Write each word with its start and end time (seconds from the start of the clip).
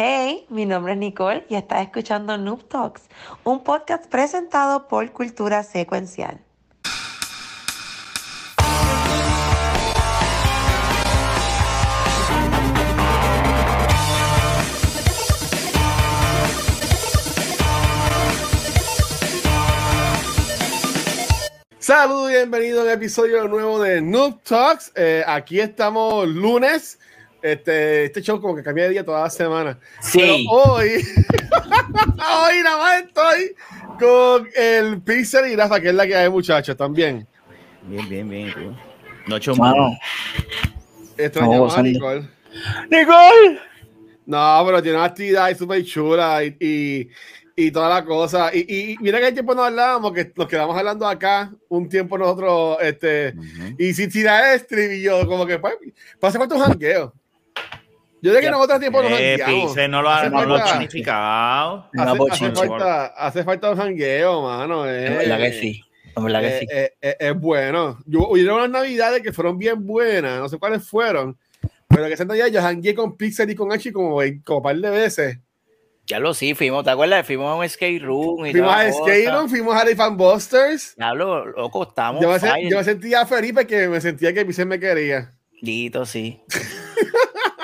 Hey, 0.00 0.46
mi 0.48 0.64
nombre 0.64 0.92
es 0.92 0.98
Nicole 1.00 1.44
y 1.48 1.56
estás 1.56 1.82
escuchando 1.82 2.38
Noob 2.38 2.68
Talks, 2.68 3.08
un 3.42 3.64
podcast 3.64 4.06
presentado 4.06 4.86
por 4.86 5.10
Cultura 5.10 5.64
Secuencial. 5.64 6.38
Saludos 21.80 22.30
y 22.30 22.34
bienvenido 22.34 22.82
a 22.82 22.84
un 22.84 22.90
episodio 22.90 23.48
nuevo 23.48 23.82
de 23.82 24.00
Noob 24.00 24.44
Talks. 24.44 24.92
Eh, 24.94 25.24
aquí 25.26 25.58
estamos 25.58 26.28
lunes. 26.28 27.00
Este, 27.40 28.04
este 28.06 28.20
show 28.22 28.40
como 28.40 28.56
que 28.56 28.62
cambia 28.62 28.84
de 28.84 28.90
día 28.90 29.04
toda 29.04 29.22
la 29.22 29.30
semana. 29.30 29.78
Sí. 30.00 30.18
Pero 30.18 30.34
hoy, 30.50 30.88
hoy 32.02 32.62
nada 32.64 32.78
más 32.78 33.02
estoy 33.04 33.54
con 33.98 34.48
el 34.56 35.00
Pixel 35.02 35.52
y 35.52 35.56
Rafa, 35.56 35.80
que 35.80 35.88
es 35.90 35.94
la 35.94 36.06
que 36.06 36.16
hay, 36.16 36.28
muchachos, 36.28 36.76
también. 36.76 37.26
Bien, 37.82 38.08
bien, 38.08 38.28
bien. 38.28 38.52
tú. 38.52 38.74
Noche 39.28 39.52
Mano, 39.54 39.96
Extrañamos 41.16 41.76
a. 41.76 41.82
Nicole. 41.82 42.28
¡Nicole! 42.90 43.60
No, 44.26 44.62
pero 44.66 44.82
tiene 44.82 44.96
una 44.98 45.06
actividad 45.06 45.56
súper 45.56 45.84
chula 45.84 46.44
y, 46.44 46.56
y, 46.60 47.08
y 47.56 47.70
toda 47.70 47.88
la 47.88 48.04
cosa. 48.04 48.50
Y, 48.54 48.60
y- 48.68 48.92
y 48.92 48.96
mira 49.00 49.18
que 49.20 49.28
el 49.28 49.34
tiempo 49.34 49.54
no 49.54 49.64
hablábamos, 49.64 50.12
que 50.12 50.32
nos 50.36 50.46
quedamos 50.48 50.76
hablando 50.76 51.06
acá 51.06 51.52
un 51.68 51.88
tiempo 51.88 52.16
nosotros, 52.18 52.78
este, 52.82 53.34
Ujú. 53.36 53.74
y 53.78 53.92
sin 53.94 54.10
tirar 54.10 54.50
el 54.50 54.56
estribillo, 54.60 55.26
como 55.26 55.46
que 55.46 55.58
pues, 55.58 55.74
pasa 56.20 56.38
falta 56.38 56.54
un 56.56 56.62
jangueo. 56.62 57.14
Yo 58.20 58.30
creo 58.30 58.40
que 58.40 58.44
Ya, 58.46 58.50
nosotros 58.50 58.80
tiempo 58.80 59.02
nos 59.02 59.12
Eh, 59.12 59.36
jangueamos. 59.38 59.66
Pixel 59.72 59.90
no 59.90 60.02
lo 60.02 60.10
ha, 60.10 60.28
no 60.28 60.44
lo 60.44 60.54
ha 60.56 60.64
planificado. 60.64 61.90
Hace, 61.96 62.18
hace 62.32 62.52
falta, 62.52 63.06
hace 63.06 63.44
falta 63.44 63.70
un 63.70 63.76
jangueo, 63.76 64.42
mano. 64.42 64.86
eh. 64.88 65.06
En 65.06 65.18
verdad 65.18 65.38
que 65.38 65.52
sí. 65.52 65.82
En 66.16 66.24
verdad 66.24 66.40
que 66.40 66.48
Eh, 66.48 66.58
sí. 66.60 66.66
eh, 66.70 66.92
eh, 67.00 67.16
es 67.20 67.38
bueno. 67.38 67.98
Yo 68.06 68.28
hubieron 68.28 68.56
unas 68.56 68.70
navidades 68.70 69.22
que 69.22 69.32
fueron 69.32 69.56
bien 69.56 69.86
buenas, 69.86 70.40
no 70.40 70.48
sé 70.48 70.58
cuáles 70.58 70.88
fueron, 70.88 71.38
pero 71.86 72.06
que 72.06 72.14
esa 72.14 72.24
navidad 72.24 72.48
yo 72.48 72.60
jangué 72.60 72.94
con 72.94 73.16
Pixel 73.16 73.50
y 73.50 73.54
con 73.54 73.70
Archie 73.72 73.92
como, 73.92 74.20
como 74.44 74.58
un 74.58 74.62
par 74.64 74.76
de 74.76 74.90
veces. 74.90 75.38
Ya 76.06 76.18
lo 76.18 76.32
sí, 76.34 76.54
fuimos, 76.54 76.84
¿te 76.84 76.90
acuerdas? 76.90 77.24
Fuimos 77.26 77.50
a 77.52 77.54
un 77.54 77.68
skate 77.68 78.02
room 78.02 78.46
y 78.46 78.52
Fuimos 78.52 78.74
a 78.74 78.90
Skate. 78.90 79.30
Room, 79.30 79.48
fuimos 79.48 79.74
a 79.76 79.82
and 80.06 80.16
Busters. 80.16 80.94
Diablo, 80.96 81.44
loco, 81.44 81.82
estamos 81.86 82.22
Yo 82.22 82.30
me, 82.30 82.36
sen- 82.36 82.70
yo 82.70 82.78
me 82.78 82.84
sentía 82.84 83.26
feliz 83.26 83.52
porque 83.52 83.88
me 83.88 84.00
sentía 84.00 84.32
que 84.32 84.44
Pixel 84.46 84.66
me 84.66 84.80
quería. 84.80 85.34
Dito, 85.60 86.06
sí. 86.06 86.40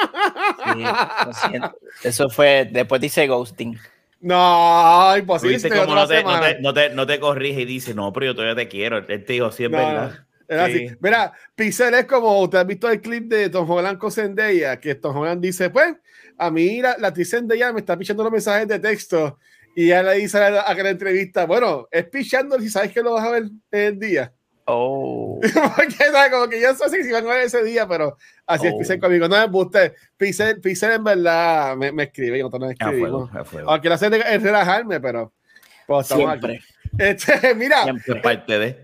Sí, 0.62 0.82
lo 1.26 1.32
siento. 1.32 1.76
Eso 2.02 2.28
fue, 2.30 2.68
después 2.70 3.00
dice 3.00 3.26
ghosting. 3.26 3.78
No, 4.20 5.10
Tú 5.12 5.18
imposible. 5.20 5.68
veo 5.68 5.84
cómo 5.84 5.94
no 5.94 6.06
te, 6.08 6.22
no, 6.24 6.40
te, 6.40 6.60
no, 6.60 6.74
te, 6.74 6.90
no 6.90 7.06
te 7.06 7.20
corrige 7.20 7.60
y 7.62 7.64
dice, 7.66 7.94
no, 7.94 8.12
pero 8.12 8.26
yo 8.26 8.34
todavía 8.34 8.54
te 8.56 8.68
quiero. 8.68 8.98
Él 8.98 9.24
te 9.24 9.32
dijo, 9.34 9.52
sí, 9.52 9.64
es 9.64 9.70
No, 9.70 9.76
verdad. 9.78 10.26
Era 10.48 10.66
Sí. 10.68 10.86
así. 10.86 10.96
Mira, 11.00 11.32
Pixel 11.54 11.94
es 11.94 12.04
como, 12.06 12.40
usted 12.42 12.58
ha 12.58 12.64
visto 12.64 12.90
el 12.90 13.00
clip 13.00 13.24
de 13.28 13.48
Tom 13.50 13.70
Holland 13.70 13.98
con 13.98 14.12
Zendaya, 14.12 14.78
que 14.80 14.94
Tom 14.94 15.16
Holland 15.16 15.42
dice, 15.42 15.70
pues, 15.70 15.94
a 16.38 16.50
mí 16.50 16.80
la, 16.82 16.96
la 16.98 17.08
actriz 17.08 17.30
Zendaya 17.30 17.72
me 17.72 17.80
está 17.80 17.96
pichando 17.96 18.22
los 18.22 18.32
mensajes 18.32 18.66
de 18.68 18.78
texto 18.78 19.38
y 19.76 19.86
ella 19.86 20.02
le 20.02 20.14
dice 20.16 20.38
a 20.38 20.50
la, 20.50 20.60
a 20.62 20.74
la 20.74 20.90
entrevista, 20.90 21.46
bueno, 21.46 21.88
es 21.90 22.04
pichando 22.08 22.58
si 22.60 22.68
sabes 22.68 22.92
que 22.92 23.02
lo 23.02 23.12
vas 23.14 23.24
a 23.26 23.30
ver 23.30 23.44
el 23.72 23.98
día. 23.98 24.32
Oh. 24.66 25.38
Porque, 25.76 25.94
¿sabes? 25.94 26.30
Como 26.32 26.48
que 26.48 26.60
yo 26.60 26.72
no 26.72 26.88
sé 26.88 27.02
si 27.02 27.12
van 27.12 27.26
a 27.26 27.34
ver 27.34 27.44
ese 27.44 27.62
día, 27.62 27.86
pero 27.86 28.16
así 28.46 28.66
es 28.66 28.72
Oh. 28.72 28.78
Pixel 28.78 29.00
conmigo. 29.00 29.28
No 29.28 29.36
me 29.38 29.46
gusta. 29.48 29.92
Pixel, 30.16 30.60
Pixel 30.60 30.92
en 30.92 31.04
verdad 31.04 31.76
me, 31.76 31.92
me 31.92 32.04
escribe 32.04 32.38
y 32.38 32.42
nosotros 32.42 32.68
nos 32.68 32.70
A 32.80 32.90
fuego, 32.90 32.94
escribimos. 32.96 33.34
a 33.34 33.44
fuego. 33.44 33.70
Aunque 33.70 33.88
lo 33.88 33.94
es 33.94 34.42
relajarme, 34.42 35.00
pero... 35.00 35.32
pues, 35.86 36.06
Siempre. 36.06 36.60
Este, 36.98 37.54
mira, 37.56 37.82
Siempre. 37.84 38.16
Es 38.16 38.22
parte 38.22 38.58
de. 38.58 38.76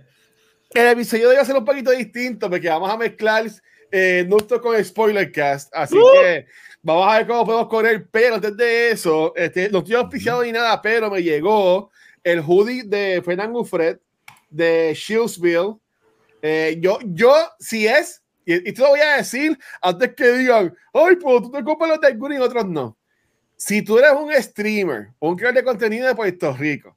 el 0.75 0.87
episodio 0.89 1.25
de 1.25 1.28
hoy 1.31 1.37
va 1.37 1.43
a 1.43 1.47
ser 1.47 1.56
un 1.56 1.65
poquito 1.65 1.91
distinto 1.93 2.50
porque 2.50 2.69
vamos 2.69 2.91
a 2.91 2.97
mezclar 2.97 3.47
eh, 3.91 4.25
Nuestro 4.28 4.60
con 4.60 4.83
Spoiler 4.84 5.33
Cast. 5.33 5.75
Así 5.75 5.97
que 6.21 6.47
vamos 6.83 7.10
a 7.10 7.19
ver 7.19 7.27
cómo 7.27 7.47
podemos 7.47 7.69
correr. 7.69 8.06
Pero 8.10 8.34
antes 8.34 8.54
de 8.56 8.91
eso, 8.91 9.33
este, 9.34 9.71
no 9.71 9.78
estoy 9.78 9.94
auspiciado 9.94 10.43
ni 10.43 10.53
nada, 10.53 10.83
pero 10.83 11.10
me 11.10 11.22
llegó 11.22 11.91
el 12.22 12.41
hoodie 12.41 12.83
de 12.84 13.22
Fernando 13.25 13.65
Fred 13.65 13.99
de 14.50 14.93
Shieldsville. 14.94 15.77
Eh, 16.43 16.78
yo, 16.81 16.99
yo, 17.05 17.34
si 17.59 17.87
es, 17.87 18.22
y, 18.44 18.69
y 18.69 18.72
te 18.72 18.81
lo 18.81 18.88
voy 18.88 19.00
a 19.00 19.16
decir 19.16 19.59
antes 19.81 20.15
que 20.15 20.33
digan, 20.33 20.75
ay, 20.93 21.16
pues 21.16 21.43
tú 21.43 21.50
te 21.50 21.62
compras 21.65 21.91
los 21.91 22.00
de 22.00 22.09
algunos 22.09 22.38
y 22.38 22.41
otros 22.41 22.66
no. 22.66 22.97
Si 23.56 23.83
tú 23.83 23.99
eres 23.99 24.12
un 24.12 24.33
streamer, 24.43 25.09
un 25.19 25.37
creador 25.37 25.56
de 25.56 25.65
contenido 25.65 26.06
de 26.09 26.15
Puerto 26.15 26.53
Rico, 26.56 26.97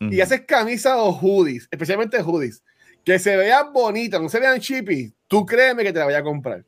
y 0.00 0.20
haces 0.20 0.42
camisas 0.42 0.94
o 0.96 1.10
hoodies, 1.10 1.66
especialmente 1.70 2.20
hoodies, 2.20 2.62
que 3.04 3.18
se 3.18 3.36
vean 3.36 3.72
bonitas, 3.72 4.20
no 4.20 4.28
se 4.28 4.40
vean 4.40 4.60
chippy, 4.60 5.14
tú 5.28 5.44
créeme 5.44 5.82
que 5.82 5.92
te 5.92 5.98
la 5.98 6.04
voy 6.06 6.14
a 6.14 6.22
comprar. 6.22 6.64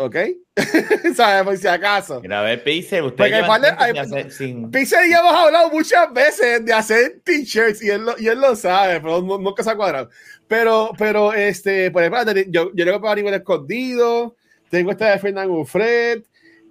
¿Ok? 0.00 0.16
¿Sabes? 1.14 1.42
Por 1.44 1.56
si 1.58 1.66
acaso. 1.68 2.20
Mira, 2.20 2.40
a 2.40 2.42
ver, 2.42 2.62
Pixel, 2.64 3.04
usted 3.04 3.16
Porque 3.18 4.30
sin. 4.30 4.70
Pixel 4.70 5.06
y 5.06 5.12
yo 5.12 5.18
hemos 5.20 5.34
hablado 5.34 5.70
muchas 5.70 6.12
veces 6.12 6.64
de 6.64 6.72
hacer 6.72 7.20
t-shirts 7.24 7.82
y 7.82 7.90
él 7.90 8.04
lo, 8.04 8.14
y 8.18 8.28
él 8.28 8.40
lo 8.40 8.56
sabe, 8.56 9.00
pero 9.00 9.20
no- 9.22 9.38
nunca 9.38 9.62
se 9.62 9.70
ha 9.70 9.76
cuadrado. 9.76 10.08
Pero, 10.48 10.92
pero 10.98 11.32
este, 11.32 11.90
por 11.90 12.02
ejemplo, 12.02 12.32
yo, 12.48 12.70
yo 12.74 12.84
tengo 12.84 13.00
para 13.00 13.14
nivel 13.16 13.34
escondido, 13.34 14.36
tengo 14.70 14.90
esta 14.90 15.10
de 15.10 15.18
Fernando 15.18 15.64
Fred, 15.64 16.22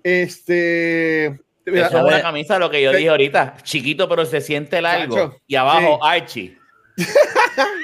este. 0.04 1.40
mira, 1.66 1.88
Eso 1.88 1.98
es 1.98 2.04
una 2.04 2.14
ver. 2.16 2.22
camisa, 2.22 2.58
lo 2.60 2.70
que 2.70 2.82
yo 2.82 2.92
Te- 2.92 2.98
dije 2.98 3.10
ahorita. 3.10 3.58
Chiquito, 3.64 4.10
pero 4.10 4.26
se 4.26 4.42
siente 4.42 4.82
largo. 4.82 5.38
Y 5.48 5.56
abajo, 5.56 6.00
sí. 6.02 6.08
Archie. 6.10 6.58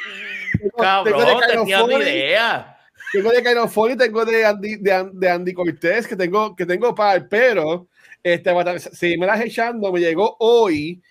Cabrón, 0.78 1.20
de 1.20 1.26
te 1.26 1.42
tienes 1.48 1.66
Kinofony, 1.66 2.02
idea. 2.04 2.75
Tengo 3.18 3.32
de 3.32 3.44
Kaino 3.44 3.68
Foley, 3.68 3.98
tengo 3.98 4.26
de 4.26 4.46
Andy, 4.46 4.76
de, 4.78 5.10
de 5.14 5.30
Andy 5.30 5.54
Cortés, 5.54 6.08
que 6.08 6.16
tengo, 6.16 6.56
que 6.56 6.66
tengo 6.66 6.94
par, 6.94 7.28
pero 7.30 7.88
este, 8.24 8.52
si 8.94 9.18
me 9.18 9.26
las 9.26 9.42
echando, 9.42 9.92
me 9.92 10.00
llegó 10.00 10.36
hoy, 10.40 11.02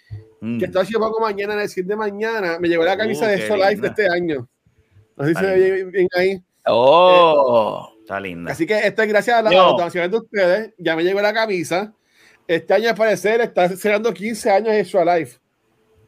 Mm. 0.40 0.58
que 0.58 0.66
estoy 0.66 0.82
haciendo 0.82 1.06
poco 1.06 1.20
mañana, 1.22 1.54
en 1.54 1.60
el 1.60 1.68
100 1.70 1.86
de 1.86 1.96
mañana, 1.96 2.58
me 2.58 2.68
llegó 2.68 2.84
la 2.84 2.98
camisa 2.98 3.24
Uh, 3.24 3.28
de 3.28 3.34
Esto 3.36 3.56
Life 3.56 3.76
de 3.80 3.88
este 3.88 4.08
año. 4.10 4.46
No 5.16 5.24
sé 5.24 5.30
si 5.30 5.40
se 5.40 5.40
Está 5.40 5.52
ve 5.54 5.84
bien, 5.84 6.08
ahí. 6.14 6.42
Oh. 6.66 7.90
Está 8.00 8.20
linda. 8.20 8.52
Así 8.52 8.66
que 8.66 8.78
esto 8.86 9.02
es 9.02 9.08
gracias 9.08 9.38
a 9.38 9.42
las 9.42 9.54
donaciones 9.54 10.10
de 10.10 10.16
ustedes. 10.18 10.74
Ya 10.76 10.94
me 10.96 11.02
llegó 11.02 11.22
la 11.22 11.32
camisa. 11.32 11.94
Este 12.46 12.74
año, 12.74 12.90
al 12.90 12.94
parecer, 12.94 13.40
está 13.40 13.70
celebrando 13.70 14.12
15 14.12 14.50
años 14.50 14.68
de 14.68 14.80
Extra 14.80 15.16
Life. 15.18 15.38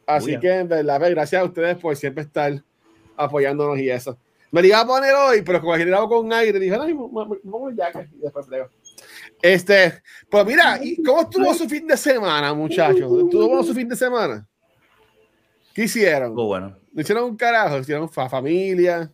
Así 0.05 0.35
Uy. 0.35 0.39
que, 0.39 0.53
en 0.53 0.67
verdad, 0.67 0.99
pues, 0.99 1.09
gracias 1.09 1.41
a 1.41 1.45
ustedes 1.45 1.77
por 1.77 1.95
siempre 1.95 2.23
estar 2.23 2.61
apoyándonos 3.15 3.79
y 3.79 3.89
eso. 3.89 4.19
Me 4.51 4.61
la 4.61 4.67
iba 4.67 4.79
a 4.79 4.87
poner 4.87 5.13
hoy, 5.13 5.41
pero 5.41 5.59
como 5.59 5.75
generado 5.75 6.07
con 6.07 6.31
aire, 6.31 6.57
dije, 6.59 6.77
ay, 6.79 6.93
vamos 6.93 7.73
ya, 7.75 7.91
que 7.91 8.07
y 8.15 8.19
después 8.21 8.47
plego. 8.47 8.69
Este, 9.41 10.01
pues 10.29 10.45
mira, 10.45 10.79
¿y 10.81 11.01
¿cómo 11.03 11.21
estuvo 11.21 11.53
su 11.53 11.67
fin 11.67 11.85
de 11.85 11.97
semana, 11.97 12.53
muchachos? 12.53 13.11
¿Estuvo 13.23 13.47
bueno 13.47 13.63
su 13.63 13.73
fin 13.73 13.87
de 13.89 13.95
semana? 13.95 14.47
¿Qué 15.73 15.83
hicieron? 15.83 16.29
Estuvo 16.29 16.45
bueno. 16.47 16.77
¿No 16.91 17.01
hicieron 17.01 17.25
un 17.25 17.37
carajo? 17.37 17.77
¿Hicieron 17.77 18.09
fa- 18.09 18.29
familia? 18.29 19.11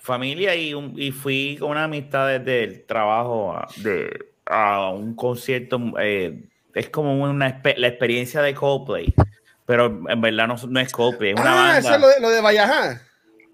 Familia 0.00 0.54
y, 0.54 0.72
un- 0.72 0.94
y 0.96 1.10
fui 1.10 1.56
con 1.60 1.72
una 1.72 1.84
amistad 1.84 2.28
desde 2.28 2.64
el 2.64 2.86
trabajo 2.86 3.52
a, 3.52 3.68
de, 3.76 4.30
a 4.46 4.88
un 4.90 5.14
concierto. 5.14 5.78
eh, 6.00 6.44
es 6.74 6.88
como 6.88 7.20
una 7.22 7.60
la 7.76 7.88
experiencia 7.88 8.40
de 8.40 8.54
Coldplay. 8.54 9.12
Pero 9.66 10.00
en 10.08 10.20
verdad 10.20 10.46
no, 10.46 10.56
no 10.68 10.80
es 10.80 10.92
Coldplay, 10.92 11.32
es 11.32 11.40
una 11.40 11.50
ah, 11.52 11.54
banda. 11.74 11.78
eso 11.78 11.94
es 11.94 12.00
lo 12.00 12.08
de, 12.08 12.20
lo 12.20 12.30
de 12.30 12.40
Valleja. 12.40 13.02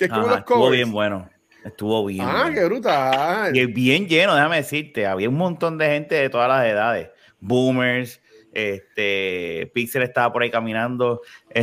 Que 0.08 0.12
es 0.12 0.12
como 0.12 0.22
Ajá, 0.26 0.30
los 0.30 0.38
estuvo 0.40 0.70
bien 0.70 0.92
bueno. 0.92 1.30
Estuvo 1.64 2.04
bien. 2.04 2.26
Ah, 2.28 2.42
bueno. 2.42 2.54
qué 2.54 2.64
brutal. 2.66 3.56
Y 3.56 3.60
es 3.60 3.72
bien 3.72 4.06
lleno, 4.06 4.34
déjame 4.34 4.56
decirte. 4.56 5.06
Había 5.06 5.28
un 5.28 5.36
montón 5.36 5.78
de 5.78 5.86
gente 5.86 6.14
de 6.14 6.28
todas 6.28 6.48
las 6.48 6.66
edades. 6.66 7.08
Boomers, 7.40 8.20
este, 8.52 9.70
Pixel 9.74 10.02
estaba 10.02 10.32
por 10.32 10.42
ahí 10.42 10.50
caminando. 10.50 11.22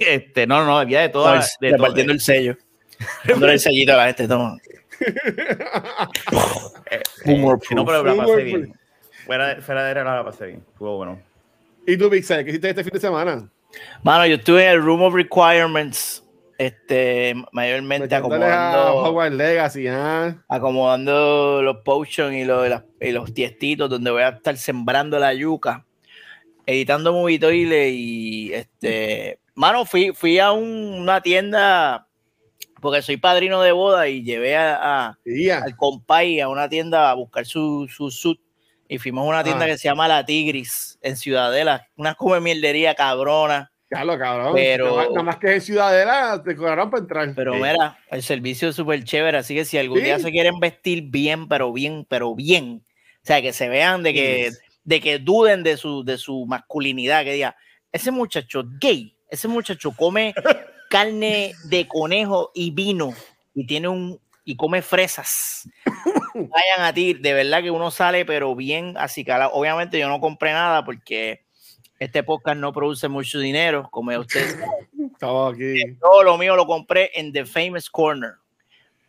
Este, 0.00 0.46
no, 0.46 0.66
no, 0.66 0.78
había 0.78 1.00
de 1.00 1.08
todas. 1.08 1.56
De 1.60 1.68
todas- 1.68 1.80
repartiendo 1.80 2.12
el 2.12 2.20
sello. 2.20 2.58
Dándole 3.24 3.54
el 3.54 3.58
sellito 3.60 3.94
a 3.94 3.96
la 3.96 4.06
gente, 4.08 4.28
toma. 4.28 4.58
Boomer 7.24 7.58
no, 7.70 7.84
pero 7.86 8.02
la 8.02 8.14
pasé 8.14 8.26
Boomer 8.30 8.44
bien. 8.44 8.74
Fuera, 9.24 9.54
de- 9.54 9.62
fuera 9.62 9.84
de 9.84 9.90
era 9.90 10.04
la 10.16 10.24
pasé 10.24 10.46
bien. 10.46 10.64
Estuvo 10.72 10.96
bueno. 10.98 11.22
¿Y 11.86 11.96
tú, 11.96 12.10
Pixel, 12.10 12.44
qué 12.44 12.50
hiciste 12.50 12.68
este 12.68 12.84
fin 12.84 12.92
de 12.92 13.00
semana? 13.00 13.48
Mano, 14.02 14.26
yo 14.26 14.36
estuve 14.36 14.64
en 14.64 14.72
el 14.72 14.82
Room 14.82 15.02
of 15.02 15.14
Requirements, 15.14 16.22
este, 16.58 17.34
mayormente 17.52 18.12
acomodando, 18.14 18.96
Hogwarts 18.96 19.36
Legacy, 19.36 19.86
¿ah? 19.88 20.36
acomodando 20.48 21.62
los 21.62 21.78
potions 21.84 22.34
y 22.34 22.44
los, 22.44 22.68
y 23.00 23.12
los 23.12 23.32
tiestitos 23.32 23.88
donde 23.88 24.10
voy 24.10 24.22
a 24.22 24.30
estar 24.30 24.56
sembrando 24.56 25.18
la 25.18 25.32
yuca, 25.34 25.86
editando 26.66 27.12
Movitoile 27.12 27.90
y 27.90 28.52
este, 28.52 29.38
mano, 29.54 29.84
fui, 29.84 30.12
fui 30.12 30.38
a 30.40 30.50
un- 30.52 30.98
una 31.00 31.20
tienda 31.20 32.06
porque 32.80 33.02
soy 33.02 33.16
padrino 33.16 33.60
de 33.62 33.72
boda 33.72 34.08
y 34.08 34.22
llevé 34.22 34.56
a, 34.56 34.78
a- 35.08 35.18
Y 35.24 35.46
ya. 35.46 35.58
al 35.62 35.76
compay 35.76 36.40
a 36.40 36.48
una 36.48 36.68
tienda 36.68 37.10
a 37.10 37.14
buscar 37.14 37.46
su, 37.46 37.88
su 37.88 38.10
suit 38.10 38.40
y 38.88 38.98
fuimos 38.98 39.24
a 39.24 39.28
una 39.28 39.44
tienda 39.44 39.64
Ah. 39.64 39.68
que 39.68 39.78
se 39.78 39.88
llama 39.88 40.08
La 40.08 40.24
Tigris 40.24 40.98
en 41.02 41.16
Ciudadela, 41.16 41.86
una 41.96 42.14
come 42.14 42.40
mierdería 42.40 42.94
cabrona. 42.94 43.70
Claro, 43.88 44.18
cabrón. 44.18 44.52
Pero- 44.54 44.84
Nada 44.86 44.96
más- 44.96 45.08
nada 45.10 45.22
más 45.22 45.36
que 45.38 45.54
en 45.54 45.60
Ciudadela 45.60 46.42
te 46.44 46.54
cobraron 46.56 46.90
para 46.90 47.02
entrar. 47.02 47.32
Pero 47.34 47.54
Sí. 47.54 47.60
mira, 47.60 47.98
el 48.10 48.22
servicio 48.22 48.68
es 48.68 48.76
súper 48.76 49.02
chévere, 49.04 49.38
así 49.38 49.54
que 49.54 49.64
si 49.64 49.78
algún 49.78 49.98
Sí. 49.98 50.04
día 50.04 50.18
se 50.18 50.30
quieren 50.30 50.60
vestir 50.60 51.04
bien, 51.04 51.48
pero 51.48 51.72
bien, 51.72 52.04
pero 52.08 52.34
bien, 52.34 52.82
o 52.84 53.26
sea, 53.26 53.40
que 53.40 53.52
se 53.52 53.68
vean 53.68 54.02
de 54.02 54.12
que, 54.12 54.50
de 54.84 55.00
que 55.00 55.18
duden 55.18 55.62
de 55.62 55.76
su, 55.78 56.04
de 56.04 56.18
su 56.18 56.44
masculinidad, 56.46 57.24
que 57.24 57.32
diga, 57.32 57.56
ese 57.92 58.10
muchacho 58.10 58.64
gay, 58.80 59.16
ese 59.30 59.48
muchacho 59.48 59.92
come 59.96 60.34
carne 60.90 61.54
de 61.64 61.88
conejo 61.88 62.50
y 62.54 62.70
vino 62.70 63.12
y 63.54 63.66
tiene 63.66 63.88
un 63.88 64.20
y 64.44 64.56
come 64.56 64.80
fresas. 64.80 65.68
Vayan 66.34 66.80
a 66.80 66.92
ti, 66.94 67.12
de 67.14 67.32
verdad 67.34 67.62
que 67.62 67.70
uno 67.70 67.90
sale 67.90 68.24
pero 68.24 68.54
bien 68.54 68.94
así 68.96 69.24
Obviamente 69.52 69.98
yo 69.98 70.08
no 70.08 70.20
compré 70.20 70.52
nada 70.52 70.84
porque 70.84 71.44
este 71.98 72.22
podcast 72.22 72.56
no 72.58 72.72
produce 72.72 73.08
mucho 73.08 73.38
dinero, 73.38 73.88
como 73.90 74.16
ustedes 74.18 74.56
Estamos 75.12 75.54
aquí. 75.54 75.80
todo 76.00 76.22
lo 76.22 76.38
mío 76.38 76.54
lo 76.56 76.66
compré 76.66 77.10
en 77.14 77.32
The 77.32 77.44
Famous 77.46 77.90
Corner. 77.90 78.34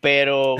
Pero 0.02 0.56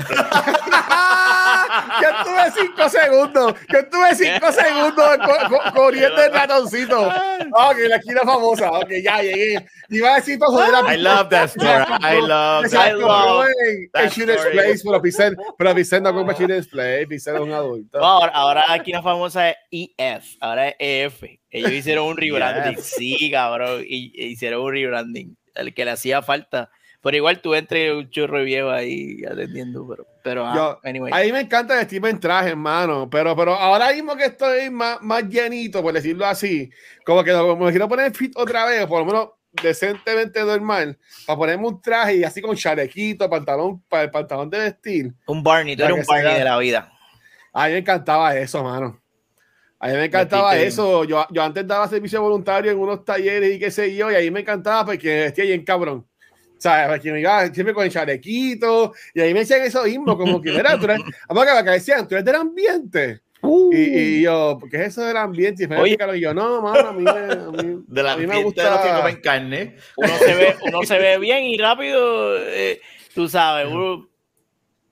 Yo 2.01 2.09
estuve 2.09 2.51
cinco 2.61 2.89
segundos. 2.89 3.53
Yo 3.73 3.79
estuve 3.79 4.15
cinco 4.15 4.51
segundos 4.51 5.17
co- 5.17 5.49
co- 5.49 5.73
corriendo 5.73 6.23
el 6.23 6.31
ratoncito. 6.31 7.07
Ok, 7.07 7.77
la 7.87 7.95
esquina 7.95 8.21
famosa. 8.23 8.71
Ok, 8.71 8.89
ya 9.03 9.21
llegué. 9.21 9.65
Iba 9.89 10.13
a 10.13 10.15
decir 10.17 10.37
para 10.37 10.51
joder 10.51 10.75
a 10.75 10.93
I 10.93 10.97
love 10.97 11.29
that 11.29 11.45
story. 11.49 11.69
I 12.01 12.21
love 12.21 12.69
that 12.69 12.87
I 12.87 12.93
love 12.93 13.47
that 13.93 14.05
story. 14.11 14.51
Place, 14.51 14.81
pero 14.85 15.01
Picen, 15.01 15.35
pero 15.57 15.73
Picen 15.75 16.03
no 16.03 16.13
compra 16.13 16.35
Children's 16.35 16.67
Place. 16.67 17.07
Picen 17.07 17.35
es 17.35 17.41
un 17.41 17.51
adulto. 17.51 17.97
ahora, 18.03 18.31
ahora 18.33 18.63
aquí 18.69 18.91
la 18.91 19.01
famosa 19.01 19.49
es 19.49 19.57
EF, 19.97 20.35
ahora 20.39 20.69
es 20.69 20.75
EF. 20.79 21.23
Ellos 21.51 21.71
hicieron 21.71 22.07
un 22.07 22.17
rebranding. 22.17 22.75
Yes. 22.77 22.85
Sí, 22.97 23.29
cabrón. 23.31 23.83
Y, 23.85 24.11
hicieron 24.25 24.61
un 24.61 24.71
rebranding. 24.71 25.37
El 25.55 25.73
que 25.73 25.85
le 25.85 25.91
hacía 25.91 26.21
falta. 26.21 26.69
Pero 27.03 27.17
igual 27.17 27.41
tú 27.41 27.55
entre 27.55 27.93
un 27.95 28.09
chorro 28.09 28.43
viejo 28.43 28.69
ahí 28.69 29.23
atendiendo. 29.25 29.85
Pero, 29.87 30.05
pero 30.23 30.47
ah, 30.47 30.53
Yo- 30.55 30.79
anyway. 30.87 31.11
A 31.13 31.25
mí 31.25 31.31
me 31.31 31.41
encanta 31.41 31.75
vestirme 31.75 32.09
en 32.09 32.19
traje, 32.19 32.49
hermano. 32.49 33.09
Pero, 33.09 33.35
pero 33.35 33.53
ahora 33.55 33.91
mismo 33.91 34.15
que 34.15 34.25
estoy 34.25 34.69
más, 34.69 35.01
más 35.01 35.27
llenito, 35.27 35.81
por 35.81 35.93
decirlo 35.93 36.25
así, 36.25 36.69
como 37.05 37.23
que 37.23 37.31
como 37.33 37.55
me 37.65 37.71
quiero 37.71 37.89
poner 37.89 38.13
fit 38.15 38.33
otra 38.35 38.65
vez, 38.65 38.85
por 38.85 38.99
lo 38.99 39.05
menos 39.05 39.29
decentemente 39.63 40.41
normal, 40.43 40.97
para 41.25 41.37
ponerme 41.37 41.67
un 41.67 41.81
traje 41.81 42.17
y 42.17 42.23
así 42.23 42.41
con 42.41 42.55
chalequito, 42.55 43.29
pantalón, 43.29 43.81
para 43.89 44.03
el 44.03 44.11
pantalón 44.11 44.49
de 44.49 44.59
vestir. 44.59 45.13
un 45.25 45.43
Barney, 45.43 45.75
tú 45.75 45.83
eres 45.83 45.97
un 45.97 46.05
Barney 46.05 46.29
sea- 46.29 46.37
de 46.37 46.45
la 46.45 46.57
vida. 46.59 46.91
A 47.51 47.65
mí 47.65 47.73
me 47.73 47.79
encantaba 47.79 48.37
eso, 48.37 48.63
mano. 48.63 49.00
A 49.83 49.87
mí 49.87 49.93
me 49.93 50.05
encantaba 50.05 50.55
eso. 50.57 51.03
Yo, 51.05 51.25
yo 51.31 51.41
antes 51.41 51.65
daba 51.65 51.87
servicio 51.87 52.21
voluntario 52.21 52.71
en 52.71 52.77
unos 52.77 53.03
talleres 53.03 53.55
y 53.55 53.59
qué 53.59 53.71
sé 53.71 53.95
yo, 53.95 54.11
y 54.11 54.15
ahí 54.15 54.29
me 54.29 54.41
encantaba 54.41 54.85
porque 54.85 55.07
me 55.07 55.19
vestía 55.21 55.43
bien 55.45 55.63
cabrón. 55.65 56.05
O 56.27 56.61
sea, 56.61 56.87
porque 56.87 57.11
me 57.11 57.19
iba 57.19 57.47
siempre 57.51 57.73
con 57.73 57.83
el 57.83 57.91
chalequito, 57.91 58.93
y 59.15 59.21
ahí 59.21 59.33
me 59.33 59.39
decían 59.39 59.63
eso 59.63 59.83
mismo, 59.83 60.15
como 60.15 60.39
que, 60.39 60.51
mira, 60.51 60.77
tú 60.77 60.85
eres, 60.85 60.99
que 61.27 61.63
me 61.63 61.71
decían, 61.71 62.07
tú 62.07 62.13
eres 62.13 62.25
del 62.25 62.35
ambiente. 62.35 63.21
Y, 63.71 63.77
y 64.19 64.21
yo, 64.21 64.59
¿qué 64.69 64.77
es 64.83 64.87
eso 64.89 65.03
del 65.03 65.17
ambiente? 65.17 65.63
Y, 65.63 65.67
me 65.67 65.77
Oye. 65.77 65.93
explicaron, 65.93 66.15
y 66.15 66.19
yo, 66.21 66.31
no, 66.35 66.61
mano, 66.61 66.89
a 66.89 66.93
mí, 66.93 67.03
me- 67.03 67.09
a 67.09 67.49
mí, 67.51 67.83
De 67.87 68.03
la 68.03 68.11
a 68.11 68.17
mí 68.17 68.27
me 68.27 68.35
fiesta 68.35 68.63
de 68.65 68.69
los 68.69 68.79
que 68.81 68.87
gusta. 68.89 69.01
comen 69.01 69.21
carne. 69.21 69.75
Uno 69.95 70.17
se 70.19 70.35
ve, 70.35 70.55
uno 70.61 70.83
se 70.83 70.99
ve 70.99 71.17
bien 71.17 71.43
y 71.45 71.57
rápido, 71.57 72.37
eh, 72.37 72.79
tú 73.15 73.27
sabes, 73.27 73.65
uno, 73.71 74.07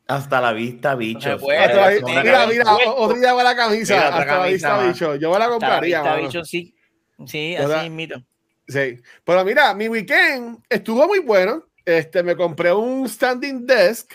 Hasta 0.10 0.42
la 0.42 0.54
vista, 0.54 0.96
bicho. 0.96 1.38
puede. 1.38 1.60
Hasta 1.60 1.76
la- 1.76 1.90
mira, 1.92 2.04
una 2.06 2.48
mira, 2.48 2.64
camisa. 2.66 2.92
otro 2.96 3.18
día 3.20 3.34
va 3.34 3.44
la 3.44 3.56
camisa, 3.56 3.94
Mira, 3.94 4.08
hasta 4.08 4.20
la 4.20 4.26
camisa 4.26 4.52
vista, 4.52 4.76
más. 4.78 4.88
bicho. 4.88 5.16
Yo 5.16 5.32
me 5.32 5.40
la 5.40 5.50
compraría, 5.50 5.98
Está 5.98 6.10
mano. 6.10 6.24
bicho, 6.24 6.44
sí. 6.44 6.76
Sí, 7.28 7.56
¿Verdad? 7.58 7.80
así 7.82 7.90
mismo. 7.92 8.16
Sí, 8.68 9.00
pero 9.24 9.46
mira, 9.46 9.74
mi 9.74 9.88
weekend 9.88 10.64
estuvo 10.68 11.08
muy 11.08 11.20
bueno. 11.20 11.64
Este, 11.86 12.24
me 12.24 12.36
compré 12.36 12.72
un 12.74 13.08
standing 13.08 13.66
desk 13.66 14.12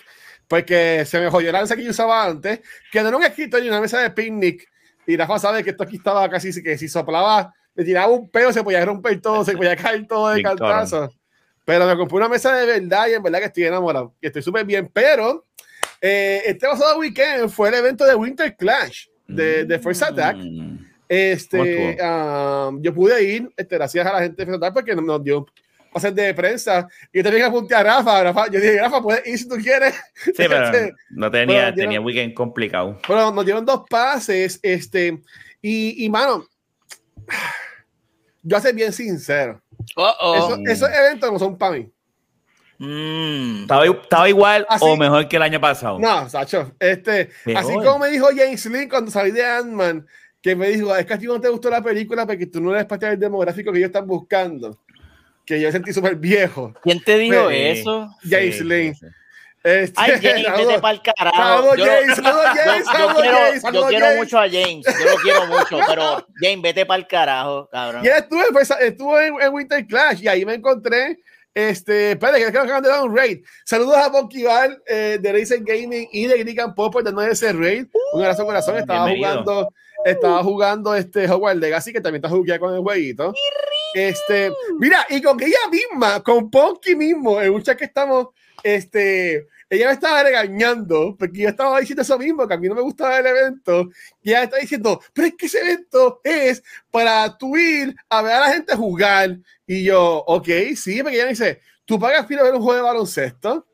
porque 0.48 1.04
se 1.06 1.20
me 1.20 1.30
jodió 1.30 1.50
la 1.52 1.60
mesa 1.60 1.74
que 1.76 1.82
yo 1.84 1.90
usaba 1.90 2.24
antes, 2.24 2.60
que 2.90 3.00
no 3.02 3.08
era 3.08 3.16
un 3.16 3.24
escritorio, 3.24 3.70
una 3.70 3.80
mesa 3.80 4.00
de 4.00 4.10
picnic. 4.10 4.68
Y 5.06 5.16
Rafa 5.16 5.38
sabe 5.38 5.62
que 5.62 5.70
esto 5.70 5.84
aquí 5.84 5.96
estaba 5.96 6.28
casi 6.28 6.62
que 6.62 6.76
si 6.76 6.88
soplaba, 6.88 7.52
le 7.74 7.84
tiraba 7.84 8.08
un 8.12 8.28
peo, 8.30 8.52
se 8.52 8.62
podía 8.62 8.84
romper 8.84 9.20
todo, 9.20 9.44
se 9.44 9.56
podía 9.56 9.76
caer 9.76 10.06
todo 10.06 10.28
de 10.28 10.36
Bien 10.36 10.44
cantazo. 10.48 11.08
Pero 11.64 11.86
me 11.86 11.96
compré 11.96 12.16
una 12.16 12.28
mesa 12.28 12.54
de 12.56 12.66
verdad 12.66 13.06
y 13.08 13.12
en 13.14 13.22
verdad 13.22 13.38
que 13.38 13.44
estoy 13.46 13.64
enamorado, 13.64 14.14
que 14.20 14.26
estoy 14.28 14.42
súper 14.42 14.64
bien. 14.64 14.88
Pero 14.92 15.44
eh, 16.06 16.42
este 16.44 16.68
pasado 16.68 16.98
weekend 16.98 17.48
fue 17.48 17.70
el 17.70 17.76
evento 17.76 18.04
de 18.04 18.14
Winter 18.14 18.54
Clash 18.54 19.06
de, 19.26 19.64
de 19.64 19.78
First 19.78 20.02
Attack. 20.02 20.36
Mm. 20.36 20.76
Este, 21.08 21.56
¿Cómo 21.56 21.70
estuvo? 21.70 22.68
um, 22.68 22.82
yo 22.82 22.92
pude 22.92 23.22
ir, 23.22 23.50
este, 23.56 23.76
gracias 23.76 24.06
a 24.06 24.12
la 24.12 24.20
gente 24.20 24.36
de 24.36 24.44
Fenotal 24.44 24.74
porque 24.74 24.94
nos 24.94 25.24
dio 25.24 25.46
pases 25.90 26.14
de 26.14 26.34
prensa. 26.34 26.86
Y 27.10 27.18
yo 27.18 27.24
también 27.24 27.46
apunté 27.46 27.74
a 27.74 27.82
Rafa, 27.82 28.22
Rafa. 28.22 28.50
Yo 28.50 28.60
dije, 28.60 28.78
Rafa, 28.78 29.00
puedes 29.00 29.26
ir 29.26 29.38
si 29.38 29.48
tú 29.48 29.56
quieres. 29.56 29.94
Sí, 30.14 30.32
pero 30.36 30.64
Este, 30.66 30.92
no 31.08 31.30
tenía, 31.30 31.62
bueno, 31.62 31.74
tenía 31.74 32.00
weekend 32.02 32.34
complicado. 32.34 33.00
Pero 33.08 33.30
nos 33.30 33.44
dieron 33.46 33.64
dos 33.64 33.84
pases. 33.88 34.60
Este, 34.62 35.22
y, 35.62 36.04
y 36.04 36.10
mano, 36.10 36.46
yo 38.42 38.58
a 38.58 38.60
ser 38.60 38.74
bien 38.74 38.92
sincero. 38.92 39.62
Oh, 39.96 40.12
oh. 40.20 40.34
Esos, 40.34 40.58
esos 40.66 40.90
eventos 40.90 41.32
no 41.32 41.38
son 41.38 41.56
para 41.56 41.76
mí. 41.76 41.93
Mm. 42.78 43.62
¿Estaba, 43.62 43.86
estaba 43.86 44.28
igual 44.28 44.66
Así- 44.68 44.84
o 44.86 44.96
mejor 44.96 45.28
que 45.28 45.36
el 45.36 45.42
año 45.42 45.60
pasado? 45.60 45.98
No, 45.98 46.28
Sacho. 46.28 46.72
Este, 46.78 47.30
Mejor. 47.44 47.62
así 47.62 47.74
como 47.74 47.98
me 48.00 48.08
dijo 48.08 48.26
James 48.34 48.66
Lee 48.66 48.88
cuando 48.88 49.10
salí 49.10 49.30
de 49.30 49.44
Ant-Man, 49.44 50.06
que 50.42 50.54
me 50.56 50.68
dijo, 50.68 50.94
es 50.94 51.06
que 51.06 51.14
a 51.14 51.18
ti 51.18 51.26
no 51.26 51.40
te 51.40 51.48
gustó 51.48 51.70
la 51.70 51.82
película 51.82 52.26
porque 52.26 52.46
tú 52.46 52.60
no 52.60 52.72
eres 52.74 52.84
parte 52.86 53.06
del 53.06 53.18
demográfico 53.18 53.72
que 53.72 53.78
ellos 53.78 53.88
están 53.88 54.06
buscando. 54.06 54.78
Que 55.46 55.60
yo 55.60 55.68
me 55.68 55.72
sentí 55.72 55.92
súper 55.92 56.16
viejo. 56.16 56.72
¿Quién 56.82 57.02
te 57.02 57.18
dijo 57.18 57.48
Sí. 57.50 57.56
eso? 57.56 58.08
James 58.28 58.56
Sí, 58.58 58.64
Lee. 58.64 58.92
Este, 59.62 59.94
Ay, 59.98 60.12
James, 60.22 60.46
vete 60.68 60.78
para 60.80 60.94
el 60.94 61.02
carajo. 61.02 61.36
Saludos, 61.36 61.76
Yo, 61.78 61.84
James, 61.86 62.16
saludos, 62.16 62.44
James, 62.54 62.84
yo 62.86 62.92
quiero, 63.16 63.36
James, 63.38 63.62
yo 63.62 63.86
quiero 63.86 64.04
James. 64.06 64.18
mucho 64.18 64.38
a 64.38 64.42
James, 64.48 64.84
yo 64.86 65.10
lo 65.10 65.16
quiero 65.22 65.46
mucho, 65.46 65.78
pero 65.88 66.26
James, 66.40 66.62
vete 66.62 66.84
para 66.86 66.98
el 67.00 67.06
carajo, 67.06 67.68
cabrón. 67.72 68.04
Y 68.04 68.08
estuve, 68.08 68.44
pues, 68.52 68.70
estuve 68.78 69.28
en, 69.28 69.40
en 69.40 69.52
Winter 69.54 69.86
Clash 69.86 70.22
y 70.22 70.28
ahí 70.28 70.44
me 70.44 70.54
encontré. 70.54 71.18
Este, 71.54 72.12
espérate, 72.12 72.38
que 72.40 72.46
acaban 72.46 72.82
de 72.82 72.88
dar 72.88 73.04
un 73.04 73.16
raid. 73.16 73.44
Saludos 73.64 73.96
a 73.96 74.08
Bonky 74.08 74.42
Val 74.42 74.82
eh, 74.86 75.18
de 75.20 75.32
Racer 75.32 75.60
Gaming 75.62 76.08
y 76.10 76.26
de 76.26 76.38
Greek 76.38 76.58
and 76.58 76.74
Popper 76.74 77.04
dando 77.04 77.22
ese 77.22 77.52
raid. 77.52 77.86
Un 78.12 78.22
abrazo 78.22 78.44
corazón. 78.44 78.76
Estaba 78.76 79.06
Bienvenido. 79.06 79.44
jugando, 79.44 79.72
estaba 80.04 80.42
jugando 80.42 80.94
este 80.96 81.30
Hogwarts 81.30 81.60
Legacy, 81.60 81.92
que 81.92 82.00
también 82.00 82.24
está 82.24 82.28
jugando 82.28 82.58
con 82.58 82.74
el 82.74 82.80
jueguito. 82.80 83.32
Este, 83.94 84.50
mira, 84.80 85.06
y 85.08 85.22
con 85.22 85.40
ella 85.40 85.68
misma, 85.70 86.20
con 86.24 86.50
Ponky 86.50 86.96
mismo, 86.96 87.40
en 87.40 87.52
un 87.52 87.62
chat 87.62 87.78
que 87.78 87.84
estamos, 87.84 88.28
este, 88.64 89.46
ella 89.76 89.88
me 89.88 89.92
estaba 89.94 90.22
regañando 90.22 91.16
porque 91.18 91.42
yo 91.42 91.48
estaba 91.48 91.80
diciendo 91.80 92.02
eso 92.02 92.18
mismo, 92.18 92.46
que 92.46 92.54
a 92.54 92.58
mí 92.58 92.68
no 92.68 92.74
me 92.74 92.82
gustaba 92.82 93.18
el 93.18 93.26
evento, 93.26 93.88
y 94.22 94.30
ella 94.30 94.44
está 94.44 94.58
diciendo, 94.58 95.00
pero 95.12 95.28
es 95.28 95.34
que 95.34 95.46
ese 95.46 95.60
evento 95.60 96.20
es 96.24 96.62
para 96.90 97.36
tú 97.36 97.56
ir 97.56 97.94
a 98.08 98.22
ver 98.22 98.32
a 98.34 98.40
la 98.40 98.52
gente 98.52 98.76
jugar. 98.76 99.38
Y 99.66 99.84
yo, 99.84 100.24
ok, 100.26 100.48
sí, 100.76 101.02
porque 101.02 101.16
ella 101.16 101.24
me 101.24 101.30
dice, 101.30 101.60
tú 101.84 101.98
pagas 101.98 102.26
para 102.26 102.42
ver 102.42 102.54
un 102.54 102.62
juego 102.62 102.76
de 102.76 102.82
baloncesto. 102.82 103.66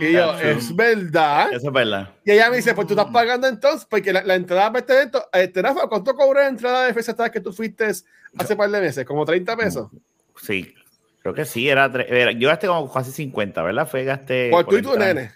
Y 0.00 0.12
yo, 0.12 0.34
Mm, 0.34 0.40
es 0.40 0.76
verdad. 0.76 1.48
Eso 1.52 1.68
es 1.68 1.72
verdad. 1.72 2.14
Y 2.24 2.32
ella 2.32 2.50
me 2.50 2.56
dice, 2.56 2.74
pues 2.74 2.86
tú 2.86 2.92
estás 2.92 3.10
pagando 3.10 3.46
entonces, 3.46 3.86
porque 3.88 4.12
la, 4.12 4.22
la 4.22 4.34
entrada 4.34 4.68
para 4.68 4.80
este 4.80 4.92
evento, 4.94 5.24
este, 5.32 5.62
Rafa, 5.62 5.86
¿cuánto 5.88 6.14
cobra 6.14 6.42
la 6.42 6.48
entrada 6.48 6.86
de 6.86 6.92
FST 6.92 7.30
que 7.32 7.40
tú 7.40 7.52
fuiste 7.52 7.86
hace 7.86 8.56
par 8.56 8.70
de 8.70 8.80
meses? 8.80 9.04
¿Como 9.06 9.24
30 9.24 9.56
pesos? 9.56 9.88
Sí, 10.42 10.74
creo 11.32 11.44
que 11.44 11.44
sí. 11.44 11.68
Era, 11.68 11.86
era- 12.08 12.32
yo 12.32 12.48
gasté 12.48 12.66
como 12.66 12.92
casi 12.92 13.10
50, 13.12 13.62
¿verdad? 13.62 13.88
Fue 13.88 14.04
gasté. 14.04 14.50
Por 14.50 14.66
tú 14.66 14.78
y 14.78 14.82
tu 14.82 14.96
nene. 14.98 15.32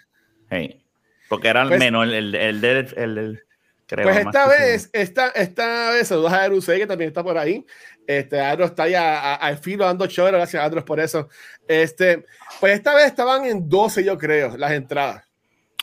Sí. 0.51 0.83
Porque 1.29 1.47
era 1.47 1.61
el 1.63 1.69
Pues- 1.69 1.79
menor, 1.79 2.07
el, 2.09 2.35
el 2.35 2.61
del. 2.61 2.93
El, 2.97 3.15
del- 3.15 3.43
creo, 3.87 4.03
Pues 4.05 4.17
esta 4.17 4.47
vez, 4.47 4.89
esta, 4.93 5.27
esta 5.29 5.91
vez, 5.91 6.07
saludos 6.07 6.31
a 6.33 6.43
Arusei, 6.43 6.79
que 6.79 6.87
también 6.87 7.09
está 7.09 7.23
por 7.23 7.37
ahí. 7.37 7.65
Este, 8.07 8.39
Adro 8.39 8.65
está 8.65 8.83
ahí 8.83 8.93
a- 8.95 9.19
a- 9.19 9.35
al 9.35 9.57
filo 9.57 9.85
dando 9.85 10.05
show, 10.07 10.25
gracias 10.27 10.61
a 10.61 10.65
Adros 10.65 10.83
por 10.83 10.99
eso. 10.99 11.29
Este, 11.67 12.25
pues 12.59 12.73
esta 12.73 12.93
vez 12.93 13.05
estaban 13.05 13.45
en 13.45 13.69
12, 13.69 14.03
yo 14.03 14.17
creo, 14.17 14.57
las 14.57 14.71
entradas. 14.73 15.23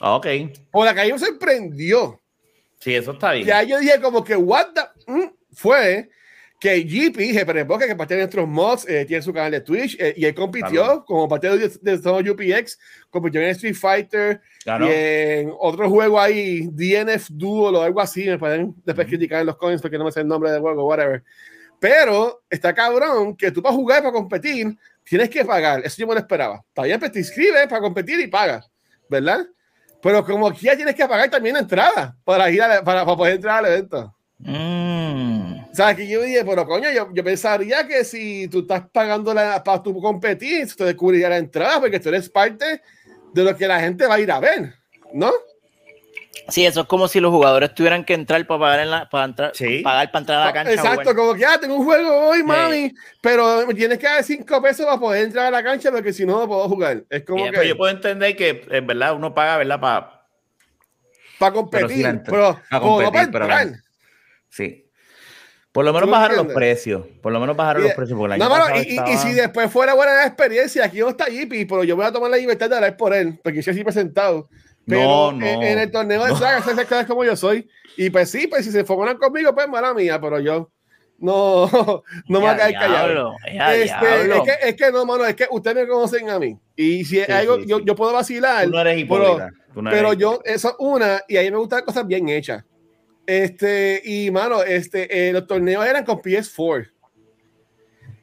Ah, 0.01 0.15
Ok. 0.17 0.27
Por 0.71 0.87
la 0.87 0.95
mí 0.95 1.13
me 1.13 1.19
sorprendió. 1.19 2.21
Sí, 2.79 2.95
eso 2.95 3.13
está 3.13 3.33
bien. 3.33 3.47
Ya 3.47 3.63
yo 3.63 3.79
dije 3.79 4.01
como 4.01 4.25
que, 4.25 4.35
what 4.37 4.69
the... 4.75 4.81
mm, 5.13 5.31
fue 5.53 6.09
que 6.61 6.83
GP, 6.83 7.17
dije, 7.17 7.47
pero 7.47 7.67
porque 7.67 7.87
que 7.87 7.97
parte 7.97 8.15
de 8.15 8.21
nuestros 8.21 8.47
mods, 8.47 8.87
eh, 8.87 9.07
tiene 9.07 9.23
su 9.23 9.33
canal 9.33 9.51
de 9.51 9.63
Twitch, 9.63 9.97
eh, 9.99 10.13
y 10.15 10.27
él 10.27 10.35
compitió 10.35 10.85
Claro. 10.85 11.05
como 11.07 11.27
parte 11.27 11.49
de, 11.49 11.69
de, 11.81 11.97
de 11.97 12.31
UPX, 12.31 12.79
compitió 13.09 13.41
en 13.41 13.49
Street 13.49 13.75
Fighter, 13.75 14.43
Ganó. 14.67 14.87
y 14.87 14.91
en 14.93 15.53
otro 15.59 15.89
juego 15.89 16.21
ahí, 16.21 16.69
DNF 16.71 17.31
Duel 17.31 17.77
o 17.77 17.83
algo 17.83 17.99
así, 17.99 18.27
me 18.27 18.39
pueden 18.39 18.75
después 18.85 19.07
criticar 19.07 19.41
en 19.41 19.47
los 19.47 19.57
comments 19.57 19.81
porque 19.81 19.97
no 19.97 20.05
me 20.05 20.13
sé 20.13 20.21
el 20.21 20.29
nombre 20.29 20.51
del 20.53 20.61
juego, 20.61 20.87
whatever. 20.87 21.25
Pero 21.79 22.43
está 22.51 22.75
cabrón 22.75 23.35
que 23.35 23.51
tú 23.51 23.63
para 23.63 23.75
jugar, 23.75 24.03
para 24.03 24.13
competir, 24.13 24.77
tienes 25.03 25.31
que 25.31 25.43
pagar. 25.47 25.81
Eso 25.83 25.97
yo 25.97 26.07
me 26.07 26.13
lo 26.13 26.21
esperaba. 26.21 26.63
Bien, 26.83 27.01
pues 27.01 27.11
te 27.11 27.21
inscribes 27.21 27.69
para 27.69 27.81
competir 27.81 28.21
y 28.21 28.27
pagas, 28.27 28.71
¿verdad? 29.09 29.47
Pero 30.03 30.23
como 30.27 30.53
ya 30.53 30.77
tienes 30.77 30.95
que 30.95 31.09
pagar 31.09 31.31
también 31.31 31.55
la 31.55 31.61
entrada 31.61 32.15
para 32.23 32.51
ir 32.51 32.61
a, 32.61 32.85
para, 32.85 33.07
para, 33.07 33.17
poder 33.17 33.37
entrar 33.37 33.65
al 33.65 33.73
evento. 33.73 34.15
Mm. 34.41 35.60
O 35.71 35.75
sea, 35.75 35.95
que 35.95 36.09
yo 36.09 36.23
dije, 36.23 36.45
pero 36.45 36.67
coño, 36.67 36.91
yo, 36.91 37.09
yo 37.13 37.23
pensaría 37.23 37.87
que 37.87 38.05
si 38.05 38.49
tú 38.49 38.61
estás 38.61 38.89
pagando 38.93 39.33
la, 39.33 39.63
para 39.63 39.83
tu 39.83 39.99
competir, 40.01 40.75
te 40.75 40.85
descubriría 40.85 41.29
la 41.29 41.39
entrada 41.39 41.79
porque 41.81 42.01
tú 42.01 42.09
eres 42.09 42.29
parte 42.29 42.83
de 43.33 43.45
lo 43.45 43.57
que 43.57 43.69
la 43.69 43.81
gente 43.81 44.07
va 44.07 44.15
a 44.15 44.21
ir 44.21 44.33
a 44.33 44.41
ver, 44.41 44.75
¿no? 45.13 45.31
Sí, 46.49 46.67
eso 46.67 46.81
es 46.81 46.87
como 46.87 47.07
si 47.07 47.21
los 47.21 47.31
jugadores 47.31 47.73
tuvieran 47.75 48.05
que 48.05 48.15
entrar 48.15 48.45
para 48.47 48.61
pagar, 48.61 48.81
en 48.81 48.91
la, 48.91 49.09
para 49.09 49.25
entrar, 49.25 49.53
Sí. 49.55 49.81
pagar 49.83 50.11
para 50.11 50.21
entrar 50.21 50.43
a 50.43 50.45
la 50.47 50.53
cancha. 50.53 50.73
Exacto, 50.73 51.05
bueno. 51.05 51.21
como 51.21 51.35
que 51.35 51.45
ah, 51.45 51.59
tengo 51.61 51.77
un 51.77 51.85
juego 51.85 52.29
hoy, 52.29 52.43
mami, 52.43 52.93
pero 53.21 53.65
me 53.67 53.75
tienes 53.75 53.99
que 53.99 54.07
dar 54.07 54.25
cinco 54.25 54.61
pesos 54.61 54.87
para 54.87 54.99
poder 54.99 55.25
entrar 55.27 55.47
a 55.47 55.51
la 55.51 55.63
cancha 55.63 55.93
porque 55.93 56.13
si 56.13 56.27
no, 56.27 56.41
no 56.41 56.49
puedo 56.49 56.69
jugar. 56.69 57.05
Es 57.09 57.25
como 57.25 57.37
Bien, 57.37 57.53
que 57.53 57.59
pero 57.59 57.69
yo 57.69 57.77
puedo 57.77 57.93
entender 57.93 58.37
que, 58.37 58.65
es 58.69 58.87
verdad, 58.87 59.15
uno 59.15 59.33
paga, 59.33 59.59
¿verdad? 59.59 59.81
Para. 59.81 60.01
para 61.39 61.53
Pero 61.53 61.53
competir, 61.53 62.07
sí 62.07 62.19
pero, 62.25 62.53
no 62.53 62.61
para 62.69 62.81
competir, 62.83 63.29
pero 63.31 63.45
entrar. 63.45 63.69
Sí. 64.49 64.90
Por 65.73 65.85
lo 65.85 65.93
menos 65.93 66.09
¿Tú 66.09 66.13
bajaron 66.13 66.37
los 66.39 66.55
precios. 66.55 67.07
Por 67.23 67.33
lo 67.33 67.39
menos 67.41 67.57
bajaron 67.57 67.83
Y- 67.83 67.87
los 67.87 67.95
precios. 67.95 68.19
Porque 68.19 68.35
el 68.35 68.43
año 68.43 68.49
No, 68.49 68.51
mano, 68.51 68.65
pasado 68.75 69.09
y, 69.09 69.15
y- 69.15 69.17
si 69.19 69.33
después 69.35 69.71
fuera 69.71 69.95
buena 69.95 70.15
la 70.15 70.27
experiencia, 70.27 70.85
aquí 70.85 70.99
no 70.99 71.09
está 71.11 71.27
Yipi, 71.29 71.65
pero 71.65 71.85
yo 71.85 71.95
voy 71.97 72.05
a 72.05 72.13
tomar 72.13 72.31
la 72.31 72.37
libertad 72.37 72.69
de 72.69 72.77
hablar 72.77 72.97
por 72.97 73.15
él, 73.15 73.39
porque 73.45 73.63
yo 73.63 73.73
sí 73.73 73.85
presentado. 73.85 74.49
Pero 74.87 75.01
No, 75.03 75.33
no. 75.33 75.47
En, 75.47 75.63
en 75.63 75.79
el 75.79 75.91
torneo 75.91 76.25
de 76.25 76.35
sagas, 76.35 76.67
esas 76.67 76.85
cosas 76.87 77.07
como 77.07 77.25
yo 77.25 77.37
soy. 77.37 77.69
Y 77.97 78.11
pues 78.11 78.31
sí, 78.31 78.47
pues 78.49 78.65
si 78.65 78.73
se 78.73 78.81
enfocan 78.81 79.17
conmigo, 79.19 79.55
pues 79.55 79.69
mala 79.69 79.95
mía, 79.95 80.21
pero 80.21 80.41
yo 80.41 80.71
no, 81.19 81.69
no 81.71 82.03
me 82.29 82.39
voy 82.39 82.49
a 82.49 82.57
caer 82.57 82.75
callado. 82.75 83.35
Este, 83.47 83.83
es, 83.85 83.93
que, 84.43 84.69
es 84.71 84.75
que 84.75 84.91
no, 84.91 85.05
mano, 85.07 85.25
es 85.25 85.37
que 85.37 85.47
ustedes 85.51 85.77
me 85.77 85.87
conocen 85.87 86.31
a 86.31 86.39
mí. 86.41 86.59
Y 86.75 87.05
si 87.05 87.21
es 87.21 87.27
Sí, 87.27 87.33
algo, 87.33 87.57
sí, 87.57 87.67
yo, 87.69 87.79
sí. 87.79 87.85
yo 87.87 87.95
puedo 87.95 88.13
vacilar. 88.13 88.65
Tú 88.65 88.71
no 88.71 88.81
eres 88.81 88.95
pero- 89.09 89.23
hipócrita. 89.25 89.51
Tú 89.73 89.83
no 89.83 89.91
eres 89.91 90.01
pero 90.03 90.13
yo, 90.15 90.41
eso 90.45 90.71
es 90.71 90.75
una, 90.81 91.21
y 91.29 91.37
a 91.37 91.43
mí 91.43 91.51
me 91.53 91.59
gustan 91.59 91.85
cosas 91.85 92.05
bien 92.07 92.29
hechas. 92.29 92.65
Este, 93.27 94.03
y 94.05 94.31
mano, 94.31 94.63
este, 94.63 95.29
eh, 95.29 95.33
los 95.33 95.47
torneos 95.47 95.87
eran 95.87 96.05
con 96.05 96.19
PS4. 96.21 96.91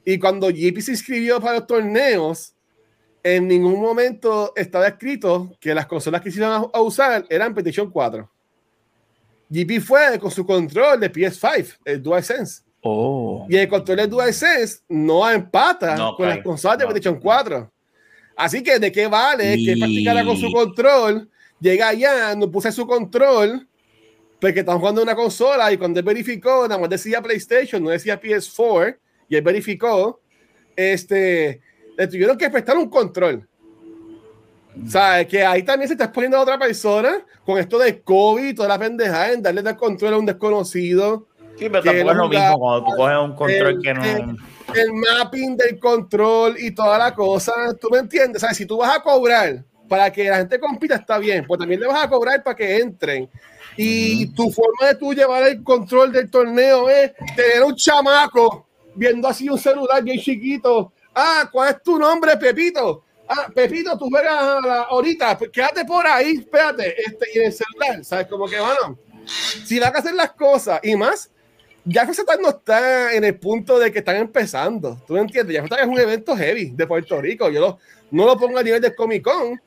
Y 0.06 0.20
cuando 0.20 0.50
JP 0.50 0.80
se 0.80 0.92
inscribió 0.92 1.40
para 1.40 1.60
los 1.60 1.68
torneos, 1.68 2.54
en 3.24 3.48
ningún 3.48 3.82
momento 3.82 4.54
estaba 4.56 4.88
escrito 4.88 5.56
que 5.60 5.74
las 5.74 5.86
consolas 5.86 6.22
que 6.22 6.32
se 6.32 6.40
iban 6.40 6.52
a, 6.52 6.66
a 6.74 6.82
usar 6.82 7.26
eran 7.30 7.54
PlayStation 7.54 7.92
4. 7.92 8.30
JP 9.50 9.80
fue 9.82 10.20
con 10.20 10.32
su 10.32 10.46
control 10.46 11.00
de 11.00 11.12
PS5, 11.12 11.78
el 11.86 12.02
DualSense. 12.02 12.64
Oh. 12.82 13.46
Y 13.50 13.58
el 13.58 13.68
control 13.68 13.98
de 13.98 14.08
DualSense 14.08 14.80
no 14.88 15.30
empata 15.30 15.96
No 15.96 16.16
con 16.16 16.28
las 16.28 16.40
consolas 16.40 16.78
de 16.78 16.86
no. 16.86 16.90
PlayStation 16.90 17.20
4. 17.20 17.72
Así 18.36 18.62
que, 18.62 18.78
¿de 18.78 18.92
qué 18.92 19.08
vale 19.08 19.58
que 19.58 19.76
practicara 19.78 20.24
con 20.24 20.38
su 20.38 20.52
control? 20.52 21.30
Llega 21.60 21.90
allá, 21.90 22.36
no 22.36 22.52
puse 22.52 22.72
su 22.72 22.86
control, 22.86 23.68
porque 24.40 24.60
están 24.60 24.80
jugando 24.80 25.02
una 25.02 25.16
consola 25.16 25.72
y 25.72 25.78
cuando 25.78 26.00
él 26.00 26.06
verificó, 26.06 26.68
nada 26.68 26.80
más 26.80 26.90
decía 26.90 27.22
PlayStation, 27.22 27.84
no 27.84 27.90
decía 27.90 28.20
PS4, 28.22 28.98
y 29.30 29.36
él 29.36 29.42
verificó, 29.42 30.20
este, 30.76 31.62
le 31.98 32.08
tuvieron 32.08 32.38
que 32.38 32.50
prestar 32.50 32.78
un 32.78 32.90
control. 32.90 33.48
O 34.86 34.90
sea, 34.90 35.26
que 35.28 35.44
ahí 35.44 35.64
también 35.64 35.88
se 35.88 35.96
está 35.96 36.06
exponiendo 36.06 36.38
a 36.38 36.42
otra 36.42 36.60
persona 36.60 37.26
con 37.44 37.58
esto 37.58 37.80
de 37.80 38.00
COVID 38.02 38.56
toda 38.56 38.68
la 38.70 38.78
pendejada 38.78 39.32
en 39.34 39.42
darle 39.42 39.62
el 39.62 39.76
control 39.76 40.14
a 40.14 40.18
un 40.18 40.26
desconocido 40.26 41.28
Sí, 41.58 41.68
pero 41.70 41.82
tampoco 41.82 42.12
es 42.12 42.18
lo 42.18 42.30
mismo 42.30 42.60
cuando 42.60 42.86
tú 42.88 42.96
coges 42.96 43.18
un 43.18 43.36
control 43.36 43.68
el- 43.76 43.82
que 43.82 43.94
no. 43.96 44.04
el- 44.06 44.38
el 44.76 44.94
mapping 44.94 45.58
del 45.58 45.80
control 45.80 46.56
y 46.60 46.70
toda 46.72 47.00
la 47.00 47.16
cosa, 47.16 47.52
tú 47.82 47.88
me 47.90 47.98
entiendes, 47.98 48.42
¿sabes? 48.42 48.58
Si 48.58 48.68
tú 48.68 48.78
vas 48.78 48.96
a 48.96 49.02
cobrar 49.02 49.64
para 49.88 50.12
que 50.12 50.26
la 50.30 50.38
gente 50.38 50.60
compita 50.60 50.96
está 50.96 51.18
bien, 51.18 51.46
pues 51.48 51.60
también 51.60 51.80
le 51.80 51.88
vas 51.88 52.04
a 52.04 52.10
cobrar 52.10 52.44
para 52.44 52.56
que 52.56 52.78
entren. 52.78 53.30
Y 53.76 54.28
tu 54.34 54.50
forma 54.52 54.88
de 54.88 54.96
tú 54.96 55.14
llevar 55.14 55.44
el 55.44 55.64
control 55.64 56.12
del 56.12 56.30
torneo 56.32 56.90
es 56.90 57.12
tener 57.36 57.64
un 57.64 57.76
chamaco 57.76 58.66
viendo 58.96 59.28
así 59.28 59.48
un 59.50 59.60
celular 59.60 60.04
bien 60.04 60.20
chiquito. 60.20 60.92
Ah, 61.14 61.48
¿cuál 61.52 61.70
es 61.76 61.84
tu 61.84 61.98
nombre, 62.00 62.36
Pepito? 62.38 63.04
Ah, 63.28 63.48
Pepito, 63.54 63.98
tú 63.98 64.10
juegas 64.10 64.34
ahorita, 64.90 65.38
pues 65.38 65.52
quédate 65.52 65.84
por 65.86 66.06
ahí, 66.08 66.38
espérate, 66.40 66.96
este, 67.02 67.26
y 67.36 67.40
en 67.40 67.46
el 67.48 67.54
celular, 67.54 68.04
¿sabes? 68.06 68.28
Como 68.28 68.48
que, 68.48 68.60
bueno, 68.60 68.98
si 69.66 69.80
van 69.80 69.96
a 69.96 70.00
hacer 70.00 70.14
las 70.16 70.32
cosas 70.32 70.80
y 70.82 70.96
más, 70.96 71.30
ya 71.84 72.04
FZ 72.06 72.24
no 72.42 72.50
está 72.50 73.14
en 73.14 73.24
el 73.26 73.36
punto 73.38 73.78
de 73.80 73.92
que 73.92 74.00
están 74.00 74.16
empezando. 74.18 74.98
¿Tú 75.06 75.14
me 75.14 75.20
entiendes? 75.22 75.54
Ya 75.56 75.62
FZ 75.64 75.82
es 75.82 75.88
un 75.88 76.00
evento 76.00 76.36
heavy 76.36 76.72
de 76.72 76.88
Puerto 76.88 77.22
Rico. 77.22 77.50
Yo 77.50 77.60
lo- 77.62 77.80
no 78.12 78.26
lo 78.26 78.38
pongo 78.38 78.58
a 78.58 78.64
nivel 78.64 78.82
de 78.82 78.96
Comic 78.96 79.24
Con, 79.24 79.62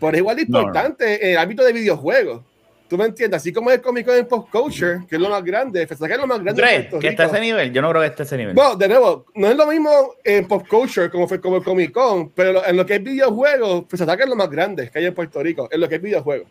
pero 0.00 0.12
es 0.12 0.18
igual 0.18 0.36
de 0.36 0.44
No, 0.46 0.58
no. 0.60 0.66
importante 0.66 1.30
el 1.32 1.38
ámbito 1.38 1.62
de 1.64 1.72
videojuegos. 1.72 2.42
¿Tú 2.86 2.98
me 2.98 3.06
entiendes? 3.06 3.38
Así 3.40 3.50
como 3.52 3.70
el 3.70 3.80
Comic 3.80 4.04
Con 4.06 4.14
en 4.14 4.26
Pop 4.28 4.48
Culture, 4.52 5.00
que 5.08 5.16
es 5.16 5.20
lo 5.20 5.30
más 5.30 5.42
grande, 5.42 5.86
FZ 5.86 6.02
es 6.02 6.18
lo 6.18 6.26
más 6.26 6.38
¿Tú 6.38 6.44
grande 6.44 6.88
que 7.00 7.08
está 7.08 7.24
a 7.24 7.26
ese 7.26 7.40
nivel? 7.40 7.72
Yo 7.72 7.80
no 7.80 7.88
creo 7.90 8.02
que 8.02 8.08
esté 8.08 8.22
a 8.22 8.26
ese 8.26 8.36
nivel. 8.36 8.54
Bueno, 8.54 8.76
de 8.76 8.88
nuevo, 8.88 9.24
no 9.34 9.48
es 9.48 9.56
lo 9.56 9.66
mismo 9.66 9.90
en 10.22 10.46
Pop 10.46 10.68
Culture 10.68 11.08
como 11.10 11.26
fue 11.26 11.40
como 11.40 11.56
el 11.56 11.64
Comic 11.64 11.92
Con, 11.92 12.28
pero 12.30 12.64
en 12.64 12.76
lo 12.76 12.84
que 12.84 12.96
es 12.96 13.02
videojuegos, 13.02 13.84
FZ 13.88 14.02
es 14.02 14.28
lo 14.28 14.36
más 14.36 14.50
grande 14.50 14.90
que 14.90 14.98
hay 14.98 15.06
en 15.06 15.14
Puerto 15.14 15.42
Rico, 15.42 15.66
en 15.72 15.80
lo 15.80 15.88
que 15.88 15.94
es 15.96 16.02
videojuegos. 16.02 16.46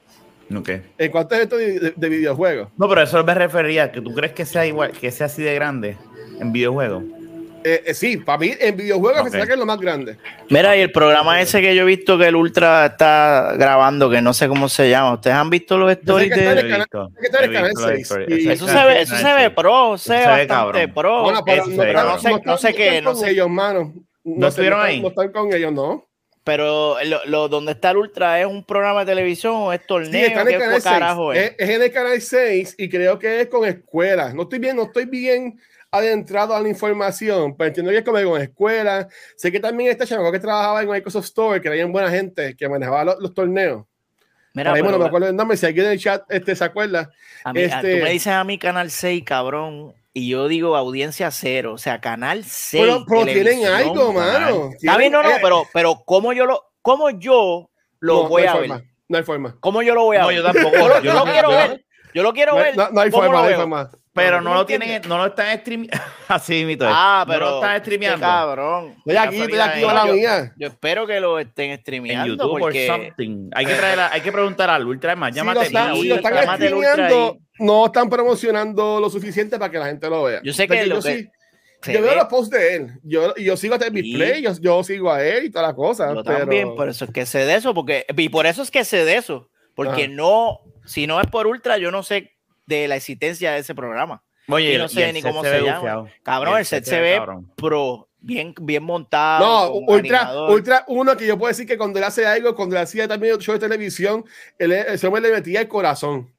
Ok. 0.54 0.70
En 0.98 1.12
cuanto 1.12 1.36
a 1.36 1.40
esto 1.40 1.56
de, 1.56 1.80
de- 1.80 1.94
de 1.96 2.10
videojuegos. 2.10 2.70
No, 2.78 2.90
pero 2.90 3.04
eso 3.04 3.24
me 3.24 3.34
refería 3.36 3.92
que 3.92 4.02
tú 4.02 4.12
crees 4.14 4.34
que 4.34 4.46
sea 4.46 4.66
igual, 4.66 4.92
que 4.92 5.12
sea 5.12 5.28
así 5.28 5.44
de 5.44 5.54
grande 5.54 5.98
en 6.40 6.52
videojuegos. 6.52 7.04
Eh, 7.64 7.84
eh, 7.86 7.94
sí, 7.94 8.18
para 8.18 8.38
mí 8.40 8.52
en 8.60 8.76
videojuegos 8.76 9.22
Ok. 9.22 9.28
FZ 9.30 9.50
es 9.54 9.58
lo 9.58 9.66
más 9.66 9.80
grande. 9.80 10.18
Mira, 10.50 10.76
y 10.76 10.82
el 10.82 10.92
programa 10.92 11.40
ese 11.42 11.62
que 11.62 11.76
yo 11.76 11.84
he 11.84 11.86
visto 11.86 12.18
que 12.18 12.28
el 12.28 12.36
Ultra 12.36 12.86
está 12.88 13.54
grabando, 13.58 14.10
que 14.10 14.22
no 14.22 14.34
sé 14.34 14.48
cómo 14.48 14.68
se 14.70 14.90
llama. 14.90 15.14
¿Ustedes 15.14 15.36
han 15.36 15.50
visto 15.50 15.78
los 15.78 15.92
stories 15.92 16.34
que 16.34 16.42
de 16.42 16.50
el 16.52 16.62
canal- 16.70 16.80
visto. 16.80 17.12
que 17.20 17.26
está 17.28 17.38
en 17.40 17.44
el 17.46 17.50
He 17.50 17.54
canal 17.54 17.70
visto 17.70 17.82
la 17.88 17.88
6, 17.94 18.02
historia. 18.02 18.38
y- 18.38 18.50
Eso 18.50 18.68
se 18.68 18.84
ve, 18.86 19.02
eso 19.02 19.16
se 19.16 19.34
ve 19.34 19.50
pro, 19.52 19.98
se 19.98 20.14
ve 20.14 20.20
se 20.20 20.24
ve 20.24 20.28
bastante 20.28 20.48
cabrón. 20.48 20.94
pro. 20.94 21.22
Bueno, 21.24 21.42
pero, 21.46 21.66
no, 21.66 21.78
pero 21.78 22.20
sé- 22.20 22.28
están- 22.30 22.42
no 22.46 22.58
sé 22.58 22.74
qué, 22.74 23.02
no 23.02 23.16
sé. 23.16 23.30
ellos, 23.32 23.50
mano. 23.50 23.94
¿No 24.26 24.48
estuvieron 24.48 24.82
ahí? 24.82 25.02
No 25.02 25.10
están 25.10 25.32
con 25.32 25.54
ellos, 25.54 25.72
no. 25.74 26.06
Pero 26.46 26.98
lo, 27.06 27.26
lo- 27.26 27.48
donde 27.48 27.72
está 27.72 27.92
el 27.92 27.98
Ultra 27.98 28.42
es 28.42 28.46
un 28.46 28.66
programa 28.66 29.06
de 29.06 29.12
televisión 29.14 29.54
o 29.56 29.72
es 29.72 29.80
Sí, 29.80 29.88
torneo. 29.88 30.28
está 30.28 30.42
en 30.42 30.48
¿Qué 30.48 30.54
el 30.56 30.60
canal 30.60 30.82
6. 30.82 30.94
carajo 30.94 31.32
es? 31.34 31.40
Es, 31.40 31.56
es 31.58 31.70
en 31.70 31.82
el 31.82 31.92
canal 31.94 32.22
6 32.22 32.76
y 32.78 32.90
creo 32.90 33.18
que 33.18 33.40
es 33.42 33.48
con 33.48 33.66
escuelas. 33.66 34.34
No 34.34 34.44
estoy 34.44 34.60
bien, 34.60 34.76
no 34.76 34.84
estoy 34.84 35.06
bien 35.06 35.58
adentrado 35.98 36.56
a 36.56 36.60
la 36.60 36.68
información, 36.70 37.56
pero 37.56 37.68
entiendo 37.70 37.92
que 37.92 38.00
es 38.00 38.04
como 38.04 38.22
con 38.32 38.42
escuelas. 38.42 39.08
Sé 39.38 39.52
que 39.52 39.60
también 39.60 39.92
está 39.92 40.06
chamaco 40.06 40.32
que 40.32 40.40
trabajaba 40.40 40.82
en 40.82 40.90
Microsoft 40.90 41.26
Store, 41.26 41.62
que 41.62 41.68
era 41.68 41.76
bien 41.76 41.92
buena 41.92 42.10
gente, 42.10 42.56
que 42.56 42.68
manejaba 42.68 43.04
los, 43.06 43.20
los 43.20 43.34
torneos. 43.34 43.86
Mira, 44.56 44.74
ahí, 44.74 44.82
bueno, 44.82 44.98
pero 44.98 45.00
me 45.00 45.08
acuerdo 45.08 45.28
el 45.30 45.36
nombre, 45.36 45.58
si 45.58 45.66
alguien 45.66 45.86
en 45.88 45.92
el 45.94 46.00
chat 46.00 46.24
este, 46.30 46.56
se 46.56 46.64
acuerda. 46.64 47.10
a 47.44 47.54
mí- 47.54 47.62
a- 47.62 47.66
este- 47.66 47.98
tú 48.00 48.04
me 48.04 48.10
dices 48.12 48.34
a 48.34 48.44
mi 48.44 48.58
canal 48.60 48.92
6, 48.92 49.24
cabrón, 49.24 49.94
y 50.14 50.30
yo 50.30 50.48
digo 50.48 50.76
audiencia 50.76 51.32
cero, 51.32 51.74
o 51.74 51.78
sea, 51.80 52.00
canal 52.02 52.44
6. 52.44 52.84
Pero, 52.84 53.06
pero 53.08 53.26
tienen 53.26 53.66
algo, 53.66 54.14
mano. 54.14 54.70
Está 54.80 54.98
bien, 54.98 55.12
no, 55.12 55.24
no, 55.24 55.30
eh, 55.32 55.40
pero, 55.42 55.64
pero 55.74 56.04
¿cómo 56.06 56.34
yo 56.34 56.46
lo, 56.46 56.64
cómo 56.84 57.10
yo 57.12 57.70
lo 58.00 58.24
no, 58.24 58.30
voy 58.30 58.44
no 58.44 58.50
a 58.50 58.54
forma, 58.54 58.76
ver? 58.78 58.86
No 59.08 59.18
hay 59.18 59.24
forma. 59.24 59.58
¿Cómo 59.60 59.82
yo 59.82 59.96
lo 59.96 60.04
voy 60.04 60.18
a 60.18 60.22
No, 60.22 60.28
ver? 60.28 60.38
yo 60.38 60.44
tampoco. 60.44 60.76
Yo, 60.78 60.88
lo- 60.88 61.02
Yo 61.02 61.14
lo 61.14 61.24
quiero 61.26 61.50
ver. 61.50 61.86
Yo 62.14 62.22
lo 62.24 62.34
quiero 62.34 62.52
No, 62.54 62.58
hay- 62.60 62.64
ver. 62.66 62.78
no, 62.78 62.90
no 62.92 63.02
hay 63.02 63.10
¿Cómo 63.12 63.24
forma, 63.24 63.42
no 63.42 63.48
hay 63.48 63.56
forma. 63.56 63.92
Pero 64.14 64.38
¿tú 64.38 64.44
no 64.44 64.54
lo 64.54 64.66
tienen, 64.66 65.02
no 65.08 65.18
lo 65.18 65.26
están 65.26 65.58
streameando. 65.60 65.98
Así 66.28 66.66
mito. 66.66 66.86
Ah, 66.88 67.24
No 67.28 67.34
pero. 67.34 67.50
lo 67.50 67.56
están 67.56 67.80
streameando. 67.82 68.20
cabrón. 68.20 68.94
Estoy 68.98 69.16
aquí, 69.16 69.42
estoy 69.42 69.60
aquí, 69.60 69.86
mala 69.86 70.08
yo- 70.08 70.14
mía. 70.14 70.54
Yo 70.56 70.68
espero 70.68 71.08
que 71.08 71.20
lo 71.20 71.40
estén 71.40 71.72
En 71.72 71.80
streameando 71.80 72.28
YouTube 72.28 72.60
porque 72.60 72.90
or 72.92 72.96
something. 73.00 73.50
Hay 73.56 73.66
que 73.66 73.74
traer, 73.74 74.00
a- 74.00 74.14
hay 74.14 74.22
que 74.22 74.32
preguntar 74.32 74.70
al 74.70 74.86
Ultra 74.86 75.16
más. 75.16 75.34
Si 75.34 75.40
lo 75.40 75.46
Llámate. 75.46 75.66
si 75.68 75.74
lo 75.74 75.96
Ultra, 75.96 76.16
están 76.18 76.34
llámate 76.36 76.68
el 76.68 76.74
Ultra 76.76 76.92
streameando, 76.92 77.38
no 77.60 77.86
están 77.88 78.10
promocionando 78.10 79.00
lo 79.00 79.10
suficiente 79.10 79.58
para 79.58 79.72
que 79.72 79.80
la 79.80 79.86
gente 79.88 80.10
lo 80.10 80.24
vea. 80.24 80.42
Yo 80.44 80.54
sé 80.54 80.68
que 80.68 80.86
lo 80.86 80.96
yo 80.98 81.02
que 81.02 81.18
sí- 81.18 81.30
se 81.82 81.94
yo 81.94 82.02
veo 82.02 82.12
ve- 82.12 82.16
los 82.18 82.26
posts 82.28 82.50
de 82.52 82.76
él. 82.76 82.88
Yo, 83.04 83.34
yo 83.36 83.58
sigo 83.58 83.74
a 83.76 83.80
Terry 83.80 84.04
Sí. 84.04 84.14
Play, 84.16 84.42
yo, 84.44 84.52
yo 84.62 84.84
sigo 84.84 85.12
a 85.12 85.24
él 85.24 85.46
y 85.46 85.50
toda 85.50 85.68
la 85.68 85.74
cosa. 85.74 86.14
Yo 86.14 86.24
pero... 86.24 86.38
también, 86.38 86.76
por 86.76 86.88
eso 86.88 87.06
es 87.06 87.12
que 87.12 87.26
sé 87.26 87.40
de 87.40 87.56
eso, 87.56 87.74
porque, 87.74 88.06
y 88.16 88.30
por 88.30 88.46
eso 88.46 88.62
es 88.62 88.70
que 88.72 88.86
sé 88.86 89.04
de 89.06 89.18
eso, 89.18 89.50
porque 89.76 90.04
Ajá. 90.04 90.14
no, 90.14 90.60
si 90.86 91.08
no 91.08 91.20
es 91.20 91.28
por 91.28 91.48
Ultra, 91.48 91.78
yo 91.80 91.90
no 91.92 92.04
sé 92.04 92.32
de 92.66 92.88
la 92.88 92.96
existencia 92.96 93.52
de 93.52 93.60
ese 93.60 93.76
programa. 93.76 94.24
Oye, 94.50 94.74
Yo 94.74 94.80
no 94.80 94.86
y 94.86 94.90
sé 94.90 95.08
el 95.08 95.14
ni 95.14 95.22
set 95.22 95.32
cómo 95.32 95.44
se 95.44 95.52
se 95.52 95.62
llama. 95.64 96.06
Cabrón, 96.24 96.56
Y 96.56 96.60
el 96.60 96.66
set 96.66 96.84
se 96.84 97.00
ve 97.00 97.16
cabrón. 97.16 97.52
pro, 97.56 98.10
bien, 98.20 98.54
bien 98.62 98.84
montado. 98.84 99.46
No, 99.46 99.72
Ultra, 99.72 100.20
animador. 100.22 100.52
Ultra, 100.52 100.84
uno 100.88 101.16
que 101.16 101.26
yo 101.26 101.38
puedo 101.38 101.50
decir 101.50 101.66
que 101.66 101.78
cuando 101.78 102.00
él 102.00 102.06
hace 102.06 102.26
algo, 102.26 102.56
cuando 102.56 102.76
él 102.76 102.82
hacía 102.84 103.08
también 103.08 103.38
show 103.38 103.54
de 103.54 103.60
televisión, 103.60 104.26
él, 104.60 104.74
ese 104.74 105.08
hombre 105.08 105.22
le 105.22 105.32
metía 105.32 105.62
el 105.62 105.68
corazón 105.68 106.34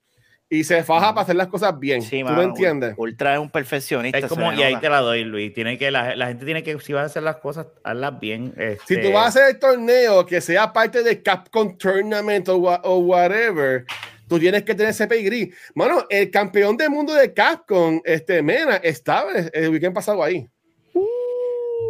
y 0.50 0.62
se 0.64 0.84
faja 0.84 1.14
para 1.14 1.22
hacer 1.22 1.36
las 1.36 1.48
cosas 1.48 1.78
bien. 1.80 2.02
Sí, 2.02 2.18
¿Tú 2.20 2.26
mano, 2.26 2.36
me 2.36 2.44
entiendes? 2.44 2.94
Ultra 2.96 3.34
es 3.34 3.40
un 3.40 3.50
perfeccionista. 3.50 4.18
Es 4.18 4.26
como, 4.26 4.52
y 4.52 4.62
ahí 4.62 4.76
te 4.76 4.88
la 4.90 5.00
doy, 5.00 5.24
Luis. 5.24 5.52
Tiene 5.54 5.78
que, 5.78 5.90
la, 5.90 6.14
la 6.14 6.26
gente 6.28 6.44
tiene 6.44 6.62
que, 6.62 6.78
si 6.80 6.92
vas 6.92 7.04
a 7.04 7.06
hacer 7.06 7.22
las 7.22 7.36
cosas, 7.36 7.68
hazlas 7.82 8.20
bien. 8.20 8.52
Si 8.86 8.94
este, 8.94 8.96
tú 8.98 9.12
vas 9.12 9.24
a 9.24 9.28
hacer 9.28 9.54
el 9.54 9.58
torneo 9.58 10.26
que 10.26 10.40
sea 10.42 10.72
parte 10.72 11.02
de 11.02 11.22
Capcom 11.22 11.76
Tournament 11.78 12.48
o, 12.50 12.56
o 12.56 12.98
whatever, 12.98 13.86
tú 14.34 14.40
tienes 14.40 14.62
que 14.64 14.74
tener 14.74 14.90
ese 14.90 15.06
pedigrí. 15.06 15.52
Mano, 15.74 16.04
el 16.10 16.30
campeón 16.30 16.76
del 16.76 16.90
mundo 16.90 17.14
de 17.14 17.32
Capcom, 17.32 18.00
este 18.04 18.42
Mena, 18.42 18.76
estaba 18.76 19.32
el 19.32 19.68
weekend 19.70 19.94
pasado 19.94 20.22
ahí. 20.22 20.46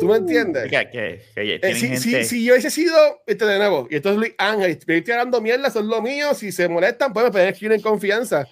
¿Tú 0.01 0.07
me 0.07 0.17
entiendes? 0.17 0.65
Que- 0.71 0.91
que- 0.91 1.21
que 1.35 1.61
Eh, 1.63 1.75
si, 1.75 1.97
si, 1.97 2.11
gente- 2.11 2.25
si 2.25 2.45
yo 2.45 2.55
hubiese 2.55 2.71
sido, 2.71 3.23
este 3.27 3.47
de 3.47 3.59
nuevo, 3.59 3.87
y 3.91 3.97
esto 3.97 4.11
es 4.11 4.17
Luis 4.17 4.35
Ángel, 4.39 4.71
estoy 4.73 5.03
tirando 5.03 5.41
mierda, 5.41 5.71
son 5.71 5.89
lo 5.89 6.03
mío, 6.03 6.35
si 6.35 6.51
se 6.51 6.69
molestan, 6.69 7.13
pues 7.13 7.27
me 7.27 7.31
pueden 7.33 7.49
escribir 7.51 7.77
en 7.77 7.81
confianza. 7.83 8.47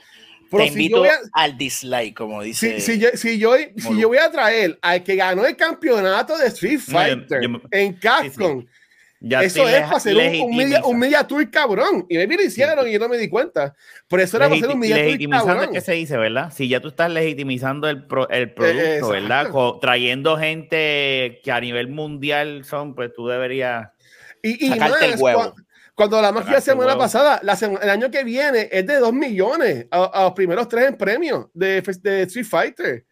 Pero 0.50 0.64
Te 0.64 0.68
si 0.70 0.74
invito 0.74 0.96
yo 0.98 1.00
voy 1.00 1.08
a, 1.08 1.18
al 1.32 1.56
dislike, 1.58 2.14
como 2.14 2.42
dice. 2.42 2.78
si, 2.80 2.92
si 2.92 2.98
yo, 3.00 3.08
si, 3.14 3.38
yo, 3.38 3.54
si 3.76 3.98
yo 3.98 4.08
voy 4.08 4.18
a 4.18 4.30
traer 4.30 4.78
al 4.82 5.02
que 5.02 5.16
ganó 5.16 5.44
el 5.46 5.56
campeonato 5.56 6.36
de 6.38 6.46
Street 6.48 6.78
No, 6.88 6.92
yo- 7.08 7.14
Fighter 7.16 7.42
yo- 7.42 7.60
en 7.70 7.92
Capcom, 7.94 8.66
ya 9.24 9.42
eso 9.42 9.68
es 9.68 9.82
para 9.82 9.96
hacer 9.96 10.16
un, 10.16 10.50
un, 10.50 10.56
media, 10.56 10.84
un 10.84 10.98
media 10.98 11.24
tour 11.26 11.48
cabrón. 11.50 12.04
Y 12.08 12.16
me 12.18 12.26
lo 12.26 12.42
hicieron 12.42 12.88
y 12.88 12.92
yo 12.92 12.98
no 12.98 13.08
me 13.08 13.16
di 13.18 13.28
cuenta. 13.28 13.74
Por 14.08 14.20
eso 14.20 14.36
era 14.36 14.46
para 14.48 14.56
hacer 14.58 14.70
un 14.70 14.78
media 14.80 14.96
tour 14.96 15.04
legitimizando 15.06 15.50
es 15.52 15.56
cabrón. 15.58 15.74
que 15.74 15.80
se 15.80 15.92
dice, 15.92 16.16
¿verdad? 16.16 16.52
Si 16.52 16.68
ya 16.68 16.80
tú 16.80 16.88
estás 16.88 17.10
legitimizando 17.10 17.88
el, 17.88 18.04
pro- 18.06 18.28
el 18.28 18.52
producto, 18.52 18.82
exacto. 18.84 19.08
¿verdad? 19.10 19.48
Co- 19.50 19.78
trayendo 19.80 20.36
gente 20.36 21.40
que 21.44 21.52
a 21.52 21.60
nivel 21.60 21.88
mundial 21.88 22.64
son, 22.64 22.94
pues 22.94 23.12
tú 23.14 23.28
deberías... 23.28 23.88
Y, 24.42 24.66
y 24.66 24.68
Sacarte 24.70 25.04
el 25.04 25.10
más, 25.12 25.20
huevo. 25.20 25.40
cua- 25.54 25.64
Cuando 25.94 26.20
la 26.20 26.32
magia 26.32 26.56
el 26.56 26.62
semana 26.62 26.88
huevo. 26.88 27.00
pasada, 27.00 27.38
la 27.44 27.54
sema- 27.54 27.78
el 27.80 27.90
año 27.90 28.10
que 28.10 28.24
viene 28.24 28.68
es 28.72 28.84
de 28.86 28.96
2 28.96 29.12
millones 29.12 29.86
a, 29.90 30.04
a 30.04 30.22
los 30.24 30.32
primeros 30.32 30.68
tres 30.68 30.88
en 30.88 30.96
premios 30.96 31.46
de, 31.54 31.78
Street 31.78 32.44
Fighter. 32.46 33.04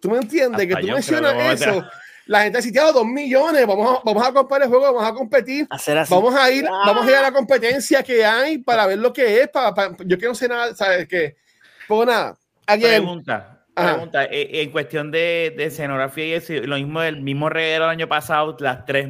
¿Tú 0.00 0.10
me 0.10 0.16
entiendes? 0.18 0.60
Hasta 0.60 0.66
que 0.66 0.86
tú 0.86 0.92
mencionas 0.92 1.62
eso. 1.62 1.84
La 2.26 2.42
gente 2.42 2.58
ha 2.58 2.62
sitiado 2.62 2.92
2 2.92 3.06
millones. 3.06 3.66
Vamos 3.66 3.98
a, 3.98 4.02
vamos 4.04 4.26
a 4.26 4.32
comprar 4.32 4.62
el 4.62 4.68
juego, 4.68 4.84
vamos 4.92 5.04
a 5.04 5.12
competir. 5.12 5.66
Hacer 5.70 5.98
así. 5.98 6.12
Vamos 6.14 6.34
a 6.34 6.50
ir, 6.50 6.64
vamos 6.64 7.06
a 7.06 7.10
ir 7.10 7.16
a 7.16 7.22
la 7.22 7.32
competencia 7.32 8.02
que 8.02 8.24
hay 8.24 8.58
para 8.58 8.86
ver 8.86 8.98
lo 8.98 9.12
que 9.12 9.42
es. 9.42 9.48
Para, 9.48 9.74
para- 9.74 9.94
yo 10.06 10.16
que 10.18 10.26
no 10.26 10.34
sé 10.34 10.48
nada, 10.48 10.74
¿sabes 10.74 11.06
qué? 11.06 11.36
Pues 11.86 12.06
nada. 12.06 12.36
Again, 12.66 13.02
Pregunta, 13.02 13.64
pregunta. 13.74 14.24
eh, 14.24 14.62
en 14.62 14.70
cuestión 14.70 15.10
de, 15.10 15.52
de 15.54 15.64
escenografía 15.66 16.26
y 16.26 16.32
eso, 16.32 16.54
lo 16.54 16.76
mismo 16.76 17.02
del 17.02 17.20
mismo 17.20 17.50
reguero 17.50 17.84
del 17.84 17.90
año 17.90 18.08
pasado, 18.08 18.56
las 18.60 18.86
tres 18.86 19.08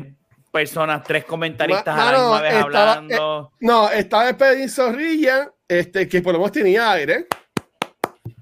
personas, 0.50 1.04
tres 1.04 1.24
comentaristas 1.24 1.96
a 1.96 2.12
la 2.12 2.18
misma 2.18 2.40
vez 2.40 2.54
estaba- 2.54 2.64
eh, 2.64 2.88
hablando. 2.96 3.52
No, 3.60 3.90
estaba 3.90 4.28
el 4.30 4.36
Pedrín 4.36 4.68
Zorrilla, 4.68 5.52
este, 5.68 6.08
que 6.08 6.20
por 6.20 6.32
lo 6.32 6.40
menos 6.40 6.50
tenía 6.52 6.90
aire, 6.92 7.26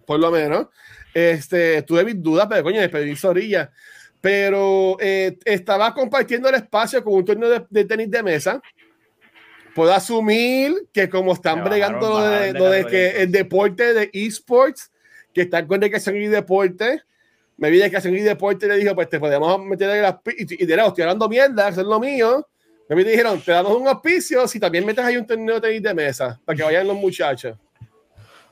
por 0.06 0.18
lo 0.18 0.30
menos. 0.30 0.68
Este, 1.14 1.82
tuve 1.82 2.04
mis 2.04 2.22
dudas, 2.22 2.46
pero 2.48 2.62
coño, 2.62 2.80
el 2.80 2.90
Pedrín 2.90 3.16
Zorrilla. 3.16 3.70
Pero 4.22 4.96
eh, 5.00 5.36
estaba 5.44 5.92
compartiendo 5.92 6.48
el 6.48 6.54
espacio 6.54 7.04
con 7.04 7.12
un 7.12 7.24
torneo 7.26 7.50
de, 7.50 7.66
de 7.68 7.84
tenis 7.84 8.10
de 8.10 8.22
mesa. 8.22 8.62
Puedo 9.74 9.92
asumir 9.92 10.74
que 10.92 11.10
como 11.10 11.34
están 11.34 11.62
bregando 11.62 12.08
lo 12.08 12.22
de, 12.22 12.52
lo 12.54 12.70
de 12.70 12.86
que 12.86 13.22
el 13.22 13.30
deporte 13.30 13.92
de 13.92 14.10
esports, 14.14 14.90
que 15.34 15.42
está 15.42 15.66
con 15.66 15.82
educación 15.82 16.16
y 16.16 16.28
deporte, 16.28 17.02
me 17.56 17.70
vi 17.70 17.78
de 17.78 17.84
educación 17.84 18.16
y 18.16 18.20
deporte 18.20 18.66
y 18.66 18.68
le 18.70 18.76
dijo, 18.76 18.94
pues 18.94 19.10
te 19.10 19.20
podemos 19.20 19.62
meter 19.64 19.90
en 19.90 20.02
las... 20.02 20.16
Y, 20.38 20.62
y 20.62 20.66
de 20.66 20.74
nuevo, 20.74 20.88
estoy 20.88 21.02
hablando 21.02 21.28
mierda, 21.28 21.68
eso 21.68 21.82
es 21.82 21.86
lo 21.86 22.00
mío. 22.00 22.46
Me 22.88 23.04
dijeron, 23.04 23.40
te 23.40 23.52
damos 23.52 23.74
un 23.76 23.88
auspicio 23.88 24.46
si 24.46 24.60
también 24.60 24.84
metes 24.84 25.04
ahí 25.04 25.16
un 25.16 25.26
torneo 25.26 25.56
de 25.56 25.60
tenis 25.62 25.82
de 25.82 25.94
mesa, 25.94 26.40
para 26.44 26.56
que 26.56 26.62
vayan 26.62 26.86
los 26.86 26.96
muchachos. 26.96 27.56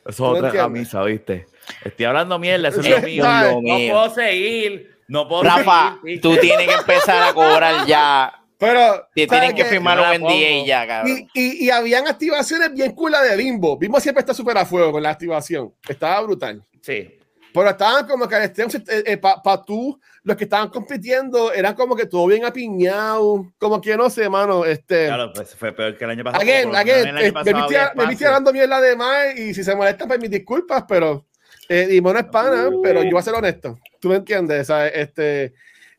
Eso 0.01 0.09
es 0.09 0.17
¿tú 0.17 0.25
otra 0.25 0.51
camisa, 0.51 1.03
¿viste? 1.05 1.47
Estoy 1.85 2.07
hablando 2.07 2.39
mierda, 2.39 2.69
eso 2.69 2.81
es 2.81 2.89
lo 2.91 3.03
mío. 3.03 3.25
No 3.25 3.61
puedo 3.61 4.15
seguir. 4.15 4.97
No 5.11 5.29
puedo 5.29 5.43
Rafa, 5.43 5.99
seguir, 6.01 6.21
tú 6.21 6.37
tienes 6.37 6.69
que 6.69 6.75
empezar 6.75 7.29
a 7.29 7.35
cobrar 7.35 7.85
ya. 7.87 8.33
Pero, 8.59 9.09
Te 9.15 9.27
¿sabes 9.27 9.41
tienen 9.41 9.57
que 9.57 9.65
firmar 9.65 9.99
un 9.99 10.23
NDA 10.23 10.67
ya, 10.67 10.87
cabrón. 10.87 11.27
Y, 11.35 11.41
y, 11.41 11.65
y 11.65 11.71
habían 11.71 12.07
activaciones 12.07 12.73
bien 12.73 12.93
cool 12.93 13.11
la 13.11 13.23
de 13.23 13.37
Bimbo. 13.37 13.77
Bimbo 13.77 13.99
siempre 13.99 14.21
está 14.21 14.35
súper 14.35 14.57
a 14.59 14.65
fuego 14.67 14.93
con 14.93 15.03
la 15.03 15.11
activación. 15.11 15.75
Estaba 15.89 16.21
brutal. 16.21 16.63
Sí. 16.81 17.19
Pero 17.53 17.71
estaban 17.71 18.07
como 18.07 18.29
que 18.29 18.35
al 18.37 18.45
extremo, 18.45 18.71
eh, 18.87 19.17
para 19.17 19.63
tú, 19.65 19.99
los 20.23 20.37
que 20.37 20.45
estaban 20.45 20.69
compitiendo, 20.69 21.53
eran 21.53 21.75
como 21.75 21.97
que 21.97 22.07
todo 22.07 22.27
bien 22.27 22.45
apiñado. 22.45 23.53
Como 23.59 23.81
que 23.81 23.97
no 23.97 24.09
sé, 24.11 24.29
mano. 24.29 24.65
Este, 24.65 25.07
Claro, 25.07 25.33
pues 25.35 25.57
fue 25.57 25.73
peor 25.73 25.97
que 25.97 26.05
el 26.05 26.11
año 26.11 26.23
pasado. 26.23 26.43
again, 26.43 26.77
again, 26.77 27.09
el 27.09 27.17
año 27.17 27.27
eh, 27.27 27.33
me 27.33 27.53
pasado 27.53 27.91
me 27.97 28.07
viste 28.07 28.27
hablando 28.27 28.53
bien 28.53 28.71
la 28.71 28.81
demás 28.81 29.37
y 29.37 29.55
si 29.55 29.65
se 29.65 29.75
molestan, 29.75 30.07
pues 30.07 30.21
mis 30.21 30.31
disculpas, 30.31 30.85
pero 30.87 31.27
eh, 31.73 32.01
no 32.03 32.19
es 32.19 32.25
pana, 32.25 32.69
pero 32.83 33.05
yo 33.05 33.11
voy 33.11 33.21
a 33.21 33.23
ser 33.23 33.35
honesto. 33.35 33.79
¿Tú 34.01 34.09
me 34.09 34.17
entiendes? 34.17 34.67
¿sabes? 34.67 34.91
Este, 34.93 35.55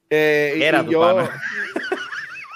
eh, 0.09 0.59
Era 0.61 0.81
y 0.81 0.85
tu 0.85 0.91
yo, 0.91 1.01
pana. 1.01 1.31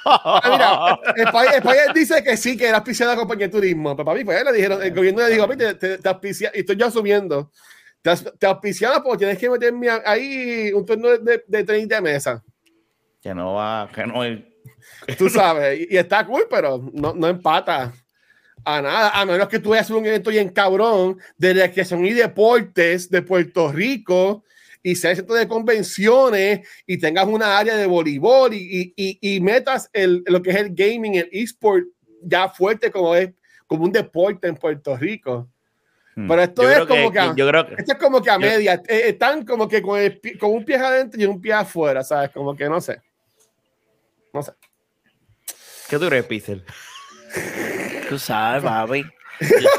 Ah, 0.07 0.99
mira, 1.15 1.25
el 1.55 1.63
país 1.63 1.81
dice 1.95 2.23
que 2.23 2.37
sí, 2.37 2.55
que 2.55 2.67
era 2.67 2.77
auspiciada 2.77 3.13
la 3.13 3.19
compañía 3.19 3.47
de 3.47 3.53
turismo. 3.53 3.95
Pero 3.95 4.05
para 4.05 4.19
mí, 4.19 4.23
pues 4.23 4.43
le 4.43 4.53
dijeron, 4.53 4.83
el 4.83 4.93
gobierno 4.93 5.21
le 5.27 5.33
dijo, 5.33 5.47
"Papi, 5.47 5.57
te, 5.57 5.73
te, 5.73 5.97
te 5.97 6.09
auspicia, 6.09 6.51
y 6.53 6.59
estoy 6.59 6.75
yo 6.75 6.85
asumiendo, 6.85 7.51
te, 8.03 8.15
te 8.15 8.45
auspiciaba 8.45 9.01
porque 9.01 9.17
tienes 9.25 9.39
que 9.39 9.49
meterme 9.49 9.89
ahí 10.05 10.71
un 10.73 10.85
torneo 10.85 11.17
de, 11.17 11.43
de 11.47 11.63
tenis 11.63 11.87
de 11.87 12.01
mesa. 12.01 12.43
Que 13.19 13.33
no 13.33 13.55
va, 13.55 13.89
que 13.95 14.05
no. 14.05 14.21
Tú 15.17 15.27
sabes, 15.27 15.79
y, 15.79 15.95
y 15.95 15.97
está 15.97 16.23
cool, 16.27 16.43
pero 16.51 16.87
no, 16.93 17.15
no 17.15 17.27
empata 17.27 17.91
a 18.65 18.81
nada, 18.81 19.09
a 19.11 19.25
menos 19.25 19.47
que 19.47 19.59
tú 19.59 19.69
vayas 19.69 19.83
a 19.83 19.85
hacer 19.85 19.95
un 19.95 20.05
evento 20.05 20.31
bien 20.31 20.49
cabrón 20.49 21.19
de 21.37 21.53
recreación 21.53 22.05
y 22.05 22.11
deportes 22.13 23.09
de 23.09 23.21
Puerto 23.21 23.71
Rico 23.71 24.43
y 24.81 24.95
sea 24.95 25.15
centro 25.15 25.35
de 25.35 25.47
convenciones 25.47 26.67
y 26.85 26.97
tengas 26.97 27.25
una 27.27 27.57
área 27.57 27.75
de 27.75 27.85
voleibol 27.85 28.53
y, 28.53 28.57
y, 28.57 28.93
y, 29.21 29.35
y 29.35 29.39
metas 29.39 29.89
el, 29.93 30.23
lo 30.27 30.41
que 30.41 30.49
es 30.51 30.55
el 30.57 30.73
gaming, 30.75 31.15
el 31.15 31.29
esport 31.31 31.85
ya 32.21 32.49
fuerte 32.49 32.91
como 32.91 33.15
es 33.15 33.31
como 33.67 33.83
un 33.85 33.91
deporte 33.91 34.47
en 34.47 34.55
Puerto 34.55 34.95
Rico. 34.97 35.49
Pero 36.15 36.41
esto 36.41 36.63
Yo 36.63 36.69
es 36.71 36.85
como 36.85 37.11
que, 37.11 37.19
Yo 37.35 37.47
creo 37.49 37.67
que. 37.67 37.73
esto 37.77 37.91
es 37.91 37.97
como 37.99 38.21
que 38.21 38.29
a 38.29 38.35
Yo- 38.35 38.39
media, 38.39 38.81
eh, 38.87 39.01
están 39.07 39.43
como 39.45 39.67
que 39.67 39.81
con, 39.81 39.99
el 39.99 40.21
con 40.39 40.51
un 40.53 40.63
pie 40.63 40.77
adentro 40.77 41.19
y 41.21 41.25
un 41.25 41.41
pie 41.41 41.51
afuera, 41.53 42.03
¿sabes? 42.03 42.29
Como 42.29 42.55
que 42.55 42.69
no 42.69 42.79
sé. 42.79 43.01
No 44.33 44.41
sé. 44.41 44.53
¿Qué 45.89 45.99
tú 45.99 46.07
crees, 46.07 46.25
Pixel? 46.25 46.63
Tú 48.09 48.19
sabes, 48.19 48.63
papi. 48.63 49.03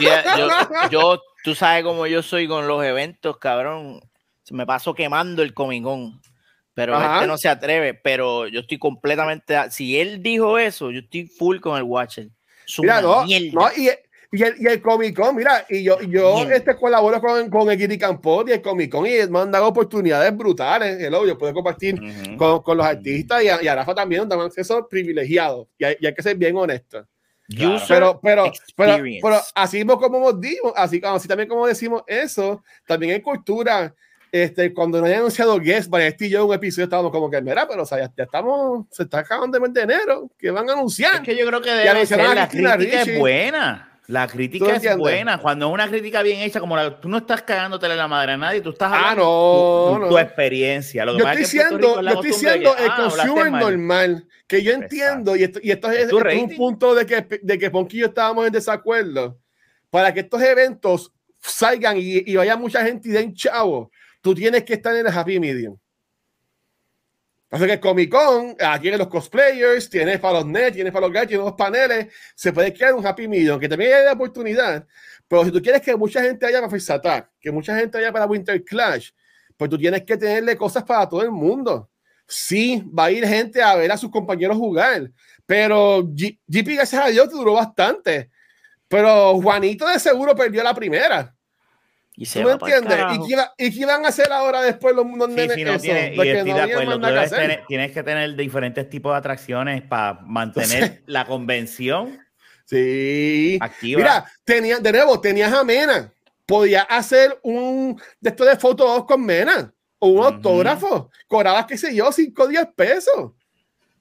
Yo, 0.00 0.08
yo- 0.38 0.48
yo- 0.90 1.22
tú 1.44 1.54
sabes 1.54 1.84
cómo 1.84 2.06
yo 2.06 2.22
soy 2.22 2.46
con 2.48 2.66
los 2.68 2.84
eventos, 2.84 3.38
cabrón. 3.38 4.00
Me 4.50 4.66
paso 4.66 4.94
quemando 4.94 5.42
el 5.42 5.54
Comic 5.54 5.82
Con. 5.82 6.20
Pero 6.74 6.94
Ajá. 6.94 7.14
este 7.16 7.26
no 7.26 7.38
se 7.38 7.48
atreve. 7.48 7.94
Pero 7.94 8.46
yo 8.48 8.60
estoy 8.60 8.78
completamente. 8.78 9.56
Si 9.70 9.98
él 9.98 10.22
dijo 10.22 10.58
eso, 10.58 10.90
yo 10.90 11.00
estoy 11.00 11.26
full 11.26 11.58
con 11.60 11.76
el 11.76 11.84
Watcher. 11.84 12.28
Es 12.66 12.78
Mira, 12.80 13.00
no, 13.00 13.22
no, 13.22 13.26
y, 13.26 13.52
y 14.32 14.42
el, 14.42 14.54
y 14.60 14.66
el 14.66 14.82
Comic 14.82 15.16
Con, 15.16 15.36
mira, 15.36 15.64
y 15.70 15.84
yo, 15.84 16.00
yo 16.02 16.42
este, 16.50 16.74
colaboro 16.76 17.20
con, 17.20 17.48
con 17.48 17.70
el 17.70 17.78
Giri 17.78 17.96
Campos 17.96 18.44
y 18.48 18.52
el 18.52 18.60
Comic 18.60 18.90
Con 18.90 19.06
y 19.06 19.12
me 19.30 19.38
han 19.38 19.50
dado 19.52 19.68
oportunidades 19.68 20.36
brutales. 20.36 21.00
El 21.00 21.14
obvio, 21.14 21.38
puedo 21.38 21.54
compartir 21.54 21.94
Ujú. 21.94 22.36
con, 22.36 22.62
con 22.62 22.76
los 22.76 22.84
artistas 22.86 23.42
y 23.44 23.48
a, 23.48 23.62
y 23.62 23.68
a 23.68 23.74
Rafa 23.76 23.94
también 23.94 24.28
dan 24.28 24.40
acceso 24.40 24.86
privilegiado. 24.88 25.68
Y 25.78 25.84
hay, 25.84 25.96
y 26.00 26.06
hay 26.06 26.14
que 26.14 26.22
ser 26.22 26.36
bien 26.36 26.56
honesto. 26.56 27.06
Claro. 27.48 27.76
User 27.76 27.88
Pero, 27.88 28.20
pero, 28.22 28.52
pero, 28.76 29.04
pero 29.22 29.40
así 29.54 29.76
mismo 29.78 29.98
como 30.00 30.18
hemos 30.18 30.40
dicho, 30.40 30.76
así, 30.76 31.00
así 31.04 31.28
también 31.28 31.48
como 31.48 31.66
decimos 31.66 32.02
eso, 32.06 32.62
también 32.86 33.12
en 33.12 33.22
cultura, 33.22 33.94
este, 34.32 34.74
cuando 34.74 34.98
nos 34.98 35.06
hayan 35.06 35.20
anunciado 35.20 35.58
Guest, 35.60 35.88
Vanesti 35.88 36.26
y 36.26 36.30
yo 36.30 36.40
en 36.40 36.48
un 36.48 36.54
episodio 36.54 36.84
estábamos 36.84 37.12
como 37.12 37.30
que, 37.30 37.40
mira, 37.40 37.66
pero 37.68 37.84
o 37.84 37.86
sea, 37.86 37.98
ya, 37.98 38.12
ya 38.16 38.24
estamos, 38.24 38.86
se 38.90 39.04
está 39.04 39.20
acabando 39.20 39.56
el 39.56 39.62
mes 39.62 39.72
de 39.72 39.82
enero, 39.82 40.30
que 40.38 40.50
van 40.50 40.68
a 40.68 40.72
anunciar. 40.72 41.16
Es 41.16 41.20
que 41.20 41.36
yo 41.36 41.46
creo 41.46 41.62
que 41.62 41.70
debe 41.70 42.06
ser, 42.06 42.18
la 42.18 42.48
crítica 42.48 43.02
es 43.02 43.18
buena. 43.18 43.95
La 44.08 44.26
¿Tú 44.26 44.34
crítica 44.34 44.76
es 44.76 44.96
buena. 44.96 45.38
Cuando 45.38 45.66
es 45.66 45.72
una 45.72 45.88
crítica 45.88 46.22
bien 46.22 46.40
hecha, 46.40 46.60
como 46.60 46.76
la, 46.76 47.00
tú 47.00 47.08
no 47.08 47.18
estás 47.18 47.42
cagándotele 47.42 47.96
la 47.96 48.06
madre 48.06 48.32
a 48.32 48.36
nadie, 48.36 48.60
tú 48.60 48.70
estás 48.70 48.92
Ah, 48.94 49.14
no, 49.16 49.22
tu, 49.22 49.94
tu- 49.94 49.98
no. 50.04 50.08
tu 50.10 50.18
experiencia. 50.18 51.04
Lo 51.04 51.12
que 51.14 51.18
yo 51.18 51.24
estoy 51.28 51.42
es 51.42 51.50
que 51.50 51.58
siendo, 51.58 52.02
yo 52.02 52.08
estoy 52.08 52.32
siendo 52.32 52.76
que, 52.76 52.84
el 52.84 52.90
ah, 52.90 52.96
consumer 52.96 53.50
mal. 53.50 53.60
normal, 53.60 54.28
que 54.46 54.62
yo 54.62 54.72
entiendo, 54.72 55.34
y 55.34 55.42
esto, 55.42 55.58
y 55.62 55.70
esto 55.72 55.90
es, 55.90 55.98
Es 55.98 56.02
esto 56.04 56.16
un 56.18 56.56
punto 56.56 56.94
de 56.94 57.04
que, 57.04 57.40
de 57.42 57.58
que 57.58 57.70
yo 57.90 58.06
estábamos 58.06 58.46
en 58.46 58.52
desacuerdo, 58.52 59.38
para 59.90 60.14
que 60.14 60.20
estos 60.20 60.40
eventos 60.40 61.12
salgan 61.40 61.96
y, 61.96 62.22
y 62.30 62.36
vaya 62.36 62.56
mucha 62.56 62.84
gente 62.84 63.08
y 63.08 63.12
den 63.12 63.34
chavo, 63.34 63.90
tú 64.20 64.34
tienes 64.34 64.62
que 64.64 64.74
estar 64.74 64.94
en 64.94 65.06
el 65.06 65.12
happy 65.12 65.40
medium. 65.40 65.76
Así 67.50 67.64
que 67.66 67.78
Comic 67.78 68.10
Con, 68.10 68.56
ah, 68.60 68.78
tiene 68.80 68.98
los 68.98 69.06
cosplayers, 69.08 69.88
tienes 69.88 70.18
para 70.18 70.40
los 70.40 70.46
net, 70.46 70.72
tienes 70.74 70.92
para 70.92 71.06
los 71.06 71.12
guys, 71.14 71.28
tienes 71.28 71.44
los 71.44 71.54
paneles, 71.54 72.08
se 72.34 72.52
puede 72.52 72.72
crear 72.72 72.92
un 72.94 73.06
happy 73.06 73.28
medium, 73.28 73.60
que 73.60 73.68
también 73.68 73.94
hay 73.94 74.04
la 74.04 74.12
oportunidad, 74.12 74.84
pero 75.28 75.44
si 75.44 75.52
tú 75.52 75.62
quieres 75.62 75.80
que 75.80 75.94
mucha 75.96 76.20
gente 76.22 76.44
vaya 76.44 76.58
para 76.60 76.70
Face 76.70 76.92
Attack, 76.92 77.30
que 77.40 77.52
mucha 77.52 77.76
gente 77.78 77.98
vaya 77.98 78.12
para 78.12 78.26
Winter 78.26 78.64
Clash, 78.64 79.10
pues 79.56 79.70
tú 79.70 79.78
tienes 79.78 80.02
que 80.02 80.16
tenerle 80.16 80.56
cosas 80.56 80.82
para 80.84 81.08
todo 81.08 81.22
el 81.22 81.30
mundo. 81.30 81.88
Sí, 82.26 82.82
va 82.86 83.04
a 83.04 83.10
ir 83.12 83.24
gente 83.24 83.62
a 83.62 83.76
ver 83.76 83.92
a 83.92 83.96
sus 83.96 84.10
compañeros 84.10 84.56
jugar, 84.56 85.10
pero 85.46 86.02
G- 86.02 86.40
GP, 86.48 86.74
gracias 86.74 87.00
a 87.04 87.08
Dios, 87.08 87.30
duró 87.30 87.52
bastante. 87.54 88.30
Pero 88.88 89.40
Juanito 89.40 89.86
de 89.86 90.00
seguro 90.00 90.34
perdió 90.34 90.62
la 90.64 90.74
primera. 90.74 91.35
Y 92.18 92.24
se 92.24 92.40
¿Tú 92.40 92.46
me 92.46 92.52
entiendes? 92.54 92.98
¿Y 93.14 93.26
qué, 93.26 93.32
iba- 93.32 93.54
¿Y 93.58 93.78
qué 93.78 93.84
van 93.86 94.04
a 94.04 94.08
hacer 94.08 94.32
ahora 94.32 94.62
después 94.62 94.94
los 94.96 95.04
los 95.06 95.28
Sí, 95.28 95.34
nenes 95.34 95.54
sí, 95.54 95.64
no 95.64 95.70
eso? 95.72 95.82
tiene, 95.82 96.14
y 96.14 96.28
estoy 96.28 96.50
no 96.50 96.56
de 96.56 96.62
acuerdo. 96.62 96.94
Tú 96.94 97.00
que 97.00 97.06
debes 97.12 97.30
tener- 97.30 97.64
tienes 97.68 97.92
que 97.92 98.02
tener 98.02 98.34
diferentes 98.36 98.88
tipos 98.88 99.12
de 99.12 99.18
atracciones 99.18 99.82
para 99.82 100.14
mantener 100.22 101.02
la 101.06 101.26
convención 101.26 102.18
Sí. 102.64 103.58
activa. 103.60 103.98
Mira, 104.00 104.24
tenía, 104.44 104.78
de 104.78 104.92
nuevo, 104.92 105.20
tenías 105.20 105.52
a 105.52 105.62
Mena. 105.64 106.12
Podía 106.46 106.82
hacer 106.82 107.38
un 107.42 108.00
de 108.20 108.30
esto 108.30 108.44
de 108.44 108.56
fotos 108.56 109.04
con 109.04 109.24
Mena. 109.24 109.72
o 109.98 110.08
un 110.08 110.18
Ujú. 110.18 110.26
autógrafo. 110.26 111.10
Cobrabas, 111.26 111.64
qué 111.66 111.78
sé 111.78 111.94
yo, 111.94 112.12
5 112.12 112.42
o 112.42 112.48
10 112.48 112.66
pesos. 112.76 113.32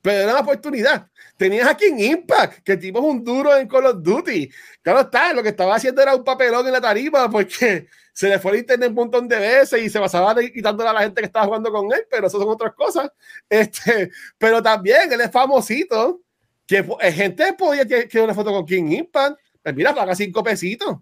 Pero 0.01 0.17
era 0.23 0.31
una 0.33 0.41
oportunidad. 0.41 1.07
Tenías 1.37 1.67
aquí 1.69 1.85
en 1.85 1.99
Impact, 1.99 2.63
que 2.63 2.73
el 2.73 2.79
tipo 2.79 2.99
es 2.99 3.05
un 3.05 3.23
duro 3.23 3.55
en 3.55 3.65
Call 3.67 3.85
of 3.85 4.03
Duty. 4.03 4.49
Claro 4.81 4.99
está, 5.01 5.31
lo 5.33 5.41
que 5.41 5.49
estaba 5.49 5.73
haciendo 5.75 6.01
era 6.01 6.13
un 6.13 6.23
papelón 6.23 6.65
en 6.67 6.73
la 6.73 6.81
tarima 6.81 7.29
porque 7.29 7.87
se 8.15 8.29
le 8.29 8.39
fue 8.39 8.53
el 8.53 8.59
internet 8.59 8.89
un 8.89 8.95
montón 8.95 9.27
de 9.27 9.37
veces 9.37 9.83
y 9.83 9.89
se 9.89 9.99
pasaba 9.99 10.33
de- 10.33 10.51
quitándole 10.51 10.89
a 10.89 10.93
la 10.93 11.01
gente 11.01 11.19
que 11.19 11.25
estaba 11.25 11.45
jugando 11.45 11.69
con 11.69 11.91
él, 11.91 12.07
pero 12.09 12.27
eso 12.27 12.39
son 12.39 12.47
otras 12.47 12.73
cosas. 12.73 13.11
Este, 13.49 14.09
pero 14.37 14.63
también 14.63 15.11
él 15.11 15.19
es 15.19 15.29
famosito, 15.29 16.21
que 16.65 16.77
eh, 17.01 17.11
gente 17.11 17.51
podía 17.53 17.85
que, 17.85 18.21
una 18.21 18.33
foto 18.33 18.51
con 18.51 18.65
King 18.65 18.89
Impact. 18.89 19.37
Pues 19.61 19.75
mira, 19.75 19.93
paga 19.93 20.15
cinco 20.15 20.41
pesitos. 20.41 20.97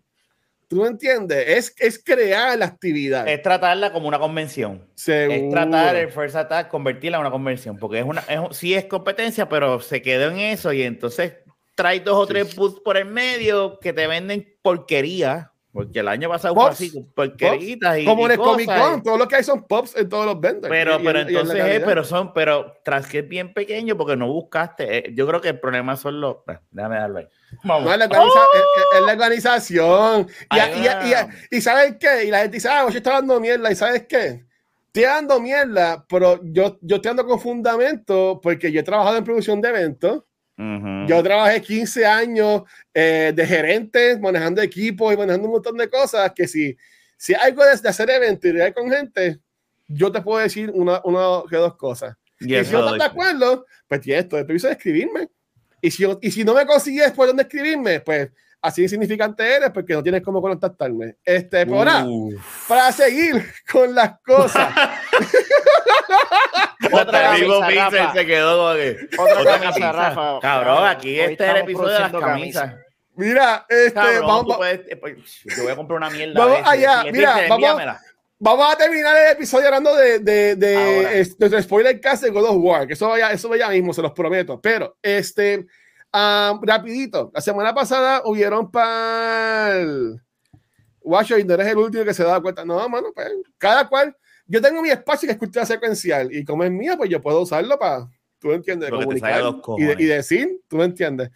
¿Tú 0.68 0.82
me 0.82 0.88
entiendes? 0.88 1.46
Es, 1.48 1.76
es 1.78 2.04
crear 2.04 2.58
la 2.58 2.66
actividad. 2.66 3.28
Es 3.28 3.44
tratarla 3.44 3.94
como 3.94 4.08
una 4.08 4.18
convención. 4.18 4.90
Seguro. 4.96 5.36
Es 5.36 5.52
tratar 5.52 5.96
el 5.96 6.12
First 6.12 6.36
Attack, 6.36 6.70
convertirla 6.70 7.18
en 7.18 7.22
una 7.22 7.32
convención. 7.32 7.78
Porque 7.78 8.00
es 8.00 8.06
una, 8.06 8.22
es, 8.22 8.58
sí 8.58 8.74
es 8.74 8.86
competencia, 8.86 9.48
pero 9.48 9.80
se 9.82 10.02
quedó 10.02 10.32
en 10.32 10.40
eso 10.40 10.74
y 10.74 10.82
entonces 10.82 11.34
trae 11.76 12.00
dos 12.00 12.16
o 12.16 12.26
tres 12.26 12.56
booths 12.56 12.80
por 12.80 12.98
el 12.98 13.06
medio 13.06 13.78
que 13.80 13.94
te 13.94 14.08
venden 14.08 14.58
porquería. 14.64 15.53
Porque 15.74 16.02
el 16.02 16.08
año 16.08 16.30
pasado 16.30 16.54
fue 16.54 16.70
así, 16.70 17.04
porqueritas 17.16 17.98
y, 17.98 18.06
Como 18.06 18.26
en 18.28 18.34
el 18.34 18.38
Comic 18.38 18.68
Con, 18.68 19.02
todo 19.02 19.18
lo 19.18 19.28
que 19.28 19.38
hay 19.38 19.44
son 19.44 19.64
pops 19.68 19.96
en 19.98 20.08
todos 20.08 20.24
los 20.28 20.40
vendors. 20.40 20.70
Pero, 20.70 21.00
Y- 21.00 21.04
pero 21.04 21.20
en- 21.22 21.28
y 21.28 21.32
en 21.32 21.36
entonces 21.40 21.56
es, 21.58 21.64
calidad. 21.64 21.86
pero 21.88 22.04
son, 22.04 22.32
pero 22.34 22.74
tras 22.84 23.08
que 23.08 23.20
es 23.20 23.28
bien 23.28 23.54
pequeño 23.56 23.98
porque 23.98 24.16
no 24.16 24.28
buscaste. 24.28 24.98
eh, 25.00 25.14
yo 25.16 25.26
creo 25.26 25.42
que 25.42 25.50
el 25.50 25.60
problema 25.60 25.98
son 25.98 26.22
los. 26.22 26.36
eh, 26.48 26.60
déjame 26.70 26.98
darlo 26.98 27.18
ahí. 27.20 27.28
Vamos. 27.64 27.86
No, 27.86 27.92
es 27.92 27.98
la, 27.98 28.06
organiza- 28.06 28.40
es- 28.54 28.60
es- 28.62 29.00
es 29.00 29.06
la 29.08 29.12
organización. 29.14 30.28
Y, 30.56 30.58
Ay, 30.60 31.16
y 31.50 31.62
¿sabes 31.62 31.96
qué? 32.00 32.26
Y 32.26 32.30
la 32.30 32.40
gente 32.42 32.58
dice, 32.58 32.70
ah, 32.70 32.86
yo 32.90 32.98
estoy 32.98 33.12
dando 33.14 33.40
mierda. 33.40 33.72
¿Y 33.72 33.76
sabes 33.76 34.06
qué? 34.08 34.46
Estoy 34.88 35.04
dando 35.06 35.40
mierda, 35.40 36.06
pero 36.08 36.40
yo, 36.44 36.78
yo 36.82 36.98
estoy 36.98 37.10
dando 37.10 37.26
con 37.26 37.40
fundamento 37.40 38.40
porque 38.44 38.72
yo 38.72 38.82
he 38.82 38.84
trabajado 38.84 39.18
en 39.18 39.24
producción 39.24 39.60
de 39.60 39.70
eventos. 39.70 40.22
Ujú. 40.58 41.08
Yo 41.08 41.24
trabajé 41.24 41.62
15 41.62 42.06
años 42.06 42.64
eh, 42.94 43.34
de 43.36 43.48
gerente, 43.48 44.20
manejando 44.20 44.62
equipos 44.62 45.14
y 45.14 45.18
manejando 45.18 45.48
un 45.48 45.54
montón 45.54 45.78
de 45.78 45.90
cosas 45.90 46.32
que 46.36 46.48
si, 46.48 46.78
si 47.18 47.34
hay 47.34 47.52
algo 47.52 47.64
de, 47.64 47.90
hacer 47.90 48.10
eventos 48.10 48.50
y 48.50 48.54
de 48.54 48.68
ir 48.68 48.74
con 48.74 48.92
gente, 48.92 49.40
yo 49.88 50.12
te 50.12 50.22
puedo 50.22 50.40
decir 50.40 50.72
una, 50.74 51.02
una 51.04 51.44
que 51.50 51.58
dos 51.58 51.76
cosas. 51.76 52.16
Y 52.40 52.56
Y 52.56 52.66
si 52.66 52.74
no 52.74 52.80
estás 52.80 52.98
de 52.98 53.06
acuerdo, 53.06 53.66
pues 53.88 54.02
tienes 54.02 54.28
todo 54.28 54.40
el 54.40 54.46
permiso 54.46 54.68
de 54.68 54.74
escribirme. 54.74 55.30
Y 55.82 55.92
si, 55.92 56.06
y 56.22 56.32
si 56.32 56.44
no 56.44 56.54
me 56.54 56.66
consigues 56.66 57.12
por 57.12 57.28
dónde 57.28 57.44
escribirme, 57.44 58.00
pues 58.00 58.30
así 58.62 58.84
insignificante 58.84 59.44
eres 59.44 59.72
porque 59.72 59.94
no 59.94 60.02
tienes 60.02 60.22
cómo 60.22 60.42
contactarme. 60.42 61.18
Este, 61.24 61.64
ahora, 61.64 62.06
Uf. 62.06 62.68
para 62.68 62.92
seguir 62.92 63.44
con 63.70 63.94
las 63.94 64.20
cosas. 64.22 64.74
Otra 66.92 67.34
mismo 67.34 67.60
camisa, 67.60 67.68
Pixel 67.90 68.00
Rafa. 68.00 68.14
se 68.14 68.26
quedó. 68.26 68.64
Otra 68.66 69.40
Otra 69.40 69.44
camisa, 69.60 69.70
camisa. 69.74 69.92
Rafa. 69.92 70.40
Cabrón, 70.42 70.88
aquí 70.88 71.20
Hoy 71.20 71.32
este 71.32 71.44
es 71.46 71.50
el 71.50 71.58
episodio 71.58 71.90
de 71.94 72.00
las 72.00 72.12
camisas. 72.12 72.76
Mira, 73.16 73.66
este, 73.70 73.94
Cabrón, 73.94 74.28
vamos, 74.28 74.58
puedes- 74.58 74.82
eh, 74.90 74.96
pues, 74.96 75.16
yo 75.44 75.64
voy 75.64 75.72
a 75.72 75.76
comprar 75.76 75.98
una 75.98 76.10
mierda. 76.10 76.34
Vamos 76.40 76.60
allá, 76.66 77.04
mira, 77.12 77.30
vamos- 77.48 77.52
envíamela. 77.70 78.02
vamos 78.40 78.74
a 78.74 78.78
terminar 78.78 79.16
el 79.16 79.32
episodio 79.34 79.68
hablando 79.68 79.96
de, 79.96 80.18
de, 80.20 80.56
de, 80.56 81.26
de, 81.38 81.50
de 81.50 81.62
spoiler 81.62 82.02
cast 82.02 82.24
de 82.24 82.32
God 82.32 82.46
of 82.46 82.56
War, 82.58 82.88
que 82.88 82.94
eso 82.94 83.08
vaya, 83.10 83.32
eso 83.32 83.50
vaya 83.50 83.70
mismo, 83.70 83.94
se 83.94 84.02
los 84.02 84.14
prometo. 84.14 84.60
Pero, 84.60 84.98
este, 85.02 85.66
ah, 86.12 86.60
rapidito, 86.64 87.30
la 87.36 87.42
semana 87.42 87.74
pasada 87.74 88.24
hubieron 88.26 88.72
para 88.72 89.76
no 91.46 91.54
eres 91.54 91.68
el 91.68 91.78
último 91.78 92.04
que 92.06 92.14
se 92.14 92.24
da 92.24 92.42
cuenta. 92.42 92.66
No, 92.66 92.88
mano, 92.90 93.10
pues, 93.14 93.28
cada 93.58 93.88
cual. 93.88 94.16
Yo 94.46 94.62
tengo 94.62 94.82
mi 94.82 94.90
espacio 94.90 95.28
que 95.28 95.34
es 95.34 95.38
cultura 95.38 95.66
secuencial 95.66 96.34
y 96.34 96.44
como 96.44 96.64
es 96.64 96.72
mía, 96.72 96.96
pues 96.98 97.10
yo 97.10 97.22
puedo 97.22 97.42
usarlo 97.42 97.78
para, 97.80 98.08
tú 98.40 98.50
me 98.50 98.56
entiendes, 98.56 98.90
comunicar 99.06 99.32
y, 99.80 99.84
de- 99.84 99.94
y 100.04 100.06
decir, 100.06 100.50
tú 100.68 100.78
me 100.78 100.84
entiendes. 100.86 101.30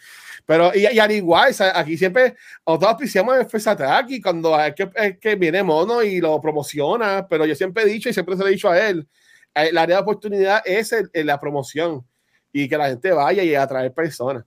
Pero, 0.45 0.71
y, 0.75 0.85
y 0.93 0.99
al 0.99 1.11
igual, 1.11 1.51
o 1.51 1.53
sea, 1.53 1.77
aquí 1.79 1.97
siempre 1.97 2.35
nosotros 2.65 2.91
auspiciamos 2.91 3.37
el 3.37 3.45
First 3.45 3.67
Attack 3.67 4.09
y 4.11 4.21
cuando 4.21 4.59
es 4.61 4.75
que, 4.75 4.89
es 4.95 5.17
que 5.19 5.35
viene 5.35 5.63
Mono 5.63 6.03
y 6.03 6.19
lo 6.19 6.39
promociona, 6.41 7.25
pero 7.29 7.45
yo 7.45 7.55
siempre 7.55 7.83
he 7.83 7.85
dicho 7.85 8.09
y 8.09 8.13
siempre 8.13 8.35
se 8.35 8.41
lo 8.41 8.47
he 8.47 8.51
dicho 8.51 8.69
a 8.69 8.77
él, 8.89 9.07
eh, 9.55 9.69
la 9.71 9.83
área 9.83 9.95
de 9.97 10.01
oportunidad 10.01 10.61
es 10.65 10.91
el- 10.91 11.09
el- 11.13 11.27
la 11.27 11.39
promoción 11.39 12.05
y 12.51 12.67
que 12.67 12.77
la 12.77 12.89
gente 12.89 13.11
vaya 13.11 13.41
y 13.43 13.55
atraer 13.55 13.93
personas. 13.93 14.43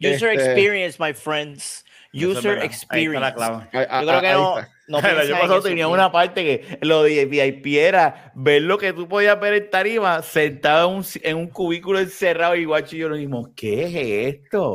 User 0.00 0.30
Este- 0.30 0.44
experience, 0.46 0.96
my 0.98 1.12
friends. 1.12 1.84
Es 2.18 2.24
User 2.24 2.58
verdad. 2.58 2.70
Ahí 2.88 3.04
está 3.04 3.18
la 3.18 3.28
experience. 3.28 3.34
clave. 3.34 3.68
Yo 3.72 4.06
creo 4.06 4.20
que 4.20 4.26
ahí 4.26 4.34
no, 4.34 4.56
no 4.88 4.98
el 5.08 5.18
año 5.18 5.38
pasado 5.38 5.62
tenía 5.62 5.84
tío. 5.84 5.92
una 5.94 6.10
parte 6.10 6.42
que 6.44 6.78
lo 6.82 7.02
de 7.04 7.26
VIP 7.26 7.66
era 7.78 8.32
ver 8.34 8.62
lo 8.62 8.78
que 8.78 8.92
tú 8.92 9.08
podías 9.08 9.38
ver 9.38 9.54
en 9.54 9.70
tarima 9.70 10.22
sentado 10.22 10.90
en 10.90 10.96
un, 10.96 11.04
en 11.22 11.36
un 11.36 11.48
cubículo 11.48 12.00
encerrado 12.00 12.56
y 12.56 12.64
guacho 12.64 12.96
y 12.96 13.00
yo 13.00 13.08
nos 13.08 13.18
dijimos, 13.18 13.50
¿qué 13.54 13.84
es 13.84 14.34
esto? 14.36 14.74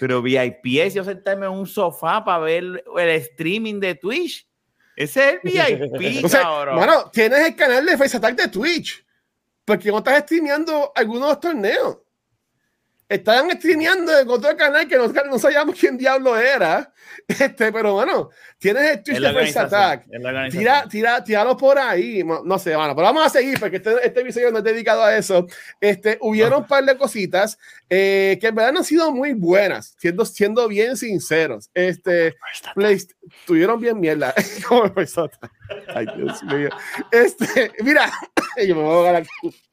Pero 0.00 0.20
VIP 0.22 0.66
es 0.80 0.94
yo 0.94 1.04
sentarme 1.04 1.46
en 1.46 1.52
un 1.52 1.66
sofá 1.66 2.24
para 2.24 2.38
ver 2.40 2.64
el 2.98 3.08
streaming 3.08 3.80
de 3.80 3.94
Twitch. 3.94 4.46
Ese 4.96 5.28
es 5.28 5.34
el 5.34 5.40
VIP, 5.44 6.02
Entonces, 6.16 6.40
cabrón. 6.40 6.76
mano, 6.76 7.10
tienes 7.12 7.46
el 7.46 7.54
canal 7.56 7.86
de 7.86 7.96
Face 7.96 8.16
Attack 8.16 8.34
de 8.36 8.48
Twitch, 8.48 9.06
porque 9.64 9.90
no 9.90 9.98
estás 9.98 10.22
streameando 10.24 10.92
algunos 10.94 11.38
torneos. 11.40 11.98
Estaban 13.08 13.50
streameando 13.52 14.18
en 14.18 14.28
otro 14.28 14.54
canal 14.56 14.86
que 14.86 14.96
no, 14.96 15.08
no 15.08 15.38
sabíamos 15.38 15.78
quién 15.78 15.96
diablo 15.96 16.36
era. 16.36 16.92
Este, 17.26 17.72
pero 17.72 17.94
bueno, 17.94 18.30
tienes 18.58 18.90
el 18.90 19.02
Twitch 19.02 19.18
de 19.18 19.26
organización, 19.28 19.66
Attack. 19.82 20.06
Tira, 20.50 20.88
tira, 20.88 21.24
tíralo 21.24 21.56
por 21.56 21.78
ahí. 21.78 22.22
No, 22.22 22.58
sé, 22.58 22.76
mano. 22.76 22.94
Pero 22.94 23.06
vamos 23.06 23.26
a 23.26 23.28
seguir 23.28 23.58
porque 23.58 23.76
este, 23.76 24.06
este 24.06 24.20
episodio 24.20 24.50
no 24.50 24.58
es 24.58 24.64
dedicado 24.64 25.02
a 25.02 25.14
eso. 25.16 25.46
Este, 25.80 26.16
hubieron 26.22 26.62
un 26.62 26.66
par 26.66 26.84
de 26.84 26.96
cositas 26.96 27.58
eh, 27.90 28.38
que 28.40 28.46
en 28.46 28.54
verdad 28.54 28.72
no 28.72 28.78
han 28.78 28.84
sido 28.84 29.10
muy 29.12 29.32
buenas, 29.34 29.94
siendo, 29.98 30.24
siendo 30.24 30.68
bien 30.68 30.96
sinceros. 30.96 31.70
Este, 31.74 32.36
Play- 32.74 32.98
tuvieron 33.46 33.80
bien 33.80 33.98
mierda. 34.00 34.34
Como. 34.68 34.90
Ay, 35.94 36.06
Dios 36.16 36.42
mío. 36.44 36.68
Este, 37.10 37.72
mira, 37.80 38.10
yo 38.66 38.74
me 38.76 38.82
voy 38.82 38.92
a 38.92 38.96
ahogar 38.96 39.16
aquí. 39.16 39.67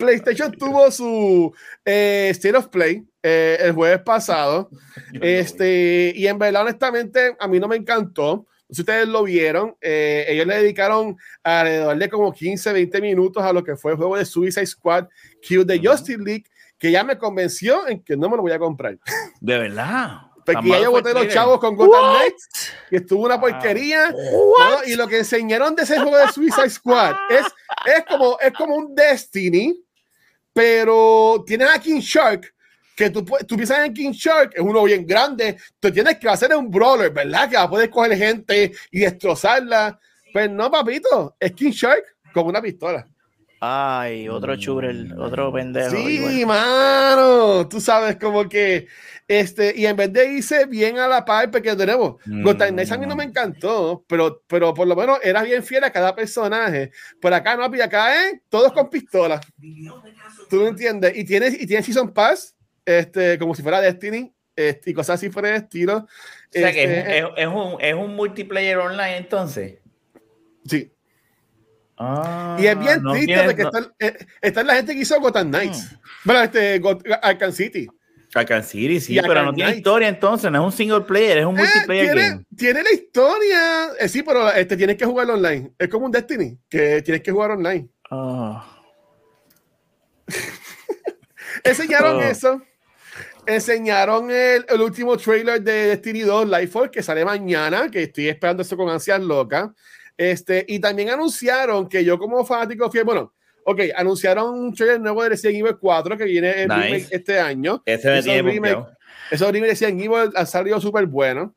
PlayStation 0.00 0.50
tuvo 0.52 0.90
su 0.90 1.54
eh, 1.84 2.28
State 2.30 2.56
of 2.56 2.68
Play 2.68 3.04
eh, 3.22 3.58
el 3.60 3.72
jueves 3.72 4.00
pasado. 4.00 4.70
Este, 5.20 6.12
y 6.14 6.26
en 6.28 6.38
verdad, 6.38 6.62
honestamente, 6.62 7.36
a 7.38 7.48
mí 7.48 7.58
no 7.58 7.68
me 7.68 7.76
encantó. 7.76 8.46
Si 8.70 8.82
ustedes 8.82 9.08
lo 9.08 9.24
vieron, 9.24 9.74
eh, 9.80 10.24
ellos 10.28 10.46
le 10.46 10.58
dedicaron 10.58 11.16
alrededor 11.42 11.98
de 11.98 12.08
como 12.08 12.32
15, 12.32 12.72
20 12.72 13.00
minutos 13.00 13.42
a 13.42 13.52
lo 13.52 13.64
que 13.64 13.76
fue 13.76 13.92
el 13.92 13.98
juego 13.98 14.16
de 14.16 14.24
Suicide 14.24 14.66
Squad, 14.66 15.08
Kill 15.42 15.66
the 15.66 15.76
Ujú. 15.76 15.90
Justice 15.90 16.18
League, 16.18 16.44
que 16.78 16.92
ya 16.92 17.02
me 17.02 17.18
convenció 17.18 17.88
en 17.88 18.02
que 18.02 18.16
no 18.16 18.30
me 18.30 18.36
lo 18.36 18.42
voy 18.42 18.52
a 18.52 18.58
comprar. 18.58 18.96
De 19.40 19.58
verdad. 19.58 20.30
Porque 20.36 20.52
Tan 20.52 20.64
ya 20.64 20.80
yo 20.80 20.90
boté 20.90 21.12
los 21.12 21.28
chavos 21.28 21.60
con 21.60 21.76
Gotham 21.76 22.16
Knights 22.16 22.72
y 22.90 22.96
estuvo 22.96 23.24
una 23.24 23.40
porquería. 23.40 24.14
What? 24.14 24.70
Mano, 24.70 24.76
y 24.86 24.94
lo 24.94 25.06
que 25.06 25.18
enseñaron 25.18 25.74
de 25.74 25.82
ese 25.82 25.98
juego 25.98 26.16
de 26.16 26.28
Suicide 26.28 26.70
Squad 26.70 27.14
es, 27.28 27.46
es, 27.86 28.04
como, 28.08 28.38
es 28.40 28.52
como 28.52 28.74
un 28.76 28.94
Destiny, 28.94 29.76
pero 30.52 31.42
tienes 31.46 31.68
a 31.68 31.78
King 31.78 32.00
Shark, 32.00 32.52
que 32.96 33.10
tú, 33.10 33.24
tú 33.46 33.56
piensas 33.56 33.86
en 33.86 33.94
King 33.94 34.12
Shark, 34.12 34.52
es 34.54 34.60
uno 34.60 34.82
bien 34.84 35.06
grande, 35.06 35.56
tú 35.78 35.90
tienes 35.90 36.18
que 36.18 36.28
hacer 36.28 36.54
un 36.54 36.70
brawler, 36.70 37.10
¿verdad? 37.10 37.48
Que 37.48 37.56
va 37.56 37.62
a 37.62 37.70
poder 37.70 37.88
coger 37.90 38.16
gente 38.16 38.72
y 38.90 39.00
destrozarla. 39.00 39.98
Pues 40.32 40.50
no, 40.50 40.70
papito, 40.70 41.34
es 41.40 41.52
King 41.52 41.70
Shark 41.70 42.04
con 42.32 42.46
una 42.46 42.60
pistola. 42.60 43.06
Ay, 43.62 44.26
otro 44.26 44.56
churel, 44.56 45.12
otro 45.18 45.52
pendejo. 45.52 45.90
Sí, 45.90 46.14
igual. 46.14 46.46
mano, 46.46 47.68
tú 47.68 47.78
sabes 47.78 48.16
como 48.16 48.48
que 48.48 48.86
este 49.28 49.74
y 49.76 49.84
en 49.84 49.96
vez 49.96 50.10
de 50.14 50.32
irse 50.32 50.64
bien 50.64 50.98
a 50.98 51.06
la 51.06 51.24
par 51.26 51.50
porque 51.50 51.76
tenemos 51.76 52.16
Mm. 52.24 52.42
Gotham 52.42 52.70
Knights 52.70 52.92
a 52.92 52.96
mí 52.98 53.06
no 53.06 53.14
me 53.16 53.24
encantó, 53.24 54.02
pero 54.08 54.42
pero 54.46 54.72
por 54.72 54.88
lo 54.88 54.96
menos 54.96 55.18
era 55.22 55.42
bien 55.42 55.62
fiel 55.62 55.84
a 55.84 55.92
cada 55.92 56.14
personaje. 56.14 56.90
Por 57.20 57.34
acá 57.34 57.54
no, 57.54 57.76
y 57.76 57.80
acá 57.82 58.28
eh, 58.30 58.40
todos 58.48 58.72
con 58.72 58.88
pistolas. 58.88 59.40
¿Tú 60.50 60.56
me 60.62 60.68
entiendes? 60.68 61.16
Y 61.16 61.24
tienes 61.24 61.54
y 61.60 61.66
tienes 61.66 61.86
season 61.86 62.12
pass, 62.12 62.54
este 62.84 63.38
como 63.38 63.54
si 63.54 63.62
fuera 63.62 63.80
Destiny, 63.80 64.34
este, 64.56 64.90
y 64.90 64.94
cosas 64.94 65.14
así 65.14 65.28
por 65.30 65.46
el 65.46 65.54
estilo. 65.54 65.96
O 65.98 66.08
sea 66.50 66.72
que 66.72 66.82
Este, 66.84 67.18
es, 67.18 67.24
es- 67.24 67.30
es 67.36 67.46
un, 67.46 67.76
es 67.80 67.94
un 67.94 68.14
multiplayer 68.16 68.76
online 68.78 69.16
entonces. 69.18 69.78
sí. 70.66 70.92
Ah, 72.02 72.56
Y 72.58 72.66
es 72.66 72.78
bien 72.78 73.02
no 73.02 73.12
triste 73.12 73.26
tienes- 73.34 73.44
porque 73.44 73.62
no- 73.62 73.68
está, 73.70 73.92
eh, 73.98 74.26
está 74.40 74.62
la 74.62 74.74
gente 74.76 74.94
que 74.94 75.00
hizo 75.00 75.20
Gotham 75.20 75.48
Knights. 75.50 75.96
Bueno, 76.24 76.42
este 76.42 76.80
Got- 76.80 77.02
Arkham 77.22 77.52
City. 77.52 77.88
Arkham 78.34 78.62
City, 78.62 79.00
sí, 79.00 79.12
Y 79.12 79.20
pero 79.20 79.32
Arkham 79.32 79.46
no 79.46 79.52
tiene 79.52 79.76
historia 79.76 80.08
entonces, 80.08 80.50
no 80.50 80.60
es 80.60 80.64
un 80.64 80.72
single 80.72 81.02
player, 81.02 81.38
es 81.38 81.44
un 81.44 81.58
Eh, 81.58 81.62
multiplayer 81.62 82.06
tiene, 82.14 82.28
game. 82.30 82.44
tiene 82.56 82.82
la 82.82 82.90
historia. 82.92 83.88
eh, 84.00 84.08
sí, 84.08 84.22
pero 84.22 84.50
este, 84.50 84.78
tienes 84.78 84.96
que 84.96 85.04
jugar 85.04 85.28
online. 85.30 85.72
Es 85.78 85.88
como 85.90 86.06
un 86.06 86.12
Destiny, 86.12 86.58
que 86.70 87.02
tienes 87.02 87.22
que 87.22 87.32
jugar 87.32 87.50
online. 87.50 87.86
Ah. 88.10 88.79
Enseñaron 91.64 92.16
Oh. 92.16 92.22
eso. 92.22 92.62
Enseñaron 93.46 94.30
el, 94.30 94.64
el 94.68 94.80
último 94.80 95.16
trailer 95.16 95.60
de 95.62 95.72
Destiny 95.88 96.20
2, 96.20 96.48
Lightfall, 96.48 96.90
que 96.90 97.02
sale 97.02 97.24
mañana, 97.24 97.90
que 97.90 98.04
estoy 98.04 98.28
esperando 98.28 98.62
eso 98.62 98.76
con 98.76 98.88
ansias 98.88 99.20
locas. 99.20 99.70
Este, 100.16 100.64
y 100.68 100.78
también 100.78 101.10
anunciaron 101.10 101.88
que 101.88 102.04
yo 102.04 102.18
como 102.18 102.44
fanático 102.44 102.90
fiel, 102.90 103.04
bueno, 103.04 103.32
ok, 103.64 103.80
anunciaron 103.96 104.50
un 104.58 104.74
trailer 104.74 105.00
nuevo 105.00 105.22
de 105.22 105.30
Resident 105.30 105.58
Evil 105.58 105.76
4 105.80 106.16
que 106.16 106.24
viene 106.24 106.62
el 106.62 106.68
Nice. 106.68 106.80
remake 106.82 107.08
este 107.10 107.40
año. 107.40 107.82
Ese 107.86 108.12
Esos 108.12 108.24
tiene 108.26 108.42
remake- 108.52 108.86
Resident 109.30 110.00
Evil 110.00 110.30
han 110.34 110.46
salido 110.46 110.80
súper 110.80 111.06
buenos. 111.06 111.50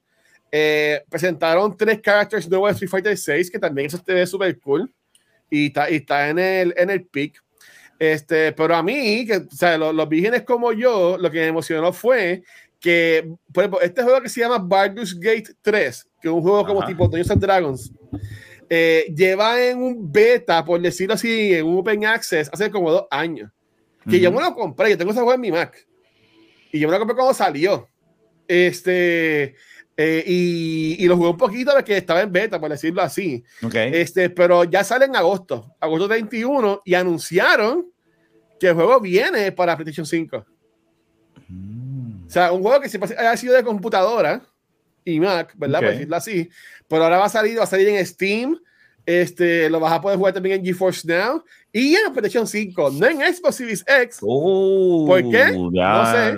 Eh, 0.52 1.04
presentaron 1.10 1.76
tres 1.76 2.00
characters 2.02 2.48
nuevos 2.50 2.70
de 2.70 2.74
Street 2.74 2.90
Fighter 2.90 3.18
6, 3.18 3.52
que 3.52 3.60
también 3.60 3.88
eso 3.88 4.02
ve 4.06 4.26
súper 4.26 4.60
cool. 4.60 4.92
Y 5.50 5.68
está, 5.68 5.90
y 5.90 5.96
está 5.98 6.30
en 6.30 6.40
el, 6.40 6.74
en 6.78 6.90
el 6.90 7.06
pick. 7.06 7.42
Este, 8.04 8.52
pero 8.52 8.76
a 8.76 8.84
mí, 8.84 9.26
que, 9.26 9.38
o 9.38 9.56
sea, 9.56 9.78
los, 9.78 9.96
los 9.96 10.10
vírgenes 10.10 10.42
como 10.42 10.74
yo, 10.74 11.18
lo 11.18 11.32
que 11.32 11.40
me 11.40 11.48
emocionó 11.48 11.94
fue 11.94 12.44
que, 12.78 13.34
por 13.54 13.64
ejemplo, 13.64 13.80
este 13.80 14.04
juego 14.04 14.20
que 14.20 14.28
se 14.28 14.42
llama 14.42 14.58
Baldur's 14.58 15.18
Gate 15.18 15.56
3, 15.62 16.08
que 16.22 16.28
es 16.28 16.34
un 16.34 16.42
juego 16.42 16.66
como 16.66 16.82
Ajá. 16.82 16.90
tipo 16.90 17.06
Dungeons 17.06 17.32
and 17.32 17.42
Dragons, 17.42 17.94
eh, 18.70 19.06
lleva 19.16 19.64
en 19.64 19.82
un 19.82 20.12
beta, 20.12 20.66
por 20.66 20.82
decirlo 20.82 21.14
así, 21.14 21.54
en 21.54 21.66
un 21.66 21.78
open 21.78 22.06
access 22.06 22.50
hace 22.52 22.70
como 22.70 22.92
dos 22.92 23.06
años. 23.10 23.50
Que 24.10 24.20
yo 24.20 24.34
me 24.34 24.42
lo 24.42 24.54
compré, 24.54 24.90
yo 24.90 24.98
tengo 24.98 25.12
ese 25.12 25.22
juego 25.22 25.36
en 25.36 25.40
mi 25.40 25.52
Mac. 25.54 25.88
Y 26.74 26.80
yo 26.80 26.90
me 26.90 26.92
lo 26.92 27.00
compré 27.00 27.16
cuando 27.16 27.34
salió. 27.34 27.88
Este, 28.50 29.56
eh, 29.96 30.24
y, 30.28 30.98
y 31.00 31.08
lo 31.08 31.16
jugué 31.16 31.30
un 31.30 31.38
poquito 31.38 31.72
porque 31.72 31.96
estaba 31.96 32.22
en 32.22 32.34
beta, 32.34 32.60
por 32.60 32.70
decirlo 32.70 33.02
así. 33.02 33.46
Ok. 33.64 33.76
Este, 33.76 34.30
pero 34.30 34.66
ya 34.66 34.84
sale 34.84 35.06
en 35.06 35.16
agosto, 35.16 35.74
agosto 35.80 36.10
21, 36.10 36.82
y 36.84 36.96
anunciaron 36.96 37.93
que 38.64 38.70
el 38.70 38.76
juego 38.76 39.00
viene 39.02 39.52
para 39.52 39.76
PlayStation 39.76 40.06
5. 40.06 40.46
Mm. 41.50 42.26
O 42.28 42.30
sea, 42.30 42.52
un 42.54 42.62
juego 42.62 42.80
que 42.80 42.88
siempre 42.88 43.14
ha 43.18 43.36
sido 43.36 43.54
de 43.56 43.64
computadora 43.64 44.42
y 45.04 45.20
Mac, 45.20 45.54
¿verdad? 45.58 45.80
Por 45.80 45.88
Ok. 45.90 45.94
decirlo 45.96 46.16
así. 46.16 46.50
Pero 46.88 47.04
ahora 47.04 47.18
va 47.18 47.26
a 47.26 47.30
salir, 47.30 47.60
va 47.60 47.64
a 47.64 47.68
salir 47.68 47.90
en 47.90 48.06
Steam. 48.06 48.58
Este, 49.06 49.70
lo 49.70 49.82
vas 49.82 49.92
a 49.92 50.00
poder 50.02 50.18
jugar 50.18 50.34
también 50.34 50.60
en 50.60 50.66
GeForce 50.66 51.06
Now 51.06 51.44
y 51.74 51.94
en 51.94 52.14
PlayStation 52.14 52.48
5, 52.48 52.92
no 52.92 53.06
en 53.06 53.18
Xbox 53.36 53.56
Series 53.56 53.84
X, 53.86 54.20
Uh, 54.22 55.06
¿Por 55.06 55.30
qué? 55.30 55.52
No 55.52 56.06
sé. 56.10 56.34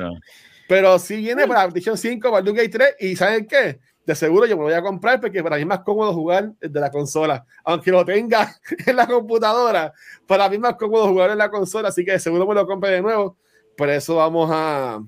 pero 0.67 0.97
sí 0.97 1.17
viene 1.17 1.45
para 1.47 1.69
PlayStation 1.69 1.95
5, 1.95 2.31
Baldur's 2.31 2.57
Gate 2.57 2.69
3 2.69 2.95
y 3.01 3.15
¿saben 3.15 3.45
qué? 3.45 3.79
De 4.05 4.13
seguro 4.15 4.45
yo 4.45 4.55
me 4.55 4.63
lo 4.63 4.67
voy 4.69 4.73
a 4.75 4.81
comprar 4.81 5.19
porque 5.19 5.41
para 5.41 5.55
mí 5.55 5.63
es 5.63 5.67
más 5.67 5.79
cómodo 5.79 6.13
jugar 6.13 6.53
de 6.59 6.79
la 6.79 6.91
consola, 6.91 7.45
aunque 7.63 7.91
lo 7.91 8.05
tenga 8.05 8.55
en 8.85 8.95
la 8.95 9.07
computadora, 9.07 9.93
para 10.27 10.47
mí 10.47 10.55
es 10.55 10.61
más 10.61 10.75
cómodo 10.75 11.07
jugar 11.07 11.31
en 11.31 11.39
la 11.39 11.49
consola, 11.49 11.89
así 11.89 12.05
que 12.05 12.11
de 12.11 12.19
seguro 12.19 12.45
me 12.45 12.53
lo 12.53 12.67
compre 12.67 12.91
de 12.91 13.01
nuevo. 13.01 13.37
Por 13.75 13.89
eso 13.89 14.15
vamos 14.15 14.49
a 14.53 15.01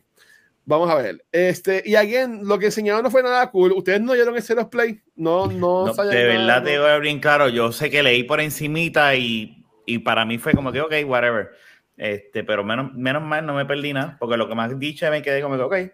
vamos 0.67 0.89
a 0.89 0.95
ver. 0.95 1.25
Este, 1.31 1.81
y 1.85 1.95
again, 1.95 2.41
lo 2.45 2.59
que 2.59 2.65
enseñaron 2.67 3.01
no 3.01 3.09
fue 3.09 3.23
nada 3.23 3.49
cool. 3.49 3.71
Ustedes 3.71 4.01
no 4.01 4.11
oyeron 4.11 4.35
ese 4.35 4.53
los 4.53 4.65
play, 4.65 5.01
no 5.15 5.47
no, 5.47 5.87
No, 5.87 5.93
de 5.93 6.25
verdad 6.25 6.63
te 6.63 6.77
voy 6.77 6.89
a 6.89 6.97
bien 6.99 7.19
claro. 7.19 7.49
Yo 7.49 7.71
sé 7.71 7.89
que 7.89 8.03
leí 8.03 8.23
por 8.23 8.41
encimita 8.41 9.15
y, 9.15 9.65
y 9.85 9.99
para 9.99 10.25
mí 10.25 10.37
fue 10.37 10.53
como 10.53 10.71
que, 10.71 10.81
ok, 10.81 10.93
whatever. 11.05 11.51
Este, 11.95 12.43
pero 12.43 12.63
menos, 12.63 12.93
menos 12.93 13.23
mal 13.23 13.43
no 13.45 13.55
me 13.55 13.65
perdí 13.65 13.93
nada, 13.93 14.17
porque 14.19 14.37
lo 14.37 14.47
que 14.47 14.53
has 14.53 14.77
dicho 14.77 15.09
me 15.09 15.23
quedé 15.23 15.41
como 15.41 15.55
que, 15.55 15.63
ok. 15.63 15.91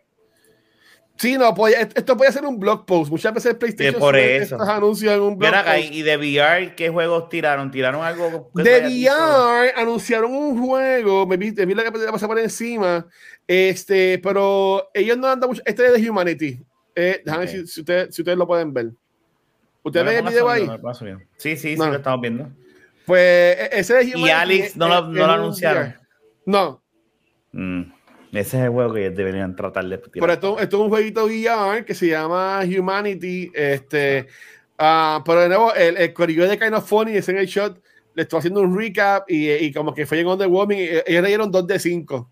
Sí, 1.15 1.37
no, 1.37 1.53
podía- 1.53 1.81
esto 1.81 2.17
puede 2.17 2.31
ser 2.31 2.43
un 2.45 2.59
blog 2.59 2.85
post. 2.85 3.11
Muchas 3.11 3.33
veces 3.33 3.53
PlayStation 3.55 3.99
por 3.99 4.15
eso. 4.17 4.55
estos 4.55 4.67
anuncios 4.67 5.13
en 5.13 5.21
un 5.21 5.37
blog 5.37 5.53
acá, 5.53 5.75
post. 5.75 5.91
y 5.91 6.01
de 6.01 6.17
VR, 6.17 6.75
¿qué 6.75 6.89
juegos 6.89 7.29
tiraron? 7.29 7.69
¿Tiraron 7.71 8.03
algo? 8.03 8.49
De 8.55 8.81
visto? 8.81 9.13
VR 9.13 9.73
anunciaron 9.75 10.33
un 10.33 10.59
juego, 10.67 11.25
me 11.27 11.37
vi, 11.37 11.51
me 11.51 11.65
vi 11.65 11.75
la 11.75 11.83
que 11.83 11.91
pasar 11.91 12.27
por 12.27 12.39
encima, 12.39 13.05
este, 13.47 14.19
pero 14.23 14.89
ellos 14.93 15.17
no 15.17 15.27
andan 15.27 15.49
mucho. 15.51 15.61
Este 15.65 15.85
es 15.85 15.93
de 16.01 16.09
Humanity. 16.09 16.59
Eh, 16.95 17.21
déjame 17.23 17.45
Ok. 17.45 17.51
ver 17.51 17.61
si, 17.61 17.67
si 17.73 17.79
ustedes, 17.81 18.15
si 18.15 18.21
ustedes 18.23 18.37
lo 18.37 18.47
pueden 18.47 18.73
ver. 18.73 18.91
¿Ustedes 19.83 20.05
ven 20.05 20.17
el 20.17 20.23
video 20.31 20.49
ahí? 20.49 20.67
Sí, 21.37 21.55
sí, 21.57 21.75
No. 21.75 21.83
sí, 21.85 21.89
lo 21.91 21.97
estamos 21.97 22.21
viendo. 22.21 22.49
Pues 23.05 23.19
e- 23.59 23.69
ese 23.73 23.93
de 23.95 24.01
Humanity. 24.15 24.25
Y 24.27 24.29
Alex, 24.31 24.77
¿no 24.77 24.85
es- 24.85 24.91
lo, 24.91 24.97
es 24.97 25.03
no 25.05 25.11
lo 25.13 25.23
un 25.25 25.29
anunciaron? 25.39 25.83
VR. 25.83 25.97
No, 26.45 26.83
Mm, 27.51 27.83
ese 28.39 28.57
es 28.57 28.63
el 28.63 28.69
juego 28.69 28.93
que 28.93 29.09
deberían 29.11 29.55
tratar 29.55 29.85
de 29.85 29.97
tirar. 29.97 30.11
pero 30.13 30.33
esto, 30.33 30.59
esto 30.59 30.77
es 30.77 30.83
un 30.83 30.89
jueguito 30.89 31.25
VR 31.25 31.85
que 31.85 31.93
se 31.93 32.07
llama 32.07 32.61
Humanity. 32.63 33.51
Este, 33.53 34.27
ah, 34.77 35.21
pero 35.25 35.41
de 35.41 35.49
nuevo, 35.49 35.73
el, 35.73 35.97
el 35.97 36.13
corillo 36.13 36.47
de 36.47 36.57
Kind 36.57 36.73
of 36.73 36.87
Funny 36.87 37.15
es 37.15 37.29
en 37.29 37.37
el 37.37 37.45
shot. 37.45 37.81
Le 38.15 38.23
estoy 38.23 38.39
haciendo 38.39 38.61
un 38.61 38.77
recap 38.77 39.29
y, 39.29 39.49
y 39.51 39.73
como 39.73 39.93
que 39.93 40.05
fue 40.05 40.19
en 40.19 40.27
Underwhelming. 40.27 40.79
Ellos 41.05 41.23
le 41.23 41.27
dieron 41.27 41.51
2 41.51 41.67
de 41.67 41.79
5. 41.79 42.29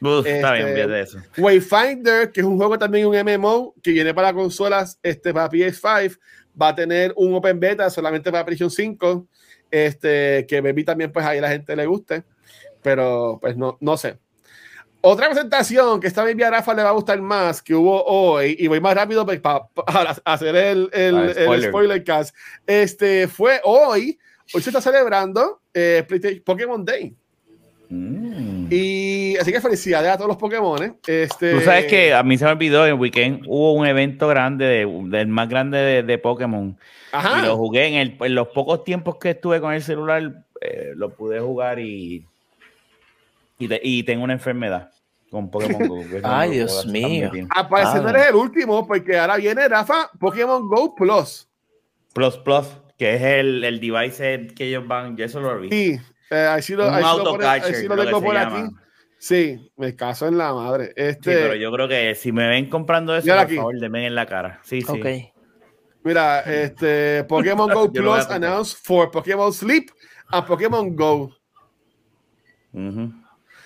Uf, 0.00 0.26
está 0.26 0.52
bien, 0.52 0.68
este, 0.68 0.86
de 0.86 1.00
eso. 1.00 1.18
Wayfinder, 1.36 2.30
que 2.30 2.40
es 2.40 2.46
un 2.46 2.56
juego 2.56 2.78
también 2.78 3.06
un 3.06 3.16
MMO 3.16 3.74
que 3.82 3.90
viene 3.90 4.14
para 4.14 4.32
consolas, 4.32 4.98
este 5.02 5.34
para 5.34 5.50
PS5, 5.50 6.18
va 6.60 6.68
a 6.68 6.74
tener 6.74 7.12
un 7.16 7.34
open 7.34 7.58
beta 7.58 7.90
solamente 7.90 8.30
para 8.30 8.44
PlayStation 8.44 8.70
5, 8.70 9.26
este 9.70 10.46
que 10.46 10.62
maybe 10.62 10.84
también 10.84 11.10
pues 11.10 11.24
ahí 11.26 11.40
la 11.40 11.48
gente 11.48 11.74
le 11.74 11.86
guste, 11.86 12.22
pero 12.82 13.38
pues 13.40 13.56
no, 13.56 13.76
no 13.80 13.96
sé. 13.96 14.18
Otra 15.00 15.28
presentación 15.28 16.00
que 16.00 16.08
esta 16.08 16.24
maybe 16.24 16.44
a 16.44 16.50
Rafa 16.50 16.74
le 16.74 16.82
va 16.82 16.88
a 16.88 16.92
gustar 16.92 17.20
más 17.20 17.62
que 17.62 17.74
hubo 17.74 18.02
hoy, 18.04 18.56
y 18.58 18.66
voy 18.66 18.80
más 18.80 18.94
rápido 18.94 19.24
para 19.24 20.10
hacer 20.24 20.56
el, 20.56 20.90
el, 20.92 21.16
Ah, 21.16 21.24
el 21.24 21.34
spoiler. 21.44 21.68
spoiler 21.70 22.04
cast, 22.04 22.34
este 22.66 23.28
fue 23.28 23.60
hoy, 23.62 24.18
hoy 24.52 24.60
se 24.60 24.70
está 24.70 24.80
celebrando 24.80 25.60
eh, 25.72 26.04
Pokémon 26.44 26.84
Day. 26.84 27.14
Mm. 27.90 28.66
Y 28.70 29.36
así 29.38 29.50
que 29.52 29.60
felicidades 29.60 30.10
a 30.10 30.16
todos 30.16 30.28
los 30.28 30.36
Pokémon. 30.36 30.98
Este, 31.06 31.52
Tú 31.54 31.60
sabes 31.60 31.86
que 31.86 32.12
a 32.12 32.22
mí 32.22 32.36
se 32.36 32.44
me 32.44 32.50
olvidó, 32.50 32.84
el 32.84 32.94
weekend 32.94 33.44
hubo 33.46 33.72
un 33.74 33.86
evento 33.86 34.28
grande, 34.28 34.64
de- 34.66 35.02
del 35.08 35.28
más 35.28 35.48
grande 35.48 35.78
de, 35.78 36.02
de 36.02 36.18
Pokémon. 36.18 36.76
Ajá. 37.12 37.38
Y 37.42 37.46
lo 37.46 37.56
jugué 37.56 37.86
en, 37.86 37.94
el, 37.94 38.16
en 38.20 38.34
los 38.34 38.48
pocos 38.48 38.84
tiempos 38.84 39.16
que 39.16 39.30
estuve 39.30 39.60
con 39.60 39.72
el 39.72 39.82
celular, 39.82 40.44
eh, 40.60 40.92
lo 40.96 41.10
pude 41.14 41.40
jugar 41.40 41.78
y, 41.78 42.26
y, 43.58 43.68
te- 43.68 43.80
y 43.82 44.02
tengo 44.02 44.24
una 44.24 44.32
enfermedad 44.34 44.90
con 45.30 45.50
Pokémon 45.50 45.88
Go. 45.88 46.00
Ay, 46.24 46.52
Dios 46.52 46.86
mío. 46.86 47.28
transmitir. 47.30 47.48
Al 47.54 47.68
parecer 47.68 48.02
no 48.02 48.08
Ah. 48.08 48.10
eres 48.12 48.28
el 48.28 48.34
último, 48.36 48.86
porque 48.86 49.18
ahora 49.18 49.36
viene 49.36 49.68
Rafa 49.68 50.10
Pokémon 50.18 50.66
Go 50.68 50.94
Plus. 50.94 51.48
Plus 52.14 52.36
Plus, 52.38 52.66
que 52.96 53.14
es 53.16 53.22
el, 53.22 53.62
el 53.64 53.80
device 53.80 54.46
que 54.56 54.68
ellos 54.68 54.86
van, 54.86 55.16
yo 55.16 55.24
eso 55.24 55.40
lo 55.40 55.60
vi. 55.60 55.68
Sí, 55.70 56.00
eh, 56.30 56.36
ahí 56.36 56.62
sí 56.62 56.74
lo, 56.74 56.84
ahí 56.90 57.02
sí 57.02 57.08
ahí 57.44 57.74
sí 57.74 57.88
tengo 57.88 58.20
por 58.22 58.34
llama. 58.34 58.58
aquí. 58.60 58.74
Sí, 59.20 59.72
me 59.76 59.96
caso 59.96 60.28
en 60.28 60.38
la 60.38 60.54
madre. 60.54 60.86
Sí, 60.88 60.92
Este, 60.96 61.34
pero 61.34 61.54
yo 61.56 61.72
creo 61.72 61.88
que 61.88 62.14
si 62.14 62.30
me 62.32 62.46
ven 62.46 62.70
comprando 62.70 63.16
eso, 63.16 63.26
por 63.28 63.38
aquí. 63.38 63.56
favor, 63.56 63.78
denme 63.78 64.06
en 64.06 64.14
la 64.14 64.26
cara. 64.26 64.60
Sí, 64.62 64.80
sí. 64.80 64.88
Ok. 64.90 65.06
Mira, 66.04 66.40
este 66.42 67.24
Pokémon 67.24 67.68
Go 67.72 67.80
a 67.84 67.92
Plus 67.92 68.26
announced 68.30 68.78
for 68.82 69.10
Pokémon 69.10 69.52
Sleep 69.52 69.90
and 70.30 70.46
Pokémon 70.46 70.94
Go. 70.94 71.30
Ujú. 72.72 73.12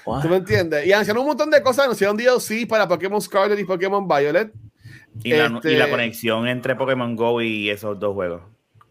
Wow. 0.04 0.20
¿Tú 0.22 0.28
me 0.28 0.36
entiendes? 0.36 0.86
Y 0.86 0.92
anunciaron 0.92 1.22
un 1.22 1.28
montón 1.28 1.50
de 1.50 1.62
cosas. 1.62 1.84
Anunciaron 1.84 2.16
DLC 2.16 2.66
para 2.68 2.88
Pokémon 2.88 3.20
Scarlet 3.22 3.58
y 3.58 3.64
Pokémon 3.64 4.06
Violet. 4.08 4.52
Y, 5.22 5.32
la, 5.34 5.46
Este- 5.46 5.72
y 5.72 5.76
la 5.76 5.88
conexión 5.90 6.48
entre 6.48 6.74
Pokémon 6.74 7.14
Go 7.14 7.40
y 7.42 7.70
esos 7.70 7.98
dos 8.00 8.14
juegos. 8.14 8.42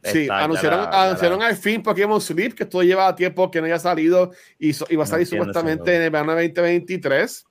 Sí, 0.03 0.21
Está- 0.23 0.43
anunciaron, 0.45 0.79
la- 0.83 0.91
ya 0.91 1.03
anunciaron 1.05 1.39
la- 1.39 1.47
al 1.47 1.55
fin 1.57 1.83
Pokémon 1.83 2.19
Sleep, 2.21 2.53
que 2.55 2.63
esto 2.63 2.81
lleva 2.81 3.15
tiempo 3.15 3.51
que 3.51 3.59
no 3.59 3.65
haya 3.67 3.77
salido 3.79 4.31
y, 4.57 4.73
so- 4.73 4.85
y 4.89 4.95
va 4.95 5.03
a 5.03 5.05
No 5.05 5.09
salir 5.11 5.23
ese 5.27 5.37
supuestamente 5.37 5.95
en 5.95 6.01
el 6.03 6.09
verano 6.09 6.33
2023. 6.33 7.45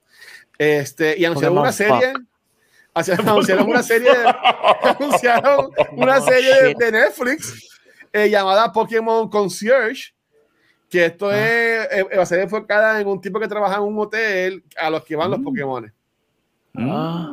Este, 0.57 1.17
y 1.17 1.25
anunciaron 1.25 1.55
Pokémon 1.55 1.61
una 1.63 1.71
serie. 1.71 2.13
Anunciaron 2.93 3.69
una 3.69 3.83
serie, 3.83 4.09
anunciaron 4.83 5.69
una 5.93 6.19
serie 6.21 6.53
de, 6.63 6.75
de 6.77 6.91
Netflix 6.91 7.69
eh, 8.11 8.29
llamada 8.29 8.71
Pokémon 8.71 9.29
Concierge, 9.29 10.13
que 10.91 11.05
esto 11.05 11.29
Ah. 11.29 11.37
es, 11.39 11.87
eh, 11.91 12.07
va 12.17 12.21
a 12.21 12.25
ser 12.27 12.41
enfocada 12.41 12.99
en 13.01 13.07
un 13.07 13.19
tipo 13.19 13.39
que 13.39 13.47
trabaja 13.47 13.77
en 13.77 13.83
un 13.83 13.97
hotel 13.97 14.63
a 14.77 14.89
los 14.91 15.03
que 15.03 15.15
van 15.15 15.31
los 15.31 15.39
Mm. 15.39 15.43
Pokémon. 15.43 15.93
Ah. 16.77 17.31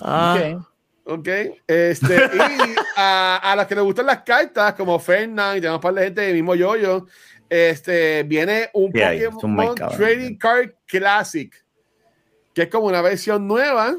Ah. 0.00 0.36
ok. 0.56 0.66
Ok, 1.04 1.28
este, 1.66 2.14
y 2.14 2.38
a, 2.96 3.36
a 3.52 3.56
los 3.56 3.66
que 3.66 3.74
les 3.74 3.82
gustan 3.82 4.06
las 4.06 4.22
cartas, 4.22 4.74
como 4.74 4.98
Fernan 5.00 5.56
y 5.56 5.60
tenemos 5.60 5.78
un 5.78 5.82
par 5.82 5.94
de 5.94 6.04
gente 6.04 6.20
del 6.20 6.34
mismo 6.34 6.54
yoyo, 6.54 7.06
este, 7.50 8.22
viene 8.22 8.70
un 8.72 8.92
Pokémon 8.92 9.74
Trading 9.74 10.36
Card 10.36 10.70
Classic, 10.86 11.52
que 12.54 12.62
es 12.62 12.68
como 12.68 12.86
una 12.86 13.02
versión 13.02 13.48
nueva, 13.48 13.96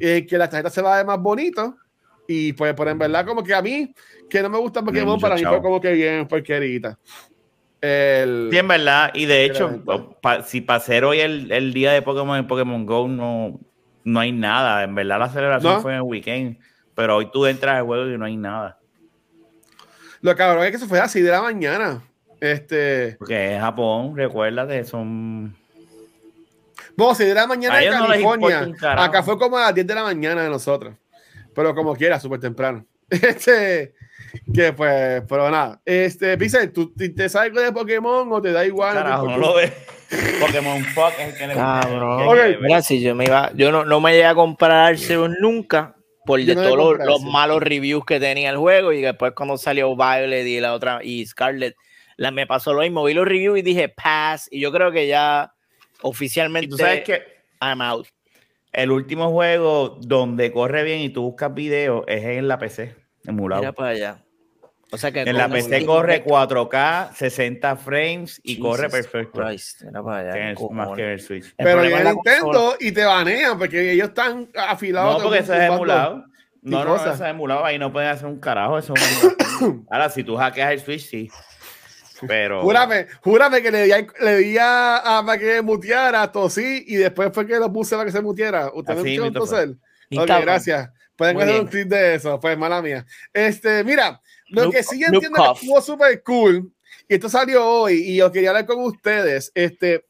eh, 0.00 0.26
que 0.26 0.36
la 0.36 0.48
tarjeta 0.50 0.68
se 0.70 0.82
va 0.82 0.94
a 0.94 0.96
ver 0.96 1.06
más 1.06 1.20
bonito, 1.20 1.76
y 2.26 2.52
pues, 2.54 2.74
por 2.74 2.88
en 2.88 2.98
verdad, 2.98 3.24
como 3.24 3.44
que 3.44 3.54
a 3.54 3.62
mí, 3.62 3.94
que 4.28 4.42
no 4.42 4.50
me 4.50 4.58
gusta 4.58 4.82
Pokémon, 4.82 5.20
para 5.20 5.36
mí 5.36 5.44
fue 5.44 5.62
como 5.62 5.80
que 5.80 5.92
bien 5.92 6.26
porquerita. 6.26 6.98
El, 7.86 8.48
Sí, 8.50 8.56
en 8.58 8.68
verdad. 8.68 9.10
Y 9.14 9.26
de 9.26 9.44
hecho, 9.44 9.82
pa- 10.22 10.42
si 10.42 10.60
para 10.60 10.78
hacer 10.78 11.04
hoy 11.04 11.20
el, 11.20 11.52
el 11.52 11.72
día 11.74 11.92
de 11.92 12.00
Pokémon 12.02 12.38
en 12.38 12.46
Pokémon 12.46 12.86
Go, 12.86 13.08
no, 13.08 13.60
no 14.04 14.20
hay 14.20 14.32
nada. 14.32 14.84
En 14.84 14.94
verdad, 14.94 15.18
la 15.18 15.28
celebración 15.28 15.74
¿No? 15.74 15.80
fue 15.80 15.92
en 15.92 15.96
el 15.96 16.02
weekend. 16.02 16.58
Pero 16.94 17.16
hoy 17.16 17.30
tú 17.30 17.44
entras 17.46 17.76
al 17.76 17.84
juego 17.84 18.08
y 18.08 18.16
no 18.16 18.24
hay 18.24 18.36
nada. 18.36 18.78
Lo 20.22 20.34
cabrón 20.34 20.64
es 20.64 20.70
que 20.70 20.78
se 20.78 20.86
fue 20.86 20.98
a 20.98 21.02
las 21.02 21.12
6 21.12 21.24
de 21.24 21.30
la 21.30 21.42
mañana. 21.42 22.02
Este, 22.40 23.16
Porque 23.18 23.54
es 23.56 23.60
Japón, 23.60 24.16
recuérdate, 24.16 24.84
son. 24.84 25.54
Bueno, 26.96 27.14
6 27.14 27.28
de 27.28 27.34
la 27.34 27.46
mañana 27.46 27.74
no 27.98 28.08
les 28.08 28.22
California. 28.24 28.68
Acá 28.96 29.22
fue 29.22 29.38
como 29.38 29.58
a 29.58 29.62
las 29.62 29.74
10 29.74 29.86
de 29.86 29.94
la 29.94 30.04
mañana 30.04 30.42
de 30.42 30.48
nosotros. 30.48 30.94
Pero 31.54 31.74
como 31.74 31.94
quiera, 31.94 32.18
súper 32.18 32.40
temprano. 32.40 32.86
Este, 33.10 33.94
Que 34.54 34.72
pues, 34.72 35.22
pero 35.28 35.50
nada. 35.50 35.80
Este, 35.84 36.36
Pixel, 36.38 36.72
¿tú 36.72 36.92
te 36.94 37.06
interesa 37.06 37.42
algo 37.42 37.60
de 37.60 37.72
Pokémon 37.72 38.30
o 38.32 38.42
te 38.42 38.52
da 38.52 38.64
igual? 38.64 38.94
Carajo, 38.94 39.28
no 39.28 39.38
lo 39.38 39.54
ves. 39.54 39.72
Pokémon 40.40 40.84
Fuck 40.84 41.12
es 41.18 41.28
el 41.32 41.38
que 41.38 41.46
le 41.48 41.54
Cabrón. 41.54 42.56
Mira, 42.60 42.82
si 42.82 43.00
yo 43.00 43.14
me 43.14 43.24
iba, 43.24 43.50
yo 43.54 43.72
no, 43.72 43.84
no 43.84 44.00
me 44.00 44.12
llegué 44.12 44.26
a 44.26 44.34
comprar 44.34 44.92
Arceus 44.92 45.30
nunca 45.40 45.96
por 46.24 46.42
de 46.42 46.54
no 46.54 46.62
todos 46.62 46.98
los, 46.98 47.22
malos 47.22 47.62
reviews 47.62 48.04
que 48.04 48.18
tenía 48.18 48.50
el 48.50 48.56
juego 48.56 48.92
y 48.92 49.02
después 49.02 49.32
cuando 49.32 49.56
salió 49.58 49.94
Violet 49.94 50.46
y 50.46 50.60
la 50.60 50.74
otra 50.74 51.00
y 51.02 51.24
Scarlet, 51.26 51.76
la, 52.16 52.30
me 52.30 52.46
pasó 52.46 52.72
lo 52.72 52.80
mismo, 52.80 53.04
vi 53.04 53.14
los 53.14 53.26
reviews 53.26 53.58
y 53.58 53.62
dije 53.62 53.88
pass 53.88 54.48
y 54.50 54.60
yo 54.60 54.72
creo 54.72 54.90
que 54.90 55.06
ya 55.06 55.52
oficialmente 56.02 56.66
Y 56.66 56.70
tú 56.70 56.76
sabes 56.78 57.02
que 57.02 57.22
I'm 57.60 57.80
out. 57.82 58.06
el 58.72 58.90
último 58.90 59.30
juego 59.30 59.98
donde 60.00 60.52
corre 60.52 60.82
bien 60.84 61.00
y 61.00 61.10
tú 61.10 61.22
buscas 61.22 61.52
videos 61.52 62.04
es 62.06 62.24
en 62.24 62.48
la 62.48 62.58
PC, 62.58 62.94
emulado. 63.26 63.62
Mira 63.62 63.72
para 63.72 63.90
allá. 63.90 64.23
O 64.94 64.96
sea 64.96 65.10
que 65.10 65.22
En 65.22 65.36
la 65.36 65.48
PC 65.48 65.84
corre 65.84 66.24
4K, 66.24 67.12
60 67.14 67.76
frames 67.76 68.40
y 68.44 68.60
corre 68.60 68.88
perfecto. 68.88 69.44
Christ, 69.44 69.82
allá, 69.82 70.32
Que 70.32 70.52
es 70.52 70.58
más 70.70 70.88
que 70.94 71.12
el 71.14 71.20
Switch. 71.20 71.46
El 71.58 71.64
Pero 71.64 71.82
la 71.82 72.12
Nintendo 72.12 72.76
y 72.78 72.92
te 72.92 73.04
banean 73.04 73.58
porque 73.58 73.90
ellos 73.90 74.08
están 74.10 74.48
afilados. 74.56 75.18
No, 75.18 75.24
porque 75.24 75.40
eso 75.40 75.52
es 75.52 75.62
emulado. 75.68 76.24
No, 76.62 76.84
no, 76.84 76.94
eso 76.94 77.12
es 77.12 77.20
emulado. 77.20 77.64
Ahí 77.64 77.76
no 77.76 77.92
pueden 77.92 78.08
hacer 78.08 78.26
un 78.26 78.38
carajo. 78.38 78.78
Eso. 78.78 78.94
Ahora, 79.90 80.08
si 80.10 80.22
tú 80.22 80.36
hackeas 80.36 80.70
el 80.72 80.80
Switch, 80.80 81.08
sí. 81.08 81.28
Pero. 82.28 82.62
Júrame, 82.62 83.08
júrame 83.20 83.60
que 83.62 83.72
le 83.72 83.82
di, 83.82 83.92
a- 83.92 84.06
le 84.20 84.36
di 84.38 84.56
a, 84.58 85.18
a- 85.18 85.26
para 85.26 85.38
que 85.38 85.60
muteara, 85.60 86.30
tosí 86.30 86.84
y 86.86 86.94
después 86.94 87.30
fue 87.34 87.46
que 87.48 87.58
lo 87.58 87.72
puse 87.72 87.96
para 87.96 88.06
que 88.06 88.12
se 88.12 88.22
muteara. 88.22 88.70
¿Usted 88.72 88.94
me 88.94 89.14
escuchó? 89.14 89.74
Y 90.08 90.18
Ok, 90.18 90.28
gracias. 90.40 90.90
Pueden 91.16 91.40
hacer 91.40 91.60
un 91.60 91.66
clip 91.68 91.88
de 91.88 92.14
eso, 92.16 92.40
pues 92.40 92.58
mala 92.58 92.82
mía. 92.82 93.06
Este, 93.32 93.84
mira, 93.84 94.20
lo 94.48 94.70
que 94.70 94.82
sí 94.82 95.00
noob 95.00 95.14
entiendo 95.14 95.36
que 95.38 95.46
cough. 95.46 95.56
estuvo 95.56 95.80
súper 95.80 96.22
cool, 96.22 96.72
y 97.08 97.14
esto 97.14 97.28
salió 97.28 97.64
hoy, 97.64 97.94
y 97.94 98.16
yo 98.16 98.32
quería 98.32 98.50
hablar 98.50 98.66
con 98.66 98.80
ustedes, 98.82 99.52
este, 99.54 100.04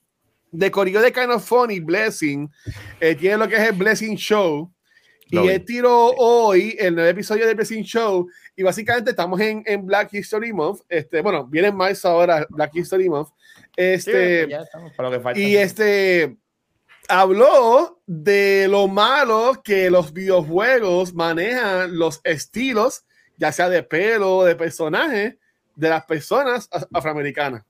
de 0.50 0.70
Corillo 0.70 1.00
de 1.00 1.12
Kind 1.12 1.30
of 1.30 1.44
Funny, 1.46 1.80
Blessing, 1.80 2.50
eh, 3.00 3.14
tiene 3.14 3.36
lo 3.36 3.48
que 3.48 3.56
es 3.56 3.68
el 3.68 3.72
Blessing 3.72 4.16
Show, 4.16 4.70
y 5.30 5.36
Lo 5.36 5.50
él 5.50 5.64
tiró 5.64 6.10
hoy 6.10 6.76
el 6.78 6.94
nuevo 6.94 7.10
episodio 7.10 7.46
del 7.46 7.56
Blessing 7.56 7.82
Show, 7.82 8.28
y 8.56 8.62
básicamente 8.62 9.10
estamos 9.10 9.40
en, 9.40 9.62
en 9.66 9.84
Black 9.84 10.12
History 10.14 10.52
Month, 10.52 10.82
este, 10.88 11.20
bueno, 11.20 11.46
viene 11.46 11.68
en 11.68 11.76
marzo 11.76 12.08
ahora, 12.08 12.46
Black 12.50 12.70
History 12.74 13.08
Month, 13.08 13.28
Sí, 13.76 13.82
este, 13.82 14.46
ya 14.48 14.60
estamos 14.60 14.92
para 14.92 15.10
lo 15.10 15.16
que 15.16 15.22
falta. 15.22 15.40
y 15.40 15.56
este 15.56 16.36
habló 17.08 18.00
de 18.06 18.66
lo 18.68 18.88
malo 18.88 19.60
que 19.62 19.90
los 19.90 20.12
videojuegos 20.12 21.14
manejan 21.14 21.98
los 21.98 22.20
estilos, 22.24 23.04
ya 23.36 23.52
sea 23.52 23.68
de 23.68 23.82
pelo, 23.82 24.44
de 24.44 24.56
personaje, 24.56 25.38
de 25.76 25.88
las 25.88 26.04
personas 26.04 26.68
af- 26.70 26.86
afroamericanas. 26.92 27.64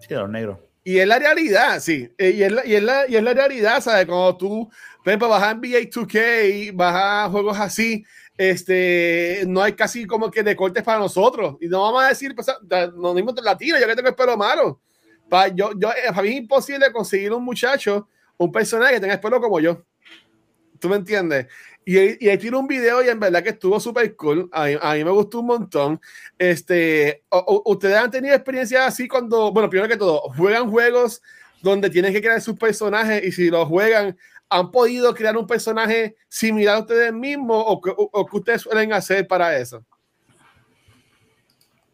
Sí, 0.00 0.14
los 0.14 0.28
negros. 0.28 0.58
Y 0.84 0.98
es 0.98 1.06
la 1.06 1.18
realidad, 1.18 1.80
sí. 1.80 2.10
Eh, 2.16 2.30
Y 2.30 2.42
es 2.42 2.52
la, 2.52 2.64
y 2.66 2.74
es 2.74 2.82
la, 2.82 3.08
y 3.08 3.16
es 3.16 3.22
la 3.22 3.34
realidad, 3.34 3.80
¿sabes? 3.82 4.06
Cuando 4.06 4.36
tú, 4.36 4.70
por 5.04 5.08
ejemplo, 5.08 5.34
a 5.34 5.54
NBA 5.54 5.80
2K, 5.90 6.72
vas 6.74 6.94
a 6.96 7.28
juegos 7.30 7.58
así, 7.58 8.04
este, 8.36 9.42
no 9.46 9.62
hay 9.62 9.72
casi 9.74 10.06
como 10.06 10.30
que 10.30 10.42
decortes 10.42 10.82
para 10.82 10.98
nosotros. 10.98 11.56
Y 11.60 11.66
no 11.68 11.82
vamos 11.82 12.04
a 12.04 12.08
decir, 12.08 12.34
pues, 12.34 12.46
no 12.96 13.12
mismo 13.14 13.34
latino, 13.42 13.78
yo 13.78 13.86
que 13.86 13.96
tengo 13.96 14.08
el 14.08 14.14
pelo 14.14 14.36
malo. 14.36 14.80
Pa, 15.28 15.48
yo, 15.48 15.72
yo, 15.76 15.90
eh, 15.90 16.08
para 16.08 16.22
mí 16.22 16.28
es 16.30 16.36
imposible 16.36 16.90
conseguir 16.90 17.32
un 17.32 17.44
muchacho, 17.44 18.08
un 18.38 18.50
personaje 18.50 18.94
que 18.94 19.00
tenga 19.00 19.14
el 19.14 19.20
pelo 19.20 19.40
como 19.40 19.60
yo. 19.60 19.84
¿Tú 20.80 20.88
me 20.88 20.96
entiendes? 20.96 21.46
Y, 21.84 21.98
y 22.30 22.38
tiene 22.38 22.56
un 22.56 22.68
video 22.68 23.02
y 23.02 23.08
en 23.08 23.18
verdad 23.18 23.42
que 23.42 23.48
estuvo 23.50 23.80
súper 23.80 24.14
cool. 24.16 24.48
A, 24.52 24.66
mí- 24.66 24.76
a 24.80 24.94
mí 24.94 25.04
me 25.04 25.10
gustó 25.10 25.40
un 25.40 25.46
montón. 25.46 26.00
Este, 26.38 27.24
¿Ustedes 27.64 27.96
han 27.96 28.10
tenido 28.10 28.34
experiencias 28.34 28.86
así 28.86 29.08
cuando, 29.08 29.50
bueno, 29.52 29.68
primero 29.68 29.88
que 29.88 29.96
todo, 29.96 30.20
juegan 30.36 30.70
juegos 30.70 31.20
donde 31.62 31.90
tienen 31.90 32.12
que 32.12 32.20
crear 32.20 32.40
sus 32.40 32.56
personajes 32.56 33.24
y 33.24 33.32
si 33.32 33.50
los 33.50 33.66
juegan, 33.66 34.16
han 34.48 34.70
podido 34.70 35.12
crear 35.14 35.36
un 35.36 35.46
personaje 35.46 36.16
similar 36.28 36.76
a 36.76 36.80
ustedes 36.80 37.12
mismos 37.12 37.64
o 37.66 37.72
o, 37.96 38.10
o 38.12 38.26
que 38.26 38.36
ustedes 38.36 38.62
suelen 38.62 38.92
hacer 38.92 39.26
para 39.26 39.58
eso? 39.58 39.84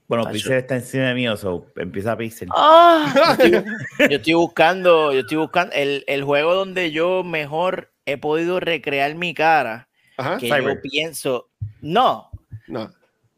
Bueno. 0.06 0.30
Pixel 0.30 0.52
está 0.54 0.76
encima 0.76 1.04
de 1.04 1.14
mí, 1.14 1.26
o 1.28 1.36
so, 1.36 1.66
empieza 1.76 2.16
Pixel. 2.16 2.48
Ah, 2.54 3.10
yo, 3.14 3.22
estoy, 3.32 3.50
yo 4.10 4.16
estoy 4.16 4.34
buscando, 4.34 5.12
yo 5.12 5.20
estoy 5.20 5.38
buscando 5.38 5.72
el, 5.74 6.04
el 6.06 6.24
juego 6.24 6.54
donde 6.54 6.90
yo 6.92 7.24
mejor 7.24 7.90
he 8.06 8.18
podido 8.18 8.60
recrear 8.60 9.14
mi 9.14 9.32
cara, 9.32 9.88
Ajá. 10.18 10.36
que 10.38 10.46
Cyber. 10.48 10.74
yo 10.76 10.80
pienso, 10.82 11.48
no, 11.80 12.28
No. 12.66 12.90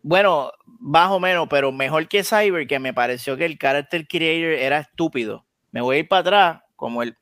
bueno, 0.02 0.50
más 0.81 1.11
o 1.11 1.20
menos, 1.20 1.46
pero 1.48 1.70
mejor 1.72 2.09
que 2.09 2.24
Cyber, 2.24 2.66
que 2.66 2.79
me 2.81 2.92
pareció 2.92 3.37
que 3.37 3.44
el 3.46 3.59
character 3.59 4.07
creator 4.09 4.52
era 4.59 4.79
estúpido. 4.81 5.44
Me 5.70 5.81
voy 5.81 5.96
a 5.96 5.98
ir 6.00 6.09
para 6.09 6.20
atrás, 6.20 6.62
como 6.74 7.02
el 7.05 7.16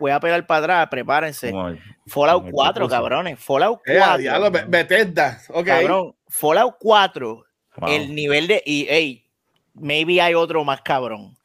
voy 0.00 0.10
a 0.10 0.18
pegar 0.20 0.44
para 0.46 0.58
atrás, 0.60 0.88
prepárense. 0.90 1.52
Fallout 2.08 2.38
como 2.42 2.46
el 2.48 2.52
4, 2.52 2.82
pupuso. 2.84 2.88
cabrones, 3.00 3.38
Fallout 3.38 3.80
Eh, 3.86 3.96
4. 3.98 4.18
diablo, 4.18 4.50
Be- 4.50 4.64
Bethesda. 4.66 5.38
Ok. 5.50 5.66
Cabrón, 5.66 6.14
Fallout 6.28 6.74
4, 6.80 7.44
Wow. 7.76 7.90
el 7.90 8.14
nivel 8.14 8.46
de 8.48 8.62
EA, 8.66 9.22
maybe 9.74 10.20
hay 10.20 10.34
otro 10.34 10.64
más 10.64 10.82
cabrón. 10.82 11.36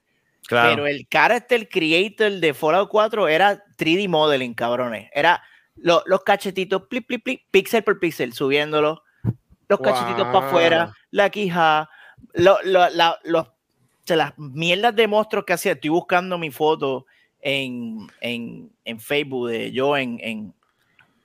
Claro. 0.47 0.69
Pero 0.75 0.87
el 0.87 1.07
character 1.09 1.67
creator 1.69 2.31
de 2.31 2.53
Fallout 2.53 2.89
4 2.89 3.27
era 3.27 3.63
3D 3.77 4.07
modeling, 4.07 4.53
cabrones. 4.53 5.09
Era 5.13 5.41
lo- 5.75 6.03
los 6.05 6.23
cachetitos, 6.23 6.83
plip, 6.87 7.05
plip, 7.07 7.23
plip, 7.23 7.41
pixel 7.51 7.83
por 7.83 7.99
pixel, 7.99 8.33
subiéndolo. 8.33 9.03
Los 9.69 9.79
cachetitos 9.81 10.27
para 10.27 10.47
afuera, 10.47 10.93
la 11.11 11.29
quija, 11.29 11.89
lo- 12.33 12.59
lo- 12.63 12.89
la- 12.89 13.19
los, 13.25 13.47
las 14.07 14.33
mierdas 14.37 14.95
de 14.95 15.07
monstruos 15.07 15.43
que 15.45 15.53
hacía. 15.53 15.73
Estoy 15.73 15.89
buscando 15.89 16.37
mi 16.37 16.49
foto 16.51 17.05
en, 17.41 18.07
en, 18.21 18.71
en 18.85 18.99
Facebook 19.01 19.49
de 19.49 19.71
yo 19.73 19.97
en, 19.97 20.17
en, 20.21 20.53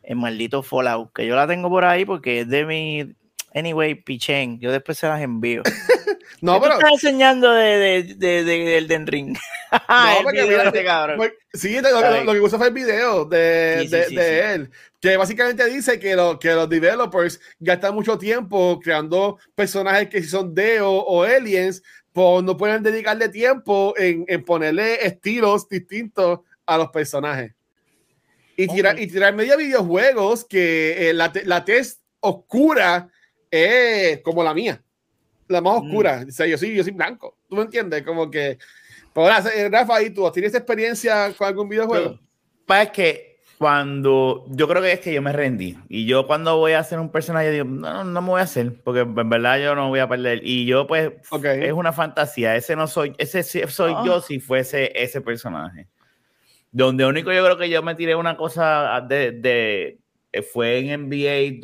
en 0.02 0.18
maldito 0.18 0.62
Fallout, 0.64 1.12
que 1.12 1.26
yo 1.26 1.36
la 1.36 1.46
tengo 1.46 1.68
por 1.70 1.84
ahí 1.84 2.04
porque 2.04 2.40
es 2.40 2.48
de 2.48 2.64
mi. 2.64 3.14
Anyway, 3.54 3.94
pichen, 3.94 4.58
yo 4.60 4.72
después 4.72 4.98
se 4.98 5.06
las 5.08 5.20
envío. 5.20 5.62
No, 6.40 6.54
¿Qué 6.54 6.58
tú 6.58 6.62
pero. 6.62 6.74
estás 6.74 6.92
enseñando 7.04 7.52
de, 7.52 8.02
de, 8.02 8.14
de, 8.16 8.42
de 8.44 8.78
Elden 8.78 9.06
Ring? 9.06 9.36
El 9.70 10.24
porque 10.24 10.42
mira, 10.42 10.64
este 10.64 10.84
cabrón. 10.84 11.16
Porque- 11.18 11.36
Sí, 11.54 11.80
lo, 11.80 11.88
lo- 11.90 11.98
Ay. 12.04 12.24
lo 12.24 12.32
que 12.32 12.40
puso 12.40 12.58
fue 12.58 12.66
el 12.68 12.72
video 12.74 13.24
de, 13.26 13.76
Sí, 13.82 13.84
sí, 13.88 13.90
de, 13.96 14.04
sí, 14.06 14.14
de 14.16 14.22
sí. 14.24 14.30
él, 14.54 14.70
que 15.00 15.16
básicamente 15.16 15.64
dice 15.66 16.00
que, 16.00 16.16
lo, 16.16 16.40
que 16.40 16.50
los 16.52 16.68
developers 16.68 17.38
gastan 17.60 17.94
mucho 17.94 18.18
tiempo 18.18 18.80
creando 18.82 19.38
personajes 19.54 20.08
que 20.08 20.20
si 20.22 20.28
son 20.30 20.52
Deo 20.52 20.90
o 20.90 21.22
aliens, 21.22 21.80
pues 22.12 22.42
no 22.42 22.56
pueden 22.56 22.82
dedicarle 22.82 23.28
tiempo 23.28 23.94
en, 23.96 24.24
en 24.26 24.44
ponerle 24.44 25.06
estilos 25.06 25.68
distintos 25.68 26.40
a 26.66 26.76
los 26.78 26.88
personajes. 26.90 27.52
Y 28.56 28.66
tirar, 28.66 28.98
y 28.98 29.06
tirar 29.06 29.32
media 29.34 29.54
videojuegos 29.56 30.44
que 30.44 31.10
eh, 31.10 31.12
la, 31.14 31.32
la 31.44 31.64
test 31.64 32.00
oscura 32.18 33.08
es 33.52 34.20
como 34.22 34.42
la 34.42 34.54
mía. 34.54 34.82
La 35.48 35.60
más 35.60 35.80
Mm. 35.82 35.86
oscura. 35.86 36.24
O 36.28 36.32
sea, 36.32 36.46
yo 36.46 36.56
soy, 36.58 36.74
yo 36.74 36.82
soy 36.82 36.92
blanco. 36.92 37.36
¿Tú 37.48 37.56
me 37.56 37.62
entiendes? 37.62 38.02
Como 38.02 38.30
que. 38.30 38.58
Pero 39.12 39.26
ahora, 39.30 39.44
Rafa, 39.70 40.02
¿y 40.02 40.10
tú 40.10 40.30
tienes 40.32 40.54
experiencia 40.54 41.32
con 41.36 41.46
algún 41.46 41.68
videojuego? 41.68 42.18
Pasa 42.64 42.82
es 42.84 42.90
que 42.90 43.32
cuando 43.58 44.44
yo 44.48 44.66
creo 44.66 44.82
que 44.82 44.90
es 44.92 45.00
que 45.00 45.12
yo 45.14 45.22
me 45.22 45.32
rendí 45.32 45.78
y 45.88 46.04
yo 46.06 46.26
cuando 46.26 46.56
voy 46.56 46.72
a 46.72 46.80
hacer 46.80 46.98
un 46.98 47.10
personaje 47.12 47.52
digo 47.52 47.64
no, 47.64 47.92
no, 47.92 48.04
no 48.04 48.20
me 48.22 48.28
voy 48.30 48.40
a 48.40 48.44
hacer 48.44 48.74
porque 48.82 49.00
en 49.02 49.28
verdad 49.30 49.60
yo 49.60 49.76
no 49.76 49.88
voy 49.88 50.00
a 50.00 50.08
perder 50.08 50.40
y 50.42 50.66
yo 50.66 50.88
pues 50.88 51.12
Ok. 51.30 51.44
es 51.44 51.72
una 51.72 51.92
fantasía 51.92 52.56
ese 52.56 52.74
no 52.74 52.88
soy 52.88 53.14
ese 53.18 53.44
soy 53.68 53.92
Ah. 53.96 54.02
yo 54.04 54.20
si 54.20 54.40
fuese 54.40 54.90
ese 55.00 55.20
personaje 55.20 55.86
donde 56.72 57.04
único 57.06 57.32
yo 57.32 57.44
creo 57.44 57.56
que 57.56 57.70
yo 57.70 57.84
me 57.84 57.94
tiré 57.94 58.16
una 58.16 58.36
cosa 58.36 59.00
de, 59.08 59.30
de 59.30 59.98
fue 60.52 60.80
en 60.80 61.08
NBA 61.08 61.60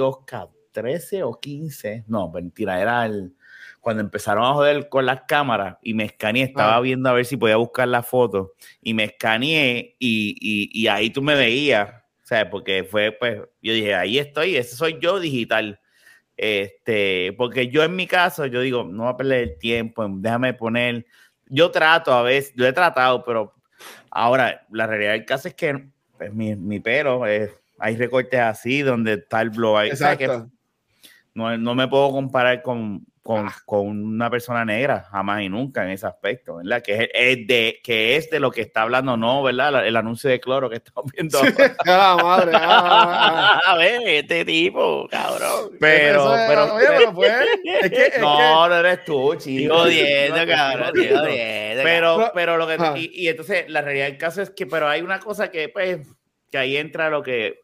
2K13 0.83 1.23
o 1.25 1.38
15 1.41 2.05
no 2.07 2.31
mentira 2.31 2.81
era 2.81 3.07
el 3.07 3.33
cuando 3.81 4.03
empezaron 4.03 4.45
a 4.45 4.53
joder 4.55 4.88
con 4.88 5.07
las 5.07 5.23
cámaras 5.29 5.77
y 5.83 5.95
me 5.95 6.05
escaneé, 6.05 6.43
estaba 6.45 6.77
Ah. 6.77 6.81
viendo 6.81 7.09
a 7.09 7.12
ver 7.12 7.25
si 7.25 7.37
podía 7.37 7.57
buscar 7.57 7.88
la 7.88 8.03
foto 8.03 8.53
y 8.83 8.93
me 8.93 9.05
escaneé 9.05 9.97
y, 9.99 10.35
y, 10.41 10.71
y 10.83 10.88
ahí 10.88 11.11
tú 11.11 11.23
me 11.23 11.35
veías, 11.37 11.95
¿sabes? 12.25 12.47
Porque 12.51 12.85
fue, 12.85 13.12
pues, 13.12 13.41
yo 13.62 13.73
dije, 13.73 13.95
ahí 13.95 14.19
estoy, 14.19 14.57
ese 14.57 14.75
soy 14.77 14.99
yo 15.01 15.20
digital. 15.20 15.81
Este, 16.37 17.33
porque 17.39 17.68
yo 17.68 17.83
en 17.83 17.97
mi 17.97 18.07
caso, 18.07 18.47
yo 18.47 18.61
digo, 18.61 18.85
no 18.85 19.05
voy 19.05 19.12
a 19.12 19.16
perder 19.16 19.43
el 19.43 19.59
tiempo, 19.59 20.07
déjame 20.09 20.55
poner, 20.55 21.07
yo 21.47 21.70
trato 21.70 22.12
a 22.12 22.22
veces, 22.22 22.53
yo 22.57 22.66
he 22.66 22.72
tratado, 22.72 23.24
pero 23.24 23.55
ahora 24.11 24.66
la 24.70 24.87
realidad 24.87 25.12
del 25.12 25.24
caso 25.24 25.49
es 25.49 25.55
que 25.55 25.89
pues, 26.16 26.35
mi, 26.35 26.55
mi 26.57 26.81
pelo, 26.81 27.26
es, 27.26 27.51
hay 27.79 27.97
recortes 27.97 28.41
así 28.41 28.83
donde 28.83 29.14
está 29.14 29.41
el 29.41 29.51
blog. 29.51 29.85
Exacto. 29.85 30.51
No, 31.35 31.57
no 31.59 31.74
me 31.74 31.89
puedo 31.89 32.11
comparar 32.11 32.62
con 32.62 33.05
con, 33.20 33.47
Ah. 33.47 33.55
con 33.66 33.87
una 34.05 34.31
persona 34.31 34.64
negra, 34.64 35.07
jamás 35.11 35.43
y 35.43 35.51
nunca 35.51 35.85
en 35.85 35.91
ese 35.91 36.07
aspecto, 36.07 36.57
¿verdad? 36.57 36.81
Que 36.83 36.95
es, 36.95 37.09
es 37.12 37.47
de, 37.47 37.79
que 37.85 38.16
es 38.16 38.31
de 38.31 38.41
lo 38.41 38.51
que 38.51 38.62
está 38.62 38.81
hablando, 38.81 39.18
no, 39.18 39.43
¿verdad? 39.43 39.70
La- 39.70 39.87
El 39.87 39.97
anuncio 39.97 40.31
de 40.31 40.41
cloro 40.41 40.70
que 40.70 40.76
estamos 40.76 41.12
viendo. 41.12 41.39
ahora. 41.39 41.76
Ah, 41.87 42.16
madre. 42.22 42.53
ah, 42.55 42.61
ah, 42.62 43.61
ah. 43.66 43.72
A 43.72 43.76
ver, 43.76 44.01
este 44.07 44.47
tipo, 44.47 45.07
cabrón. 45.11 45.72
Pero, 45.79 46.35
es- 46.37 46.43
pero, 46.49 46.74
oye, 46.74 46.87
pero 46.97 47.12
pues, 47.12 47.31
es 47.31 47.91
que, 47.91 47.97
es 48.07 48.14
que- 48.14 48.18
no, 48.22 48.66
no 48.66 48.74
eres 48.76 49.05
tú, 49.05 49.35
chico. 49.35 49.74
No, 49.74 49.81
cabrón, 49.83 49.93
no, 50.31 50.37
no. 50.39 51.20
jodiendo, 51.20 51.83
Pero, 51.85 52.31
Pero- 52.35 52.57
lo 52.57 52.66
que. 52.66 52.79
Y, 52.99 53.24
y 53.24 53.29
entonces, 53.29 53.66
la 53.68 53.83
realidad 53.83 54.07
del 54.07 54.16
caso 54.16 54.41
es 54.41 54.49
que, 54.49 54.66
pero 54.66 54.89
hay 54.89 55.03
una 55.03 55.18
cosa 55.20 55.51
que, 55.51 55.68
pues, 55.68 55.99
que 56.51 56.57
ahí 56.57 56.79
entra 56.79 57.11
lo 57.11 57.22
que. 57.22 57.61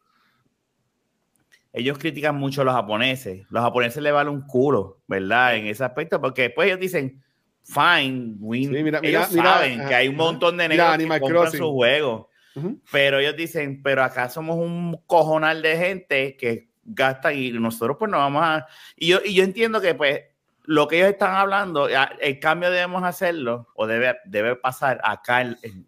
Ellos 1.76 1.98
critican 1.98 2.36
mucho 2.36 2.62
a 2.62 2.64
los 2.64 2.72
japoneses. 2.74 3.44
Los 3.50 3.62
japoneses 3.62 4.02
le 4.02 4.12
vale 4.12 4.30
un 4.30 4.42
culo, 4.46 5.00
¿verdad? 5.08 5.56
En 5.56 5.66
ese 5.66 5.82
aspecto, 5.84 6.20
porque 6.20 6.42
después 6.42 6.68
ellos 6.68 6.78
dicen, 6.80 7.20
fine, 7.64 8.36
we- 8.38 8.60
Sí, 8.64 8.68
mira, 8.82 9.00
ellos 9.02 9.28
mira, 9.30 9.42
mira, 9.42 9.54
saben 9.54 9.80
ajá, 9.80 9.88
que 9.88 9.94
hay 9.96 10.08
un 10.08 10.16
montón 10.16 10.56
de 10.56 10.68
Mira, 10.68 10.96
negros 10.96 11.16
que 11.16 11.20
compran 11.20 11.42
Crossing. 11.42 11.58
sus 11.60 11.70
juegos. 11.70 12.26
Ujú. 12.54 12.80
Pero 12.92 13.18
ellos 13.18 13.36
dicen, 13.36 13.82
pero 13.82 14.04
acá 14.04 14.28
somos 14.30 14.56
un 14.56 14.96
cojonal 15.06 15.60
de 15.62 15.76
gente 15.76 16.36
que 16.36 16.68
gasta 16.84 17.32
y 17.32 17.50
nosotros 17.50 17.96
pues 17.98 18.10
no 18.10 18.18
vamos 18.18 18.42
a... 18.44 18.66
Y 18.96 19.08
yo, 19.08 19.18
y 19.24 19.34
yo 19.34 19.42
entiendo 19.42 19.80
que 19.80 19.94
pues 19.96 20.20
lo 20.66 20.86
que 20.86 20.98
ellos 20.98 21.08
están 21.10 21.34
hablando, 21.34 21.88
el 21.88 22.38
cambio 22.38 22.70
debemos 22.70 23.02
hacerlo 23.02 23.66
o 23.74 23.86
debe, 23.88 24.16
debe 24.26 24.54
pasar 24.54 25.00
acá, 25.02 25.40
en- 25.40 25.58
en- 25.62 25.86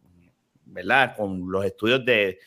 ¿verdad? 0.64 1.14
Con 1.16 1.51
los 1.51 1.64
estudios 1.64 2.05
de, 2.05 2.39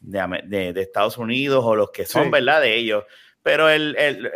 de, 0.00 0.42
de- 0.46 0.72
de 0.72 0.80
Estados 0.82 1.18
Unidos 1.18 1.62
o 1.64 1.74
los 1.76 1.90
que 1.90 2.04
son, 2.06 2.24
Sí. 2.24 2.30
¿verdad? 2.30 2.60
De 2.60 2.74
ellos. 2.76 3.04
Pero 3.42 3.68
el, 3.68 3.94
el, 3.96 4.26
eh, 4.26 4.30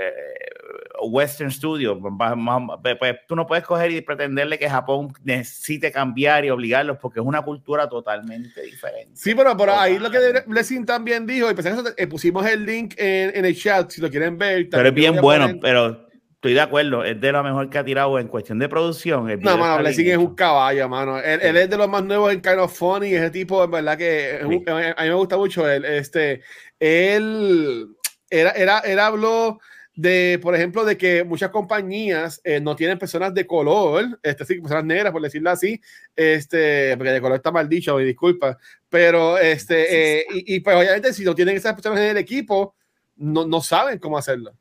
Western 1.03 1.51
Studio, 1.51 1.99
pues, 2.01 3.17
tú 3.27 3.35
no 3.35 3.47
puedes 3.47 3.65
coger 3.65 3.91
y 3.91 4.01
pretenderle 4.03 4.57
que 4.59 4.71
Japón 4.71 5.13
necesite 5.25 5.91
cambiar 5.91 6.45
y 6.45 6.51
obligarlos 6.51 6.99
porque 6.99 7.19
es 7.21 7.27
una 7.27 7.43
cultura 7.43 7.89
totalmente 7.89 8.63
diferente. 8.63 9.11
Sí, 9.17 9.35
pero 9.35 9.57
por 9.57 9.69
ahí 9.71 9.99
lo 9.99 10.11
que 10.11 10.19
Blessing 10.47 10.87
también 10.87 11.27
dijo, 11.27 11.51
y 11.51 11.55
pues 11.55 11.67
eso, 11.67 11.83
eh, 11.97 12.07
pusimos 12.07 12.47
el 12.47 12.65
link 12.65 12.95
en, 12.99 13.33
en 13.37 13.45
el 13.45 13.57
chat, 13.57 13.91
si 13.91 14.01
lo 14.01 14.09
quieren 14.11 14.39
ver. 14.39 14.69
Pero 14.71 14.89
es 14.89 14.95
bien 14.95 15.17
bueno, 15.21 15.47
poner- 15.47 15.61
pero 15.61 16.09
estoy 16.41 16.55
de 16.55 16.61
acuerdo, 16.63 17.05
es 17.05 17.21
de 17.21 17.33
lo 17.33 17.43
mejor 17.45 17.69
que 17.69 17.77
ha 17.77 17.85
tirado 17.85 18.19
en 18.19 18.27
cuestión 18.27 18.59
de 18.59 18.67
producción. 18.67 19.29
el 19.29 19.41
No, 19.41 19.59
mano, 19.59 19.83
Blessing 19.83 20.07
es 20.09 20.17
un 20.17 20.35
caballo, 20.35 20.89
mano. 20.89 21.19
Él, 21.19 21.39
Sí. 21.39 21.47
él 21.49 21.57
es 21.59 21.69
de 21.69 21.77
los 21.77 21.87
más 21.87 22.03
nuevos 22.03 22.33
en 22.33 22.41
Kind 22.41 22.59
of 22.61 22.75
Funny, 22.75 23.13
ese 23.15 23.29
tipo, 23.31 23.63
en 23.63 23.71
verdad 23.71 23.99
que 23.99 24.41
un- 24.43 24.53
Sí. 24.53 24.65
a 24.67 25.03
mí 25.03 25.09
me 25.09 25.15
gusta 25.15 25.37
mucho 25.37 25.69
él. 25.69 25.85
Este, 25.85 26.41
él 26.79 27.89
era, 28.31 28.53
era, 28.53 28.79
él 28.79 28.99
habló 28.99 29.59
de, 29.95 30.39
por 30.41 30.55
ejemplo, 30.55 30.83
de 30.87 30.97
que 30.97 31.25
muchas 31.25 31.51
compañías 31.51 32.41
eh, 32.43 32.59
no 32.59 32.75
tienen 32.75 32.99
personas 32.99 33.35
de 33.35 33.47
color, 33.47 34.19
este, 34.23 34.47
sí, 34.47 34.61
personas 34.63 34.85
negras, 34.87 35.13
por 35.13 35.21
decirlo 35.21 35.51
así, 35.51 35.79
este, 36.17 36.97
porque 36.97 37.11
de 37.13 37.21
color 37.21 37.37
está 37.37 37.53
mal 37.53 37.69
dicho, 37.69 37.97
me 37.97 38.05
disculpa, 38.05 38.57
pero 38.89 39.37
este, 39.37 40.21
eh, 40.21 40.27
y, 40.33 40.55
y 40.57 40.61
pues 40.61 40.75
obviamente 40.75 41.13
si 41.13 41.23
no 41.23 41.35
tienen 41.35 41.55
esas 41.57 41.75
personas 41.75 42.01
en 42.01 42.07
el 42.11 42.17
equipo, 42.17 42.75
no, 43.17 43.47
no 43.47 43.61
saben 43.61 43.99
cómo 43.99 44.17
hacerlo. 44.17 44.53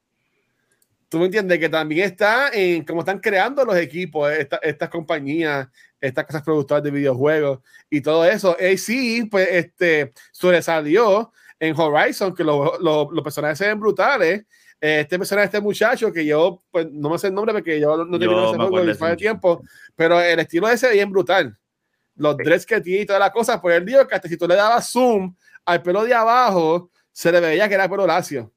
Tú 1.10 1.18
me 1.18 1.26
entiendes 1.26 1.58
que 1.60 1.70
también 1.70 2.06
está 2.06 2.50
en 2.54 2.86
cómo 2.86 3.00
están 3.02 3.20
creando 3.20 3.66
los 3.66 3.76
equipos, 3.76 4.32
esta- 4.32 4.58
estas 4.62 4.90
compañías, 4.90 5.68
estas 6.00 6.26
casas 6.26 6.44
productoras 6.44 6.84
de 6.84 6.92
videojuegos 6.92 7.60
y 7.90 8.00
todo 8.02 8.24
eso. 8.26 8.56
Eh, 8.60 8.78
sí, 8.78 9.26
pues 9.26 9.48
este 9.52 10.14
sobresalió 10.32 11.32
en 11.60 11.76
Horizon, 11.78 12.34
que 12.34 12.44
los, 12.44 12.80
los, 12.80 13.08
los 13.12 13.24
personajes 13.24 13.58
se 13.58 13.68
ven 13.68 13.80
brutales. 13.80 14.42
Eh, 14.82 15.02
Este 15.02 15.18
personaje, 15.18 15.46
este 15.46 15.60
muchacho, 15.60 16.14
que 16.14 16.26
yo, 16.26 16.64
pues 16.72 16.88
no 16.92 17.10
me 17.10 17.18
sé 17.18 17.28
el 17.28 17.34
nombre 17.34 17.54
porque 17.54 17.80
yo 17.80 17.98
no 17.98 18.18
terminé 18.20 18.42
ese 18.50 18.58
juego 18.70 18.78
de 18.86 19.16
tiempo, 19.18 19.62
pero 19.96 20.22
el 20.22 20.40
estilo 20.40 20.70
ese 20.70 20.88
es 20.88 20.94
bien 20.94 21.12
brutal. 21.12 21.58
Los 22.16 22.38
dreads 22.38 22.66
que 22.66 22.80
tiene 22.82 23.02
y 23.02 23.06
todas 23.06 23.20
las 23.20 23.32
cosas, 23.32 23.60
pues 23.60 23.76
él 23.76 23.86
dijo 23.86 24.08
que 24.08 24.16
hasta 24.16 24.28
si 24.30 24.38
tú 24.38 24.48
le 24.48 24.56
dabas 24.56 24.90
zoom 24.92 25.36
al 25.66 25.82
pelo 25.82 26.04
de 26.04 26.14
abajo, 26.14 26.92
se 27.12 27.32
le 27.32 27.40
veía 27.42 27.68
que 27.68 27.74
era 27.76 27.90
pelo 27.90 28.06
lacio. 28.08 28.54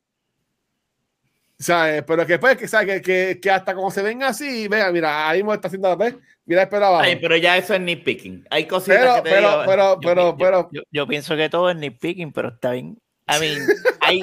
¿Sabes? 1.58 2.02
Pero 2.06 2.26
que 2.26 2.38
pues, 2.38 2.56
que, 2.56 2.66
¿sabes? 2.66 3.00
Que, 3.00 3.02
que, 3.02 3.40
que 3.40 3.50
hasta 3.50 3.74
como 3.74 3.90
se 3.90 4.02
ven 4.02 4.22
así, 4.22 4.66
vea, 4.68 4.90
mira, 4.90 5.28
ahí 5.28 5.38
mismo 5.38 5.54
está 5.54 5.68
haciendo, 5.68 5.96
¿ves? 5.96 6.16
Mira 6.44 6.62
abajo. 6.62 6.98
Ay, 7.00 7.16
pero 7.16 7.36
ya 7.36 7.56
eso 7.56 7.74
es 7.74 7.80
nitpicking. 7.80 8.46
Hay 8.50 8.66
cositas 8.66 8.98
Pero, 8.98 9.14
que 9.14 9.22
te 9.22 9.30
pero, 9.30 9.48
digo, 9.50 9.62
pero, 9.66 9.94
Yo, 9.94 10.00
pero, 10.08 10.22
yo- 10.30 10.36
pero, 10.38 10.68
yo, 10.72 10.82
yo 10.90 11.06
pienso 11.06 11.36
que 11.36 11.48
todo 11.48 11.70
es 11.70 11.76
nitpicking, 11.76 12.32
pero 12.32 12.48
está 12.48 12.72
bien. 12.72 12.98
I 13.28 13.38
mean, 13.40 13.68
hay, 14.00 14.22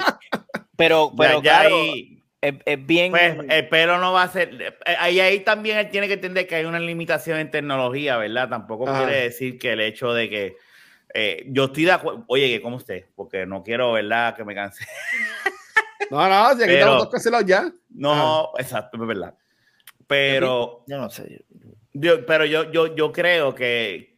pero, 0.76 1.12
ya- 1.12 1.18
pero 1.18 1.42
ya 1.42 1.60
claro, 1.62 1.76
ahí, 1.76 2.22
es, 2.42 2.56
es 2.66 2.86
bien. 2.86 3.12
pues, 3.12 3.38
el 3.48 3.70
pelo 3.70 3.98
no 4.00 4.12
va 4.12 4.24
a 4.24 4.28
ser. 4.28 4.62
eh, 4.62 4.76
Ahí, 4.98 5.22
ahí 5.22 5.40
también 5.40 5.78
él 5.78 5.90
tiene 5.90 6.08
que 6.08 6.16
entender 6.16 6.46
que 6.46 6.56
hay 6.56 6.66
una 6.66 6.80
limitación 6.80 7.40
en 7.40 7.52
tecnología, 7.52 8.18
¿verdad? 8.18 8.50
Tampoco 8.50 8.88
Ajá. 8.90 9.06
quiere 9.06 9.22
decir 9.24 9.58
que 9.58 9.72
el 9.74 9.80
hecho 9.80 10.14
de 10.14 10.30
que. 10.30 10.58
eh, 11.14 11.46
yo 11.48 11.66
estoy 11.66 11.86
de 11.86 11.92
acuerdo. 11.94 12.26
Oye, 12.28 12.50
que 12.50 12.62
como 12.62 12.76
usted, 12.76 13.06
porque 13.16 13.46
no 13.46 13.64
quiero, 13.64 13.94
¿verdad? 13.94 14.36
Que 14.36 14.44
me 14.44 14.54
canse. 14.56 14.86
no, 16.12 16.30
no, 16.30 16.48
si 16.50 16.64
aquí 16.64 16.66
pero- 16.66 16.78
estamos 16.80 17.04
dos 17.04 17.10
cancelados 17.12 17.46
ya. 17.48 17.72
No, 17.90 18.52
exacto, 18.58 18.98
es 19.02 19.08
verdad. 19.08 19.36
Pero. 20.08 20.84
yo 20.88 20.98
no 20.98 21.10
sé. 21.10 21.46
Yo- 21.94 22.26
pero 22.26 22.46
yo, 22.46 22.72
yo, 22.72 22.96
yo 22.96 23.12
creo 23.12 23.54
que 23.54 24.18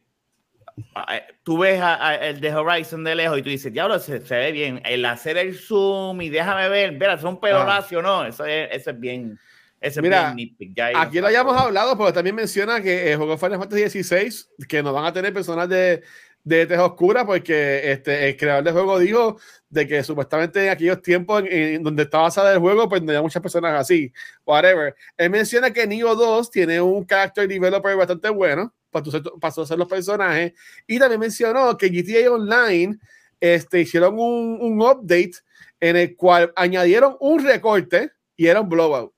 ah, 0.94 1.16
eh, 1.16 1.26
tú 1.42 1.58
ves 1.58 1.80
a- 1.80 2.06
a 2.08 2.14
el 2.16 2.40
de 2.40 2.54
Horizon 2.54 3.04
de 3.04 3.14
lejos 3.14 3.38
y 3.38 3.42
tú 3.42 3.48
dices, 3.50 3.72
diablo, 3.72 3.98
se, 3.98 4.20
se 4.20 4.34
ve 4.36 4.52
bien. 4.52 4.80
El 4.84 5.04
hacer 5.04 5.36
el 5.36 5.54
zoom 5.58 6.20
y 6.22 6.28
déjame 6.28 6.68
ver, 6.68 6.92
mira, 6.92 7.14
es 7.14 7.22
un 7.24 7.40
pelo 7.40 7.58
Ah. 7.60 7.84
no, 8.02 8.24
eso 8.24 8.44
es, 8.44 8.68
eso 8.72 8.90
es 8.90 9.00
bien. 9.00 9.38
Eso 9.80 9.98
es 9.98 10.02
Mira, 10.04 10.32
bien 10.32 10.54
ya 10.76 10.92
Aquí 10.94 11.20
lo 11.20 11.26
hayamos 11.26 11.60
hablado, 11.60 11.98
pero 11.98 12.12
también 12.12 12.36
menciona 12.36 12.80
que 12.80 13.10
el 13.10 13.16
juego 13.16 13.36
Final 13.36 13.58
Fantasy 13.58 14.02
XVI, 14.04 14.66
que 14.68 14.80
nos 14.80 14.94
van 14.94 15.06
a 15.06 15.12
tener 15.12 15.32
personas 15.34 15.68
de, 15.68 16.04
de 16.44 16.66
tez 16.66 16.78
oscura, 16.78 17.24
porque 17.24 17.92
este, 17.92 18.28
el 18.28 18.36
creador 18.36 18.64
del 18.64 18.72
juego 18.72 18.98
dijo 18.98 19.38
de 19.68 19.86
que 19.86 20.02
supuestamente 20.02 20.64
en 20.64 20.70
aquellos 20.70 21.00
tiempos 21.00 21.44
en, 21.48 21.82
donde 21.82 22.02
estaba 22.02 22.24
basada 22.24 22.52
el 22.52 22.58
juego, 22.58 22.88
pues 22.88 23.00
no 23.02 23.10
había 23.10 23.22
muchas 23.22 23.42
personas 23.42 23.78
así, 23.80 24.12
whatever. 24.44 24.94
Él 25.16 25.30
menciona 25.30 25.72
que 25.72 25.86
Nioh 25.86 26.14
2 26.16 26.50
tiene 26.50 26.80
un 26.80 27.06
character 27.06 27.46
developer 27.46 27.96
bastante 27.96 28.28
bueno 28.28 28.74
para, 28.90 29.04
ser- 29.10 29.22
para 29.40 29.54
tú 29.54 29.62
hacer 29.62 29.78
los 29.78 29.88
personajes, 29.88 30.52
y 30.86 30.98
también 30.98 31.20
mencionó 31.20 31.76
que 31.78 31.88
GTA 31.88 32.30
Online 32.32 32.98
este, 33.40 33.80
hicieron 33.80 34.14
un, 34.18 34.58
un 34.60 34.80
update 34.82 35.32
en 35.80 35.96
el 35.96 36.16
cual 36.16 36.52
añadieron 36.56 37.16
un 37.20 37.44
recorte 37.44 38.10
y 38.36 38.46
era 38.46 38.60
un 38.60 38.68
blowout. 38.68 39.12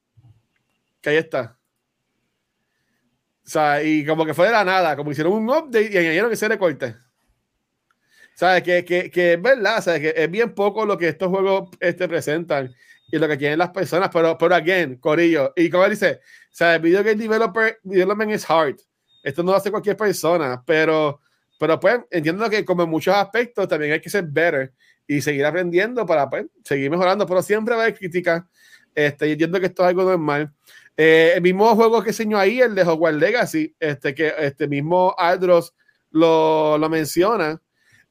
Que 1.01 1.11
ahí 1.11 1.17
está. 1.17 1.59
O 3.47 3.49
sea, 3.49 3.83
y 3.83 4.07
como 4.07 4.25
que 4.25 4.33
fue 4.33 4.47
de 4.47 4.53
la 4.53 4.65
nada, 4.65 4.97
como 4.97 5.11
hicieron 5.13 5.35
un 5.35 5.49
update 5.51 5.91
y 5.93 5.99
añadieron 5.99 6.33
ese 6.33 6.49
recorte. 6.49 6.97
¿Sabes? 8.35 8.63
Que, 8.63 8.85
que, 8.85 9.11
que 9.11 9.35
es 9.35 9.43
verdad, 9.43 9.83
¿sabes? 9.83 10.01
Que 10.01 10.15
es 10.17 10.31
bien 10.31 10.55
poco 10.55 10.85
lo 10.85 10.99
que 10.99 11.09
estos 11.09 11.29
juegos 11.29 11.71
este, 11.81 12.09
presentan 12.09 12.75
y 13.11 13.19
lo 13.19 13.29
que 13.29 13.37
tienen 13.37 13.59
las 13.59 13.71
personas, 13.71 14.11
pero, 14.13 14.37
pero 14.37 14.55
again, 14.55 14.97
Corillo. 14.97 15.53
Y 15.57 15.71
como 15.71 15.85
él 15.85 15.91
dice, 15.91 16.21
¿sabes? 16.51 16.81
Video 16.83 17.03
game 17.03 17.17
developer, 17.17 17.79
development 17.83 18.33
is 18.33 18.49
hard. 18.49 18.77
Esto 19.23 19.43
no 19.43 19.53
lo 19.53 19.57
hace 19.57 19.71
cualquier 19.71 19.97
persona, 19.97 20.63
pero, 20.67 21.21
pero 21.59 21.79
pues 21.79 22.01
entiendo 22.11 22.49
que 22.51 22.65
como 22.65 22.83
en 22.83 22.91
muchos 22.91 23.15
aspectos 23.15 23.69
también 23.69 23.93
hay 23.93 24.01
que 24.01 24.11
ser 24.11 24.25
better 24.25 24.73
y 25.07 25.21
seguir 25.21 25.45
aprendiendo 25.47 26.05
para 26.05 26.29
pues, 26.29 26.47
seguir 26.65 26.91
mejorando, 26.91 27.27
pero 27.27 27.43
siempre 27.43 27.75
va 27.75 27.83
a 27.83 27.85
haber 27.85 27.99
críticas. 27.99 28.43
Este, 28.95 29.29
y 29.29 29.33
entiendo 29.33 29.61
que 29.61 29.67
esto 29.67 29.83
es 29.83 29.89
algo 29.89 30.05
normal. 30.05 30.53
Eh, 30.97 31.33
el 31.37 31.43
mismo 31.43 31.75
juego 31.75 32.03
que 32.03 32.11
enseñó 32.11 32.39
ahí, 32.39 32.61
el 32.61 32.75
de 32.75 32.83
Hogwarts 32.83 33.19
Legacy, 33.19 33.75
este, 33.81 34.15
que 34.15 34.33
este 34.39 34.69
mismo 34.69 35.15
Aldros 35.17 35.75
lo, 36.11 36.79
lo 36.79 36.89
menciona. 36.89 37.61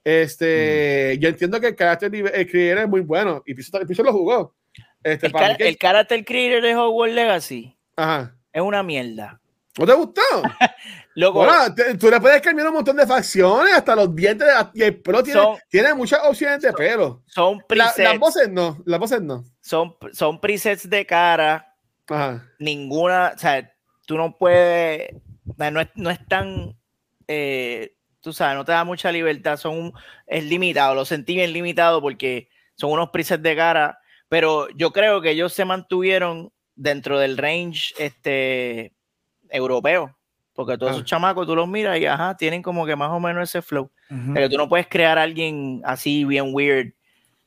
Este, 0.04 1.18
yo 1.20 1.30
entiendo 1.30 1.60
que 1.60 1.68
el 1.68 1.76
carácter 1.76 2.14
el 2.14 2.50
creator 2.50 2.84
es 2.84 2.90
muy 2.90 3.02
bueno 3.02 3.42
y 3.46 3.54
Piso, 3.54 3.72
Piso 3.88 4.04
lo 4.04 4.12
jugó. 4.12 4.56
Este, 5.04 5.28
El, 5.28 5.32
para 5.32 5.56
que- 5.56 5.68
el 5.68 5.78
character 5.78 6.24
creator 6.26 6.62
de 6.62 6.76
Hogwarts 6.76 7.16
Legacy 7.16 7.76
Ajá. 7.96 8.36
es 8.52 8.62
una 8.62 8.84
mierda. 8.84 9.40
¿No 9.78 9.86
te 9.88 9.94
gustó? 9.94 10.22
Loco, 11.16 11.40
Bueno, 11.46 11.74
te- 11.76 11.96
tú 11.98 12.10
le 12.10 12.20
puedes 12.20 12.42
cambiar 12.42 12.68
un 12.68 12.76
montón 12.76 12.96
de 12.96 13.06
facciones, 13.08 13.74
hasta 13.74 13.96
los 13.96 14.16
dientes, 14.16 14.48
y 14.74 14.84
el 14.84 15.00
pelo 15.02 15.24
tiene, 15.24 15.40
Son- 15.42 15.58
tiene 15.70 15.94
muchas 15.94 16.20
opciones 16.24 16.62
de 16.62 16.74
pelo. 16.74 17.24
son 17.28 17.58
La- 17.58 17.64
presets, 17.68 18.10
las 18.10 18.20
voces 18.20 18.50
no, 18.50 18.82
las 18.86 19.00
voces 19.00 19.22
no. 19.22 19.44
son, 19.62 19.96
son 20.12 20.40
presets 20.40 20.90
de 20.90 21.06
cara. 21.06 21.76
Ajá. 22.08 22.46
Ninguna, 22.60 23.34
o 23.36 23.40
sea, 23.40 23.72
tú 24.06 24.18
no 24.18 24.38
puedes, 24.38 25.10
no 25.58 25.80
es, 25.82 25.88
no 25.96 26.10
es 26.10 26.20
tan, 26.28 26.76
eh, 27.28 27.96
tú 28.24 28.34
sabes, 28.34 28.56
no 28.56 28.64
te 28.66 28.72
da 28.72 28.84
mucha 28.86 29.12
libertad, 29.12 29.58
son 29.58 29.78
un- 29.78 29.94
es 30.26 30.44
limitado, 30.46 30.96
lo 30.96 31.04
sentí 31.06 31.36
bien 31.36 31.54
limitado 31.54 32.02
porque 32.02 32.48
son 32.76 32.92
unos 32.92 33.10
presets 33.10 33.44
de 33.44 33.56
cara, 33.56 34.00
pero 34.30 34.68
yo 34.76 34.92
creo 34.92 35.22
que 35.22 35.32
ellos 35.32 35.54
se 35.54 35.66
mantuvieron 35.66 36.52
dentro 36.76 37.20
del 37.20 37.38
range 37.38 37.94
este 38.00 38.94
europeo, 39.50 40.18
porque 40.54 40.78
todos 40.78 40.94
Ah. 40.94 40.96
esos 40.96 41.06
chamacos 41.06 41.46
tú 41.46 41.56
los 41.56 41.68
miras 41.68 42.00
y 42.00 42.06
ajá, 42.06 42.36
tienen 42.38 42.64
como 42.64 42.86
que 42.86 42.96
más 42.96 43.10
o 43.12 43.20
menos 43.20 43.50
ese 43.50 43.62
flow. 43.62 43.92
Pero 44.34 44.48
tú 44.50 44.58
no 44.58 44.70
puedes 44.70 44.88
crear 44.88 45.18
a 45.18 45.24
alguien 45.24 45.82
así 45.86 46.24
bien 46.24 46.52
weird 46.54 46.94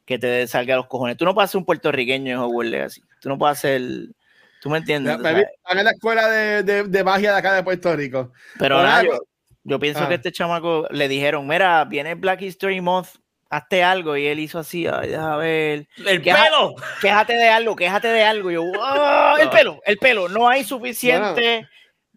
que 0.05 0.19
te 0.19 0.47
salga 0.49 0.75
a 0.75 0.79
los 0.79 0.87
cojones. 0.89 1.17
Tú 1.17 1.25
no 1.25 1.33
puedes 1.33 1.51
ser 1.51 1.59
un 1.59 1.65
puertorriqueño 1.65 2.33
en 2.33 2.39
Hogwarts 2.39 2.71
Legacy. 2.71 3.03
Tú 3.21 3.29
no 3.29 3.39
puedes 3.39 3.57
hacer, 3.59 3.81
tú 3.81 4.15
¿Tú 4.63 4.71
me 4.71 4.79
entiendes? 4.79 5.17
Me- 5.19 5.33
me- 5.33 5.45
Van 5.69 5.79
a 5.79 5.83
la 5.85 5.91
escuela 5.93 6.29
de, 6.29 6.63
de, 6.65 6.83
de 6.85 7.05
magia 7.05 7.33
de 7.33 7.39
acá 7.39 7.55
de 7.55 7.63
Puerto 7.63 7.95
Rico. 7.95 8.33
Pero 8.59 8.83
nada, 8.83 9.05
yo, 9.05 9.19
yo 9.67 9.79
pienso 9.79 10.05
Ah. 10.05 10.09
que 10.09 10.15
este 10.15 10.33
chamaco 10.33 10.87
le 10.91 11.09
dijeron, 11.09 11.47
mira, 11.47 11.85
viene 11.85 12.15
Black 12.15 12.43
History 12.43 12.81
Month, 12.81 13.09
hazte 13.51 13.83
algo. 13.85 14.17
Y 14.17 14.27
él 14.27 14.39
hizo 14.41 14.59
así, 14.59 14.87
ay, 14.87 15.11
deja 15.11 15.37
ver. 15.37 15.89
¡El 16.07 16.23
¿Qué 16.23 16.33
pelo! 16.35 16.75
Quéjate 17.01 17.35
de 17.35 17.49
algo, 17.49 17.77
quéjate 17.77 18.09
de 18.09 18.25
algo. 18.25 18.51
Y 18.51 18.55
yo, 18.55 18.63
"Ah, 18.83 19.37
el 19.41 19.51
pelo, 19.51 19.81
el 19.85 19.99
pelo. 19.99 20.29
No 20.29 20.49
hay 20.49 20.65
suficiente 20.65 21.69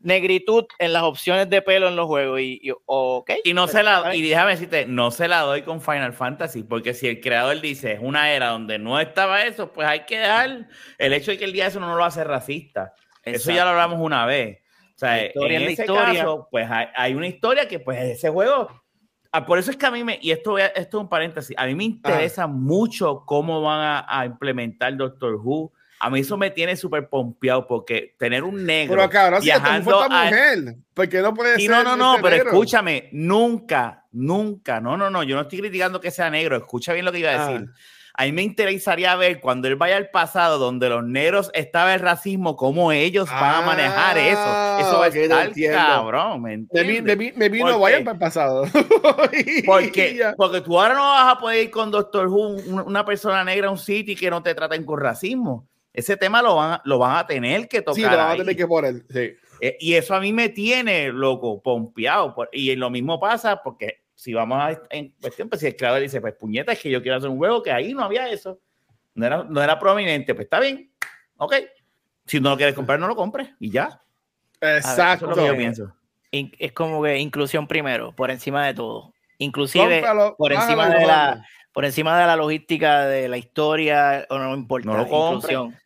negritud 0.02 0.66
en 0.80 0.94
las 0.94 1.04
opciones 1.04 1.50
de 1.50 1.62
pelo 1.62 1.90
en 1.90 1.96
los 1.98 2.08
juegos. 2.08 2.40
Y 2.40 2.62
yo, 2.66 2.82
ok. 2.86 3.32
Y 3.44 3.54
no 3.54 3.68
se 3.68 3.84
la 3.84 4.16
y 4.16 4.22
déjame 4.22 4.52
decirte, 4.52 4.86
no 4.86 5.12
se 5.12 5.28
la 5.28 5.42
doy 5.42 5.64
con 5.64 5.82
Final 5.82 6.14
Fantasy, 6.14 6.64
porque 6.64 6.94
si 6.94 7.08
el 7.10 7.20
creador 7.20 7.60
dice 7.60 7.94
es 7.94 8.00
una 8.02 8.32
era 8.32 8.48
donde 8.50 8.80
no 8.80 8.98
estaba 9.00 9.44
eso, 9.44 9.74
pues 9.74 9.88
hay 9.88 10.06
que 10.06 10.20
dejar 10.20 10.68
el 10.98 11.14
hecho 11.14 11.32
de 11.32 11.38
que 11.38 11.44
el 11.46 11.52
día 11.52 11.66
de 11.66 11.72
eso 11.72 11.80
no 11.82 11.96
lo 11.98 12.06
hace 12.06 12.24
racista. 12.24 12.94
Eso 13.24 13.52
ya 13.52 13.66
lo 13.66 13.72
hablamos 13.72 14.00
una 14.00 14.26
vez. 14.26 14.59
O 15.00 15.06
sea, 15.08 15.26
historia 15.28 15.58
en 15.58 15.66
la 15.66 15.72
ese 15.72 15.82
historia. 15.84 16.06
caso, 16.24 16.48
pues 16.52 16.68
hay, 16.70 16.88
hay 16.94 17.14
una 17.16 17.28
historia 17.28 17.68
que 17.70 17.80
pues 17.80 18.02
ese 18.04 18.30
juego 18.30 18.68
ah, 19.32 19.46
por 19.46 19.58
eso 19.60 19.72
es 19.72 19.78
que 19.78 19.86
a 19.86 19.92
mí 19.92 20.04
me, 20.04 20.20
y 20.22 20.32
esto, 20.32 20.58
esto 20.58 20.98
es 20.98 21.02
un 21.04 21.08
paréntesis, 21.08 21.56
a 21.58 21.66
mí 21.66 21.74
me 21.76 21.86
interesa 21.86 22.48
mucho 22.48 23.24
cómo 23.26 23.62
van 23.62 23.80
a, 23.80 24.06
a 24.20 24.26
implementar 24.26 24.96
Doctor 24.98 25.36
Who. 25.36 25.72
A 26.02 26.10
mí 26.10 26.22
eso 26.22 26.38
me 26.38 26.50
tiene 26.50 26.76
súper 26.78 27.08
pompeado 27.10 27.68
porque 27.68 28.16
tener 28.18 28.44
un 28.44 28.66
negro 28.66 28.96
Pero 28.98 29.10
cabrón, 29.10 29.42
si 29.42 29.46
viajando 29.48 29.92
fuiste 29.92 30.14
a- 30.16 30.24
mujer, 30.26 30.76
porque 30.94 31.22
no 31.22 31.34
puede 31.34 31.56
Sí, 31.58 31.62
ser. 31.68 31.72
no, 31.72 31.84
no, 31.84 31.96
no, 31.98 32.16
pero 32.22 32.36
negro? 32.38 32.50
escúchame, 32.52 33.10
nunca, 33.12 34.06
nunca, 34.12 34.80
no, 34.82 34.96
no, 34.98 35.10
no, 35.10 35.24
yo 35.24 35.36
no 35.36 35.42
estoy 35.44 35.60
criticando 35.60 36.00
que 36.02 36.12
sea 36.12 36.30
negro, 36.30 36.56
escucha 36.58 36.94
bien 36.94 37.06
lo 37.06 37.12
que 37.12 37.20
iba 37.20 37.32
a 37.32 37.46
Ah. 37.48 37.48
A 38.22 38.24
mí 38.26 38.34
me 38.34 38.42
interesaría 38.44 39.16
ver 39.16 39.40
cuando 39.40 39.70
él 39.70 39.78
vaya 39.78 39.96
al 39.96 40.10
pasado 40.10 40.58
donde 40.58 40.90
los 40.90 41.06
negros 41.06 41.50
estaba 41.54 41.94
el 41.94 42.02
racismo, 42.02 42.58
cómo 42.58 42.92
ellos 42.92 43.30
van 43.30 43.56
a 43.56 43.66
manejar 43.66 44.18
Ah, 44.18 44.78
eso. 44.82 44.88
Eso 44.90 45.00
va 45.00 45.06
a 45.06 45.08
estar 45.08 45.52
cabrón, 45.72 46.42
¿me 46.42 46.54
entiendes? 46.54 47.04
me, 47.04 47.16
vi- 47.16 47.32
me 47.38 47.48
vino 47.48 47.72
¿Por 47.72 47.80
vayan 47.80 48.04
para 48.04 48.16
el 48.16 48.20
pasado. 48.20 48.64
Porque, 49.66 50.22
porque 50.38 50.62
tú 50.62 50.80
ahora 50.80 50.94
no 50.96 51.02
vas 51.02 51.34
a 51.36 51.40
poder 51.40 51.64
ir 51.64 51.72
con 51.72 51.92
Doctor 51.92 52.28
Who, 52.28 52.48
un- 52.58 52.80
una 52.82 53.06
persona 53.06 53.44
negra 53.44 53.68
a 53.68 53.72
un 53.72 53.78
sitio 53.78 54.14
y 54.14 54.18
que 54.18 54.30
no 54.30 54.44
te 54.44 54.54
traten 54.54 54.84
con 54.84 55.00
racismo. 55.00 55.66
Ese 55.94 56.18
tema 56.18 56.42
lo 56.42 56.56
van, 56.58 56.74
a- 56.74 56.82
lo 56.86 56.98
van 57.00 57.18
a 57.18 57.26
tener 57.26 57.68
que 57.68 57.82
tocar. 57.82 57.96
Sí, 57.96 58.02
lo 58.02 58.10
vamos 58.10 58.22
a 58.26 58.32
ahí. 58.32 58.38
tener 58.40 58.56
que 58.58 58.68
poner. 58.68 58.96
Sí. 59.10 59.34
Eh, 59.62 59.78
y 59.80 59.94
eso 59.94 60.14
a 60.16 60.20
mí 60.20 60.32
me 60.34 60.50
tiene, 60.50 61.10
loco, 61.12 61.62
pompeado. 61.62 62.34
por- 62.36 62.50
y 62.52 62.76
lo 62.76 62.90
mismo 62.90 63.20
pasa 63.20 63.62
porque 63.64 64.02
si 64.20 64.34
vamos 64.34 64.60
a 64.62 64.78
en 64.90 65.12
cuestión, 65.22 65.48
pues 65.48 65.62
si 65.62 65.68
el 65.68 65.78
creador 65.78 66.02
dice, 66.02 66.20
pues 66.20 66.34
puñeta, 66.34 66.74
es 66.74 66.82
que 66.82 66.90
yo 66.90 67.02
quiero 67.02 67.16
hacer 67.16 67.30
un 67.30 67.38
juego 67.38 67.64
que 67.64 67.72
ahí 67.72 67.94
no 67.94 68.04
había 68.04 68.28
eso. 68.28 68.60
No 69.16 69.26
era, 69.26 69.46
no 69.46 69.64
era 69.64 69.80
prominente, 69.80 70.36
pues 70.36 70.44
está 70.44 70.60
bien. 70.60 70.92
Ok. 71.38 71.56
Si 72.26 72.42
no 72.42 72.50
lo 72.50 72.58
quieres 72.58 72.76
comprar, 72.76 73.00
no 73.00 73.08
lo 73.08 73.16
compres. 73.16 73.48
Y 73.62 73.72
ya. 73.72 74.02
Eso 74.60 74.76
Exacto. 74.90 75.32
es 75.32 75.38
lo 75.38 75.42
que 75.42 75.48
yo 75.48 75.56
pienso. 75.56 75.96
In- 76.32 76.52
es 76.60 76.74
como 76.74 77.02
que 77.02 77.18
inclusión 77.18 77.66
primero, 77.66 78.14
por 78.14 78.30
encima 78.30 78.66
de 78.66 78.74
todo. 78.74 79.14
Inclusive 79.38 80.02
Cómpralo, 80.02 80.36
por 80.38 80.52
encima 80.52 80.90
de 80.90 81.06
la 81.06 81.46
por 81.72 81.86
encima 81.86 82.20
de 82.20 82.28
la 82.28 82.36
logística 82.36 83.06
de 83.06 83.30
la 83.30 83.38
historia, 83.38 84.28
o 84.30 84.38
no 84.38 84.54
importa. 84.54 84.86
No 84.86 84.98
lo 84.98 85.04
inclusión. 85.04 85.78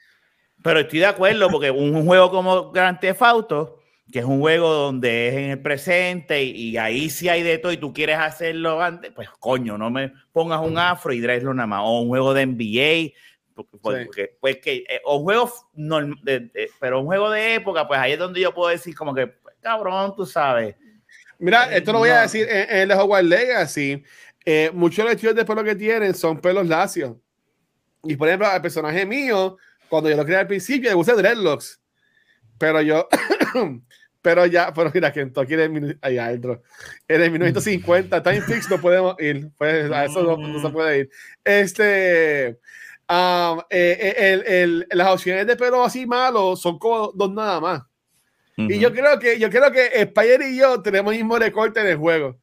Pero 0.64 0.80
estoy 0.80 1.00
de 1.00 1.06
acuerdo 1.06 1.52
porque 1.52 1.70
un, 1.70 1.96
un 1.96 2.08
juego 2.08 2.32
como 2.32 2.72
Grand 2.72 3.00
Theft 3.00 3.22
Auto, 3.22 3.83
que 4.12 4.20
es 4.20 4.26
un 4.26 4.40
juego 4.42 4.72
donde 4.74 5.28
es 5.30 5.34
en 5.36 5.50
el 5.52 5.62
presente 5.62 6.44
y, 6.44 6.70
y 6.72 6.78
ahí 6.78 7.10
sí 7.10 7.30
hay 7.30 7.42
de 7.42 7.58
todo 7.58 7.72
y 7.72 7.78
tú 7.78 7.94
quieres 7.94 8.18
hacerlo 8.20 8.82
antes, 8.82 9.12
pues 9.12 9.30
coño, 9.40 9.78
no 9.78 9.90
me 9.90 10.14
pongas 10.32 10.60
un 10.62 10.78
afro 10.78 11.14
y 11.14 11.20
dreadlo 11.20 11.54
nada 11.54 11.68
más. 11.68 11.82
O 11.84 12.02
un 12.02 12.10
juego 12.10 12.34
de 12.34 12.46
NBA, 12.46 13.14
porque, 13.56 13.78
porque- 14.06 14.38
pues 14.40 14.58
que, 14.58 14.78
eh, 14.90 15.02
o 15.06 15.18
un 15.18 15.24
juego, 15.24 15.52
norm- 15.76 16.22
de- 16.24 16.42
de- 16.42 16.70
pero 16.80 17.00
un 17.00 17.06
juego 17.06 17.30
de 17.32 17.56
época, 17.56 17.88
pues 17.88 18.00
ahí 18.00 18.12
es 18.14 18.20
donde 18.20 18.42
yo 18.42 18.54
puedo 18.54 18.70
decir 18.70 18.94
como 18.96 19.16
que, 19.16 19.28
pues, 19.28 19.56
cabrón, 19.62 20.14
tú 20.16 20.26
sabes. 20.26 20.76
Mira, 21.40 21.74
Eh, 21.74 21.78
esto 21.78 21.92
lo 21.94 22.00
voy 22.00 22.10
a 22.10 22.16
no. 22.18 22.22
decir 22.22 22.48
en, 22.50 22.70
en 22.70 22.78
el 22.78 22.88
de 22.90 22.96
Hogwarts 22.96 23.28
Legacy. 23.28 24.04
eh, 24.46 24.70
muchos 24.74 24.98
de 24.98 25.04
los 25.06 25.14
estilos 25.14 25.36
de 25.36 25.46
pelo 25.46 25.64
que 25.64 25.76
tienen 25.76 26.14
son 26.14 26.40
pelos 26.42 26.68
lacios. 26.68 27.16
Y 28.04 28.16
por 28.18 28.28
ejemplo, 28.28 28.48
al 28.50 28.62
personaje 28.62 29.06
mío, 29.06 29.58
cuando 29.88 30.10
yo 30.10 30.18
lo 30.18 30.26
creé 30.26 30.38
al 30.40 30.48
principio, 30.48 30.90
le 30.90 30.96
puse 30.98 31.14
dreadlocks. 31.14 31.80
Pero 32.64 32.82
yo, 32.82 33.10
pero 34.22 34.46
ya, 34.46 34.74
pero 34.74 34.90
mira, 34.94 35.12
que 35.12 35.20
aquí 35.36 35.54
en 35.54 35.74
minu- 35.74 35.98
ahí 36.02 36.18
adentro, 36.18 36.62
en 37.10 37.22
el 37.22 37.30
1950, 37.30 38.24
Time 38.24 38.40
Fix 38.42 38.70
no 38.70 38.80
podemos 38.80 39.16
ir. 39.20 39.50
Pues 39.58 39.92
a 39.92 40.06
eso 40.06 40.24
no, 40.24 40.38
no 40.38 40.62
se 40.62 40.70
puede 40.70 41.00
ir. 41.00 41.10
Este, 41.44 42.58
um, 43.10 43.60
eh, 43.70 44.14
el- 44.18 44.48
el- 44.48 44.88
las 44.92 45.10
opciones 45.10 45.46
de 45.46 45.58
pelo 45.58 45.84
así 45.84 46.06
malos 46.06 46.62
son 46.62 46.80
como 46.80 47.12
dos 47.14 47.34
nada 47.34 47.60
más. 47.60 47.82
Y 48.56 48.80
yo 48.80 48.94
creo 48.94 49.20
que 49.20 49.38
yo 49.40 49.50
creo 49.50 49.72
que 49.72 49.88
Spider 49.94 50.42
y 50.44 50.58
yo 50.58 50.82
tenemos 50.82 51.12
el 51.12 51.20
mismo 51.20 51.38
recorte 51.38 51.82
en 51.82 51.88
el 51.88 51.98
juego. 51.98 52.40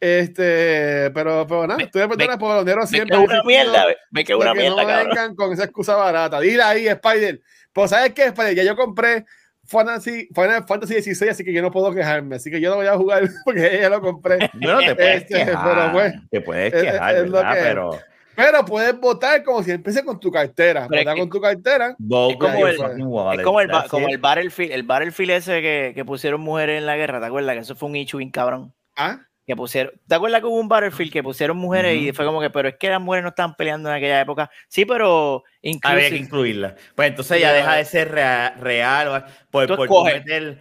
Este, 0.00 1.10
pero, 1.14 1.46
pero 1.46 1.66
nada, 1.66 1.78
Me- 1.78 1.84
estoy 1.84 2.06
me- 2.06 2.36
por 2.38 2.56
los 2.56 2.64
negros 2.66 2.90
Me 2.90 2.96
siempre. 2.98 3.16
queda 3.16 3.22
han 3.24 3.30
una 3.30 3.42
mierda, 3.44 3.84
me 4.10 4.24
queda 4.24 4.36
una 4.36 4.52
mierda, 4.52 4.82
no 4.82 4.86
cabrón. 4.88 5.08
vengan 5.08 5.34
con 5.36 5.52
esa 5.54 5.64
excusa 5.64 5.94
barata. 5.96 6.40
Dile 6.40 6.62
ahí, 6.62 6.86
Spider. 6.88 7.40
Pues, 7.72 7.90
¿sabes 7.90 8.12
qué, 8.12 8.24
Spider? 8.26 8.54
Ya 8.54 8.62
yo 8.64 8.76
compré 8.76 9.24
Fantasy, 9.66 10.28
Final 10.34 10.64
Fantasy 10.66 10.94
16, 10.94 11.30
así 11.30 11.44
que 11.44 11.52
yo 11.52 11.62
no 11.62 11.70
puedo 11.70 11.92
quejarme. 11.92 12.36
Así 12.36 12.50
que 12.50 12.60
yo 12.60 12.70
no 12.70 12.76
voy 12.76 12.86
a 12.86 12.96
jugar 12.96 13.22
porque 13.44 13.78
ya 13.80 13.88
lo 13.88 14.00
compré. 14.00 14.50
Bueno, 14.54 14.78
te 14.80 14.94
puedes 14.94 15.22
Este, 15.22 15.34
quejar, 15.34 15.64
pero 15.74 15.92
bueno, 15.92 16.22
te 16.30 16.40
puedes 16.40 16.72
es- 16.74 16.82
quejar, 16.82 17.14
es 17.16 17.26
lo 17.28 17.32
¿verdad? 17.38 17.52
que 17.54 17.58
es. 17.60 17.64
Pero 17.66 17.98
Pero 18.36 18.64
puedes 18.64 18.98
votar 19.00 19.44
como 19.44 19.62
si 19.62 19.70
empiece 19.70 20.04
con 20.04 20.18
tu 20.18 20.30
cartera. 20.30 20.86
Pero 20.88 21.02
es 21.08 21.14
que- 21.14 21.20
con 21.20 21.30
tu 21.30 21.40
cartera. 21.40 21.90
Es 21.90 21.96
como 22.36 22.66
el- 22.66 22.78
wallet, 22.78 23.38
Es 23.40 23.44
como 23.44 23.60
el, 23.60 23.70
como 23.88 24.08
el 24.08 24.18
Battlefield, 24.18 24.72
el 24.72 24.82
Battlefield 24.82 25.30
ese 25.30 25.62
que, 25.62 25.92
que 25.94 26.04
pusieron 26.04 26.40
mujeres 26.40 26.78
en 26.78 26.86
la 26.86 26.96
guerra, 26.96 27.20
¿te 27.20 27.26
acuerdas? 27.26 27.54
Que 27.54 27.60
eso 27.60 27.76
fue 27.76 27.88
un 27.88 27.96
issue 27.96 28.18
bien 28.18 28.30
cabrón. 28.30 28.72
Ah, 28.96 29.20
Que 29.46 29.54
pusieron, 29.54 29.92
¿te 30.08 30.14
acuerdas 30.14 30.40
que 30.40 30.46
hubo 30.46 30.58
un 30.58 30.68
Battlefield 30.68 31.12
que 31.12 31.22
pusieron 31.22 31.58
mujeres 31.58 31.96
y 32.00 32.12
fue 32.12 32.24
como 32.24 32.40
que, 32.40 32.48
pero 32.48 32.68
es 32.68 32.76
que 32.78 32.88
las 32.88 33.00
mujeres 33.00 33.22
no 33.24 33.28
estaban 33.28 33.54
peleando 33.54 33.90
en 33.90 33.96
aquella 33.96 34.20
época? 34.22 34.50
Sí, 34.68 34.86
pero 34.86 35.44
Había 35.44 35.60
que 35.60 35.68
inclusive, 35.68 36.16
incluirla. 36.16 36.74
Pues 36.94 37.08
entonces 37.10 37.40
ya 37.40 37.52
deja 37.52 37.74
de 37.76 37.84
ser 37.84 38.10
rea- 38.10 38.54
real. 38.58 39.08
o- 39.08 39.24
Por, 39.50 39.66
por 39.76 40.04
meter. 40.04 40.60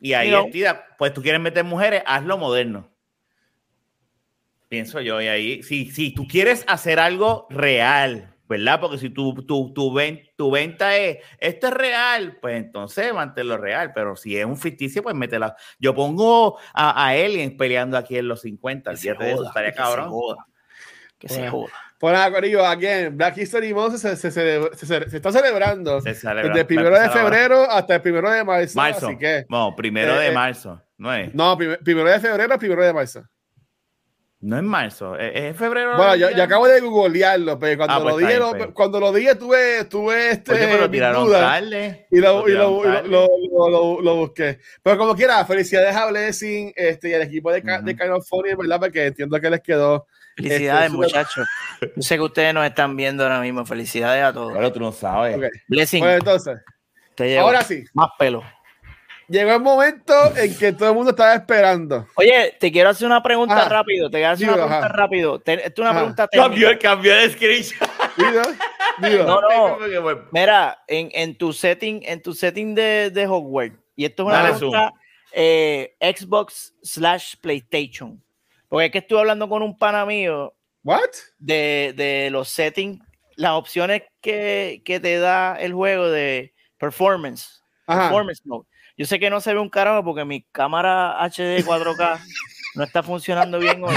Y 0.00 0.14
ahí, 0.14 0.32
estira, 0.34 0.86
pues 0.96 1.12
tú 1.12 1.20
quieres 1.22 1.40
meter 1.40 1.64
mujeres, 1.64 2.02
hazlo 2.06 2.38
moderno. 2.38 2.88
Pienso 4.68 5.00
yo. 5.00 5.20
Y 5.20 5.28
ahí, 5.28 5.62
si, 5.62 5.90
si 5.90 6.12
tú 6.14 6.26
quieres 6.26 6.64
hacer 6.68 6.98
algo 6.98 7.46
real, 7.50 8.34
¿verdad? 8.48 8.80
Porque 8.80 8.98
si 8.98 9.10
tu, 9.10 9.34
tu, 9.44 9.72
tu, 9.72 9.92
ven- 9.92 10.22
tu 10.36 10.50
venta 10.50 10.96
es, 10.96 11.18
esto 11.38 11.68
es 11.68 11.72
real, 11.74 12.38
pues 12.40 12.56
entonces 12.56 13.12
manténlo 13.12 13.56
real. 13.58 13.92
Pero 13.94 14.16
si 14.16 14.36
es 14.38 14.44
un 14.44 14.56
ficticio, 14.56 15.02
pues 15.02 15.14
métela. 15.14 15.56
Yo 15.78 15.94
pongo 15.94 16.58
a, 16.74 16.90
a 17.04 17.08
Aliens 17.08 17.54
peleando 17.58 17.96
aquí 17.98 18.16
en 18.18 18.28
los 18.28 18.40
50. 18.42 18.90
que 18.92 18.96
se 18.96 19.14
de 19.14 19.28
eso, 19.28 19.36
joda, 19.38 19.48
estaría 19.48 19.70
que 19.70 19.76
se 19.76 19.82
cabrón. 19.82 20.08
joda, 20.10 20.46
que 21.18 21.28
se 21.28 21.38
Bueno. 21.40 21.50
joda. 21.52 21.72
Pues 21.98 22.12
nada, 22.12 22.30
Corillo, 22.30 22.62
again, 22.66 23.16
Black 23.16 23.38
History 23.38 23.72
Month 23.72 23.96
se, 23.96 24.16
se, 24.16 24.30
se, 24.30 24.60
se- 24.74 24.86
se- 24.86 25.08
se 25.10 25.16
está 25.16 25.32
celebrando 25.32 26.02
Se 26.02 26.14
celebra- 26.14 26.48
desde 26.48 26.60
el 26.60 26.66
primero 26.66 26.90
de 27.00 27.08
febrero 27.08 27.62
hasta 27.70 27.94
el 27.94 28.02
primero 28.02 28.30
de 28.30 28.44
marzo. 28.44 28.76
Marzo. 28.76 29.06
Así 29.08 29.16
que, 29.16 29.46
No, 29.48 29.74
primero 29.74 30.14
Eh, 30.16 30.24
de 30.24 30.26
eh, 30.28 30.32
marzo. 30.32 30.78
No 30.98 31.14
es. 31.14 31.34
no, 31.34 31.56
prim- 31.56 31.76
primero 31.82 32.10
de 32.10 32.20
febrero, 32.20 32.58
primero 32.58 32.84
de 32.84 32.92
marzo. 32.92 33.24
No 34.38 34.56
es 34.58 34.62
marzo, 34.62 35.16
es, 35.18 35.32
es 35.34 35.56
febrero. 35.56 35.96
Bueno, 35.96 36.14
yo, 36.14 36.42
acabo 36.42 36.68
de 36.68 36.80
googlearlo, 36.80 37.58
pero 37.58 37.78
cuando 37.78 37.94
Ah, 37.94 38.00
pues 38.02 38.12
lo 38.12 38.18
dije, 38.18 38.32
bien, 38.32 38.40
lo- 38.40 38.50
pues. 38.56 38.68
cuando 38.74 39.00
lo 39.00 39.12
dije, 39.12 39.34
tuve, 39.34 39.84
tuve 39.86 40.30
este. 40.32 40.52
Oye, 40.52 40.68
pero 40.70 40.90
tiraron 40.90 41.32
tarde. 41.32 42.06
y 42.10 42.20
lo, 42.20 42.40
lo, 42.46 42.48
y 42.48 42.52
lo- 42.52 42.82
tarde. 42.82 43.08
lo- 43.08 43.28
lo- 43.50 43.68
lo- 43.70 44.00
lo 44.02 44.16
busqué. 44.16 44.58
Pero 44.82 44.98
como 44.98 45.16
quiera, 45.16 45.44
felicidades 45.46 45.96
a 45.96 46.06
Blessing 46.06 46.72
este, 46.76 47.08
y 47.08 47.14
al 47.14 47.22
equipo 47.22 47.50
de, 47.50 47.62
Ca- 47.62 47.78
Ujú. 47.78 47.86
de 47.86 47.96
Funny, 48.28 48.54
¿verdad? 48.54 48.78
Porque 48.78 49.06
entiendo 49.06 49.40
que 49.40 49.50
les 49.50 49.60
quedó. 49.62 50.06
Felicidades, 50.36 50.92
súper- 50.92 51.06
muchachos. 51.08 51.46
Yo 51.96 52.02
sé 52.02 52.16
que 52.16 52.20
ustedes 52.22 52.52
nos 52.52 52.66
están 52.66 52.94
viendo 52.94 53.22
ahora 53.22 53.40
mismo. 53.40 53.64
Felicidades 53.64 54.22
a 54.22 54.34
todos. 54.34 54.52
Pero 54.52 54.70
tú 54.70 54.80
no 54.80 54.92
sabes. 54.92 55.38
Blessing, 55.66 56.00
Bueno, 56.00 56.18
entonces, 56.18 56.58
te 57.14 57.26
llevo 57.30 57.46
ahora 57.46 57.62
sí, 57.62 57.84
más 57.94 58.10
pelo. 58.18 58.42
Llegó 59.28 59.52
el 59.52 59.60
momento 59.60 60.14
en 60.36 60.56
que 60.56 60.72
todo 60.72 60.88
el 60.90 60.94
mundo 60.94 61.10
estaba 61.10 61.34
esperando. 61.34 62.06
Oye, 62.16 62.56
te 62.60 62.70
quiero 62.70 62.90
hacer 62.90 63.06
una 63.06 63.22
pregunta 63.22 63.56
Ajá. 63.58 63.68
rápido. 63.68 64.10
Te 64.10 64.18
quiero 64.18 64.32
hacer 64.32 64.46
una 64.48 64.54
pregunta 64.56 64.78
ajá. 64.86 64.88
rápido. 64.88 65.38
Te- 65.40 65.54
Esto 65.54 65.68
es 65.68 65.78
una 65.78 65.90
Ajá. 65.90 65.98
pregunta 66.00 66.28
Cambió, 66.32 66.68
técnica. 66.68 66.88
cambió 66.90 67.14
de 67.16 67.30
screenshot. 67.30 67.88
No, 68.98 69.40
no. 69.40 69.78
Mira, 70.32 70.82
en, 70.88 71.10
en 71.12 71.36
tu 71.36 71.52
setting, 71.52 72.02
en 72.04 72.22
tu 72.22 72.34
setting 72.34 72.74
de, 72.74 73.10
de 73.10 73.26
Hogwarts, 73.26 73.76
y 73.94 74.04
esto 74.04 74.22
es 74.22 74.26
una 74.28 74.42
Dale 74.42 74.54
pregunta 74.56 74.92
eh, 75.32 75.96
Xbox 76.00 76.74
slash 76.82 77.34
PlayStation. 77.40 78.22
Porque 78.68 78.86
es 78.86 78.92
que 78.92 78.98
estuve 78.98 79.20
hablando 79.20 79.48
con 79.48 79.62
un 79.62 79.76
pana 79.76 80.04
mío 80.06 80.54
¿What? 80.82 81.10
de, 81.38 81.92
de 81.96 82.30
los 82.30 82.48
settings, 82.48 83.00
las 83.36 83.52
opciones 83.52 84.02
que, 84.20 84.82
que 84.84 84.98
te 84.98 85.18
da 85.18 85.56
el 85.60 85.72
juego 85.72 86.08
de 86.08 86.54
performance. 86.78 87.62
Ajá. 87.86 88.02
Performance 88.08 88.40
mode. 88.44 88.66
Yo 88.96 89.04
sé 89.06 89.18
que 89.18 89.30
no 89.30 89.40
se 89.40 89.52
ve 89.52 89.60
un 89.60 89.68
carajo 89.68 90.02
porque 90.04 90.24
mi 90.24 90.42
cámara 90.52 91.16
HD 91.24 91.62
4K 91.64 92.20
no 92.76 92.84
está 92.84 93.02
funcionando 93.02 93.58
bien 93.58 93.82
hoy. 93.84 93.94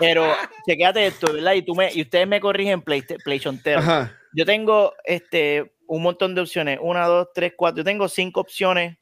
Pero 0.00 0.26
chequéate 0.66 1.06
esto, 1.06 1.32
¿verdad? 1.32 1.52
Y, 1.54 1.62
tú 1.62 1.74
me, 1.74 1.92
y 1.92 2.02
ustedes 2.02 2.26
me 2.26 2.40
corrigen 2.40 2.82
Playsta- 2.82 3.16
PlayStation 3.24 3.62
Tero. 3.62 3.78
Ajá. 3.80 4.12
Yo 4.34 4.44
tengo 4.44 4.92
este 5.04 5.72
un 5.86 6.02
montón 6.02 6.34
de 6.34 6.40
opciones. 6.40 6.78
Una, 6.82 7.06
dos, 7.06 7.28
tres, 7.34 7.52
cuatro. 7.56 7.78
Yo 7.78 7.84
tengo 7.84 8.08
cinco 8.08 8.40
opciones 8.40 8.96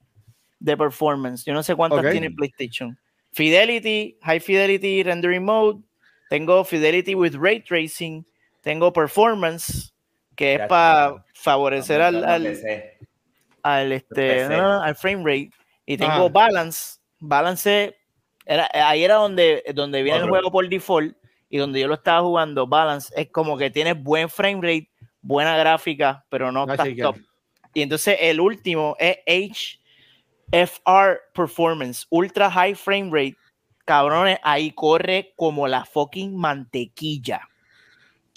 de 0.61 0.77
performance. 0.77 1.45
Yo 1.45 1.55
no 1.55 1.63
sé 1.63 1.75
cuántas 1.75 2.01
Ok. 2.05 2.11
tiene 2.11 2.31
PlayStation. 2.31 2.99
Fidelity, 3.33 4.19
High 4.23 4.41
Fidelity 4.41 5.03
Rendering 5.03 5.45
Mode. 5.45 5.83
Tengo 6.29 6.65
Fidelity 6.65 7.15
with 7.15 7.35
Ray 7.35 7.61
Tracing. 7.61 8.27
Tengo 8.61 8.93
Performance, 8.93 9.93
que 10.37 10.55
es 10.55 10.61
para 10.69 11.25
favorecer 11.35 12.01
al, 12.03 12.25
al. 12.25 12.57
Al, 13.63 13.93
este, 13.93 14.15
PC. 14.15 14.49
no, 14.49 14.63
no, 14.63 14.83
al 14.83 14.95
frame 14.97 15.23
rate. 15.25 15.51
Y 15.87 15.97
tengo 15.97 16.13
Ajá. 16.13 16.29
balance. 16.29 16.99
Balance, 17.21 17.97
era, 18.47 18.69
ahí 18.73 19.05
era 19.05 19.15
donde, 19.17 19.63
donde 19.75 20.03
viene 20.03 20.21
el 20.21 20.29
juego 20.29 20.51
por 20.51 20.69
default 20.69 21.17
y 21.49 21.59
donde 21.59 21.81
yo 21.81 21.89
lo 21.89 21.95
estaba 21.95 22.21
jugando. 22.23 22.67
Balance 22.67 23.13
es 23.17 23.31
como 23.31 23.57
que 23.57 23.71
tienes 23.71 24.01
buen 24.03 24.29
frame 24.29 24.61
rate, 24.63 24.91
buena 25.21 25.57
gráfica, 25.57 26.25
pero 26.29 26.51
no 26.51 26.63
Ah, 26.63 26.73
estás 26.73 26.87
chequear. 26.89 27.13
top. 27.15 27.23
Y 27.75 27.83
entonces 27.83 28.17
el 28.21 28.41
último 28.41 28.97
es 28.99 29.19
HFR 30.51 31.21
Performance, 31.35 32.07
Ultra 32.11 32.51
High 32.51 32.75
Frame 32.75 33.11
Rate. 33.13 33.37
Cabrones, 33.85 34.39
ahí 34.45 34.71
corre 34.73 35.33
como 35.37 35.67
la 35.67 35.85
fucking 35.85 36.37
mantequilla. 36.37 37.49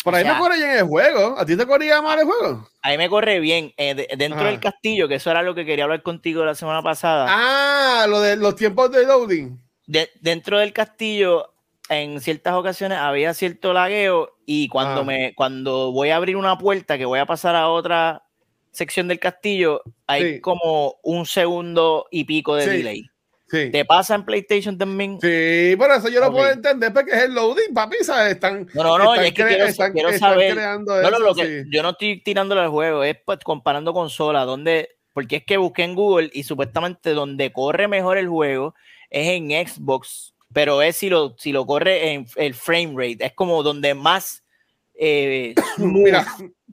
Por 0.06 0.16
ahí 0.16 0.22
O 0.22 0.26
sea, 0.26 0.34
me 0.36 0.40
corre 0.40 0.56
bien 0.58 0.70
el 0.70 0.84
juego. 0.84 1.36
¿A 1.38 1.46
ti 1.46 1.58
te 1.58 1.66
corría 1.68 2.02
mal 2.02 2.18
el 2.20 2.26
juego? 2.26 2.70
Ahí 2.82 2.98
me 2.98 3.10
corre 3.10 3.40
bien. 3.42 3.74
eh, 3.76 3.94
de- 3.96 4.08
dentro 4.16 4.40
Ajá. 4.40 4.50
del 4.52 4.60
castillo, 4.62 5.08
que 5.10 5.16
eso 5.16 5.32
era 5.32 5.42
lo 5.42 5.54
que 5.56 5.66
quería 5.66 5.84
hablar 5.84 6.02
contigo 6.04 6.46
la 6.46 6.56
semana 6.56 6.82
pasada. 6.82 7.26
Ah, 7.28 8.06
lo 8.08 8.22
de 8.22 8.38
los 8.38 8.56
tiempos 8.56 8.90
de 8.92 9.06
loading. 9.06 9.60
de- 9.88 10.10
dentro 10.22 10.58
del 10.60 10.72
castillo, 10.74 11.52
en 11.90 12.20
ciertas 12.22 12.54
ocasiones 12.56 12.98
había 13.00 13.34
cierto 13.36 13.74
lagueo 13.74 14.32
y 14.46 14.68
cuando 14.70 15.02
Ah. 15.02 15.04
me 15.04 15.34
cuando 15.36 15.92
voy 15.92 16.10
a 16.12 16.16
abrir 16.16 16.38
una 16.38 16.58
puerta 16.58 16.98
que 16.98 17.06
voy 17.06 17.20
a 17.20 17.26
pasar 17.28 17.56
a 17.56 17.68
otra 17.70 18.24
sección 18.72 19.08
del 19.08 19.20
castillo, 19.20 19.82
hay 20.08 20.36
Sí. 20.36 20.42
como 20.42 20.96
un 21.04 21.26
segundo 21.26 22.08
y 22.12 22.24
pico 22.26 22.56
de 22.56 22.64
Sí. 22.64 22.70
delay. 22.78 23.06
Sí. 23.48 23.70
¿Te 23.72 23.86
pasa 23.86 24.16
en 24.16 24.26
PlayStation 24.26 24.76
también? 24.78 25.20
Sí, 25.22 25.76
por 25.78 25.92
eso 25.92 26.10
yo 26.10 26.20
lo 26.20 26.32
puedo 26.32 26.50
entender 26.52 26.92
porque 26.92 27.12
es 27.12 27.24
el 27.26 27.36
loading, 27.36 27.74
papi, 27.76 27.98
¿sabes? 28.04 28.34
Están, 28.34 28.68
No, 28.74 28.84
no, 28.84 28.98
no, 28.98 29.14
están 29.14 29.26
es 29.28 29.34
que 29.34 29.44
cre- 29.44 29.48
quiero, 29.50 29.66
están- 29.66 29.94
quiero 29.94 30.10
están 30.10 30.32
saber. 30.32 30.54
creando 30.54 30.96
No, 30.96 31.02
no, 31.12 31.18
eso, 31.18 31.20
lo 31.20 31.36
que, 31.36 31.64
sí. 31.64 31.70
yo 31.72 31.84
no 31.84 31.90
estoy 31.92 32.22
tirándole 32.24 32.62
al 32.62 32.70
juego, 32.70 33.04
es 33.04 33.18
pues, 33.24 33.38
comparando 33.44 33.94
consola, 33.94 34.46
donde, 34.46 34.90
porque 35.14 35.36
es 35.38 35.44
que 35.46 35.58
busqué 35.58 35.84
en 35.84 35.94
Google 35.96 36.32
y 36.34 36.42
supuestamente 36.44 37.12
donde 37.12 37.54
corre 37.54 37.88
mejor 37.88 38.18
el 38.18 38.28
juego 38.28 38.74
es 39.12 39.28
en 39.28 39.50
Xbox, 39.68 40.34
pero 40.52 40.82
es 40.82 40.98
si 40.98 41.10
lo, 41.12 41.36
si 41.38 41.52
lo 41.52 41.68
corre 41.68 42.14
en 42.14 42.26
el 42.38 42.56
frame 42.56 42.94
rate, 42.96 43.26
es 43.28 43.34
como 43.34 43.62
donde 43.62 43.94
más 43.94 44.44
eh, 44.98 45.54
Mira, 45.78 46.26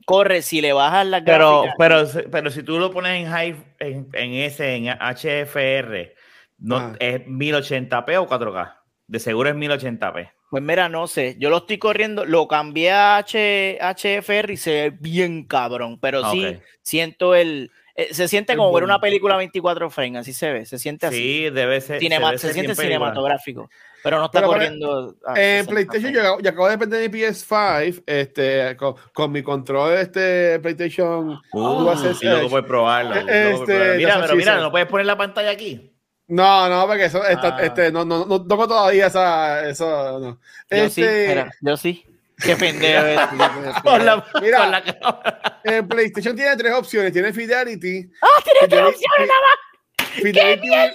corre 0.07 0.41
si 0.41 0.59
le 0.61 0.73
bajas 0.73 1.05
la 1.05 1.23
Pero, 1.23 1.61
gráfica. 1.61 1.75
pero, 1.77 2.29
pero 2.31 2.49
si 2.49 2.63
tú 2.63 2.79
lo 2.79 2.89
pones 2.89 3.21
en 3.23 3.29
high, 3.31 3.55
en, 3.79 4.07
en 4.13 4.33
ese, 4.33 4.75
en 4.75 4.85
HFR, 4.87 6.15
no, 6.63 6.77
Ah. 6.77 6.95
¿es 6.99 7.21
1080p 7.27 8.17
o 8.17 8.27
4K? 8.27 8.73
De 9.05 9.19
seguro 9.19 9.49
es 9.49 9.55
1080p. 9.55 10.31
Pues 10.49 10.63
mira, 10.63 10.87
no 10.89 11.07
sé, 11.07 11.35
yo 11.39 11.49
lo 11.49 11.57
estoy 11.57 11.77
corriendo, 11.77 12.25
lo 12.25 12.47
cambié 12.47 12.91
a 12.91 13.17
H, 13.17 13.77
HFR 13.81 14.53
y 14.53 14.57
se 14.57 14.71
ve 14.71 14.97
bien 14.99 15.45
cabrón, 15.45 15.99
pero 15.99 16.29
sí 16.31 16.45
Ok. 16.45 16.61
siento 16.81 17.33
el, 17.35 17.71
eh, 17.95 18.13
se 18.13 18.27
siente 18.27 18.53
El 18.53 18.59
como 18.59 18.71
ver 18.73 18.83
una 18.83 18.99
película 18.99 19.35
24 19.35 19.89
frames, 19.89 20.21
así 20.21 20.33
se 20.33 20.51
ve, 20.53 20.65
se 20.65 20.77
siente 20.79 21.07
así. 21.07 21.17
Sí, 21.17 21.49
debe 21.49 21.81
ser. 21.81 21.99
Cinema- 21.99 22.27
debe 22.27 22.37
se 22.37 22.53
siente 22.53 22.75
película. 22.75 22.85
cinematográfico, 22.87 23.69
pero 24.03 24.19
no 24.19 24.25
está 24.25 24.39
Pero, 24.41 24.51
pero, 24.51 24.59
corriendo. 24.63 25.15
en 25.35 25.65
60 25.65 25.71
PlayStation 25.71 26.13
yo, 26.13 26.21
acabo- 26.21 26.39
yo 26.41 26.49
acabo 26.51 26.65
de 26.67 26.71
depender 26.71 26.99
de 27.01 27.09
mi 27.09 27.19
PS5 27.19 28.03
este, 28.05 28.77
con, 28.77 28.95
con 29.13 29.31
mi 29.31 29.41
control 29.43 29.93
este 29.93 30.59
PlayStation 30.59 31.29
Uh, 31.51 31.81
luego 31.81 31.93
Edge. 31.93 32.49
puedes 32.49 32.67
probarlo. 32.67 33.15
Eh, 33.15 33.23
luego 33.23 33.25
puedes 33.25 33.59
este, 33.59 33.73
probarlo. 33.73 33.95
Mira, 33.97 34.15
no 34.15 34.21
pero 34.21 34.35
mira, 34.35 34.57
no 34.59 34.71
puedes 34.71 34.87
poner 34.87 35.05
la 35.07 35.17
pantalla 35.17 35.49
aquí. 35.51 35.89
No, 36.27 36.69
no, 36.69 36.87
porque 36.87 37.05
eso 37.05 37.23
está, 37.25 37.57
Ah. 37.57 37.63
este, 37.63 37.91
no, 37.91 38.05
no, 38.05 38.25
no 38.25 38.45
toco 38.47 38.67
todavía 38.67 39.07
esa, 39.07 39.67
eso, 39.67 40.19
no. 40.19 40.39
Yo 40.71 40.89
sí, 40.89 41.01
Este, 41.03 41.27
mira, 41.27 41.51
yo 41.61 41.77
sí. 41.77 42.05
Qué 42.37 42.55
pendejo. 42.55 43.05
es. 43.05 43.81
Con 43.83 44.05
la, 44.05 44.25
Mira. 44.41 44.67
la. 44.67 45.59
En 45.63 45.87
PlayStation 45.87 46.35
tiene 46.35 46.57
tres 46.57 46.73
opciones. 46.73 47.13
Tiene 47.13 47.31
Fidelity. 47.31 48.09
¡Ah, 48.21 48.27
tiene 48.43 48.59
tres 48.67 48.81
opciones 48.81 49.29
nada 49.29 49.39
más! 49.41 50.07
Fidelity, 50.21 50.69
with, 50.69 50.91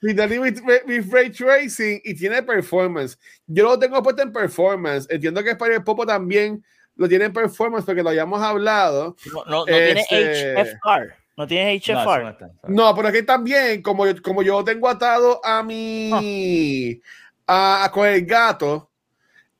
Fidelity 0.00 0.38
with, 0.38 0.60
with 0.86 1.12
Ray 1.12 1.30
Tracing 1.30 2.00
y 2.04 2.14
tiene 2.14 2.42
Performance. 2.42 3.18
Yo 3.46 3.64
lo 3.64 3.78
tengo 3.78 4.00
puesto 4.02 4.22
en 4.22 4.32
Performance. 4.32 5.08
Entiendo 5.10 5.42
que 5.42 5.50
Spider 5.50 5.82
Popo 5.82 6.06
también 6.06 6.64
lo 6.94 7.08
tiene 7.08 7.24
en 7.24 7.32
Performance 7.32 7.84
porque 7.84 8.02
lo 8.02 8.10
habíamos 8.10 8.40
hablado. 8.42 9.16
No, 9.32 9.44
no, 9.46 9.50
no 9.50 9.64
tiene 9.64 10.00
Este- 10.02 10.54
HFR. 10.54 11.16
No 11.36 11.46
tiene 11.46 11.72
No, 11.72 11.76
eso 11.78 11.92
HFR. 11.92 12.22
no 12.24 12.30
está. 12.30 12.50
No, 12.68 12.94
pero 12.94 13.08
es 13.08 13.14
que 13.14 13.22
también, 13.22 13.80
como 13.82 14.06
yo, 14.06 14.20
como 14.22 14.42
yo 14.42 14.62
tengo 14.64 14.88
atado 14.88 15.40
a 15.44 15.62
mi. 15.62 17.00
a, 17.46 17.84
a- 17.84 17.90
con 17.90 18.06
el 18.06 18.24
gato. 18.26 18.88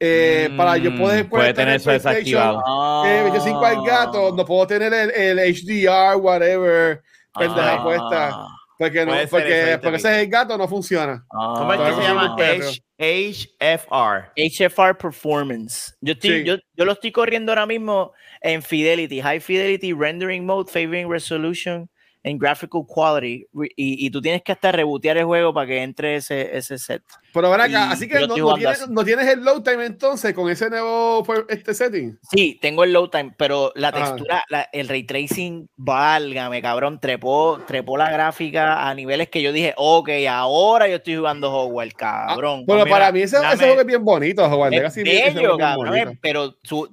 eh, 0.05 0.51
para 0.57 0.77
yo 0.79 0.91
poder 0.99 1.25
Mm, 1.27 1.29
puede 1.29 1.55
tener 1.55 1.77
eso 1.77 1.91
desactivado. 1.93 2.61
Eh, 3.07 3.31
yo 3.33 3.41
cinco 3.41 3.65
al 3.65 3.85
gato, 3.87 4.35
no 4.35 4.45
puedo 4.45 4.67
tener 4.67 4.93
el, 4.93 5.11
el 5.13 5.39
HDR, 5.39 6.17
whatever, 6.17 7.01
pendeja 7.39 7.75
Ah. 7.75 7.83
puesta. 7.85 8.37
Porque, 8.79 9.07
no, 9.07 9.13
porque, 9.13 9.23
eso, 9.23 9.37
¿viste, 9.37 9.79
porque 9.79 9.97
ese 9.99 10.11
es 10.17 10.23
el 10.25 10.29
gato, 10.29 10.59
no 10.59 10.67
funciona. 10.67 11.25
¿Cómo 11.29 11.73
es 11.73 11.79
que 11.81 11.87
Ah. 11.87 11.95
se 11.95 12.03
llama? 12.03 12.37
H- 12.37 12.83
HFR. 12.99 14.33
HFR 14.37 14.95
Performance. 14.97 15.95
Yo, 16.01 16.15
estoy, 16.15 16.41
Sí. 16.41 16.45
yo, 16.45 16.57
yo 16.75 16.85
lo 16.85 16.93
estoy 16.93 17.13
corriendo 17.13 17.53
ahora 17.53 17.67
mismo 17.67 18.13
en 18.43 18.63
Fidelity, 18.63 19.21
High 19.21 19.41
Fidelity 19.41 19.93
Rendering 19.93 20.45
Mode, 20.47 20.71
Favoring 20.71 21.09
Resolution 21.11 21.89
and 22.25 22.41
Graphical 22.41 22.83
Quality. 22.87 23.47
Y, 23.77 24.07
y 24.07 24.11
tú 24.11 24.23
tienes 24.23 24.43
que 24.43 24.53
hasta 24.53 24.71
rebotear 24.71 25.17
el 25.19 25.25
juego 25.25 25.53
para 25.53 25.67
que 25.67 25.83
entre 25.83 26.15
ese, 26.17 26.57
ese 26.57 26.79
set. 26.79 27.03
Pero 27.35 27.51
ven 27.51 27.61
acá, 27.63 27.91
así 27.91 28.07
que 28.07 28.21
no, 28.21 28.37
no 28.37 28.55
tienes, 28.55 28.83
así. 28.83 28.93
no 28.93 29.05
tienes 29.05 29.27
el 29.27 29.43
load 29.43 29.63
time 29.63 29.87
entonces 29.87 30.33
con 30.33 30.49
ese 30.49 30.71
nuevo 30.71 31.25
este 31.49 31.75
setting. 31.75 32.17
Sí, 32.31 32.59
tengo 32.63 32.85
el 32.85 32.93
low 32.93 33.09
time, 33.09 33.35
pero 33.37 33.73
la 33.75 33.89
Ah. 33.89 33.93
textura, 33.93 34.45
la- 34.51 34.69
el 34.73 34.87
ray 34.89 35.03
tracing, 35.03 35.67
válgame, 35.77 36.63
cabrón, 36.63 37.01
trepó, 37.01 37.59
trepó 37.67 37.97
la 37.97 38.09
gráfica 38.11 38.89
a 38.89 38.95
niveles 38.95 39.29
que 39.29 39.43
yo 39.43 39.51
dije, 39.53 39.75
ok, 39.77 40.11
ahora 40.29 40.87
yo 40.89 40.97
estoy 40.97 41.17
jugando 41.17 41.53
Hogwarts, 41.53 41.95
cabrón. 41.95 42.61
Ah, 42.61 42.65
Pero 42.69 42.85
mira, 42.85 42.91
para 42.91 43.11
mí 43.13 43.21
ese, 43.23 43.37
ese 43.39 43.45
dame- 43.47 43.57
juego 43.65 43.81
es 43.81 43.87
bien 43.87 44.05
bonito, 44.05 44.49
Juan. 44.49 44.73
Es 44.75 44.97
ese 44.97 45.03
bello, 45.03 45.57
cabrón, 45.59 46.19
pero 46.23 46.55
su, 46.63 46.89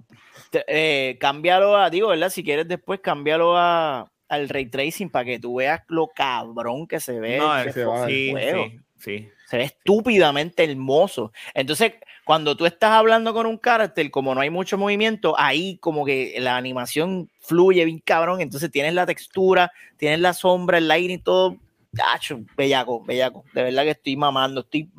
eh, 0.52 1.18
cámbialo 1.20 1.78
a, 1.78 1.90
digo, 1.90 2.10
¿verdad? 2.10 2.30
Si 2.30 2.44
quieres 2.44 2.68
después, 2.68 3.00
cámbialo 3.00 3.58
a, 3.58 4.12
al 4.28 4.50
ray 4.50 4.68
tracing 4.68 5.10
para 5.10 5.26
que 5.26 5.40
tú 5.40 5.56
veas 5.56 5.82
lo 5.88 6.08
cabrón 6.08 6.88
que 6.88 7.00
se 7.00 7.20
ve. 7.20 7.38
No, 7.38 7.58
ese 7.58 7.74
sí, 7.74 7.86
juego. 8.32 8.66
sí, 8.66 8.80
sí. 8.98 9.30
Se 9.48 9.58
ve 9.58 9.64
estúpidamente 9.64 10.64
hermoso. 10.64 11.32
Entonces, 11.56 11.94
cuando 12.24 12.56
tú 12.56 12.68
estás 12.68 12.92
hablando 12.92 13.34
con 13.34 13.48
un 13.48 13.58
carácter, 13.58 14.12
como 14.12 14.36
no 14.36 14.42
hay 14.42 14.52
mucho 14.52 14.78
movimiento, 14.78 15.34
ahí 15.40 15.78
como 15.78 16.06
que 16.06 16.36
la 16.38 16.58
animación 16.58 17.32
fluye 17.42 17.84
bien 17.86 17.98
cabrón. 17.98 18.42
Entonces 18.42 18.70
tienes 18.70 18.94
la 18.94 19.08
textura, 19.08 19.72
tienes 19.98 20.20
la 20.20 20.34
sombra, 20.34 20.78
el 20.78 20.88
lighting 20.88 21.16
y 21.16 21.18
todo. 21.18 21.58
Tacho, 21.96 22.42
bellaco, 22.56 23.04
bellaco. 23.04 23.44
De 23.54 23.64
verdad 23.64 23.82
que 23.82 23.90
estoy 23.90 24.16
mamando, 24.16 24.62
estoy 24.62 24.92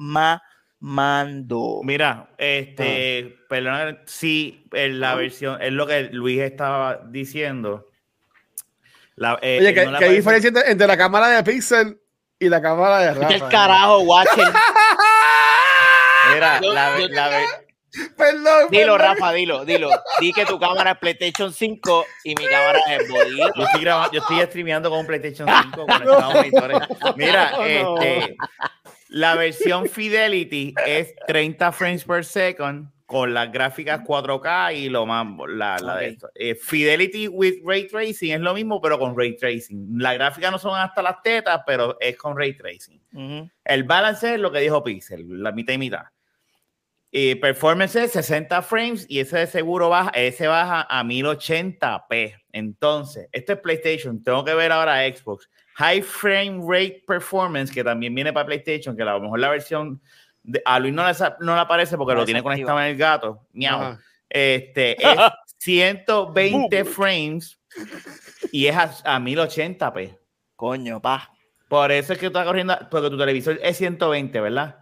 mamando. 0.80 1.80
Mira, 1.84 2.30
este, 2.38 3.36
perdona, 3.48 3.98
sí, 4.06 4.66
en 4.72 4.98
la 5.00 5.14
versión, 5.14 5.60
es 5.62 5.72
lo 5.72 5.86
que 5.86 6.04
Luis 6.12 6.40
estaba 6.40 7.00
diciendo. 7.08 7.86
La, 9.16 9.38
eh, 9.42 9.58
Oye, 9.60 9.74
¿qué, 9.74 9.86
no 9.86 9.98
qué 9.98 10.08
diferencia 10.08 10.48
entre, 10.48 10.70
entre 10.70 10.86
la 10.86 10.96
cámara 10.96 11.28
de 11.28 11.42
Pixel 11.44 12.00
y 12.38 12.48
la 12.48 12.62
cámara 12.62 12.98
de 13.00 13.14
Rafa? 13.14 13.34
el 13.34 13.48
carajo, 13.48 13.98
Watcher. 14.00 14.48
Mira, 16.34 16.60
Yo- 16.62 16.72
la, 16.72 16.98
yo- 16.98 17.08
la 17.08 17.28
ve- 17.28 17.44
Perdón, 18.16 18.68
Dilo, 18.70 18.96
perdón. 18.96 18.98
Rafa, 19.00 19.32
dilo, 19.32 19.64
dilo. 19.64 19.90
Di 20.20 20.32
que 20.32 20.46
tu 20.46 20.60
cámara 20.60 20.92
es 20.92 20.98
PlayStation 20.98 21.52
5 21.52 22.06
y 22.22 22.36
mi 22.36 22.46
cámara 22.46 22.78
es 22.88 23.08
Body. 23.08 23.36
yo 23.36 23.64
estoy 23.64 23.80
grabando, 23.80 24.12
yo 24.12 24.20
estoy 24.20 24.40
streameando 24.42 24.90
con 24.90 25.00
un 25.00 25.06
PlayStation 25.06 25.48
5 25.48 25.86
conectado 25.86 26.18
a 26.20 26.34
monitores. 26.34 26.78
Mira, 27.16 27.50
No, 27.50 27.58
no. 27.96 28.00
este, 28.02 28.36
la 29.10 29.34
versión 29.34 29.88
Fidelity 29.88 30.74
es 30.86 31.14
30 31.26 31.72
frames 31.72 32.04
per 32.04 32.24
second 32.24 32.88
con 33.06 33.34
las 33.34 33.50
gráficas 33.50 34.02
4K 34.02 34.76
y 34.76 34.88
lo 34.88 35.04
más 35.04 35.26
la, 35.48 35.78
la 35.80 35.96
de 35.96 36.08
esto. 36.10 36.30
Eh, 36.32 36.54
Fidelity 36.54 37.26
with 37.26 37.56
Ray 37.64 37.88
Tracing 37.88 38.30
es 38.30 38.40
lo 38.40 38.54
mismo, 38.54 38.80
pero 38.80 39.00
con 39.00 39.18
Ray 39.18 39.36
Tracing. 39.36 39.98
La 39.98 40.14
gráfica 40.14 40.52
no 40.52 40.60
son 40.60 40.78
hasta 40.78 41.02
las 41.02 41.20
tetas, 41.20 41.62
pero 41.66 41.96
es 41.98 42.16
con 42.16 42.36
Ray 42.38 42.56
Tracing. 42.56 43.50
El 43.64 43.82
balance 43.82 44.34
es 44.34 44.40
lo 44.40 44.52
que 44.52 44.60
dijo 44.60 44.84
Pixel, 44.84 45.42
la 45.42 45.50
mitad 45.50 45.72
y 45.72 45.78
mitad. 45.78 46.04
Y 47.10 47.34
performance 47.34 47.96
es 47.96 48.12
60 48.12 48.62
frames 48.62 49.06
y 49.08 49.18
ese 49.18 49.38
de 49.38 49.46
seguro 49.48 49.88
baja, 49.88 50.10
ese 50.10 50.46
baja 50.46 50.86
a 50.88 51.02
1080p. 51.02 52.40
Entonces, 52.52 53.28
esto 53.32 53.54
es 53.54 53.58
PlayStation. 53.58 54.22
Tengo 54.22 54.44
que 54.44 54.54
ver 54.54 54.70
ahora 54.70 55.02
Xbox. 55.12 55.50
High 55.74 56.02
frame 56.02 56.60
rate 56.66 57.04
performance, 57.06 57.70
que 57.70 57.82
también 57.82 58.14
viene 58.14 58.32
para 58.32 58.46
PlayStation, 58.46 58.96
que 58.96 59.02
a 59.02 59.06
lo 59.06 59.20
mejor 59.20 59.38
la 59.38 59.48
versión 59.48 60.00
de, 60.42 60.62
a 60.64 60.78
Luis 60.78 60.92
no 60.92 61.06
le, 61.06 61.14
no 61.40 61.54
le 61.54 61.60
aparece 61.60 61.96
porque 61.96 62.14
No 62.14 62.20
lo 62.20 62.26
tiene 62.26 62.42
conectado 62.42 62.80
en 62.80 62.86
el 62.86 62.96
gato. 62.96 63.46
Miau. 63.52 63.80
Ajá. 63.80 64.00
Este 64.28 64.92
es 65.02 65.18
120 65.58 66.84
frames 66.84 67.58
y 68.52 68.66
es 68.66 68.76
a, 68.76 68.84
a 69.04 69.18
1080p. 69.18 70.18
Coño, 70.56 71.00
pa. 71.00 71.30
Por 71.68 71.92
eso 71.92 72.12
es 72.12 72.18
que 72.18 72.26
tú 72.26 72.38
estás 72.38 72.46
corriendo, 72.46 72.76
porque 72.90 73.10
tu 73.10 73.18
televisor 73.18 73.58
es 73.62 73.76
120, 73.76 74.40
¿verdad? 74.40 74.79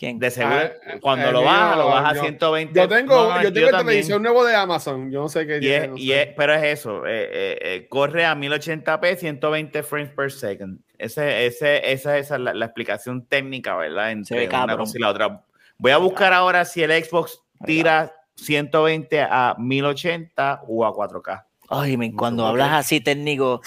¿Quién? 0.00 0.18
De 0.18 0.30
seguro, 0.30 0.56
Ah, 0.56 0.94
cuando 1.02 1.26
el 1.26 1.34
lo 1.34 1.40
mío, 1.42 1.50
bajas, 1.50 1.76
lo 1.76 1.86
bajas 1.88 2.10
a 2.12 2.14
yo- 2.14 2.20
120. 2.22 2.80
Yo 2.80 2.88
tengo, 2.88 3.14
No, 3.34 3.42
yo 3.42 3.52
tengo 3.52 3.66
el 3.66 3.72
también. 3.72 3.86
televisor 3.98 4.20
nuevo 4.22 4.44
de 4.46 4.54
Amazon. 4.56 5.10
Yo 5.10 5.20
no 5.20 5.28
sé 5.28 5.46
qué 5.46 5.58
Y 5.60 5.68
es- 5.68 5.88
no 5.90 5.96
y 5.98 6.06
sé. 6.08 6.22
es- 6.22 6.28
pero 6.34 6.54
es 6.54 6.62
eso, 6.64 7.06
eh, 7.06 7.28
eh, 7.30 7.58
eh, 7.60 7.86
corre 7.90 8.24
a 8.24 8.34
1080p, 8.34 9.14
120 9.16 9.82
frames 9.82 10.10
per 10.14 10.32
second. 10.32 10.78
Ese, 10.96 11.44
ese, 11.44 11.92
esa, 11.92 12.16
esa 12.16 12.34
es 12.36 12.40
la, 12.40 12.54
la 12.54 12.64
explicación 12.64 13.26
técnica, 13.26 13.76
¿verdad? 13.76 14.10
Entre 14.12 14.38
ve 14.38 14.46
una 14.48 14.58
cabrón. 14.60 14.78
cosa 14.78 14.96
y 14.96 15.00
la 15.02 15.10
otra. 15.10 15.42
Voy 15.76 15.92
a 15.92 15.98
buscar 15.98 16.32
ahora 16.32 16.64
si 16.64 16.82
el 16.82 16.92
Xbox 17.04 17.42
tira 17.66 18.10
120 18.36 19.20
a 19.20 19.54
1080 19.58 20.62
o 20.66 20.86
a 20.86 20.94
4K. 20.94 21.46
Ay, 21.68 21.98
me- 21.98 22.12
cuando 22.14 22.46
hablas 22.46 22.72
así 22.72 23.00
técnico, 23.02 23.60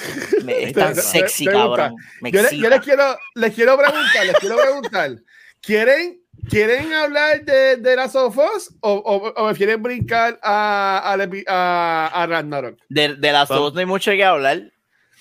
me- 0.44 0.64
es 0.64 0.74
tan 0.74 0.96
sexy, 0.96 1.46
cabrón. 1.46 1.96
Me 2.22 2.32
Yo, 2.32 2.42
le- 2.42 2.58
yo 2.58 2.70
les 2.70 2.82
quiero, 2.82 3.04
les 3.36 3.54
quiero 3.54 3.78
preguntar, 3.78 4.26
les 4.26 4.36
quiero 4.40 4.58
preguntar. 4.58 5.12
¿Quieren, 5.62 6.20
¿Quieren 6.50 6.92
hablar 6.94 7.44
de, 7.46 7.78
de 7.78 7.96
Last 7.96 8.16
of 8.16 8.38
Us 8.38 8.76
o, 8.82 8.92
o, 8.94 9.28
o 9.30 9.46
prefieren 9.48 9.82
brincar 9.82 10.40
a, 10.44 11.14
a, 11.14 11.28
a, 11.48 12.24
a 12.24 12.28
Ragnarok? 12.28 12.80
De, 12.90 13.16
de 13.16 13.32
las 13.32 13.50
Vamos. 13.50 13.66
dos 13.66 13.74
no 13.74 13.80
hay 13.80 13.86
mucho 13.86 14.12
que 14.12 14.24
hablar. 14.24 14.72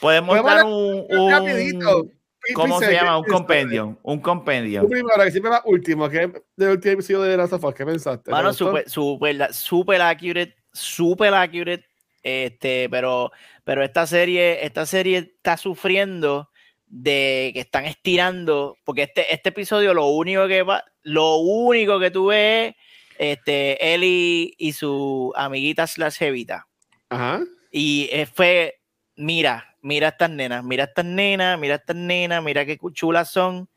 Podemos 0.00 0.30
Podemos 0.30 0.54
dar 0.54 0.64
un, 0.64 1.06
un- 1.08 1.30
Rapidito. 1.30 2.06
¿cómo 2.54 2.80
se 2.80 2.92
llama? 2.92 3.18
Un 3.18 3.24
¿qué 3.24 3.30
compendio. 3.30 3.98
Un 4.02 4.18
compendio. 4.20 4.88
Primero, 4.88 5.22
que 5.22 5.30
siempre 5.30 5.50
va 5.52 5.62
último, 5.64 6.08
que 6.08 6.24
es 6.24 6.30
del 6.56 6.70
último 6.70 6.94
episodio 6.94 7.22
de 7.22 7.36
Last 7.36 7.52
of 7.52 7.62
Us. 7.64 7.74
¿Qué 7.74 7.86
pensaste? 7.86 8.24
¿Te 8.24 8.30
Mano, 8.32 8.48
gustó? 8.48 8.66
super, 8.66 8.90
super, 8.90 9.54
super 9.54 10.02
accurate, 10.02 10.56
super 10.72 11.32
accurate. 11.34 11.84
Este, 12.24 12.88
pero, 12.90 13.30
pero 13.64 13.82
esta 13.84 14.06
serie, 14.06 14.64
esta 14.64 14.86
serie 14.86 15.18
está 15.18 15.56
sufriendo 15.56 16.48
de 16.92 17.52
que 17.54 17.60
están 17.60 17.86
estirando, 17.86 18.76
porque 18.84 19.04
este, 19.04 19.32
este 19.32 19.48
episodio 19.48 19.94
lo 19.94 20.08
único 20.08 20.46
que 20.46 20.62
va, 20.62 20.84
lo 21.00 21.36
único 21.36 21.98
que 21.98 22.10
tú 22.10 22.26
ves 22.26 22.74
este, 23.16 23.94
Ellie 23.94 24.52
y 24.58 24.72
su 24.72 25.32
amiguita 25.34 25.86
slash 25.86 26.18
jevita. 26.18 26.68
Ajá. 27.08 27.40
Y 27.70 28.10
eh, 28.12 28.26
fue, 28.26 28.78
mira, 29.16 29.74
mira 29.80 30.08
estas 30.08 30.28
nenas, 30.28 30.62
mira 30.62 30.84
estas 30.84 31.06
nenas, 31.06 31.58
mira 31.58 31.76
estas 31.76 31.96
nenas, 31.96 32.42
mira 32.42 32.66
qué 32.66 32.78
chulas 32.92 33.30
son. 33.30 33.70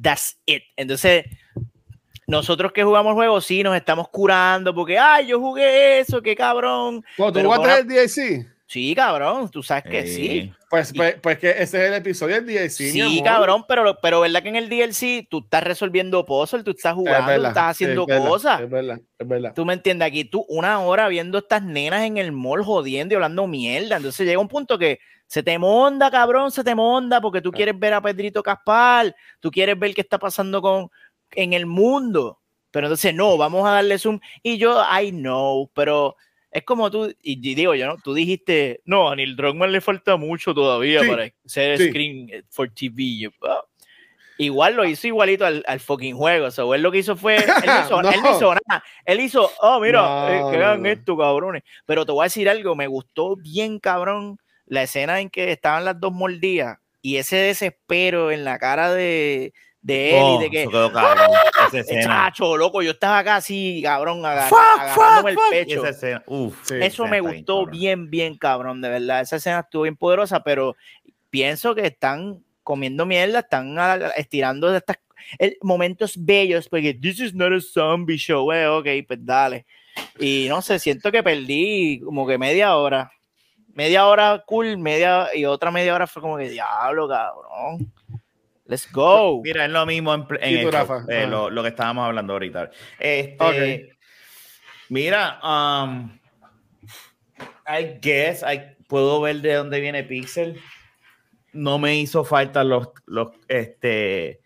That's 0.00 0.38
it. 0.44 0.62
Entonces, 0.76 1.24
nosotros 2.26 2.72
que 2.72 2.84
jugamos 2.84 3.14
juegos, 3.14 3.46
sí, 3.46 3.62
nos 3.62 3.74
estamos 3.74 4.10
curando 4.10 4.74
porque, 4.74 4.98
ay, 4.98 5.28
yo 5.28 5.40
jugué 5.40 6.00
eso, 6.00 6.20
qué 6.20 6.36
cabrón. 6.36 7.02
Cuando 7.16 7.40
tú 7.40 7.46
jugaste 7.46 7.80
el 7.80 7.86
DLC, 7.86 8.46
Sí, 8.70 8.94
cabrón, 8.94 9.50
tú 9.50 9.64
sabes 9.64 9.82
que 9.82 10.06
sí. 10.06 10.52
Pues, 10.68 10.92
pues, 10.94 11.16
pues 11.20 11.38
que 11.40 11.50
ese 11.50 11.62
es 11.62 11.74
el 11.74 11.94
episodio 11.94 12.36
del 12.36 12.46
DLC. 12.46 12.70
Sí, 12.70 13.02
mi 13.02 13.18
amor. 13.18 13.24
cabrón, 13.24 13.64
pero, 13.66 13.98
pero 14.00 14.20
verdad 14.20 14.44
que 14.44 14.48
en 14.48 14.54
el 14.54 14.68
DLC 14.68 15.26
tú 15.28 15.40
estás 15.40 15.64
resolviendo 15.64 16.24
puzzles, 16.24 16.62
tú 16.62 16.70
estás 16.70 16.92
Es 16.92 16.94
jugando, 16.94 17.24
tú 17.24 17.30
verdad, 17.32 17.48
estás 17.48 17.70
haciendo 17.72 18.02
es 18.02 18.06
verdad, 18.06 18.28
cosas. 18.28 18.60
Es 18.60 18.70
verdad, 18.70 19.00
es 19.18 19.26
verdad. 19.26 19.52
Tú 19.56 19.64
me 19.64 19.72
entiendes, 19.72 20.06
aquí 20.06 20.24
tú 20.24 20.46
una 20.48 20.78
hora 20.82 21.08
viendo 21.08 21.38
estas 21.38 21.64
nenas 21.64 22.04
en 22.04 22.16
el 22.16 22.30
mall 22.30 22.62
jodiendo 22.62 23.12
y 23.12 23.16
hablando 23.16 23.48
mierda. 23.48 23.96
Entonces 23.96 24.24
llega 24.24 24.38
un 24.38 24.46
punto 24.46 24.78
que 24.78 25.00
se 25.26 25.42
te 25.42 25.58
monda, 25.58 26.08
cabrón, 26.08 26.52
se 26.52 26.62
te 26.62 26.76
monda 26.76 27.20
porque 27.20 27.40
tú 27.40 27.50
quieres 27.50 27.76
ver 27.76 27.94
a 27.94 28.00
Pedrito 28.00 28.40
Caspar, 28.40 29.16
tú 29.40 29.50
quieres 29.50 29.76
ver 29.76 29.92
qué 29.94 30.02
está 30.02 30.20
pasando 30.20 30.62
con 30.62 30.90
en 31.32 31.54
el 31.54 31.66
mundo. 31.66 32.38
Pero 32.70 32.86
entonces 32.86 33.12
no, 33.16 33.36
vamos 33.36 33.66
a 33.66 33.72
darle 33.72 33.98
zoom. 33.98 34.20
Y 34.44 34.58
yo, 34.58 34.80
I 34.80 35.10
know, 35.10 35.68
pero 35.74 36.14
es 36.50 36.64
como 36.64 36.90
tú, 36.90 37.06
y 37.22 37.50
y 37.50 37.54
digo 37.54 37.74
yo, 37.74 37.86
¿no? 37.86 37.96
Tú 38.02 38.12
dijiste, 38.14 38.80
no, 38.84 39.10
a 39.10 39.16
Neil 39.16 39.36
Druckmann 39.36 39.72
le 39.72 39.80
falta 39.80 40.16
mucho 40.16 40.52
todavía 40.54 41.00
Sí, 41.02 41.08
para 41.08 41.30
ser 41.44 41.78
sí. 41.78 41.88
screen 41.88 42.28
eh, 42.32 42.42
for 42.50 42.68
TV. 42.70 43.18
Yo, 43.18 43.30
"Ah". 43.42 43.62
Igual 44.38 44.74
lo 44.74 44.86
hizo 44.86 45.06
igualito 45.06 45.44
al, 45.44 45.62
al 45.66 45.80
fucking 45.80 46.16
juego. 46.16 46.46
O 46.46 46.50
sea, 46.50 46.64
él 46.74 46.80
lo 46.80 46.90
que 46.90 46.98
hizo 46.98 47.14
fue. 47.14 47.36
Él 47.36 47.42
hizo, 47.94 48.00
él 48.00 48.06
no 48.06 48.22
No. 48.22 48.36
hizo 48.36 48.54
nada. 48.54 48.82
Él 49.04 49.20
hizo, 49.20 49.50
oh, 49.60 49.80
mira, 49.80 50.00
No, 50.00 50.28
eh, 50.28 50.50
que 50.50 50.56
hagan 50.64 50.86
esto, 50.86 51.16
cabrones. 51.16 51.62
Pero 51.84 52.06
te 52.06 52.12
voy 52.12 52.22
a 52.22 52.24
decir 52.24 52.48
algo, 52.48 52.74
me 52.74 52.86
gustó 52.86 53.36
bien, 53.36 53.78
cabrón, 53.78 54.38
la 54.64 54.82
escena 54.84 55.20
en 55.20 55.28
que 55.28 55.52
estaban 55.52 55.84
las 55.84 56.00
dos 56.00 56.12
mordidas 56.12 56.78
y 57.02 57.16
ese 57.16 57.36
desespero 57.36 58.30
en 58.30 58.44
la 58.44 58.58
cara 58.58 58.92
de, 58.94 59.52
de 59.82 60.10
él 60.18 60.22
oh, 60.22 60.38
y 60.40 60.44
de 60.44 60.50
que. 60.50 60.68
quedó 60.68 60.92
cabrón. 60.92 61.30
Esa 61.68 61.76
"Eh, 61.76 61.80
escena. 61.80 62.02
Chacho, 62.04 62.56
loco, 62.56 62.82
yo 62.82 62.90
estaba 62.92 63.18
acá 63.18 63.36
así, 63.36 63.80
cabrón, 63.82 64.24
agar- 64.26 64.48
Fuck, 64.48 64.58
agarrándome 64.58 65.32
fuck, 65.34 65.42
fuck. 65.42 65.52
el 65.52 65.66
pecho. 65.66 65.80
Esa 65.80 65.88
escena, 65.90 66.22
uf. 66.26 66.56
Sí. 66.64 66.74
Eso 66.80 67.06
me 67.06 67.20
bien 67.20 67.34
gustó 67.34 67.66
bien, 67.66 68.10
bien, 68.10 68.36
cabrón, 68.36 68.80
de 68.80 68.88
verdad. 68.90 69.20
Esa 69.22 69.36
escena 69.36 69.60
estuvo 69.60 69.82
bien 69.82 69.96
poderosa, 69.96 70.42
pero 70.42 70.76
pienso 71.30 71.74
que 71.74 71.86
están 71.86 72.44
comiendo 72.62 73.06
mierda, 73.06 73.40
están 73.40 73.74
estirando 74.16 74.74
estas 74.74 74.98
el- 75.38 75.56
momentos 75.62 76.14
bellos, 76.16 76.68
porque 76.68 76.92
this 76.94 77.20
is 77.20 77.34
not 77.34 77.52
a 77.52 77.60
zombie 77.60 78.16
show, 78.18 78.52
eh, 78.52 78.66
ok, 78.66 78.86
pues 79.06 79.18
dale. 79.24 79.66
Y 80.18 80.46
no 80.48 80.62
sé, 80.62 80.78
siento 80.78 81.10
que 81.10 81.22
perdí 81.22 82.00
como 82.04 82.26
que 82.26 82.38
media 82.38 82.76
hora. 82.76 83.10
Media 83.72 84.06
hora 84.06 84.42
cool, 84.46 84.76
media 84.78 85.28
y 85.34 85.44
otra 85.44 85.70
media 85.70 85.94
hora 85.94 86.06
fue 86.06 86.20
como 86.22 86.36
que 86.36 86.48
diablo, 86.48 87.08
cabrón. 87.08 87.92
Let's 88.70 88.88
go. 88.92 89.42
Mira, 89.42 89.64
es 89.64 89.70
lo 89.72 89.84
mismo 89.84 90.14
en, 90.14 90.24
en 90.40 90.68
eh, 91.08 91.26
lo, 91.26 91.50
lo 91.50 91.62
que 91.62 91.70
estábamos 91.70 92.06
hablando 92.06 92.34
ahorita. 92.34 92.70
Este, 93.00 93.36
Ok. 93.40 93.96
Mira, 94.90 95.40
um, 95.42 96.16
I 97.66 97.98
guess 98.00 98.44
I 98.44 98.76
puedo 98.86 99.20
ver 99.20 99.40
de 99.40 99.54
dónde 99.54 99.80
viene 99.80 100.04
Pixel. 100.04 100.60
No 101.52 101.80
me 101.80 101.96
hizo 101.96 102.22
falta 102.22 102.62
los, 102.62 102.90
los 103.06 103.30
este. 103.48 104.40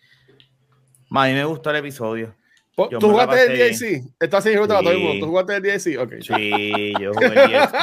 A 1.11 1.27
mí 1.27 1.33
me 1.35 1.45
gustó 1.45 1.69
el 1.69 1.77
episodio. 1.77 2.35
¿Tú 2.75 3.11
jugaste 3.11 3.45
el 3.45 3.59
DLC? 3.59 4.11
Estás 4.19 4.43
sin 4.45 4.55
jugar 4.55 4.81
todo 4.81 4.91
el 4.91 4.99
mundo. 4.99 5.27
¿Tú 5.27 5.31
jugaste 5.31 5.57
el 5.57 5.63
DLC? 5.63 5.99
Ok. 6.01 6.15
Sí, 6.23 6.95
yo 6.99 7.13
jugué 7.13 7.27
el 7.27 7.35
DLC. 7.35 7.75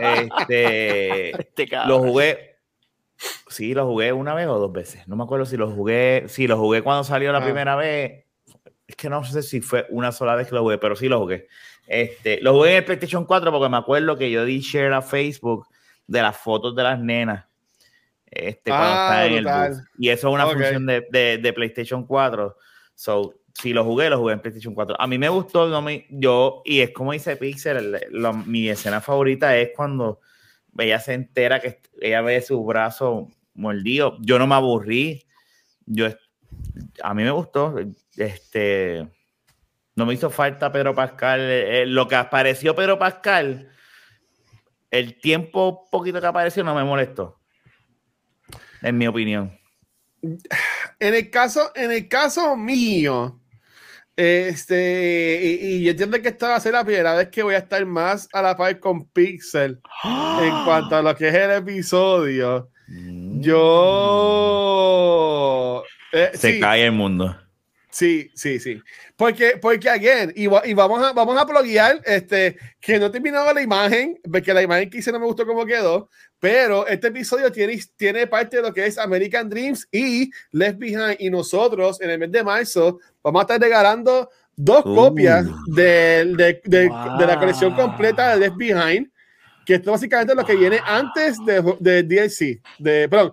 Este, 0.38 1.30
Este 1.30 1.68
lo 1.86 1.98
jugué. 1.98 2.55
Sí, 3.56 3.72
lo 3.74 3.86
jugué 3.86 4.12
una 4.12 4.34
vez 4.34 4.46
o 4.48 4.58
dos 4.58 4.70
veces. 4.72 5.06
No 5.08 5.16
me 5.16 5.24
acuerdo 5.24 5.46
si 5.46 5.56
lo 5.56 5.70
jugué. 5.70 6.24
Sí, 6.28 6.46
lo 6.46 6.58
jugué 6.58 6.82
cuando 6.82 7.04
salió 7.04 7.32
la 7.32 7.38
Ah. 7.38 7.44
primera 7.44 7.74
vez. 7.76 8.24
Es 8.86 8.96
que 8.96 9.08
no 9.08 9.24
sé 9.24 9.42
si 9.42 9.60
fue 9.62 9.86
una 9.88 10.12
sola 10.12 10.34
vez 10.34 10.48
que 10.48 10.54
lo 10.54 10.60
jugué, 10.62 10.78
pero 10.78 10.94
sí 10.94 11.08
lo 11.08 11.18
jugué. 11.20 11.48
Este, 11.86 12.40
lo 12.42 12.52
jugué 12.52 12.72
en 12.72 12.76
el 12.78 12.84
PlayStation 12.84 13.24
4 13.24 13.50
porque 13.50 13.68
me 13.70 13.76
acuerdo 13.78 14.16
que 14.18 14.30
yo 14.30 14.44
di 14.44 14.60
share 14.60 14.92
a 14.92 15.00
Facebook 15.02 15.66
de 16.06 16.20
las 16.22 16.36
fotos 16.36 16.76
de 16.76 16.82
las 16.82 16.98
nenas. 17.00 17.46
Este, 18.30 18.70
cuando 18.70 18.86
Ah, 18.88 19.08
están 19.24 19.26
en 19.26 19.32
el 19.38 19.44
brutal. 19.44 19.70
bus. 19.70 19.82
Y 19.98 20.08
eso 20.10 20.28
es 20.28 20.34
una 20.34 20.46
función 20.46 20.84
de, 20.86 21.06
de- 21.10 21.38
de 21.38 21.52
PlayStation 21.52 22.04
4. 22.06 22.56
So, 22.94 23.34
si 23.54 23.72
lo 23.72 23.84
jugué, 23.84 24.10
lo 24.10 24.18
jugué 24.18 24.34
en 24.34 24.40
PlayStation 24.40 24.74
4. 24.74 25.00
A 25.00 25.06
mí 25.06 25.16
me 25.18 25.28
gustó, 25.30 25.66
no 25.68 25.80
me, 25.80 26.06
yo, 26.10 26.60
y 26.64 26.80
es 26.80 26.90
como 26.90 27.12
dice 27.12 27.36
Pixel, 27.36 27.98
mi 28.44 28.68
escena 28.68 29.00
favorita 29.00 29.56
es 29.56 29.70
cuando 29.74 30.20
ella 30.78 31.00
se 31.00 31.14
entera 31.14 31.58
que 31.60 31.80
ella 32.00 32.20
ve 32.20 32.42
su 32.42 32.62
brazo 32.64 33.28
mordido. 33.56 34.16
Yo 34.20 34.38
no 34.38 34.46
me 34.46 34.54
aburrí. 34.54 35.26
Yo, 35.84 36.06
a 37.02 37.14
mí 37.14 37.22
me 37.22 37.30
gustó. 37.30 37.74
Este, 38.16 39.08
no 39.94 40.06
me 40.06 40.14
hizo 40.14 40.30
falta 40.30 40.72
Pedro 40.72 40.94
Pascal. 40.94 41.40
eh, 41.40 41.86
lo 41.86 42.06
que 42.06 42.16
apareció 42.16 42.74
Pedro 42.74 42.98
Pascal, 42.98 43.70
el 44.90 45.20
tiempo 45.20 45.88
poquito 45.90 46.20
que 46.20 46.26
apareció 46.26 46.62
no 46.64 46.74
me 46.74 46.84
molestó. 46.84 47.40
En 48.82 48.98
mi 48.98 49.06
opinión. 49.06 49.58
En 50.22 51.14
el 51.14 51.30
caso, 51.30 51.72
en 51.74 51.92
el 51.92 52.08
caso 52.08 52.56
mío, 52.56 53.40
este, 54.16 55.40
y, 55.42 55.66
y 55.66 55.84
yo 55.84 55.90
entiendo 55.90 56.20
que 56.22 56.28
esta 56.28 56.48
va 56.48 56.56
a 56.56 56.60
ser 56.60 56.72
la 56.72 56.84
primera 56.84 57.14
vez 57.14 57.28
que 57.28 57.42
voy 57.42 57.54
a 57.54 57.58
estar 57.58 57.84
más 57.84 58.28
a 58.32 58.40
la 58.40 58.56
par 58.56 58.80
con 58.80 59.06
Pixel 59.10 59.80
en 60.40 60.64
cuanto 60.64 60.96
a 60.96 61.02
lo 61.02 61.14
que 61.14 61.28
es 61.28 61.34
el 61.34 61.50
episodio. 61.50 62.70
Yo. 64.46 65.82
eh, 66.12 66.30
Se 66.34 66.52
sí, 66.54 66.60
cae 66.60 66.84
el 66.86 66.92
mundo. 66.92 67.36
Sí, 67.90 68.30
sí, 68.34 68.58
sí. 68.60 68.80
Porque, 69.16 69.56
porque 69.60 69.88
again, 69.88 70.30
y, 70.36 70.42
y 70.44 70.74
vamos 70.74 71.02
a 71.02 71.12
vamos 71.14 71.38
a 71.38 71.46
pluguear, 71.46 72.02
este, 72.04 72.58
que 72.78 72.98
no 72.98 73.06
he 73.06 73.10
terminado 73.10 73.54
la 73.54 73.62
imagen, 73.62 74.18
porque 74.30 74.52
la 74.52 74.60
imagen 74.62 74.90
que 74.90 74.98
hice 74.98 75.10
no 75.12 75.18
me 75.18 75.24
gustó 75.24 75.46
cómo 75.46 75.64
quedó, 75.64 76.10
pero 76.38 76.86
este 76.86 77.06
episodio 77.08 77.50
tiene, 77.50 77.80
tiene 77.96 78.26
parte 78.26 78.56
de 78.58 78.62
lo 78.62 78.74
que 78.74 78.84
es 78.84 78.98
American 78.98 79.48
Dreams 79.48 79.88
y 79.90 80.30
Left 80.52 80.78
Behind, 80.78 81.16
y 81.20 81.30
nosotros 81.30 81.98
en 82.02 82.10
el 82.10 82.18
mes 82.18 82.30
de 82.32 82.44
marzo 82.44 82.98
vamos 83.22 83.40
a 83.40 83.42
estar 83.44 83.58
regalando 83.60 84.28
dos 84.54 84.84
Uh. 84.84 84.94
copias 84.94 85.46
de, 85.74 86.34
de, 86.36 86.60
de- 86.64 86.88
Wow. 86.88 87.16
de 87.18 87.26
la 87.26 87.38
colección 87.38 87.74
completa 87.74 88.34
de 88.34 88.40
Left 88.40 88.56
Behind, 88.58 89.10
que 89.66 89.74
esto 89.74 89.90
básicamente 89.90 90.32
es 90.32 90.36
lo 90.38 90.46
que 90.46 90.56
viene 90.56 90.80
antes 90.86 91.36
de, 91.44 91.60
de 91.80 92.02
DLC, 92.04 92.60
de, 92.78 93.08
perdón, 93.08 93.32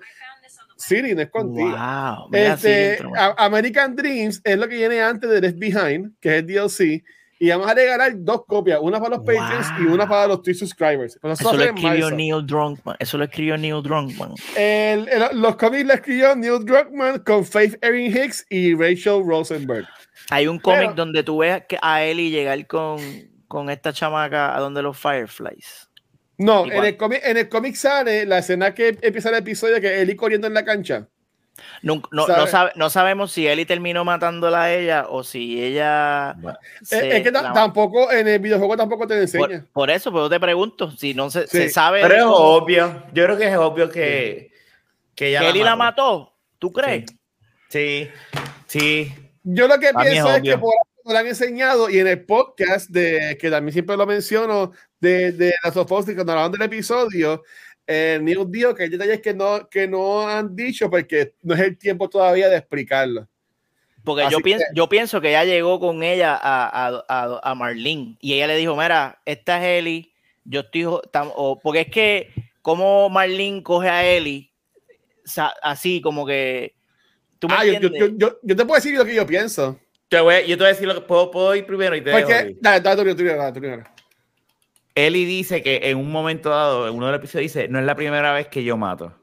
Siri, 0.76 1.16
no 1.16 1.22
es 1.22 1.30
contigo. 1.30 1.70
Wow. 1.70 2.30
Este, 2.34 3.00
American 3.38 3.96
Dreams 3.96 4.42
es 4.44 4.58
lo 4.58 4.68
que 4.68 4.76
viene 4.76 5.02
antes 5.02 5.30
de 5.30 5.40
Left 5.40 5.58
Behind, 5.58 6.12
que 6.20 6.30
es 6.30 6.36
el 6.44 6.48
DLC, 6.48 7.04
y 7.40 7.50
vamos 7.50 7.68
a 7.68 7.74
regalar 7.74 8.12
dos 8.18 8.44
copias, 8.46 8.80
una 8.82 8.98
para 9.00 9.12
los 9.16 9.20
Wow. 9.20 9.28
Patreons 9.36 9.68
y 9.80 9.84
una 9.84 10.08
para 10.08 10.28
los 10.28 10.42
Twitch 10.42 10.58
subscribers. 10.60 11.16
Eso, 11.22 11.32
Eso 11.32 11.54
lo 11.54 11.64
escribió. 11.64 12.10
Neil 12.12 12.46
Druckmann. 12.46 12.96
Eso 13.00 13.18
lo 13.18 13.24
escribió 13.26 13.58
Neil 13.58 13.82
Druckmann. 13.84 14.34
El- 14.58 15.08
el- 15.10 15.42
los 15.42 15.56
cómics 15.58 15.86
lo 15.86 15.94
escribió 15.94 16.36
Neil 16.36 16.66
Druckmann 16.66 17.20
con 17.20 17.46
Faith 17.46 17.76
Erin 17.82 18.12
Hicks 18.16 18.46
y 18.50 18.76
Rachel 18.76 19.24
Rosenberg. 19.26 19.86
Hay 20.32 20.48
un 20.48 20.58
cómic 20.60 20.80
Pero- 20.82 20.94
donde 20.96 21.24
tú 21.24 21.38
ves 21.40 21.64
a 21.82 22.04
Ellie 22.04 22.30
llegar 22.30 22.66
con, 22.68 22.98
con 23.48 23.70
esta 23.70 23.92
chamaca 23.94 24.56
a 24.56 24.60
donde 24.60 24.82
los 24.82 24.98
Fireflies. 24.98 25.90
No, 26.38 26.66
Igual. 26.66 26.80
en 26.80 26.86
el, 26.86 26.98
cómic, 26.98 27.22
en 27.24 27.38
el 27.38 27.50
cómic 27.50 27.76
sale 27.76 28.26
la 28.26 28.40
escena 28.40 28.74
que 28.74 28.98
empieza 29.02 29.30
el 29.30 29.36
episodio 29.36 29.80
que 29.80 30.02
Ellie 30.02 30.16
corriendo 30.16 30.48
en 30.48 30.54
la 30.54 30.66
cancha. 30.66 31.08
No, 31.84 32.02
no, 32.12 32.26
¿Sabe? 32.26 32.40
no, 32.42 32.48
sabe- 32.48 32.72
no 32.76 32.90
sabemos 32.90 33.32
si 33.32 33.48
Ellie 33.48 33.68
terminó 33.68 34.04
matándola 34.04 34.64
a 34.64 34.74
ella 34.74 35.06
o 35.08 35.24
si 35.24 35.64
ella. 35.64 36.34
Bueno, 36.40 36.58
se 36.82 36.98
Eh, 37.08 37.18
es 37.18 37.24
que 37.24 37.32
ta- 37.32 37.44
la- 37.44 37.54
tampoco 37.54 38.12
en 38.12 38.28
el 38.28 38.40
videojuego 38.40 38.76
tampoco 38.76 39.06
te 39.06 39.22
enseña. 39.22 39.48
por, 39.48 39.66
por 39.68 39.90
eso, 39.92 40.12
pero 40.12 40.28
te 40.30 40.40
pregunto, 40.40 40.90
si 40.92 41.14
no 41.14 41.30
se, 41.30 41.42
Sí. 41.48 41.58
se 41.58 41.70
sabe 41.70 42.02
Pero 42.02 42.16
es 42.16 42.24
cómo- 42.24 42.36
obvio. 42.36 43.04
Yo 43.14 43.24
creo 43.26 43.38
que 43.38 43.48
es 43.48 43.56
obvio 43.56 43.90
que, 43.92 44.52
que 45.14 45.28
ella 45.30 45.42
que 45.42 45.50
Ellie 45.50 45.64
la 45.64 45.76
mató. 45.76 46.34
¿Tú 46.58 46.72
crees? 46.72 47.06
Sí, 47.70 48.10
sí. 48.66 49.14
Yo 49.44 49.68
lo 49.68 49.78
que 49.80 49.90
A 49.90 49.94
mí 49.94 50.04
es 50.06 50.12
pienso 50.12 50.36
es, 50.36 50.42
que 50.42 50.58
por 50.58 50.74
algo 50.74 51.02
nos 51.06 51.14
lo 51.14 51.20
han 51.20 51.28
enseñado 51.28 51.90
y 51.90 52.00
en 52.00 52.08
el 52.08 52.24
podcast, 52.26 52.90
de 52.90 53.38
que 53.40 53.50
también 53.52 53.74
siempre 53.74 53.96
lo 53.98 54.08
menciono, 54.08 54.72
de, 55.04 55.32
de 55.34 55.54
las 55.64 55.74
cuando 55.74 56.32
hablaban 56.32 56.52
del 56.52 56.62
episodio, 56.62 57.44
eh, 57.86 58.18
Neil 58.22 58.46
dijo 58.48 58.74
que 58.74 58.84
hay 58.84 58.90
detalles 58.90 59.20
que 59.22 59.34
no, 59.34 59.68
que 59.70 59.88
no 59.88 60.28
han 60.28 60.56
dicho 60.56 60.90
porque 60.90 61.34
no 61.42 61.54
es 61.54 61.60
el 61.60 61.78
tiempo 61.78 62.10
todavía 62.10 62.48
de 62.48 62.58
explicarlo. 62.58 63.28
Porque 64.04 64.24
Así 64.24 64.32
yo 64.34 64.40
pienso, 64.40 64.66
que- 64.70 64.76
yo 64.76 64.90
pienso 64.90 65.22
que 65.22 65.30
ella 65.30 65.44
llegó 65.44 65.80
con 65.80 66.04
ella 66.04 66.36
a, 66.36 66.88
a, 66.88 67.04
a, 67.08 67.40
a 67.52 67.56
Marlene 67.56 68.18
y 68.22 68.34
ella 68.34 68.48
le 68.48 68.58
dijo, 68.58 68.76
mira, 68.76 69.20
esta 69.26 69.58
es 69.60 69.80
Ellie, 69.80 70.12
yo 70.46 70.62
estoy... 70.62 70.86
o- 70.86 71.60
porque 71.62 71.82
es 71.82 71.88
que 71.88 72.30
como 72.62 73.10
Marlene 73.10 73.62
coge 73.64 73.90
a 73.90 74.06
Ellie 74.06 74.52
sa- 75.26 75.54
así 75.62 76.02
como 76.02 76.26
que... 76.26 76.76
¿Tú 77.40 77.50
me 77.50 77.56
Ah, 77.56 77.66
yo, 77.66 77.74
yo, 77.80 78.08
yo, 78.42 78.56
te 78.56 78.66
puedo 78.66 78.76
decir 78.76 78.98
lo 78.98 79.04
que 79.06 79.16
yo 79.16 79.28
pienso. 79.28 79.78
Te 80.08 80.22
voy, 80.22 80.36
yo 80.48 80.56
te 80.58 80.64
voy 80.64 80.66
a 80.66 80.74
decir 80.74 80.88
lo 80.88 80.96
que 80.96 81.02
puedo, 81.02 81.30
puedo 81.32 81.54
ir 81.56 81.66
primero 81.66 81.94
y 81.96 82.02
te 82.02 82.10
dejo 82.10 82.30
Porque, 82.30 82.50
ir. 82.52 82.58
dale, 82.62 82.80
dale, 82.80 83.12
tú 83.12 83.16
primero, 83.18 83.38
dale, 83.38 83.54
tú 83.54 83.60
primero. 83.60 83.84
Eli 84.96 85.26
dice 85.26 85.64
que 85.64 85.80
en 85.90 85.98
un 85.98 86.12
momento 86.12 86.50
dado, 86.50 86.88
en 86.88 86.94
uno 86.96 87.08
de 87.08 87.12
los 87.14 87.20
episodios, 87.20 87.52
dice: 87.54 87.68
No 87.68 87.80
es 87.80 87.86
la 87.86 87.96
primera 87.96 88.32
vez 88.34 88.48
que 88.48 88.64
yo 88.64 88.78
mato. 88.78 89.14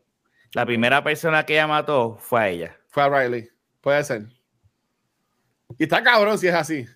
La 0.53 0.67
primera 0.67 1.05
persona 1.05 1.47
que 1.47 1.53
ella 1.55 1.67
mató 1.69 2.17
fue 2.21 2.41
a 2.41 2.49
ella. 2.49 2.77
Fue 2.89 3.03
a 3.05 3.09
Riley. 3.09 3.49
Puede 3.81 4.03
ser. 4.03 4.23
Y 5.79 5.85
está 5.85 6.03
cabrón 6.03 6.39
si 6.39 6.49
es 6.49 6.55
así. 6.55 6.87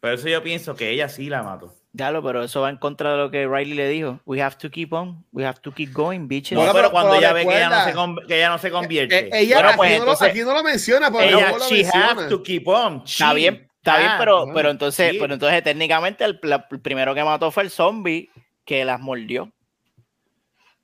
Por 0.00 0.12
eso 0.12 0.28
yo 0.28 0.42
pienso 0.42 0.74
que 0.76 0.90
ella 0.90 1.08
sí 1.08 1.28
la 1.28 1.42
mató. 1.42 1.74
Claro, 1.96 2.22
pero 2.22 2.44
eso 2.44 2.60
va 2.60 2.70
en 2.70 2.76
contra 2.76 3.10
de 3.12 3.18
lo 3.18 3.30
que 3.32 3.48
Riley 3.48 3.74
le 3.74 3.88
dijo. 3.88 4.20
We 4.24 4.40
have 4.40 4.54
to 4.58 4.70
keep 4.70 4.92
on. 4.92 5.24
We 5.32 5.44
have 5.44 5.58
to 5.62 5.72
keep 5.72 5.92
going, 5.92 6.28
bitches. 6.28 6.52
No, 6.56 6.60
pero 6.60 6.74
pero- 6.74 6.90
cuando 6.92 7.10
pero 7.10 7.20
ella 7.20 7.32
ve 7.32 7.44
que 7.44 7.56
ella, 7.56 7.68
no 7.68 7.84
recuerda- 7.86 8.20
se, 8.22 8.26
que 8.28 8.36
ella 8.36 8.48
no 8.50 8.58
se 8.58 8.70
convierte. 8.70 9.18
Eh, 9.18 9.30
ella 9.32 9.56
Bueno, 9.56 9.68
aquí, 9.70 9.76
pues, 9.76 9.90
no 9.90 9.96
lo, 9.96 10.02
entonces- 10.12 10.28
aquí 10.28 10.40
no 10.42 10.54
lo 10.54 10.62
menciona, 10.62 11.10
pero 11.10 11.24
ella, 11.38 11.50
lo 11.50 11.58
she 11.68 11.74
menciona. 11.82 12.10
has 12.12 12.28
to 12.28 12.42
keep 12.44 12.68
on. 12.68 13.02
Está 13.04 13.30
She 13.30 13.34
bien, 13.34 13.69
está 13.82 13.98
bien, 13.98 14.10
has- 14.12 14.18
pero, 14.18 14.42
ah, 14.48 14.52
pero 14.54 14.70
entonces, 14.70 15.10
sí. 15.12 15.18
pero 15.20 15.34
entonces 15.34 15.62
técnicamente 15.62 16.24
el, 16.24 16.38
la- 16.42 16.66
el 16.70 16.80
primero 16.80 17.14
que 17.14 17.24
mató 17.24 17.50
fue 17.50 17.64
el 17.64 17.70
zombie 17.70 18.30
que 18.64 18.84
las 18.84 19.00
mordió. 19.00 19.50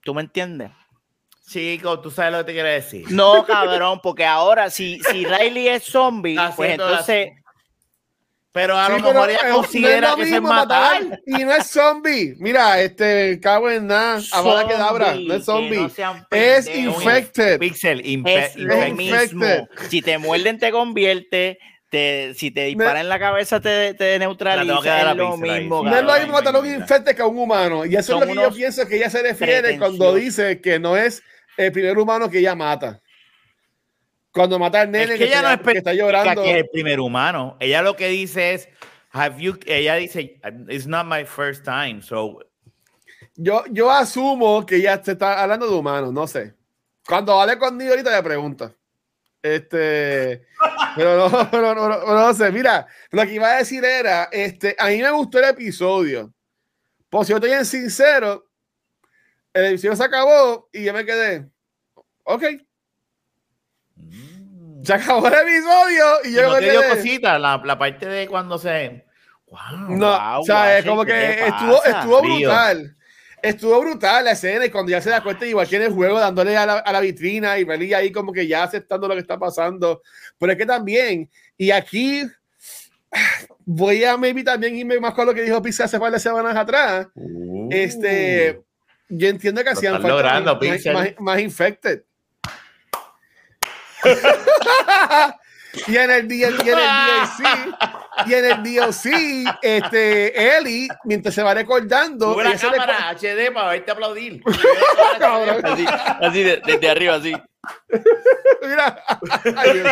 ¿Tú 0.02 0.14
me 0.14 0.22
entiendes? 0.22 0.70
Chico, 1.48 2.00
tú 2.00 2.10
sabes 2.10 2.32
lo 2.32 2.38
que 2.38 2.44
te 2.44 2.52
quiero 2.54 2.68
decir. 2.68 3.04
No, 3.10 3.44
cabrón, 3.46 4.00
porque 4.02 4.24
ahora 4.24 4.68
si, 4.70 4.98
si 5.10 5.24
Riley 5.24 5.68
es 5.68 5.84
zombie, 5.84 6.32
Está 6.34 6.50
pues 6.56 6.68
la- 6.68 6.74
entonces 6.74 7.28
Pero 8.52 8.76
a 8.78 8.86
Sí, 8.86 8.92
lo 8.92 8.98
mejor 9.12 9.30
ella 9.30 9.38
no 9.50 9.54
considera 9.56 10.10
lo 10.12 10.16
que 10.16 10.22
es 10.34 10.40
matar. 10.42 11.20
Y 11.26 11.44
no 11.44 11.52
es 11.52 11.66
zombie. 11.70 12.34
Mira, 12.38 12.80
este, 12.80 13.38
cago 13.38 13.70
en 13.70 13.86
nada. 13.86 14.18
Avada 14.32 14.66
Kedavra, 14.66 15.14
no 15.14 15.34
es 15.34 15.44
Zombie, 15.44 15.78
no 15.78 15.86
es 16.30 16.66
infected. 16.68 17.58
Pixel, 17.58 18.00
Es 18.00 18.56
lo 18.56 18.74
infected. 18.74 18.92
mismo. 18.94 19.46
Si 19.90 20.00
te 20.00 20.16
muerden, 20.18 20.58
te 20.58 20.72
convierte. 20.72 21.58
Te, 21.96 22.34
si 22.34 22.50
te 22.50 22.64
disparan 22.66 22.98
en 22.98 23.08
la 23.08 23.18
cabeza, 23.18 23.58
te, 23.58 23.94
te 23.94 24.18
neutraliza. 24.18 25.12
Es 25.12 25.16
lo 25.16 25.38
mismo. 25.38 25.82
No 25.82 25.96
es 25.96 26.04
lo 26.04 26.12
mismo 26.12 26.32
matar 26.34 26.54
a 26.54 26.58
un 26.58 26.66
infected 26.66 27.16
que 27.16 27.22
a 27.22 27.26
un 27.26 27.38
humano. 27.38 27.86
Y 27.86 27.96
eso 27.96 28.12
Son 28.12 28.22
es 28.28 28.28
lo 28.28 28.34
que 28.34 28.48
yo 28.50 28.54
pienso 28.54 28.86
que 28.86 28.96
ella 28.96 29.08
se 29.08 29.22
refiere 29.22 29.78
cuando 29.78 30.14
dice 30.14 30.60
que 30.60 30.78
no 30.78 30.94
es 30.94 31.22
el 31.56 31.72
primer 31.72 31.96
humano 31.96 32.28
que 32.28 32.40
ella 32.40 32.54
mata. 32.54 33.00
Cuando 34.30 34.58
mata 34.58 34.82
al 34.82 34.90
nene 34.90 35.04
Es 35.04 35.10
que, 35.12 35.18
que 35.20 35.24
ella 35.24 35.40
no 35.40 35.48
está, 35.48 35.72
que 35.72 35.78
está 35.78 35.92
especifica 35.92 35.94
llorando. 35.94 36.42
que 36.42 36.50
es 36.50 36.56
el 36.58 36.68
primer 36.68 37.00
humano. 37.00 37.56
Ella 37.60 37.80
lo 37.80 37.96
que 37.96 38.08
dice 38.08 38.52
es, 38.52 38.68
have 39.12 39.42
you, 39.42 39.58
ella 39.64 39.94
dice, 39.94 40.38
it's 40.68 40.86
not 40.86 41.06
my 41.06 41.24
first 41.24 41.64
time, 41.64 42.02
so 42.02 42.40
Yo, 43.36 43.64
yo 43.70 43.90
asumo 43.90 44.66
que 44.66 44.76
ella 44.76 45.02
se 45.02 45.12
está 45.12 45.42
hablando 45.42 45.66
de 45.66 45.74
humanos, 45.74 46.12
no 46.12 46.26
sé. 46.26 46.52
Cuando 47.06 47.40
hable 47.40 47.56
conmigo 47.56 47.92
ahorita 47.92 48.14
le 48.14 48.22
pregunta. 48.22 48.74
Este, 49.54 50.46
pero 50.96 51.28
no, 51.28 51.50
pero 51.50 51.74
no, 51.74 51.88
no, 51.88 52.04
no 52.04 52.34
sé. 52.34 52.50
Mira, 52.50 52.86
lo 53.10 53.22
que 53.22 53.34
iba 53.34 53.48
a 53.48 53.58
decir 53.58 53.84
era, 53.84 54.24
este, 54.32 54.74
a 54.78 54.88
mí 54.88 54.98
me 55.00 55.10
gustó 55.10 55.38
el 55.38 55.44
episodio. 55.44 56.32
Por 57.08 57.24
si 57.24 57.30
yo 57.30 57.36
estoy 57.38 57.64
sincero, 57.64 58.44
el 59.52 59.66
episodio 59.66 59.94
se 59.96 60.04
acabó 60.04 60.68
y 60.72 60.84
yo 60.84 60.92
me 60.92 61.04
quedé, 61.04 61.48
ok, 62.24 62.44
se 64.84 64.92
acabó 64.94 65.26
el 65.28 65.34
episodio 65.34 66.04
y 66.24 66.28
Y 66.28 66.32
yo 66.34 66.42
no 66.42 66.54
me 66.54 66.60
te 66.60 66.70
dio 66.70 66.80
quedé. 66.80 66.90
cosita 66.96 67.38
la, 67.38 67.60
la 67.64 67.78
parte 67.78 68.06
de 68.06 68.28
cuando 68.28 68.58
se. 68.58 69.04
Wow. 69.46 69.60
No, 69.90 70.10
Wow, 70.10 70.40
o 70.40 70.44
sea, 70.44 70.78
es 70.78 70.84
como 70.84 71.04
¿qué 71.04 71.12
que 71.12 71.46
estuvo, 71.48 71.76
pasa? 71.78 71.98
estuvo 72.00 72.18
Frío. 72.20 72.50
Estuvo 73.42 73.80
brutal 73.80 74.24
la 74.24 74.32
escena 74.32 74.66
y 74.66 74.70
cuando 74.70 74.90
ya 74.90 75.00
se 75.00 75.10
da 75.10 75.22
cuenta, 75.22 75.46
igual 75.46 75.68
que 75.68 75.76
en 75.76 75.82
el 75.82 75.92
juego, 75.92 76.18
dándole 76.18 76.56
a 76.56 76.66
la, 76.66 76.78
a 76.78 76.92
la 76.92 77.00
vitrina 77.00 77.58
y 77.58 77.64
Relly 77.64 77.94
ahí 77.94 78.10
como 78.10 78.32
que 78.32 78.46
ya 78.46 78.62
aceptando 78.62 79.06
lo 79.06 79.14
que 79.14 79.20
está 79.20 79.38
pasando. 79.38 80.02
Pero 80.38 80.52
es 80.52 80.58
que 80.58 80.66
también, 80.66 81.30
y 81.56 81.70
aquí 81.70 82.22
voy 83.64 84.04
a 84.04 84.16
maybe 84.16 84.42
también 84.42 84.76
irme 84.76 84.98
más 85.00 85.14
con 85.14 85.26
lo 85.26 85.34
que 85.34 85.42
dijo 85.42 85.62
Pizza 85.62 85.84
hace 85.84 86.00
par 86.00 86.12
de 86.12 86.18
semanas 86.18 86.56
atrás. 86.56 87.08
Este, 87.70 88.60
yo 89.08 89.28
entiendo 89.28 89.62
que 89.62 89.70
Uh. 89.70 89.72
Hacían 89.72 89.92
falta 89.94 90.08
logrando, 90.08 90.58
más, 90.60 90.86
más, 90.86 91.08
más 91.18 91.40
infected. 91.40 92.02
y 95.86 95.96
en 95.96 96.10
el, 96.10 96.28
D- 96.28 96.36
y 96.36 96.42
en 96.44 96.52
el 96.52 96.56
DLC, 96.58 98.26
y 98.26 98.34
en 98.34 98.44
el 98.44 98.62
DLC, 98.62 99.58
este, 99.62 100.56
Ellie, 100.58 100.88
mientras 101.04 101.34
se 101.34 101.42
va 101.42 101.54
recordando, 101.54 102.32
Sube 102.34 102.44
la 102.44 102.56
cámara 102.56 103.10
HD 103.14 103.52
para 103.52 103.70
verte 103.70 103.90
aplaudir. 103.90 104.42
Así, 105.64 105.86
así 106.20 106.42
de- 106.42 106.62
desde 106.64 106.88
arriba, 106.90 107.14
así. 107.16 107.32
Mira, 108.62 109.02
Ay. 109.56 109.82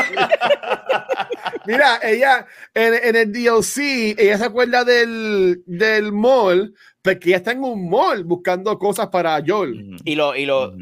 Mira, 1.67 1.99
ella 2.03 2.47
en, 2.75 2.95
en 2.95 3.17
el 3.17 3.33
DLC, 3.33 4.15
ella 4.19 4.39
se 4.39 4.45
acuerda 4.45 4.85
del, 4.85 5.63
del 5.67 6.13
mall, 6.13 6.75
porque 7.03 7.29
ella 7.31 7.39
está 7.39 7.53
en 7.53 7.65
un 7.65 7.89
mall 7.89 8.25
buscando 8.25 8.79
cosas 8.79 9.09
para 9.09 9.43
Joel. 9.47 9.97
Y 10.05 10.15
lo, 10.15 10.37
y 10.37 10.47
lo, 10.47 10.73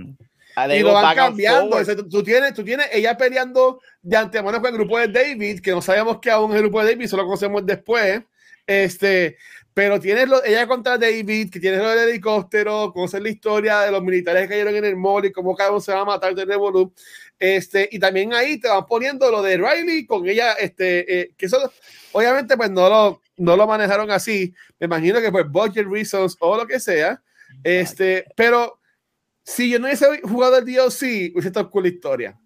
Y 0.70 0.80
lo 0.80 0.92
van 0.92 1.14
cambiando. 1.14 1.70
forward. 1.70 1.82
O 1.82 1.84
sea, 1.84 1.96
tú, 1.96 2.08
tú 2.08 2.22
tienes, 2.22 2.54
tú 2.54 2.64
tienes 2.64 2.88
ella 2.92 3.16
peleando 3.16 3.80
de 4.02 4.16
antemano 4.16 4.60
con 4.60 4.70
el 4.70 4.76
grupo 4.78 4.98
de 4.98 5.08
David, 5.08 5.60
que 5.60 5.70
no 5.70 5.82
sabemos 5.82 6.18
que 6.20 6.30
aún 6.30 6.50
es 6.50 6.56
el 6.56 6.62
grupo 6.62 6.82
de 6.82 6.92
David, 6.92 7.06
solo 7.06 7.24
conocemos 7.24 7.64
después. 7.64 8.22
Este, 8.66 9.36
pero 9.74 9.98
tienes 9.98 10.28
lo, 10.28 10.44
ella 10.44 10.66
contra 10.66 10.98
David, 10.98 11.50
que 11.50 11.58
tiene 11.58 11.78
lo 11.78 11.88
del 11.90 12.10
helicóptero, 12.10 12.92
conoce 12.92 13.20
la 13.20 13.30
historia 13.30 13.80
de 13.80 13.90
los 13.90 14.02
militares 14.02 14.42
que 14.42 14.48
cayeron 14.48 14.76
en 14.76 14.84
el 14.84 14.96
mall 14.96 15.24
y 15.24 15.32
cómo 15.32 15.56
cada 15.56 15.70
uno 15.70 15.80
se 15.80 15.92
va 15.92 16.00
a 16.00 16.04
matar 16.04 16.34
de 16.34 16.44
Revolut. 16.44 16.92
Este, 17.38 17.88
y 17.90 17.98
también 17.98 18.34
ahí 18.34 18.60
te 18.60 18.68
van 18.68 18.86
poniendo 18.86 19.30
lo 19.30 19.42
de 19.42 19.56
Riley 19.56 20.06
con 20.06 20.28
ella, 20.28 20.52
este, 20.52 21.20
eh, 21.20 21.30
que 21.36 21.46
eso 21.46 21.72
obviamente 22.12 22.56
pues 22.56 22.70
no 22.70 22.88
lo, 22.88 23.22
no 23.38 23.56
lo 23.56 23.66
manejaron 23.66 24.10
así. 24.10 24.54
Me 24.78 24.86
imagino 24.86 25.20
que 25.20 25.32
por 25.32 25.48
budget 25.48 25.86
reasons 25.86 26.36
o 26.38 26.56
lo 26.56 26.66
que 26.66 26.78
sea. 26.78 27.22
Este, 27.64 28.26
pero 28.36 28.78
si 29.42 29.70
yo 29.70 29.78
no 29.78 29.86
hubiese 29.86 30.20
jugado 30.22 30.58
el 30.58 30.64
DLC, 30.64 31.32
hubiese 31.32 31.48
estado 31.48 31.70
cool 31.70 31.84
la 31.84 31.88
historia. 31.88 32.38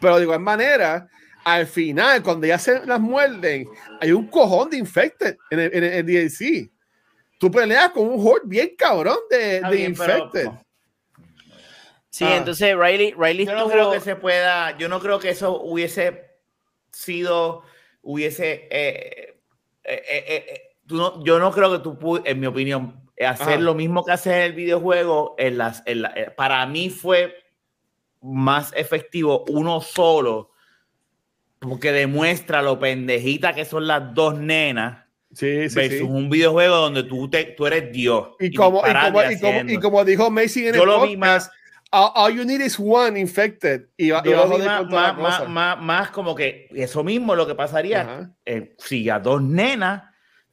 Pero 0.00 0.16
de 0.16 0.22
igual 0.24 0.40
manera, 0.40 1.08
al 1.44 1.66
final, 1.66 2.22
cuando 2.22 2.46
ya 2.46 2.58
se 2.58 2.84
las 2.86 3.00
muerden, 3.00 3.66
hay 4.00 4.12
un 4.12 4.26
cojón 4.28 4.70
de 4.70 4.76
infected 4.78 5.36
en 5.50 5.58
el, 5.60 5.74
en 5.74 5.84
el- 5.84 5.92
el 5.92 6.06
DLC. 6.06 6.70
Tú 7.38 7.50
peleas 7.50 7.90
con 7.90 8.06
un 8.08 8.26
horde 8.26 8.42
bien 8.46 8.70
cabrón 8.76 9.18
de, 9.30 9.56
Está 9.56 9.70
de 9.70 9.76
bien, 9.76 9.94
pero- 9.96 10.16
infected. 10.24 10.48
Sí, 12.10 12.24
Ah. 12.24 12.36
entonces 12.36 12.74
Riley, 12.76 13.14
Riley 13.16 13.46
Yo 13.46 13.52
no 13.52 13.58
estuvo- 13.58 13.72
creo 13.72 13.92
que 13.92 14.00
se 14.00 14.16
pueda, 14.16 14.76
yo 14.78 14.88
no 14.88 14.98
creo 14.98 15.18
que 15.20 15.30
eso 15.30 15.60
hubiese 15.60 16.26
sido, 16.90 17.62
hubiese, 18.02 18.66
eh, 18.70 19.38
eh, 19.84 20.02
eh, 20.28 20.62
tú 20.86 20.96
no- 20.96 21.22
yo 21.24 21.38
no 21.38 21.52
creo 21.52 21.70
que 21.72 21.78
tú, 21.80 22.20
en 22.24 22.40
mi 22.40 22.46
opinión, 22.46 23.07
hacer 23.26 23.48
Ajá. 23.54 23.58
lo 23.58 23.74
mismo 23.74 24.04
que 24.04 24.12
hacer 24.12 24.34
en 24.34 24.42
el 24.42 24.52
videojuego, 24.52 25.34
en 25.38 25.58
las, 25.58 25.82
en 25.86 26.02
la- 26.02 26.12
eh, 26.14 26.30
para 26.36 26.64
mí 26.66 26.90
fue 26.90 27.34
más 28.20 28.72
efectivo 28.76 29.44
uno 29.48 29.80
solo 29.80 30.50
porque 31.60 31.90
demuestra 31.92 32.62
lo 32.62 32.78
pendejita 32.78 33.52
que 33.52 33.64
son 33.64 33.86
las 33.86 34.14
dos 34.14 34.38
nenas 34.38 35.04
Sí, 35.32 35.68
sí, 35.68 35.74
versus 35.76 35.98
sí. 35.98 36.02
un 36.04 36.30
videojuego 36.30 36.76
donde 36.76 37.02
tú, 37.02 37.28
te, 37.28 37.44
tú 37.44 37.66
eres 37.66 37.92
Dios. 37.92 38.28
Y 38.40 38.52
como, 38.54 38.78
y, 38.78 38.82
como, 38.82 38.90
y 38.90 39.10
como, 39.10 39.20
y 39.20 39.24
haciendo. 39.34 39.80
como 39.80 40.04
dijo 40.04 40.30
Macy 40.30 40.68
en 40.68 40.74
Yo 40.74 40.84
el 40.84 40.88
lo 40.88 41.02
vi 41.06 41.16
podcast, 41.16 41.52
all, 41.90 42.12
all 42.14 42.34
you 42.34 42.44
need 42.46 42.60
is 42.62 42.78
one 42.80 43.20
infected. 43.20 43.88
Y 43.98 44.06
Yo 44.08 44.22
lo 44.22 44.48
vi 44.56 44.64
más, 44.64 44.86
más, 44.88 45.18
más, 45.18 45.48
más- 45.48 45.80
más 45.82 46.10
como 46.12 46.34
que 46.34 46.68
eso 46.74 47.04
mismo 47.04 47.34
lo 47.36 47.46
que 47.46 47.54
pasaría 47.54 48.30
eh, 48.46 48.74
si 48.78 49.10
a 49.10 49.18
dos 49.18 49.42
nenas, 49.42 50.04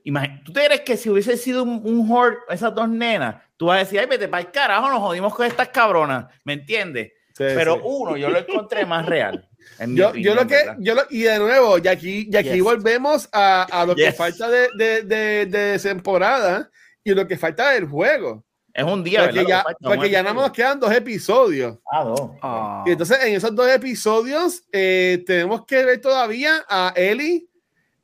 imagínate, 0.06 0.42
¿tú 0.46 0.54
te 0.54 0.66
crees 0.66 0.82
que 0.82 0.96
si 0.98 1.10
hubiese 1.10 1.36
sido 1.36 1.64
un, 1.64 1.82
un 1.84 2.10
horde, 2.10 2.38
esas 2.50 2.74
dos 2.74 2.88
nenas, 2.88 3.44
tú 3.58 3.66
vas 3.66 3.76
a 3.76 3.80
decir, 3.80 4.00
ay, 4.00 4.06
vete 4.06 4.28
para 4.30 4.42
el 4.42 4.52
carajo, 4.52 4.90
nos 4.90 5.00
jodimos 5.00 5.36
con 5.36 5.46
estas 5.46 5.68
cabronas, 5.70 6.26
¿me 6.46 6.54
entiendes? 6.54 7.12
Sí, 7.34 7.44
Pero 7.44 7.76
sí. 7.76 7.82
uno, 7.84 8.16
yo 8.16 8.30
lo 8.30 8.40
encontré 8.40 8.86
más 8.86 9.06
real. 9.06 9.46
Yo, 9.88 10.10
opinión, 10.10 10.14
yo 10.14 10.36
lo 10.36 10.48
que, 10.48 10.58
yo 10.80 10.96
lo, 10.96 11.02
y 11.10 11.24
de 11.24 11.38
nuevo, 11.40 11.78
y 11.80 11.88
aquí, 11.90 12.30
y 12.32 12.38
aquí 12.38 12.50
Yes. 12.54 12.64
volvemos 12.64 13.28
a, 13.34 13.64
a 13.64 13.86
lo 13.86 13.94
que 13.96 14.12
falta 14.14 14.48
de, 14.50 14.70
de, 14.78 15.02
de, 15.04 15.46
de 15.48 15.80
temporada 15.80 16.70
y 17.04 17.14
lo 17.14 17.28
que 17.28 17.38
falta 17.38 17.72
del 17.72 17.86
juego. 17.88 18.46
Es 18.74 18.84
un 18.84 19.04
día, 19.04 19.22
Porque 19.24 19.40
¿verdad? 19.40 19.50
ya, 19.50 19.64
falta, 19.64 19.80
porque 19.88 20.10
ya 20.10 20.22
nada 20.22 20.34
más 20.36 20.52
quedan 20.52 20.80
dos 20.80 20.92
episodios. 20.94 21.78
Ah, 21.92 22.04
dos. 22.04 22.32
Ah. 22.42 22.84
Y 22.86 22.92
entonces 22.92 23.18
en 23.24 23.36
esos 23.36 23.56
dos 23.56 23.70
episodios 23.70 24.64
eh, 24.72 25.24
tenemos 25.26 25.66
que 25.66 25.84
ver 25.84 26.00
todavía 26.02 26.64
a 26.70 26.94
Ellie 26.96 27.48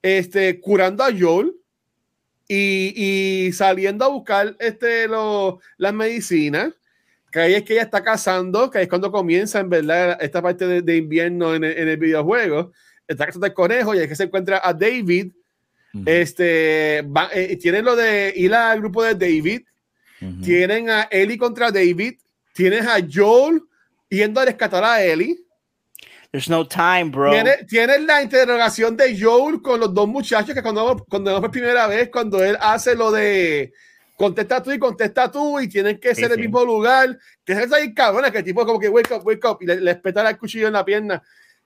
este, 0.02 0.60
curando 0.62 1.04
a 1.04 1.10
Joel 1.18 1.54
y, 2.54 3.46
y 3.48 3.54
saliendo 3.54 4.04
a 4.06 4.10
buscar 4.10 4.56
este, 4.60 5.08
lo- 5.08 5.60
las 5.78 5.94
medicinas. 5.94 6.74
Que 7.32 7.40
ahí 7.40 7.54
es 7.54 7.64
que 7.64 7.74
ella 7.74 7.84
está 7.84 8.04
cazando, 8.04 8.70
que 8.70 8.80
ahí 8.80 8.84
es 8.84 8.90
cuando 8.90 9.10
comienza 9.10 9.62
en 9.62 9.70
verdad 9.70 10.18
esta 10.22 10.42
parte 10.42 10.68
de, 10.68 10.82
de 10.82 10.98
invierno 10.98 11.56
en 11.56 11.64
el, 11.64 11.78
en 11.78 11.88
el 11.88 11.96
videojuego. 11.98 12.74
Está 13.08 13.26
cazando 13.26 13.48
el 13.48 13.54
conejo 13.54 13.96
y 13.96 14.00
es 14.00 14.08
que 14.08 14.16
se 14.18 14.24
encuentra 14.24 14.60
a 14.62 14.74
David. 14.74 15.32
Este, 16.06 17.02
va- 17.04 17.30
eh, 17.34 17.56
tienen 17.58 17.86
lo 17.86 17.96
de 17.96 18.34
ir 18.36 18.54
al 18.54 18.80
grupo 18.80 19.04
de 19.04 19.14
David, 19.16 19.62
tienen 20.42 20.90
a 20.90 21.04
Ellie 21.10 21.38
contra 21.38 21.72
David, 21.72 22.14
tienes 22.54 22.86
a 22.86 22.98
Joel 23.12 23.62
yendo 24.10 24.40
a 24.40 24.46
rescatar 24.46 24.84
a 24.84 25.02
Ellie. 25.04 25.38
There's 26.32 26.50
no 26.50 26.66
time, 26.66 27.12
bro. 27.12 27.32
Tiene, 27.32 27.58
tiene 27.68 28.00
la 28.00 28.22
interrogación 28.22 28.96
de 28.96 29.20
Joel 29.20 29.62
con 29.62 29.80
los 29.82 29.94
dos 29.94 30.08
muchachos 30.08 30.56
que 30.56 30.62
cuando, 30.62 31.06
cuando 31.10 31.42
por 31.42 31.52
primera 31.52 31.88
vez, 31.88 32.10
cuando 32.10 32.42
él 32.44 32.58
hace 32.62 32.96
lo 32.96 33.12
de 33.12 33.74
contesta 34.16 34.62
tú 34.64 34.72
y 34.72 34.80
contesta 34.80 35.30
tú 35.32 35.60
y 35.60 35.68
tienen 35.68 36.00
que 36.00 36.14
Sí, 36.16 36.22
ser 36.22 36.32
el 36.32 36.38
sí. 36.38 36.44
mismo 36.44 36.64
lugar, 36.64 37.18
que 37.44 37.54
es 37.54 37.74
ahí 37.74 37.94
cabrona, 37.94 38.32
que 38.32 38.38
el 38.38 38.44
tipo 38.46 38.66
como 38.66 38.80
que 38.80 38.88
wake 38.88 39.12
up, 39.12 39.26
wake 39.26 39.44
up 39.46 39.58
y 39.62 39.66
le, 39.66 39.82
le 39.82 39.92
espeta 39.92 40.28
el 40.30 40.38
cuchillo 40.38 40.68
en 40.68 40.74
la 40.74 40.86
pierna. 40.86 41.22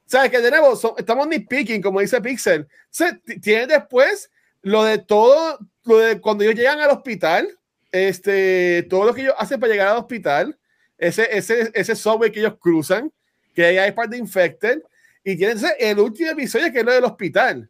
¿Sabes? 0.08 0.32
Que 0.32 0.40
de 0.40 0.50
nuevo 0.52 0.76
son- 0.76 0.94
estamos 0.98 1.28
nitpicking, 1.28 1.82
como 1.82 2.00
dice 2.00 2.22
Pixel. 2.22 2.68
Se, 2.90 3.14
tiene 3.42 3.68
después 3.68 4.32
lo 4.64 4.84
de 4.84 4.98
todo, 5.00 5.60
lo 5.84 5.98
de 6.00 6.20
cuando 6.22 6.44
ellos 6.44 6.56
llegan 6.56 6.80
al 6.80 6.90
hospital, 6.92 7.48
este, 7.92 8.84
todo 8.90 9.06
lo 9.06 9.14
que 9.14 9.22
ellos 9.22 9.36
hacen 9.38 9.60
para 9.60 9.72
llegar 9.72 9.88
al 9.90 9.98
hospital, 9.98 10.58
ese, 10.98 11.28
ese, 11.38 11.72
ese 11.74 11.96
subway 11.96 12.32
que 12.32 12.40
ellos 12.40 12.56
cruzan, 12.60 13.12
que 13.56 13.66
ahí 13.66 13.78
hay 13.78 13.92
parte 13.94 14.16
de 14.16 14.22
infected, 14.22 14.82
y 15.24 15.32
entonces, 15.44 15.74
el 15.80 15.98
último 16.00 16.30
episodio 16.30 16.72
que 16.72 16.80
es 16.80 16.86
lo 16.86 16.92
del 16.94 17.04
hospital. 17.06 17.68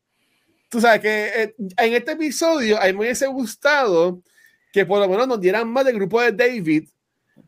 Tú 0.69 0.81
sabes 0.81 0.99
que 0.99 1.25
eh, 1.43 1.55
en 1.77 1.93
este 1.93 2.13
episodio 2.13 2.77
a 2.81 2.85
mí 2.87 2.93
me 2.93 2.99
hubiese 3.01 3.27
gustado 3.27 4.21
que 4.73 4.85
por 4.85 4.99
lo 4.99 5.07
menos 5.07 5.25
nos 5.27 5.39
dieran 5.39 5.69
más 5.69 5.85
del 5.85 5.95
grupo 5.95 6.21
de 6.21 6.31
David 6.33 6.89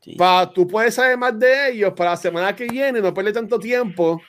Sí. 0.02 0.16
para 0.16 0.50
tú 0.52 0.68
puedes 0.68 0.94
saber 0.96 1.18
más 1.18 1.38
de 1.40 1.70
ellos 1.72 1.94
para 1.96 2.12
la 2.12 2.18
semana 2.18 2.56
que 2.56 2.68
viene, 2.68 3.02
no 3.02 3.14
perder 3.14 3.34
tanto 3.34 3.58
tiempo 3.58 4.22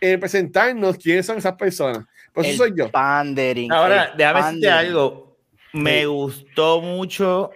en 0.00 0.20
presentarnos 0.20 0.96
quiénes 0.98 1.26
son 1.26 1.38
esas 1.38 1.54
personas. 1.54 2.04
Por 2.32 2.44
eso 2.44 2.52
El 2.64 2.70
soy 2.70 2.78
yo. 2.78 2.90
Pandering. 2.90 3.72
Ahora, 3.72 4.12
déjame 4.16 4.42
decirte 4.42 4.70
algo. 4.70 5.38
Me 5.72 6.00
Sí. 6.00 6.04
gustó 6.06 6.80
mucho 6.80 7.50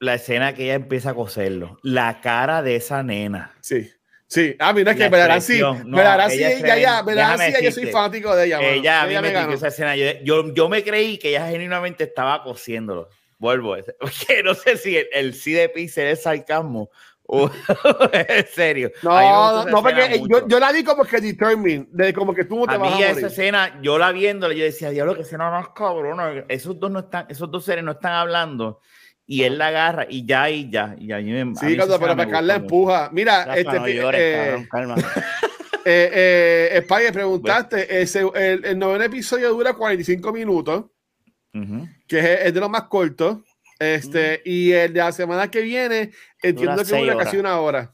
la 0.00 0.14
escena 0.14 0.54
que 0.54 0.64
ella 0.64 0.74
empieza 0.74 1.10
a 1.10 1.14
coserlo. 1.14 1.78
La 1.82 2.20
cara 2.20 2.62
de 2.62 2.76
esa 2.76 3.02
nena. 3.02 3.54
Sí. 3.60 3.90
Sí, 4.28 4.56
ah, 4.58 4.72
mira, 4.72 4.90
es 4.90 4.96
que 4.96 5.04
expresión, 5.04 5.88
no, 5.88 6.00
ella 6.00 6.26
es 6.26 6.60
ya, 6.60 6.76
ya, 6.76 7.04
ya 7.06 7.60
yo 7.60 7.70
soy 7.70 7.86
fanático 7.86 8.34
de 8.34 8.46
ella. 8.46 8.60
Ella 8.60 9.02
a 9.02 9.06
mí 9.06 9.14
me 9.14 9.30
ganó. 9.30 9.38
tripió 9.38 9.54
esa 9.54 9.68
escena. 9.68 9.94
Yo, 9.94 10.06
yo, 10.24 10.52
yo 10.52 10.68
me 10.68 10.82
creí 10.82 11.16
que 11.16 11.28
ella 11.28 11.48
genuinamente 11.48 12.04
estaba 12.04 12.42
cosiéndolo. 12.42 13.08
Vuelvo. 13.38 13.76
Porque 14.00 14.42
no 14.42 14.54
sé 14.54 14.76
si 14.78 14.96
el, 14.96 15.06
el 15.12 15.34
sí 15.34 15.52
de 15.52 15.68
Pixel 15.68 16.08
es 16.08 16.22
sarcasmo 16.22 16.90
o 17.28 17.50
en 18.12 18.46
serio. 18.46 18.90
No, 19.02 19.10
me 19.10 19.20
no, 19.20 19.62
esa 19.62 19.82
porque 19.82 20.22
yo, 20.28 20.46
yo 20.46 20.60
la 20.60 20.72
vi 20.72 20.84
como 20.84 21.04
que 21.04 21.20
determined, 21.20 21.86
de 21.90 22.12
como 22.12 22.32
que 22.34 22.44
tú 22.44 22.56
no 22.56 22.66
te 22.66 22.74
a 22.74 22.78
vas 22.78 22.96
mí 22.96 23.02
a 23.02 23.06
esa 23.06 23.14
morir. 23.14 23.26
escena, 23.26 23.80
yo 23.82 23.98
la 23.98 24.12
viéndola, 24.12 24.54
yo 24.54 24.64
decía, 24.64 24.90
diablo, 24.90 25.14
que 25.14 25.22
escena 25.22 25.50
más 25.50 25.70
cabrona. 25.70 26.44
Esos 26.48 26.78
dos 26.78 26.90
no 26.90 27.00
están, 27.00 27.26
esos 27.28 27.50
dos 27.50 27.64
seres 27.64 27.84
no 27.84 27.92
están 27.92 28.12
hablando. 28.12 28.80
Y 29.28 29.42
él 29.42 29.58
la 29.58 29.68
agarra 29.68 30.06
y 30.08 30.24
ya, 30.24 30.48
y 30.50 30.70
ya. 30.70 30.94
Y 30.98 31.10
a 31.10 31.18
mí 31.18 31.32
me, 31.32 31.54
Sí, 31.56 31.76
cuando 31.76 31.98
para 31.98 32.14
me 32.14 32.26
pecar 32.26 32.44
la 32.44 32.54
empuja. 32.56 33.10
Mira, 33.12 33.56
este, 33.56 33.80
no 33.80 33.88
llores, 33.88 34.20
eh, 34.20 34.42
cabrón, 34.44 34.68
calma. 34.70 34.94
eh, 35.84 36.70
eh, 36.72 36.82
Spy, 36.84 37.12
preguntaste, 37.12 38.00
ese, 38.00 38.20
el, 38.34 38.64
el 38.64 38.78
noveno 38.78 39.04
episodio 39.04 39.50
dura 39.50 39.72
45 39.74 40.32
minutos, 40.32 40.84
que 42.06 42.18
es, 42.18 42.40
es 42.46 42.54
de 42.54 42.60
los 42.60 42.70
más 42.70 42.84
cortos. 42.84 43.38
Este, 43.78 44.40
y 44.44 44.72
el 44.72 44.92
de 44.92 45.00
la 45.00 45.12
semana 45.12 45.50
que 45.50 45.60
viene, 45.60 46.10
entiendo 46.42 46.76
Dura 46.82 46.84
que 46.84 46.98
dura 46.98 47.16
casi 47.24 47.36
una 47.36 47.60
hora. 47.60 47.92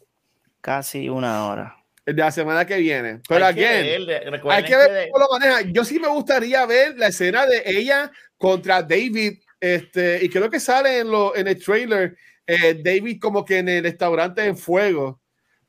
Casi 0.61 1.09
una 1.09 1.47
hora. 1.47 1.77
El 2.05 2.15
de 2.17 2.23
la 2.23 2.31
semana 2.31 2.65
que 2.65 2.77
viene. 2.77 3.21
Pero 3.29 3.47
Hay 3.47 3.55
que 3.55 3.61
ver, 3.61 4.31
hay 4.51 4.65
que 4.65 4.77
ver 4.77 4.91
de- 4.91 5.09
cómo 5.11 5.25
lo 5.25 5.39
maneja. 5.39 5.61
Yo 5.73 5.85
sí 5.85 5.99
me 5.99 6.09
gustaría 6.09 6.65
ver 6.67 6.97
la 6.99 7.09
escena 7.09 7.47
de 7.47 7.63
ella 7.65 8.11
contra 8.37 8.83
David. 8.83 9.39
Este, 9.63 10.19
y 10.25 10.29
creo 10.29 10.51
que 10.51 10.59
sale 10.59 10.99
en, 10.99 11.09
lo, 11.09 11.37
en 11.37 11.47
el 11.47 11.63
trailer 11.63 12.17
eh, 12.49 12.75
David 12.85 13.21
como 13.21 13.45
que 13.45 13.59
en 13.59 13.69
el 13.69 13.85
restaurante 13.85 14.45
en 14.45 14.57
fuego. 14.57 15.21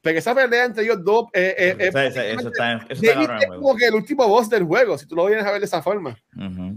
Pero 0.01 0.17
esa 0.17 0.33
pelea 0.33 0.65
entre 0.65 0.83
ellos 0.83 1.03
dos. 1.03 1.27
eh, 1.31 1.53
eh, 1.55 1.75
eh, 1.79 1.87
Eso, 1.89 1.99
eso- 1.99 2.21
eso 2.21 2.47
está, 2.49 2.73
eso 2.89 3.01
está 3.05 3.13
David 3.13 3.29
es 3.39 3.47
como 3.49 3.75
que 3.77 3.85
el 3.85 3.93
último 3.93 4.27
boss 4.27 4.49
del 4.49 4.63
juego, 4.63 4.97
si 4.97 5.05
tú 5.05 5.15
lo 5.15 5.27
vienes 5.27 5.45
a 5.45 5.51
ver 5.51 5.59
de 5.59 5.65
esa 5.67 5.83
forma. 5.83 6.17
Ujú. 6.35 6.75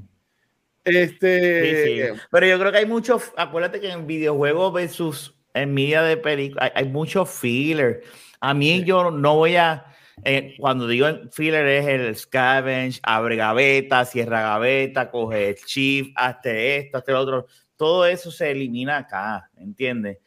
Este, 0.85 1.85
Sí, 1.85 2.15
sí. 2.15 2.21
Pero 2.31 2.47
yo 2.47 2.59
creo 2.59 2.71
que 2.71 2.79
hay 2.79 2.87
mucho, 2.87 3.21
acuérdate 3.37 3.81
que 3.81 3.91
en 3.91 4.07
videojuegos 4.07 4.73
versus 4.75 5.35
en 5.55 5.73
media 5.73 6.03
de 6.03 6.19
película 6.19 6.65
hay, 6.65 6.71
hay 6.75 6.85
mucho 6.91 7.25
filler. 7.25 8.03
A 8.41 8.53
mí 8.53 8.85
yo 8.85 9.11
no 9.11 9.37
voy 9.37 9.57
a, 9.57 9.87
eh, 10.25 10.55
cuando 10.59 10.87
digo 10.87 11.07
filler 11.31 11.67
es 11.67 11.87
el 11.87 12.17
scavenge, 12.17 13.01
abre 13.03 13.37
gaveta, 13.37 14.05
cierra 14.05 14.41
gaveta, 14.43 15.11
coge 15.11 15.51
el 15.51 15.57
chip, 15.57 16.13
hasta 16.17 16.51
esto, 16.51 16.99
hasta 16.99 17.13
el 17.13 17.19
otro. 17.19 17.47
Todo 17.77 18.07
eso 18.07 18.31
se 18.31 18.51
elimina 18.51 18.99
acá, 18.99 19.51
¿entiendes? 19.57 20.19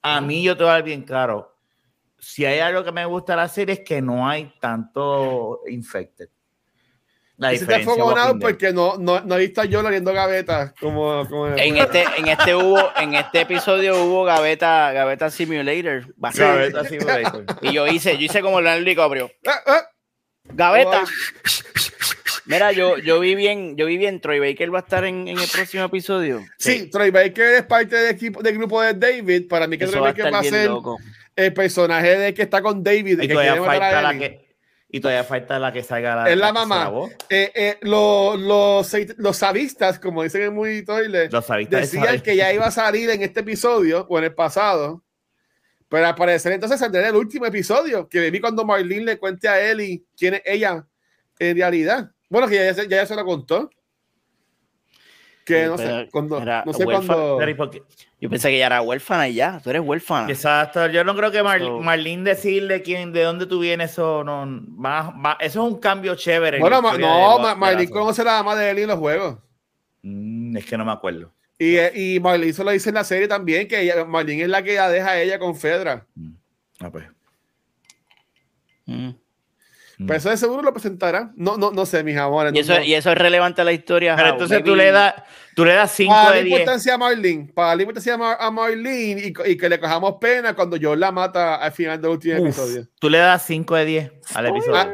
A 0.00 0.20
mí 0.20 0.42
yo 0.42 0.56
te 0.56 0.62
voy 0.62 0.70
a 0.70 0.74
dar 0.74 0.82
bien 0.82 1.02
claro. 1.02 1.56
Si 2.18 2.44
hay 2.44 2.60
algo 2.60 2.84
que 2.84 2.92
me 2.92 3.04
gusta 3.04 3.32
de 3.32 3.36
la 3.36 3.48
serie 3.48 3.74
es 3.74 3.80
que 3.80 4.00
no 4.00 4.28
hay 4.28 4.52
tanto 4.60 5.60
infected. 5.68 6.28
La 7.36 7.52
y 7.52 7.56
se 7.56 7.64
diferencia 7.64 7.92
fogonado 7.92 8.26
Walking 8.26 8.38
Dead. 8.38 8.48
porque 8.48 8.72
no, 8.72 8.96
no, 8.96 9.20
no 9.22 9.36
he 9.36 9.40
visto 9.40 9.60
a 9.60 9.64
yo 9.64 9.82
lariendo 9.82 10.12
gavetas. 10.12 10.72
Como, 10.80 11.26
como 11.28 11.48
En 11.48 11.76
este, 11.76 12.04
en 12.16 12.28
este 12.28 12.54
hubo, 12.54 12.78
en 12.96 13.14
este 13.14 13.40
episodio 13.40 14.04
hubo 14.04 14.24
Gaveta, 14.24 14.92
Gaveta 14.92 15.30
Simulator. 15.30 16.14
Gaveta 16.16 16.84
Simulator. 16.84 17.44
Y 17.62 17.72
yo 17.72 17.86
hice, 17.88 18.16
yo 18.16 18.24
hice 18.24 18.40
como 18.40 18.60
Leonardo 18.60 18.84
DiCaprio. 18.84 19.30
Ah, 19.46 19.60
ah. 19.66 19.82
Gaveta. 20.44 21.04
Mira, 22.46 22.72
yo, 22.72 22.98
yo 22.98 23.20
vi 23.20 23.34
bien, 23.34 23.76
yo 23.76 23.86
vi 23.86 23.96
bien. 23.96 24.20
Troy 24.20 24.38
Baker 24.38 24.72
va 24.72 24.80
a 24.80 24.82
estar 24.82 25.04
en, 25.04 25.26
en 25.28 25.38
el 25.38 25.48
próximo 25.48 25.84
episodio. 25.84 26.44
Sí, 26.58 26.90
Troy 26.90 27.10
Baker 27.10 27.54
es 27.54 27.62
parte 27.62 27.96
del 27.96 28.14
equipo 28.14 28.42
del 28.42 28.56
grupo 28.58 28.82
de 28.82 28.94
David. 28.94 29.48
Para 29.48 29.66
mí 29.66 29.78
que 29.78 29.84
Eso 29.84 29.92
Troy 29.92 30.02
va 30.02 30.08
a 30.08 30.12
Baker 30.12 30.34
va 30.34 30.38
a 30.40 30.44
ser 30.44 30.68
loco. 30.68 30.98
el 31.34 31.52
personaje 31.54 32.18
de 32.18 32.34
que 32.34 32.42
está 32.42 32.60
con 32.60 32.82
David. 32.84 33.22
Y 33.22 33.26
que 33.26 33.32
todavía, 33.32 33.52
quiere 33.52 33.66
matar 33.66 33.82
a 33.82 33.92
falta 33.92 34.12
la 34.12 34.18
que, 34.18 34.43
y 34.96 35.00
todavía 35.00 35.24
falta 35.24 35.58
la 35.58 35.72
que 35.72 35.82
salga 35.82 36.14
la, 36.14 36.30
Es 36.30 36.36
la 36.36 36.52
mamá. 36.52 36.84
Eh, 37.28 37.50
eh, 37.52 37.78
lo- 37.80 38.36
los, 38.36 38.92
los 39.16 39.36
sabistas, 39.36 39.98
como 39.98 40.22
dicen 40.22 40.42
en 40.42 40.54
muy 40.54 40.84
toile, 40.84 41.28
decían 41.80 42.20
que 42.22 42.36
ya 42.36 42.52
iba 42.52 42.66
a 42.66 42.70
salir 42.70 43.10
en 43.10 43.20
este 43.22 43.40
episodio 43.40 44.06
o 44.08 44.18
en 44.18 44.24
el 44.24 44.34
pasado. 44.34 45.02
Pero 45.88 46.06
al 46.06 46.14
parecer 46.14 46.52
entonces 46.52 46.78
saldrá 46.78 47.00
en 47.02 47.08
el 47.08 47.16
último 47.16 47.44
episodio, 47.44 48.08
que 48.08 48.30
vi 48.30 48.40
cuando 48.40 48.64
Marlene 48.64 49.04
le 49.04 49.18
cuente 49.18 49.48
a 49.48 49.60
Ellie 49.60 50.04
quién 50.16 50.34
es 50.34 50.42
ella 50.44 50.86
en 51.40 51.56
realidad. 51.56 52.10
Bueno, 52.30 52.46
que 52.46 52.54
ya, 52.54 52.72
se- 52.74 52.86
ya, 52.88 53.04
se 53.04 53.16
lo 53.16 53.24
contó. 53.24 53.70
Que 55.44 55.64
Sí, 55.64 55.68
no 55.68 55.76
sé, 55.76 56.08
cuando, 56.10 56.38
era 56.40 56.62
no 56.64 56.72
sé 56.72 56.84
cuándo. 56.84 57.38
Yo 58.20 58.30
pensé 58.30 58.48
que 58.48 58.56
ella 58.56 58.66
era 58.66 58.80
huérfana 58.80 59.28
y 59.28 59.34
ya. 59.34 59.60
Tú 59.62 59.68
eres 59.68 59.82
huérfana. 59.84 60.30
Exacto, 60.30 60.86
yo 60.86 61.04
no 61.04 61.14
creo 61.14 61.30
que 61.30 61.42
Mar- 61.42 61.60
So- 61.60 61.80
Marlene 61.80 62.22
decirle 62.30 62.80
quién, 62.80 63.12
de 63.12 63.22
dónde 63.24 63.44
tú 63.44 63.58
vienes, 63.60 63.90
eso 63.92 64.24
no, 64.24 64.46
va- 64.82 65.36
eso 65.40 65.66
es 65.66 65.72
un 65.72 65.78
cambio 65.78 66.14
chévere. 66.14 66.56
en 66.56 66.60
Bueno, 66.62 66.80
ma- 66.80 66.96
no, 66.96 67.38
Marlene 67.56 67.90
conoce 67.90 68.22
a 68.22 68.24
la 68.24 68.32
mamá 68.42 68.56
de 68.56 68.70
Ellie 68.70 68.82
en 68.84 68.88
los 68.88 68.98
juegos. 68.98 69.36
Mm, 70.02 70.56
es 70.56 70.64
que 70.64 70.78
no 70.78 70.84
me 70.86 70.92
acuerdo. 70.92 71.30
Y, 71.58 71.76
y 71.78 72.20
Marlene 72.20 72.52
se 72.54 72.64
lo 72.64 72.70
dice 72.70 72.88
en 72.88 72.94
la 72.94 73.04
serie 73.04 73.28
también, 73.28 73.68
que 73.68 73.80
ella- 73.82 74.04
Marlene 74.06 74.44
es 74.44 74.48
la 74.48 74.62
que 74.62 74.74
la 74.76 74.88
deja 74.88 75.10
a 75.10 75.20
ella 75.20 75.38
con 75.38 75.54
Fedra. 75.54 76.06
Ah, 76.80 76.90
pues. 76.90 77.04
Mm. 78.86 79.10
Mm. 79.98 80.06
Pero 80.06 80.18
eso 80.18 80.30
de 80.30 80.36
seguro 80.36 80.62
lo 80.62 80.72
presentará. 80.72 81.30
No, 81.36 81.56
no, 81.56 81.70
no 81.70 81.86
sé, 81.86 82.02
mis 82.02 82.16
amores. 82.16 82.52
Y 82.52 82.56
no- 82.56 82.60
eso, 82.60 82.74
no. 82.78 82.84
y 82.84 82.94
eso 82.94 83.10
es 83.12 83.18
relevante 83.18 83.60
a 83.60 83.64
la 83.64 83.72
historia. 83.72 84.16
Pero 84.16 84.28
how, 84.28 84.32
entonces 84.34 84.64
tú 84.64 84.74
le 84.74 84.90
das, 84.90 85.14
tú 85.54 85.64
le 85.64 85.72
das 85.74 85.90
5 85.92 86.12
Para 86.12 86.30
de 86.30 86.36
la 86.36 86.42
10. 86.44 86.58
importancia 86.60 86.94
a 86.94 86.98
Marlene, 86.98 87.52
para 87.54 87.68
darle 87.68 87.82
importancia 87.84 88.14
a, 88.14 88.18
Mar- 88.18 88.36
a 88.40 88.50
Marlene 88.50 89.32
y, 89.46 89.56
que 89.56 89.68
le 89.68 89.78
cojamos 89.78 90.14
pena 90.20 90.54
cuando 90.54 90.76
yo 90.76 90.96
la 90.96 91.12
mata 91.12 91.56
al 91.56 91.72
final 91.72 92.00
del 92.00 92.10
último 92.10 92.34
Uf, 92.40 92.46
episodio. 92.48 92.88
Tú 92.98 93.08
le 93.08 93.18
das 93.18 93.42
5 93.46 93.74
de 93.76 93.84
10 93.84 94.12
al 94.34 94.46
episodio. 94.46 94.76
Ah, 94.76 94.88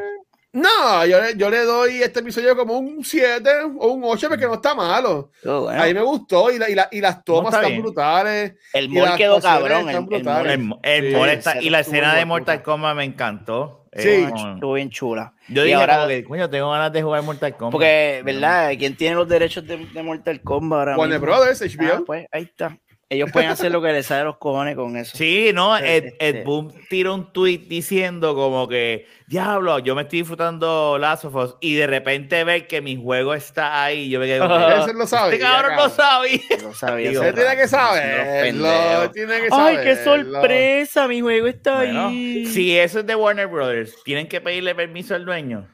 no, 0.53 1.07
yo, 1.07 1.21
le- 1.21 1.37
yo 1.37 1.49
le 1.51 1.61
doy 1.65 2.03
este 2.03 2.21
episodio 2.21 2.57
como 2.57 2.79
un 2.79 3.05
7 3.05 3.49
o 3.79 3.89
un 3.93 4.03
8 4.05 4.29
porque 4.29 4.47
no 4.47 4.55
está 4.55 4.75
malo. 4.75 5.31
Oh, 5.45 5.63
bueno. 5.63 5.83
A 5.83 5.87
mí 5.87 5.95
me 5.95 6.03
gustó 6.03 6.51
y, 6.51 6.59
la- 6.59 6.69
y, 6.69 6.75
la- 6.75 6.89
y 6.91 7.01
las 7.01 7.23
tomas 7.25 7.47
está 7.55 7.59
están 7.59 7.71
bien. 7.71 7.83
brutales. 7.83 8.55
el 8.73 8.93
las 8.93 9.17
quedó 9.17 9.41
cabrón. 9.41 9.89
El, 9.89 10.75
el 10.83 11.13
Sí, 11.15 11.31
está- 11.31 11.63
y 11.63 11.71
la 11.71 11.81
escena 11.81 12.15
de 12.15 12.25
Mortal 12.25 12.59
puta. 12.59 12.65
Kombat 12.65 12.97
me 12.97 13.05
encantó. 13.05 13.77
Sí. 13.93 14.09
Eh, 14.09 14.31
estuvo 14.55 14.75
bien 14.75 14.89
chula. 14.91 15.33
yo 15.49 15.63
Y 15.63 15.67
dije, 15.67 15.75
ahora- 15.75 15.97
como 15.97 16.09
que, 16.09 16.25
coño, 16.25 16.49
tengo 16.51 16.71
ganas 16.71 16.93
de 16.93 17.03
jugar 17.03 17.23
Mortal 17.23 17.57
Kombat. 17.57 17.73
Porque, 17.73 18.23
¿verdad? 18.25 18.71
¿Quién 18.79 18.97
tiene 18.97 19.17
los 19.17 19.29
derechos 19.29 19.67
de, 19.67 19.79
de 19.79 20.03
Mortal 20.03 20.41
Kombat 20.43 20.79
ahora 20.79 20.97
Warner 20.97 21.21
mismo? 21.21 21.35
Brothers, 21.35 21.61
HBO. 21.63 21.93
Ah, 21.97 22.03
pues 22.07 22.27
ahí 22.31 22.43
está. 22.45 22.79
Ellos 23.13 23.29
pueden 23.33 23.51
hacer 23.51 23.73
lo 23.73 23.83
que 23.83 23.93
les 23.93 24.07
sale 24.07 24.21
a 24.21 24.25
los 24.25 24.37
cojones 24.37 24.77
con 24.77 24.97
eso. 24.97 25.17
Sí, 25.17 25.51
no, 25.53 25.77
Ed, 25.77 26.15
Ed 26.21 26.45
Boon 26.45 26.73
tiró 26.89 27.13
un 27.17 27.33
tweet 27.33 27.59
diciendo 27.67 28.37
como 28.37 28.69
que, 28.69 29.09
diablo, 29.27 29.81
yo 29.81 29.97
me 29.97 30.03
estoy 30.03 30.21
disfrutando 30.21 30.97
Last 30.97 31.25
of 31.25 31.35
Us 31.35 31.57
y 31.61 31.75
de 31.75 31.89
repente 31.89 32.45
ver 32.45 32.69
que 32.69 32.81
mi 32.81 32.95
juego 32.95 33.35
está 33.35 33.83
ahí, 33.83 34.09
yo 34.11 34.21
me 34.21 34.27
quedé 34.27 34.39
como 34.39 34.57
que, 34.57 34.75
Ese 34.85 34.95
lo 34.95 35.09
sabe. 35.09 35.35
este 35.35 35.45
cabrón 35.45 35.75
no 35.75 35.89
sabía. 35.89 36.41
Lo 36.63 36.73
sabía. 36.73 37.11
Digo, 37.11 37.25
Él 37.25 37.35
tiene 37.35 37.57
que 37.57 37.67
saberlo. 37.67 38.43
pendejos. 38.43 39.13
Tiene 39.13 39.41
que 39.41 39.49
¡Ay, 39.51 39.77
qué 39.83 39.97
sorpresa! 40.05 41.09
Mi 41.09 41.21
juego 41.21 41.49
está 41.49 41.75
Bueno, 41.79 42.07
ahí. 42.11 42.47
si 42.47 42.79
eso 42.79 43.01
es 43.01 43.07
de 43.07 43.17
Warner 43.17 43.49
Brothers, 43.49 43.93
tienen 44.05 44.29
que 44.29 44.41
pedirle 44.41 44.73
permiso 44.77 45.17
al 45.17 45.25
dueño. 45.25 45.67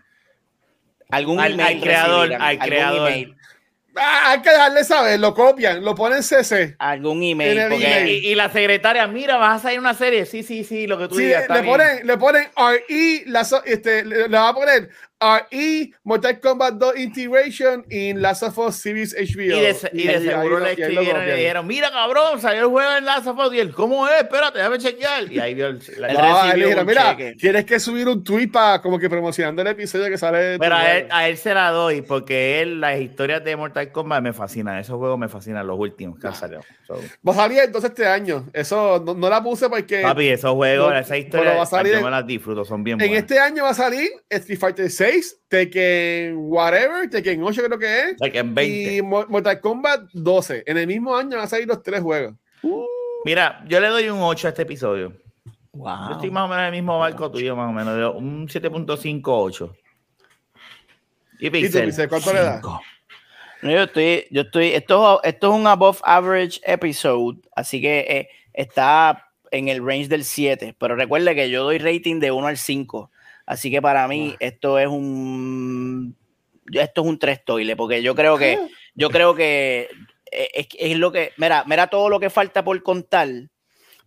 Algún 1.10 1.38
Al- 1.38 1.52
email 1.52 1.76
al 1.76 1.82
creador, 1.82 2.20
recibirán, 2.28 2.42
al 2.48 2.58
creador. 2.60 3.08
email, 3.10 3.36
Ah, 3.96 4.30
hay 4.32 4.42
que 4.42 4.50
dejarle 4.50 4.84
saber, 4.84 5.18
lo 5.20 5.32
copian, 5.34 5.84
lo 5.84 5.94
ponen 5.94 6.22
CC. 6.22 6.76
algún 6.78 7.22
email. 7.22 7.58
el 7.58 7.70
porque 7.70 7.84
email. 7.86 8.24
Y, 8.24 8.28
y 8.28 8.34
la 8.34 8.50
secretaria, 8.50 9.06
mira, 9.06 9.36
vas 9.38 9.60
a 9.60 9.62
salir 9.62 9.78
una 9.80 9.94
serie. 9.94 10.26
Sí, 10.26 10.42
sí, 10.42 10.64
sí, 10.64 10.86
lo 10.86 10.98
que 10.98 11.08
tú 11.08 11.14
Sí, 11.16 11.24
digas. 11.24 11.38
le, 11.40 11.42
está 11.44 11.54
le 11.62 11.62
ponen, 11.68 12.06
le 12.06 12.16
ponen 12.18 12.46
RE, 12.56 13.22
la, 13.26 13.46
este, 13.64 14.04
le, 14.04 14.28
le 14.28 14.38
va 14.38 14.48
a 14.48 14.54
poner 14.54 14.90
RE, 15.18 15.92
Mortal 16.04 16.38
Kombat 16.40 16.74
2 16.74 16.96
Integration 16.98 17.84
in 17.90 18.20
Last 18.20 18.42
of 18.42 18.58
Us 18.58 18.76
Series 18.76 19.14
HBO. 19.14 19.44
Y 19.44 19.48
de, 19.60 19.76
y 19.94 20.02
de 20.06 20.14
ahí- 20.16 20.22
seguro 20.26 20.58
le 20.60 20.68
y 20.68 20.72
escribieron 20.82 21.22
y 21.22 21.26
le 21.26 21.36
dijeron, 21.36 21.66
mira 21.66 21.90
cabrón, 21.90 22.38
salió 22.40 22.60
el 22.64 22.66
juego 22.68 22.96
en 22.98 23.04
Last 23.06 23.26
of 23.26 23.38
Us. 23.38 23.54
Y 23.54 23.60
él, 23.60 23.72
¿cómo 23.72 24.06
es? 24.06 24.20
Espérate, 24.22 24.58
déjame 24.58 24.78
chequear. 24.78 25.32
Y 25.32 25.38
ahí 25.40 25.54
vio 25.54 25.68
el... 25.68 25.80
la- 25.98 26.08
Él 26.08 26.16
No, 26.18 26.54
le 26.54 26.64
dijeron, 26.66 26.86
mira, 26.86 27.16
cheque. 27.16 27.34
tienes 27.38 27.64
que 27.64 27.80
subir 27.80 28.06
un 28.08 28.22
tweet 28.22 28.48
para 28.48 28.82
como 28.82 28.98
que 28.98 29.08
promocionando 29.08 29.62
el 29.62 29.68
episodio 29.68 30.06
que 30.10 30.18
sale. 30.18 30.58
Pero 30.58 30.74
a 30.74 30.92
él, 30.92 31.00
juego". 31.04 31.14
a 31.16 31.28
él 31.28 31.36
se 31.38 31.54
la 31.54 31.70
doy 31.70 32.02
porque 32.02 32.60
él, 32.60 32.80
las 32.82 33.00
historias 33.00 33.42
de 33.42 33.56
Mortal 33.56 33.90
Kombat 33.90 34.22
me 34.22 34.34
fascinan. 34.34 34.78
Esos 34.78 34.96
juegos 34.98 35.18
me 35.18 35.28
fascinan, 35.28 35.66
los 35.66 35.78
últimos 35.78 36.18
que 36.18 36.26
han 36.26 36.34
salido. 36.34 36.60
So, 36.86 37.00
Va 37.26 37.32
a 37.32 37.36
salir 37.36 37.58
entonces 37.60 37.90
este 37.90 38.06
año. 38.06 38.46
Eso 38.52 39.02
no, 39.04 39.14
no 39.14 39.28
la 39.30 39.42
puse 39.42 39.68
porque 39.70 40.02
papi, 40.02 40.28
esos 40.28 40.52
juegos, 40.52 40.90
no, 40.92 40.98
esas 40.98 41.18
historias, 41.18 41.56
va 41.56 41.62
a 41.62 41.66
salir 41.66 41.92
yo 41.92 41.98
en- 41.98 42.04
me 42.04 42.10
las 42.10 42.26
disfruto, 42.26 42.64
son 42.66 42.84
bien 42.84 43.00
en 43.00 43.08
buenas. 43.08 43.22
este 43.22 43.40
año 43.40 43.64
va 43.64 43.70
a 43.70 43.74
salir 43.74 44.08
Street 44.28 44.58
Fighter 44.58 44.88
6, 44.90 45.06
Tekken 45.48 46.34
Whatever, 46.36 47.08
Tekken 47.10 47.42
8 47.42 47.62
creo 47.64 47.78
que 47.78 48.00
es. 48.00 48.14
O 48.14 48.18
sea, 48.18 48.30
que 48.32 48.38
en 48.38 48.54
20. 48.54 48.94
Y 48.96 49.02
Mo- 49.02 49.26
Mortal 49.28 49.60
Kombat 49.60 50.10
12. 50.12 50.64
En 50.66 50.78
el 50.78 50.86
mismo 50.86 51.16
año 51.16 51.36
van 51.36 51.46
a 51.46 51.48
salir 51.48 51.66
los 51.66 51.82
tres 51.82 52.00
juegos. 52.00 52.34
Mira, 53.24 53.64
yo 53.68 53.80
le 53.80 53.88
doy 53.88 54.08
un 54.08 54.20
8 54.20 54.46
a 54.46 54.50
este 54.50 54.62
episodio. 54.62 55.12
Wow. 55.72 56.08
Yo 56.08 56.12
estoy 56.14 56.30
más 56.30 56.44
o 56.44 56.48
menos 56.48 56.60
en 56.60 56.66
el 56.66 56.72
mismo 56.72 56.98
barco 56.98 57.30
tuyo, 57.30 57.54
más 57.56 57.68
o 57.68 57.72
menos, 57.72 58.14
un 58.16 58.48
7.58. 58.48 59.74
¿Y 61.38 61.46
¿Y 61.46 61.50
tú, 61.50 61.52
Pixel? 61.52 61.84
Pixel, 61.86 62.08
cuánto 62.08 62.32
le 62.32 62.40
das? 62.40 62.62
No, 63.62 63.70
yo 63.70 63.82
estoy, 63.82 64.26
yo 64.30 64.42
estoy, 64.42 64.68
esto, 64.68 65.20
esto 65.22 65.48
es 65.52 65.60
un 65.60 65.66
above 65.66 66.00
average 66.04 66.60
episode, 66.64 67.38
así 67.54 67.80
que 67.80 68.00
eh, 68.08 68.28
está 68.52 69.28
en 69.50 69.68
el 69.68 69.84
range 69.84 70.08
del 70.08 70.24
7, 70.24 70.74
pero 70.78 70.94
recuerde 70.96 71.34
que 71.34 71.50
yo 71.50 71.64
doy 71.64 71.78
rating 71.78 72.20
de 72.20 72.30
1 72.30 72.46
al 72.46 72.56
5, 72.58 73.10
así 73.46 73.70
que 73.70 73.80
para 73.80 74.06
mí 74.08 74.34
esto 74.40 74.78
es 74.78 74.88
un, 74.88 76.14
esto 76.72 77.00
es 77.02 77.06
un 77.06 77.18
tres 77.18 77.44
toile, 77.44 77.76
porque 77.76 78.02
yo 78.02 78.14
creo 78.14 78.36
que, 78.38 78.58
yo 78.94 79.08
creo 79.10 79.34
que 79.34 79.88
eh, 80.30 80.48
es, 80.54 80.66
es 80.78 80.96
lo 80.98 81.12
que, 81.12 81.32
mira, 81.38 81.64
mira 81.66 81.86
todo 81.86 82.08
lo 82.08 82.20
que 82.20 82.28
falta 82.30 82.62
por 82.64 82.82
contar, 82.82 83.28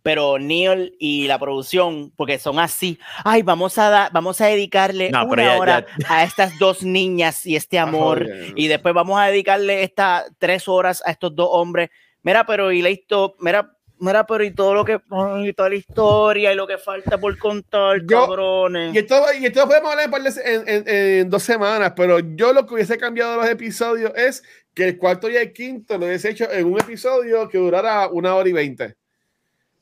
pero 0.01 0.39
Neil 0.39 0.95
y 0.99 1.27
la 1.27 1.37
producción, 1.39 2.11
porque 2.15 2.39
son 2.39 2.57
así, 2.59 2.97
ay, 3.25 3.41
vamos 3.41 3.77
a 3.77 3.89
dar, 3.89 4.11
vamos 4.13 4.39
a 4.41 4.47
dedicarle 4.47 5.09
No, 5.11 5.25
una 5.25 5.43
ya- 5.43 5.57
hora 5.57 5.85
a 6.07 6.23
estas 6.23 6.57
dos 6.57 6.83
niñas 6.83 7.45
y 7.45 7.55
este 7.55 7.77
amor, 7.79 8.25
joder. 8.29 8.53
y 8.55 8.67
después 8.67 8.93
vamos 8.93 9.19
a 9.19 9.25
dedicarle 9.25 9.83
estas 9.83 10.31
tres 10.37 10.67
horas 10.67 11.01
a 11.05 11.11
estos 11.11 11.35
dos 11.35 11.49
hombres. 11.51 11.89
Mira, 12.23 12.45
pero 12.45 12.71
y 12.71 12.81
la 12.81 12.89
historia, 12.89 13.35
mira, 13.39 13.77
mira, 13.99 14.25
pero 14.25 14.43
y 14.43 14.51
todo 14.51 14.73
lo 14.73 14.83
que, 14.85 14.99
ay, 15.11 15.53
toda 15.53 15.69
la 15.69 15.75
historia 15.75 16.51
y 16.51 16.55
lo 16.55 16.65
que 16.67 16.77
falta 16.77 17.17
por 17.17 17.37
contar, 17.37 18.01
Yo- 18.01 18.21
cabrones. 18.27 18.93
Y 18.95 18.97
esto, 18.99 19.15
y 19.39 19.45
esto 19.45 19.61
lo 19.61 19.67
podemos 19.67 19.91
hablar 19.91 20.05
en, 20.05 20.11
par 20.11 20.21
de- 20.23 20.41
en- 20.53 20.63
en- 20.67 20.83
en 21.21 21.29
dos 21.29 21.43
semanas, 21.43 21.93
pero 21.95 22.19
yo 22.19 22.53
lo 22.53 22.65
que 22.65 22.73
hubiese 22.75 22.97
cambiado 22.97 23.31
de 23.31 23.37
los 23.37 23.49
episodios 23.49 24.11
es 24.15 24.43
que 24.73 24.85
el 24.89 24.97
cuarto 24.97 25.29
y 25.29 25.35
el 25.35 25.51
quinto 25.53 25.97
lo 25.97 26.05
hubiese 26.05 26.29
hecho 26.29 26.49
en 26.51 26.65
un 26.65 26.79
episodio 26.79 27.47
que 27.49 27.57
durara 27.57 28.07
una 28.07 28.35
hora 28.35 28.47
y 28.49 28.53
veinte. 28.53 28.95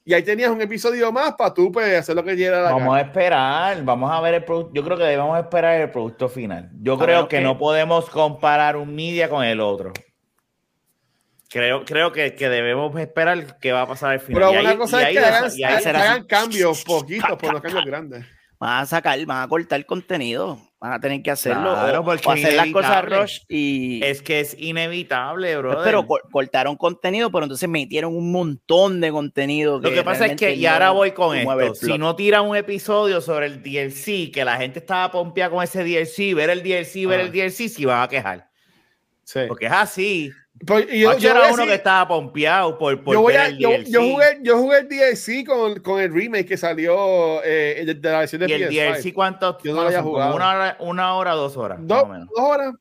Y 0.03 0.13
ahí 0.13 0.24
tenías 0.24 0.49
un 0.49 0.61
episodio 0.61 1.11
más 1.11 1.34
para 1.36 1.53
tú 1.53 1.70
pues, 1.70 1.93
hacer 1.99 2.15
lo 2.15 2.24
que 2.24 2.34
quieras. 2.36 2.63
la 2.63 2.72
Vamos 2.72 2.95
a 2.97 3.01
esperar, 3.01 3.84
vamos 3.84 4.09
a 4.09 4.22
ver 4.22 4.36
el 4.36 4.43
producto. 4.45 4.72
Yo 4.74 4.82
creo 4.82 4.97
que 4.97 5.03
debemos 5.03 5.38
esperar 5.38 5.82
el 5.82 5.91
producto 5.91 6.30
final. 6.30 6.70
Yo 6.82 6.93
A 6.93 6.97
creo 6.99 7.28
que- 7.28 7.41
no 7.41 7.57
podemos 7.57 8.09
comparar 8.09 8.78
un 8.78 8.95
media 8.95 9.28
con 9.30 9.43
el 9.43 9.59
otro. 9.59 9.91
Creo, 11.58 11.86
creo 11.86 12.12
que, 12.12 12.36
que 12.36 12.49
debemos 12.49 12.97
esperar 12.99 13.58
qué 13.60 13.72
va 13.72 13.82
a 13.82 13.88
pasar 13.88 14.12
al 14.12 14.20
final. 14.20 14.41
Pero 14.41 14.53
Y 14.53 14.58
una 14.62 14.70
ahí- 14.72 14.78
cosa 14.78 15.01
y 15.01 15.05
es 15.16 15.20
que 15.22 15.26
hagan, 15.26 15.51
y 15.58 15.64
ahí 15.64 15.82
será 15.84 16.01
hagan 16.01 16.24
cambios 16.26 16.84
poquitos, 16.84 17.38
por 17.38 17.53
los 17.53 17.62
cambios 17.62 17.86
grandes. 17.86 18.26
Van 18.60 18.82
a 18.82 18.86
sacar, 18.88 19.24
van 19.28 19.43
a 19.43 19.47
cortar 19.47 19.86
contenido, 19.86 20.60
van 20.80 20.93
a 20.93 20.99
tener 20.99 21.22
que 21.22 21.30
hacerlo 21.30 21.74
Claro, 21.76 22.01
o- 22.01 22.12
hacer 22.12 22.53
las 22.55 22.68
cosas 22.70 23.05
rush 23.05 23.39
y 23.47 24.03
Es 24.03 24.24
que 24.24 24.39
es 24.39 24.55
inevitable, 24.60 25.55
bro. 25.58 25.84
pero 25.84 26.08
co- 26.08 26.20
cortaron 26.32 26.76
contenido, 26.76 27.32
pero 27.32 27.43
entonces 27.43 27.70
metieron 27.70 28.16
un 28.16 28.32
montón 28.32 28.99
de 28.99 29.12
contenido. 29.12 29.80
Lo 29.80 29.91
que 29.91 30.03
pasa 30.03 30.26
es 30.26 30.36
que, 30.36 30.55
y 30.55 30.66
ahora 30.66 30.89
voy 30.89 31.12
con 31.12 31.38
esto, 31.38 31.76
si 31.76 31.99
no 31.99 32.16
tiran 32.16 32.45
un 32.47 32.55
episodio 32.55 33.22
sobre 33.22 33.45
el 33.45 33.62
DLC, 33.62 34.32
que 34.32 34.43
la 34.43 34.58
gente 34.58 34.80
estaba 34.80 35.12
pompeada 35.12 35.51
con 35.51 35.64
ese 35.64 35.84
DLC, 35.84 36.34
ver 36.34 36.49
el 36.49 36.64
DLC, 36.64 37.05
ver 37.05 37.20
Ah. 37.20 37.24
el 37.24 37.32
DLC, 37.32 37.70
si 37.70 37.86
van 37.86 38.01
a 38.01 38.08
quejar. 38.08 38.49
Sí. 39.24 39.41
Porque 39.47 39.68
es 39.68 39.72
así. 39.72 40.32
Pues, 40.66 40.88
y 40.91 41.01
yo, 41.01 41.16
yo 41.18 41.30
era 41.32 41.39
a 41.49 41.53
uno 41.53 41.58
decir- 41.58 41.68
que 41.70 41.74
estaba 41.76 42.08
pompeado 42.08 42.78
por, 42.78 43.03
por 43.03 43.14
yo, 43.14 43.22
voy 43.22 43.36
a- 43.36 43.49
yo, 43.49 43.70
yo 43.88 44.01
jugué, 44.01 44.39
yo 44.41 44.58
jugué 44.58 44.80
el 44.80 44.88
DLC 44.89 45.45
con, 45.45 45.80
con 45.82 45.99
el 46.01 46.12
remake 46.14 46.47
que 46.47 46.58
salió 46.58 47.43
eh, 47.43 47.84
de, 47.86 47.93
de 47.93 48.10
la 48.12 48.20
versión 48.20 48.41
de 48.41 48.49
¿Y 48.49 48.53
el 48.53 48.70
PS5. 48.70 48.93
DLC 49.01 49.14
cuánto? 49.14 49.58
Yo 49.64 49.74
no 49.74 49.82
lo 49.82 49.88
había 49.88 50.01
jugado. 50.01 50.36
Una 50.36 50.49
hora, 50.55 50.78
una 50.80 51.14
hora, 51.16 51.32
dos 51.34 51.55
horas. 51.58 51.80
más 51.80 51.88
Dos, 51.88 52.03
o 52.03 52.08
menos. 52.08 52.28
dos 52.36 52.39
horas. 52.45 52.74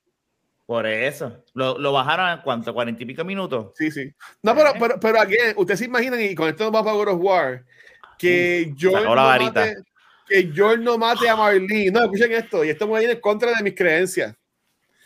Por 0.64 0.87
eso. 0.87 1.45
Lo, 1.55 1.79
lo 1.79 1.93
bajaron 1.93 2.27
a 2.29 2.43
cuánto, 2.43 2.72
cuarenta 2.74 3.03
y 3.03 3.07
pico 3.07 3.24
minutos. 3.24 3.72
Sí, 3.77 3.91
sí. 3.91 4.11
No, 4.43 4.55
pero, 4.55 4.70
Eh. 4.70 4.77
pero, 4.81 4.99
pero 4.99 5.20
aquí, 5.20 5.37
ustedes 5.57 5.79
se 5.81 5.85
imaginan, 5.87 6.20
y 6.20 6.35
con 6.35 6.49
esto 6.49 6.64
nos 6.64 6.72
vamos 6.72 6.87
para 6.93 6.97
God 6.97 7.14
of 7.14 7.20
War, 7.24 7.64
que 8.18 8.74
la 8.81 9.01
no 9.03 9.14
mate, 9.14 9.74
que 10.27 10.51
Joel 10.57 10.83
no 10.83 10.99
mate 10.99 11.29
a 11.29 11.37
Marlene. 11.37 11.91
No, 11.93 12.03
escuchen 12.05 12.33
esto, 12.33 12.64
y 12.64 12.70
esto 12.70 12.89
me 12.89 12.99
viene 12.99 13.12
en 13.14 13.20
contra 13.20 13.53
de 13.53 13.62
mis 13.62 13.74
creencias. 13.74 14.35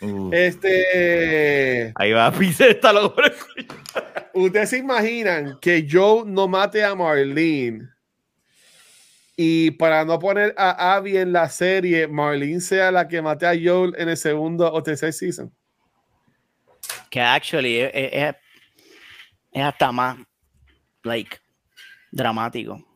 Uh, 0.03 0.31
Este, 0.33 1.93
ahí 1.97 2.13
va, 2.13 2.31
Pise, 2.39 2.71
está 2.71 2.91
escuchar. 2.91 4.31
ustedes 4.35 4.71
se 4.71 4.79
imaginan 4.79 5.59
que 5.61 5.87
Joel 5.91 6.33
no 6.33 6.49
mate 6.49 6.83
a 6.85 6.95
Marlene. 6.95 7.89
Y 9.37 9.71
para 9.73 10.05
no 10.05 10.19
poner 10.19 10.55
a 10.57 10.95
Abby 10.97 11.17
en 11.17 11.33
la 11.33 11.49
serie, 11.49 12.07
Marlene 12.07 12.61
sea 12.61 12.91
la 12.91 13.07
que 13.09 13.23
mate 13.23 13.47
a 13.47 13.53
Joel 13.55 13.95
en 13.97 14.09
el 14.11 14.17
segundo 14.17 14.71
o 14.73 14.83
tercer 14.83 15.13
season. 15.13 15.53
que 17.11 17.21
actually 17.21 17.81
es, 17.81 17.91
es- 17.95 18.11
es- 18.13 18.35
es 19.53 19.63
hasta 19.63 19.91
más 19.93 20.17
like 21.03 21.39
dramático. 22.13 22.87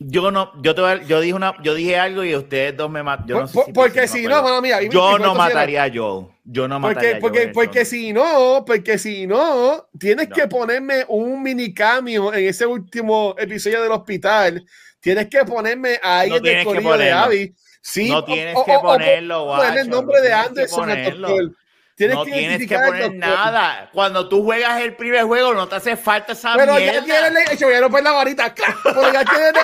Yo 0.00 0.30
no, 0.30 0.52
yo, 0.62 0.74
te, 0.76 0.80
voy 0.80 0.90
a- 0.92 1.02
yo 1.02 1.20
dije 1.20 1.34
una, 1.34 1.54
yo 1.62 1.74
dije 1.74 1.98
algo 1.98 2.22
y 2.22 2.34
ustedes 2.36 2.76
dos 2.76 2.88
me 2.88 3.02
mataron. 3.02 3.48
Por- 3.50 3.64
por- 3.64 3.72
porque 3.74 4.06
si 4.06 4.26
no, 4.26 4.42
mano 4.42 4.62
mía, 4.62 4.80
y- 4.82 4.88
yo 4.88 5.18
no 5.18 5.34
mataría 5.34 5.84
a 5.84 5.88
Joe. 5.92 6.26
Yo 6.44 6.68
no 6.68 6.80
Porque, 6.80 6.94
mataría 6.94 7.16
a 7.16 7.20
porque, 7.20 7.38
Joe. 7.44 7.52
porque 7.52 7.84
si 7.84 8.12
no, 8.12 8.64
porque 8.66 8.96
si 8.98 9.26
no, 9.26 9.88
tienes 9.98 10.28
No. 10.28 10.34
que 10.36 10.46
ponerme 10.46 11.04
un 11.08 11.42
mini 11.42 11.74
cambio 11.74 12.32
en 12.32 12.46
ese 12.46 12.64
último 12.64 13.34
episodio 13.38 13.82
del 13.82 13.90
hospital. 13.92 14.64
Tienes 15.00 15.26
que 15.28 15.44
ponerme 15.44 15.98
a 16.02 16.20
alguien 16.20 16.42
tienes 16.42 16.58
del 16.58 16.58
que 16.58 16.64
corillo 16.64 16.90
de 16.92 16.96
ponerlo. 16.98 17.20
Abby. 17.24 17.54
Sí, 17.80 18.08
No 18.10 18.24
tienes 18.24 18.56
o- 18.56 18.64
que 18.64 18.72
o- 18.72 18.78
o 18.78 18.82
ponerlo, 18.82 19.46
ponerle 19.46 19.80
el 19.80 19.86
guacho, 19.86 19.90
nombre 19.90 20.16
no 20.18 20.22
de 20.22 20.32
Anderson 20.32 20.90
al 20.90 20.96
ponerlo. 20.96 21.28
doctor. 21.28 21.52
Tienes 21.98 22.16
no 22.16 22.24
que 22.24 22.30
tienes 22.30 22.68
que 22.68 22.78
poner 22.78 23.12
nada. 23.16 23.90
Cuando 23.92 24.28
tú 24.28 24.44
juegas 24.44 24.80
el 24.82 24.94
primer 24.94 25.24
juego, 25.24 25.52
no 25.52 25.66
te 25.66 25.74
hace 25.74 25.96
falta 25.96 26.32
esa 26.32 26.54
Pero 26.54 26.76
mierda. 26.76 26.92
ya 26.92 27.04
tiene 27.04 27.30
la 27.44 27.54
ya 27.54 27.80
no 27.80 27.90
pones 27.90 28.04
la 28.04 28.12
varita, 28.12 28.54
ya 28.54 29.24
tiene, 29.24 29.58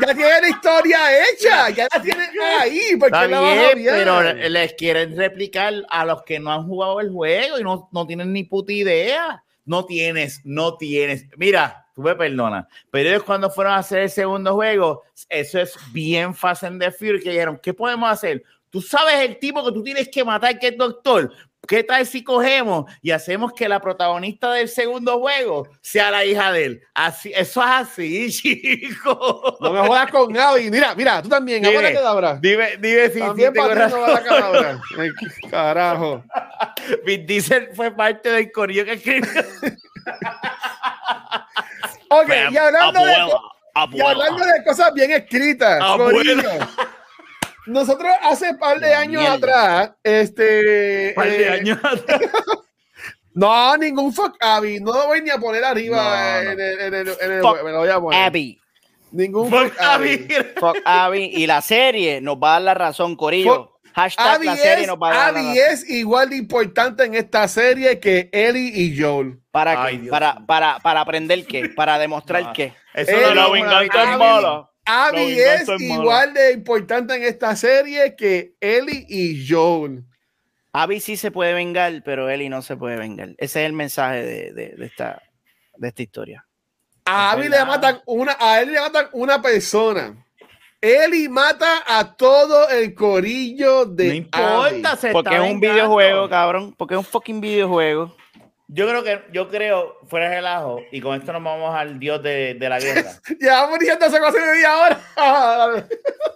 ya 0.00 0.14
tiene 0.14 0.40
la 0.40 0.48
historia 0.48 1.28
hecha, 1.28 1.68
ya 1.68 1.86
la 1.92 2.00
tiene 2.00 2.26
ahí, 2.58 2.96
porque 2.98 3.14
Está 3.14 3.28
la 3.28 3.50
a 3.50 3.74
bien, 3.74 3.84
pero 3.84 4.22
les 4.22 4.72
quieren 4.72 5.14
replicar 5.14 5.74
a 5.90 6.06
los 6.06 6.22
que 6.22 6.40
no 6.40 6.54
han 6.54 6.66
jugado 6.66 7.00
el 7.00 7.10
juego 7.10 7.58
y 7.58 7.62
no, 7.62 7.86
no 7.92 8.06
tienen 8.06 8.32
ni 8.32 8.44
puta 8.44 8.72
idea. 8.72 9.44
No 9.66 9.84
tienes, 9.84 10.40
no 10.42 10.78
tienes. 10.78 11.26
Mira, 11.36 11.86
tú 11.94 12.00
me 12.00 12.14
perdonas, 12.14 12.64
pero 12.90 13.10
ellos 13.10 13.24
cuando 13.24 13.50
fueron 13.50 13.74
a 13.74 13.78
hacer 13.80 13.98
el 13.98 14.10
segundo 14.10 14.54
juego, 14.54 15.02
eso 15.28 15.60
es 15.60 15.76
bien 15.92 16.34
Fast 16.34 16.64
and 16.64 16.82
the 16.82 16.90
Furious, 16.90 17.22
que 17.22 17.30
dijeron, 17.30 17.60
¿qué 17.62 17.74
podemos 17.74 18.10
hacer? 18.10 18.42
Tú 18.70 18.80
sabes 18.80 19.20
el 19.20 19.38
tipo 19.38 19.64
que 19.64 19.70
tú 19.70 19.82
tienes 19.82 20.08
que 20.08 20.24
matar, 20.24 20.58
que 20.58 20.68
es 20.68 20.76
doctor. 20.78 21.30
¿Qué 21.66 21.82
tal 21.82 22.06
si 22.06 22.22
cogemos 22.22 22.90
y 23.02 23.10
hacemos 23.10 23.52
que 23.52 23.68
la 23.68 23.80
protagonista 23.80 24.52
del 24.52 24.68
segundo 24.68 25.18
juego 25.20 25.68
sea 25.80 26.10
la 26.10 26.24
hija 26.24 26.52
de 26.52 26.64
él? 26.64 26.82
Así, 26.94 27.32
eso 27.34 27.62
es 27.62 27.68
así, 27.68 28.30
chico. 28.30 29.56
No 29.60 29.72
me 29.72 29.80
jodas 29.86 30.10
con 30.10 30.32
Gaby. 30.32 30.70
Mira, 30.70 30.94
mira, 30.94 31.22
tú 31.22 31.28
también, 31.28 31.62
Dime. 31.62 31.76
ahora 31.76 31.92
que 31.92 32.00
dabra. 32.00 32.38
Dime, 32.40 32.76
dime 32.78 33.08
si, 33.08 33.14
si 33.14 33.20
También 33.20 33.52
tengo 33.52 33.68
para 33.68 33.86
ti 33.86 33.92
no 33.94 34.06
razón. 34.06 34.32
va 34.32 34.60
la. 34.62 34.80
Ay, 34.98 35.10
Carajo. 35.50 36.24
Vin 37.06 37.26
Diesel 37.26 37.70
fue 37.74 37.90
parte 37.90 38.30
del 38.30 38.52
corillo 38.52 38.84
que 38.84 38.92
escribió. 38.92 39.30
Ok, 42.10 42.30
y 42.50 42.56
hablando, 42.56 43.04
de, 43.04 43.14
Abuela, 43.74 43.96
y 43.96 44.00
hablando 44.00 44.44
de 44.44 44.64
cosas 44.64 44.92
bien 44.94 45.10
escritas, 45.10 45.80
Abuela. 45.80 46.68
Nosotros 47.74 48.08
hace 48.22 48.54
par 48.54 48.78
de 48.80 48.88
La 48.90 49.00
años 49.00 49.20
mierda. 49.22 49.34
atrás, 49.80 49.96
este. 50.04 51.12
par 51.16 51.26
de 51.28 51.42
eh, 51.44 51.50
años 51.50 51.78
atrás. 51.82 52.20
No, 53.34 53.76
ningún 53.76 54.12
fuck 54.14 54.36
Abby. 54.40 54.78
No 54.80 54.92
lo 54.92 55.06
voy 55.08 55.20
ni 55.22 55.30
a 55.30 55.38
poner 55.38 55.64
arriba 55.64 55.96
No, 55.96 56.44
no. 56.44 56.50
en 56.52 56.60
el. 56.60 56.80
En 56.80 56.94
el, 56.94 57.08
en 57.20 57.32
el- 57.32 57.40
Fuck 57.42 57.64
me 57.64 57.72
lo 57.72 57.78
voy 57.78 57.88
a 57.88 58.00
poner. 58.00 58.22
Abby. 58.22 58.60
Ningún 59.10 59.50
Fuck 59.50 59.72
fuck 59.72 59.80
Abby. 59.80 60.12
Abby. 60.12 60.46
Fuck 60.60 60.76
Abby. 60.84 61.24
Y 61.34 61.46
la 61.46 61.60
serie 61.62 62.20
nos 62.20 62.36
va 62.36 62.50
a 62.50 62.52
dar 62.54 62.62
la 62.62 62.74
razón, 62.74 63.16
Corillo. 63.16 63.72
Hashtag 63.92 64.36
Abby 64.36 64.46
la 64.46 64.56
serie 64.56 64.82
es, 64.82 64.86
nos 64.88 64.96
va 64.98 65.08
a 65.08 65.14
dar 65.14 65.32
la 65.34 65.38
Abby 65.40 65.48
razón. 65.58 65.72
es 65.72 65.90
igual 65.90 66.30
de 66.30 66.36
importante 66.36 67.04
en 67.04 67.14
esta 67.14 67.46
serie 67.48 67.98
que 68.00 68.28
Ellie 68.32 68.72
y 68.72 69.00
Joel. 69.00 69.40
¿Para 69.52 69.84
Ay, 69.84 69.98
qué? 70.00 70.08
Para, 70.10 70.44
para, 70.46 70.78
para 70.80 71.00
aprender 71.00 71.44
qué? 71.46 71.68
Para 71.68 71.98
demostrar 71.98 72.52
qué. 72.52 72.72
Eso 72.92 73.12
no 73.20 73.34
la 73.34 73.48
venganza 73.50 74.12
es 74.12 74.18
mala. 74.18 74.70
Abby 74.86 75.34
La 75.36 75.54
es 75.54 75.68
igual 75.80 76.34
de 76.34 76.52
importante 76.52 77.14
en 77.14 77.22
esta 77.24 77.56
serie 77.56 78.14
que 78.16 78.54
Ellie 78.60 79.06
y 79.08 79.46
Joel. 79.48 80.04
Abby 80.72 81.00
sí 81.00 81.16
se 81.16 81.30
puede 81.30 81.54
vengar, 81.54 82.02
pero 82.04 82.28
Ellie 82.28 82.48
no 82.50 82.60
se 82.62 82.76
puede 82.76 82.96
vengar. 82.96 83.30
Ese 83.38 83.62
es 83.62 83.66
el 83.66 83.72
mensaje 83.72 84.22
de, 84.24 84.52
de- 84.52 84.74
de 84.76 84.86
esta, 84.86 85.22
de 85.76 85.88
esta 85.88 86.02
historia. 86.02 86.46
A 87.06 87.32
Abby 87.32 87.48
le 87.48 87.64
matan 87.64 88.00
una, 88.06 88.36
a 88.40 88.60
él 88.60 88.72
le 88.72 88.80
matan 88.80 89.06
una 89.12 89.40
persona. 89.40 90.16
Ellie 90.80 91.28
mata 91.30 91.82
a 91.86 92.14
todo 92.16 92.68
el 92.68 92.94
corillo 92.94 93.86
de 93.86 94.08
No 94.08 94.14
importa, 94.14 94.90
Abby. 94.90 95.00
se 95.00 95.12
Porque 95.12 95.34
es 95.34 95.40
un 95.40 95.60
vengando. 95.60 95.74
videojuego, 95.74 96.28
cabrón. 96.28 96.74
Porque 96.76 96.94
es 96.94 96.98
un 96.98 97.04
fucking 97.04 97.40
videojuego. 97.40 98.14
Yo 98.76 98.88
creo 98.88 99.04
que, 99.04 99.20
yo 99.32 99.48
creo, 99.48 99.98
fuera 100.08 100.28
de 100.28 100.34
relajo, 100.36 100.80
y 100.90 101.00
con 101.00 101.14
esto 101.16 101.32
nos 101.32 101.44
vamos 101.44 101.72
al 101.76 102.00
dios 102.00 102.20
de, 102.24 102.54
de 102.54 102.68
la 102.68 102.80
guerra. 102.80 103.12
Llevamos 103.40 103.78
diciendo 103.78 104.04
hace 104.06 104.18
casi 104.18 104.38
media 104.38 104.76
hora. 104.78 105.86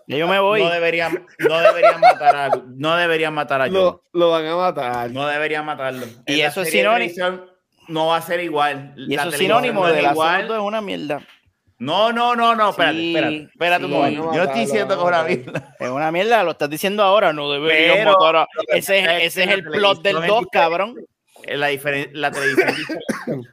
Yo 0.06 0.28
me 0.28 0.38
voy. 0.38 0.62
No 0.62 0.70
deberían, 0.70 1.26
no 1.40 1.58
deberían 1.60 2.00
matar 2.00 2.36
a, 2.36 2.50
no 2.76 2.96
deberían 2.96 3.34
matar 3.34 3.62
a 3.62 3.66
lo, 3.66 4.04
lo 4.12 4.30
van 4.30 4.46
a 4.46 4.56
matar. 4.56 5.10
No 5.10 5.26
deberían 5.26 5.64
matarlo. 5.64 6.06
Y 6.26 6.40
En 6.40 6.46
eso 6.46 6.62
es 6.62 6.70
sinónimo- 6.70 7.44
No 7.88 8.06
va 8.06 8.18
a 8.18 8.22
ser 8.22 8.40
igual. 8.40 8.94
y 8.96 9.16
La 9.16 9.22
eso 9.22 9.30
es 9.32 9.38
sinónimo 9.38 9.80
no 9.86 9.92
de 9.92 10.02
la 10.02 10.12
igual. 10.12 10.44
es 10.44 10.50
una 10.60 10.80
mierda. 10.80 11.20
No, 11.80 12.12
no, 12.12 12.34
no, 12.36 12.54
no, 12.54 12.70
espérate, 12.70 12.96
Sí, 12.98 13.14
espérate, 13.14 13.42
espérate 13.52 13.84
un 13.84 13.90
sí. 13.92 13.96
a 13.96 14.10
Yo 14.10 14.22
no 14.32 14.42
estoy 14.44 14.60
diciendo 14.60 14.94
que 14.96 15.00
es 15.02 15.06
una 15.08 15.22
mierda. 15.24 15.74
Es 15.78 15.90
una 15.90 16.12
mierda, 16.12 16.42
lo 16.44 16.50
estás 16.52 16.70
diciendo 16.70 17.02
ahora. 17.02 17.32
No 17.32 17.50
deberían 17.50 17.96
Pero- 17.98 18.12
matar 18.18 18.36
a- 18.36 18.48
Ese 18.68 18.98
es, 19.00 19.06
es 19.08 19.22
ese 19.36 19.44
es 19.44 19.50
el 19.50 19.64
plot 19.64 20.02
del 20.02 20.14
televisión 20.16 20.24
es 20.24 20.28
2, 20.28 20.38
diferente. 20.40 20.50
cabrón. 20.52 20.94
La, 21.46 21.70
diferen- 21.70 22.10
la 22.12 22.30
televisión. 22.30 22.74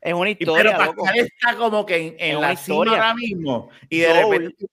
es 0.00 0.14
una 0.14 0.30
Y 0.30 0.32
historia, 0.38 0.76
pero 0.76 0.84
loco. 0.86 1.04
Pascal 1.04 1.26
está 1.26 1.56
como 1.56 1.86
que 1.86 2.16
en, 2.18 2.32
la 2.34 2.38
una 2.38 2.56
cima 2.56 2.60
historia. 2.76 2.92
ahora 2.92 3.14
mismo. 3.14 3.70
Y 3.88 3.98
de 4.00 4.06
Joel, 4.08 4.38
repente. 4.42 4.66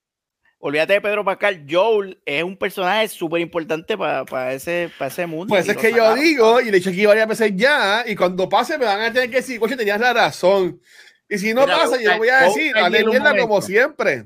olvídate 0.60 0.94
de 0.94 1.02
Pedro 1.02 1.24
Pascal. 1.24 1.66
Joel 1.70 2.22
es 2.26 2.44
un 2.44 2.58
personaje 2.58 3.08
súper 3.08 3.40
importante 3.42 3.98
para 3.98 4.54
ese, 4.54 4.92
pa' 4.98 5.08
ese 5.08 5.26
mundo. 5.26 5.48
Pues 5.48 5.68
es 5.70 5.78
que 5.78 5.92
yo 5.94 6.14
digo, 6.16 6.60
y 6.60 6.66
le 6.66 6.70
he 6.72 6.74
dicho 6.74 6.90
aquí 6.90 7.06
varias 7.06 7.28
veces 7.28 7.52
ya, 7.56 8.04
y 8.06 8.16
cuando 8.16 8.50
pase 8.50 8.78
me 8.78 8.86
van 8.86 9.02
a 9.02 9.14
tener 9.14 9.30
que 9.30 9.38
decir, 9.38 9.60
coche, 9.60 9.78
tenías 9.78 10.00
la 10.00 10.14
razón. 10.14 10.82
Y 11.30 11.38
si 11.38 11.54
no 11.54 11.62
Mira, 11.66 11.78
pasa, 11.78 12.02
yo 12.02 12.18
voy 12.18 12.28
a 12.28 12.42
decir, 12.42 12.74
un 12.76 13.10
mierda 13.10 13.38
como 13.38 13.62
siempre. 13.62 14.26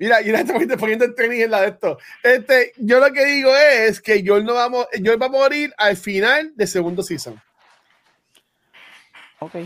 Mira, 0.00 0.22
y 0.22 0.30
la 0.32 0.38
gente 0.38 0.78
poniendo 0.78 1.04
el 1.04 1.14
tenis 1.14 1.44
en 1.44 1.50
la 1.50 1.60
de 1.60 1.68
esto. 1.68 1.98
Este, 2.22 2.72
yo 2.78 2.98
lo 3.00 3.12
que 3.12 3.22
digo 3.26 3.50
es 3.54 4.00
que 4.00 4.24
Joel 4.26 4.46
no 4.46 4.54
vamos, 4.54 4.86
Joel 5.04 5.20
va 5.20 5.26
a 5.26 5.28
morir 5.30 5.74
al 5.76 5.94
final 5.94 6.52
del 6.56 6.66
segundo 6.68 7.02
season. 7.02 7.38
Ok. 9.40 9.56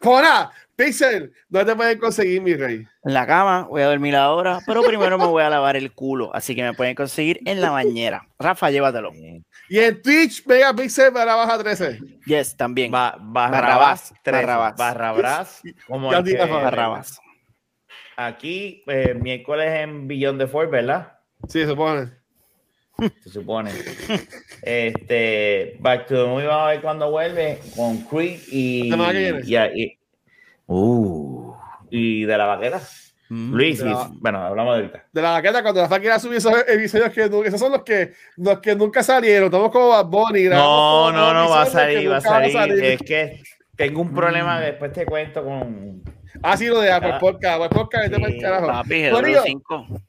Cona, 0.00 0.50
Pixel, 0.76 1.32
¿dónde 1.48 1.70
te 1.72 1.76
pueden 1.76 1.98
conseguir, 1.98 2.42
mi 2.42 2.54
rey? 2.54 2.84
En 3.04 3.14
la 3.14 3.26
cama, 3.28 3.62
voy 3.70 3.82
a 3.82 3.86
dormir 3.86 4.16
ahora, 4.16 4.58
pero 4.66 4.82
primero 4.82 5.16
me 5.18 5.26
voy 5.26 5.42
a 5.44 5.48
lavar 5.50 5.76
el 5.76 5.92
culo, 5.92 6.34
así 6.34 6.56
que 6.56 6.62
me 6.64 6.74
pueden 6.74 6.96
conseguir 6.96 7.38
en 7.44 7.60
la 7.60 7.70
bañera. 7.70 8.26
Rafa, 8.40 8.70
llévatelo. 8.70 9.12
Y 9.68 9.78
en 9.78 10.02
Twitch, 10.02 10.44
Megapixel 10.46 11.12
para 11.12 11.36
baja 11.36 11.58
13. 11.58 12.00
Yes, 12.26 12.56
también. 12.56 12.90
Ba- 12.90 13.16
Barrabás, 13.20 13.60
Barrabás, 13.62 14.14
13, 14.24 14.46
Barrabás. 14.46 14.76
Barrabás, 14.76 15.62
como 15.86 16.10
Ya 16.10 16.18
el 16.18 16.24
que- 16.24 16.36
Barrabás. 16.44 17.20
Aquí, 18.16 18.82
eh, 18.86 19.14
miércoles 19.14 19.68
en 19.80 20.06
Billón 20.06 20.38
de 20.38 20.46
Ford, 20.46 20.70
¿verdad? 20.70 21.18
Sí, 21.48 21.60
se 21.60 21.66
supone. 21.68 22.10
Se 23.24 23.28
supone. 23.30 23.70
este, 24.62 25.76
Back 25.80 26.06
to 26.06 26.14
the 26.14 26.28
Movie 26.30 26.46
vamos 26.46 26.62
a 26.66 26.70
ver 26.70 26.80
cuando 26.80 27.10
vuelve 27.10 27.58
con 27.76 27.98
Creed 28.04 28.40
y. 28.50 28.92
Y, 29.44 29.56
y- 29.56 29.98
uh, 30.66 31.54
y 31.90 32.24
de 32.24 32.38
la 32.38 32.46
vaquera. 32.46 32.80
Mm. 33.30 33.54
Luis, 33.54 33.78
De 33.78 33.86
la- 33.86 34.08
y- 34.12 34.18
bueno, 34.20 34.38
hablamos 34.44 34.76
de 34.76 34.82
ahorita. 34.82 35.04
De 35.12 35.22
la 35.22 35.30
vaqueta, 35.32 35.62
cuando 35.62 35.80
la 35.86 35.98
quiera 36.00 36.18
subir 36.18 36.36
esos 36.38 36.52
episodios 36.68 37.10
que 37.12 37.22
esos 37.48 37.58
son 37.60 37.72
los 37.72 37.82
que, 37.82 38.12
los 38.36 38.60
que 38.60 38.76
nunca 38.76 39.02
salieron. 39.02 39.46
Estamos 39.46 39.70
como 39.70 39.88
Bad 39.88 40.06
Bunny. 40.06 40.44
No, 40.44 41.10
no, 41.10 41.34
no, 41.34 41.48
va 41.50 41.62
a 41.62 41.66
salir, 41.66 42.10
va 42.10 42.18
a 42.18 42.20
salir. 42.20 42.84
Es 42.84 43.02
que 43.02 43.42
tengo 43.76 44.02
un 44.02 44.14
problema, 44.14 44.58
Mm. 44.58 44.62
después 44.62 44.92
te 44.92 45.04
cuento 45.04 45.42
con. 45.44 46.02
Ah, 46.42 46.56
sí, 46.56 46.66
lo 46.66 46.80
de 46.80 46.90
Apple. 46.92 47.14
Podcast. 47.20 47.62
Apple 47.62 47.68
Podcast, 47.78 48.14
Sí, 48.14 48.20
pa'l 48.20 48.40
carajo. 48.40 48.66
Papi, 48.66 49.10
Corillo, 49.10 49.42
GW5. 49.44 50.02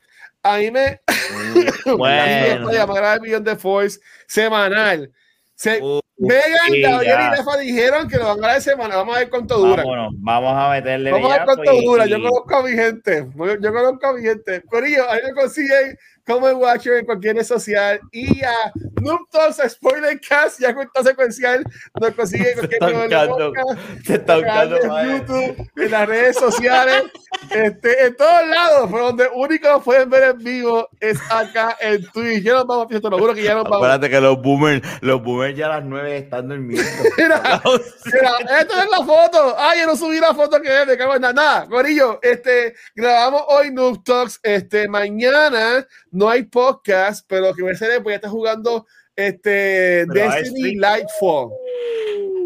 A 0.43 0.57
mí 0.57 0.71
me. 0.71 1.01
Bueno. 1.97 2.63
Bueno. 2.65 2.69
a 2.69 2.85
grabar 2.85 3.15
el 3.17 3.21
millón 3.21 3.43
de 3.43 3.55
Force 3.55 3.99
semanal. 4.27 5.11
Se, 5.55 5.79
Uh, 5.81 5.99
Megan, 6.17 6.67
sí, 6.69 6.77
y 6.77 6.83
Rafa 6.83 7.57
dijeron 7.57 8.07
que 8.07 8.17
lo 8.17 8.23
van 8.25 8.37
a 8.37 8.41
grabar 8.41 8.61
semanal. 8.61 8.97
Vamos 8.99 9.15
a 9.15 9.19
ver 9.19 9.29
cuánto 9.29 9.57
dura. 9.57 9.83
Vámonos, 9.83 10.13
vamos 10.17 10.53
a 10.55 10.69
meterle 10.71 11.11
Vamos 11.11 11.31
a 11.31 11.35
ver 11.37 11.45
cuánto 11.45 11.73
y- 11.73 11.85
dura. 11.85 12.05
Yo 12.05 12.17
conozco 12.21 12.55
a 12.57 12.63
mi 12.63 12.71
gente. 12.71 13.27
Yo, 13.35 13.59
yo 13.59 13.73
conozco 13.73 14.07
a 14.07 14.13
mi 14.13 14.21
gente. 14.21 14.61
Corillo, 14.63 15.09
ahí 15.09 15.19
me 15.25 15.33
consiguen 15.33 15.97
como 16.25 16.47
el 16.47 16.55
Watcher 16.55 16.93
en 16.93 17.05
cualquier 17.05 17.35
red 17.35 17.43
social. 17.43 17.99
Y 18.11 18.43
a 18.43 18.71
Noob 19.01 19.29
Talks, 19.29 19.61
Spoiler 19.73 20.19
Cast, 20.19 20.59
ya 20.59 20.73
cuenta 20.73 21.03
secuencial, 21.03 21.63
nos 21.99 22.11
consiguen 22.11 22.47
en 22.47 22.55
cualquier 22.55 22.79
Se 24.05 24.15
está 24.15 24.35
buscando, 24.37 24.77
en. 24.77 25.17
YouTube, 25.17 25.69
en 25.75 25.91
las 25.91 26.07
redes 26.07 26.37
sociales, 26.37 27.03
este, 27.51 28.05
en 28.05 28.15
todos 28.15 28.47
lados, 28.47 28.89
pero 28.91 29.05
donde 29.05 29.27
único 29.33 29.67
nos 29.67 29.83
pueden 29.83 30.09
ver 30.09 30.23
en 30.23 30.37
vivo 30.43 30.89
es 30.99 31.19
acá 31.29 31.77
en 31.79 32.03
Twitch. 32.11 32.43
Ya 32.43 32.53
nos 32.53 32.67
vamos, 32.67 32.87
te 32.87 32.99
lo 32.99 33.17
juro 33.17 33.33
que 33.33 33.43
ya 33.43 33.53
nos 33.53 33.63
vamos. 33.63 33.77
Acuérdate 33.77 34.09
que 34.09 34.21
los 34.21 34.41
boomers, 34.41 34.81
los 35.01 35.23
boomers 35.23 35.55
ya 35.55 35.67
a 35.67 35.79
las 35.79 35.85
9 35.85 36.17
están 36.17 36.49
durmiendo. 36.49 36.89
Mira, 37.17 37.41
Mira, 38.05 38.59
esta 38.59 38.83
es 38.83 38.89
la 38.89 39.05
foto. 39.05 39.55
Ay, 39.57 39.81
yo 39.81 39.87
no 39.87 39.95
subí 39.95 40.19
la 40.19 40.33
foto 40.33 40.61
que 40.61 40.81
es, 40.81 40.87
me 40.87 40.97
cago 40.97 41.15
en 41.15 41.21
nada. 41.21 41.33
Nada, 41.35 41.67
Corillo, 41.67 42.19
este, 42.21 42.75
grabamos 42.95 43.43
hoy 43.47 43.69
Noob 43.71 44.03
Talks. 44.03 44.39
Este, 44.41 44.87
mañana 44.87 45.85
no 46.15 46.29
hay 46.29 46.43
podcast, 46.43 47.25
pero 47.27 47.47
lo 47.47 47.53
que 47.53 47.61
voy 47.61 47.71
a 47.71 47.75
hacer 47.75 47.91
es 47.91 48.01
voy 48.01 48.13
a 48.13 48.15
estar 48.15 48.31
jugando 48.31 48.85
este 49.15 50.05
Pero 50.07 50.31
Destiny 50.31 50.59
stream. 50.59 50.79
Lightfall. 50.79 51.49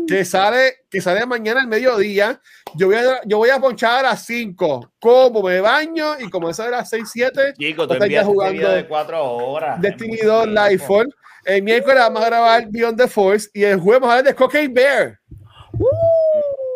Que 0.07 0.25
sale, 0.25 0.85
que 0.89 1.01
sale 1.01 1.23
mañana 1.25 1.61
al 1.61 1.67
mediodía. 1.67 2.41
Yo 2.75 2.87
voy 2.87 2.95
a, 2.95 3.21
yo 3.25 3.37
voy 3.37 3.49
a 3.51 3.59
ponchar 3.59 3.99
a 3.99 4.09
las 4.09 4.25
5. 4.25 4.93
Como 4.99 5.43
me 5.43 5.61
baño 5.61 6.19
y 6.19 6.29
como 6.29 6.49
eso 6.49 6.63
de 6.63 6.71
las 6.71 6.89
6, 6.89 7.03
7, 7.11 7.53
Chico, 7.57 7.87
tú 7.87 7.93
Está 7.93 8.05
ya 8.05 8.21
envías 8.21 8.25
jugando 8.25 8.69
de 8.69 8.87
4 8.87 9.23
horas. 9.23 9.81
Destiny 9.81 10.15
Es 10.15 10.25
2 10.25 10.31
mucho 10.31 10.43
tiempo. 10.43 10.61
Lightfall. 10.61 11.15
El 11.45 11.63
miércoles 11.63 11.99
vamos 11.99 12.23
a 12.23 12.25
grabar 12.25 12.67
Beyond 12.69 12.97
the 12.97 13.07
Force 13.07 13.49
y 13.53 13.63
el 13.63 13.79
jueves 13.79 14.01
vamos 14.01 14.13
a 14.13 14.17
hablar 14.17 14.33
de 14.33 14.35
Cocaine 14.35 14.73
Bear. 14.73 15.19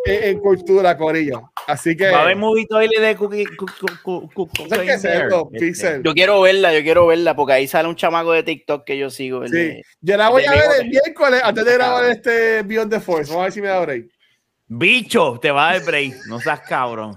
En, 0.06 0.24
en 0.24 0.40
cultura, 0.40 0.98
Corillo. 0.98 1.52
Así 1.68 1.96
que. 1.96 2.10
Va 2.10 2.20
a 2.20 2.22
haber 2.24 2.36
movie 2.36 2.66
toilet 2.68 3.00
de 3.02 3.16
cookie. 3.16 3.46
cu- 3.46 3.66
cu- 4.04 4.30
cu- 4.30 4.30
cu- 4.34 4.50
¿Sabes 4.56 4.70
cocaine 4.70 4.86
qué 4.86 4.94
es 4.96 5.02
bear. 5.04 5.24
esto, 5.24 5.50
Este? 5.54 6.02
Yo 6.04 6.14
quiero 6.14 6.42
verla, 6.42 6.74
yo 6.74 6.82
quiero 6.84 7.08
verla, 7.08 7.36
porque 7.36 7.54
ahí 7.54 7.68
sale 7.68 7.88
un 7.88 7.96
chamaco 7.96 8.32
de 8.34 8.44
TikTok 8.44 8.84
que 8.84 8.98
yo 8.98 9.10
sigo. 9.10 9.44
el 9.44 9.50
Sí. 9.50 9.56
de- 9.56 9.84
Yo 10.02 10.18
la 10.18 10.30
voy 10.30 10.44
a 10.46 10.52
ver 10.52 10.64
el 10.82 10.90
miércoles 10.90 11.42
antes 11.44 11.64
de 11.66 11.74
grabar 11.74 12.06
este 12.06 12.64
Beyond 12.64 12.92
the 12.92 13.00
Force. 13.00 13.30
Vamos 13.30 13.42
a 13.42 13.44
ver 13.46 13.52
si 13.54 13.62
me 13.62 13.68
da 13.70 13.80
break. 13.80 14.06
Bicho, 14.68 15.40
te 15.42 15.52
va 15.52 15.70
a 15.70 15.74
dar 15.74 15.86
break. 15.86 16.14
No 16.28 16.40
seas 16.40 16.60
cabrón. 16.62 17.16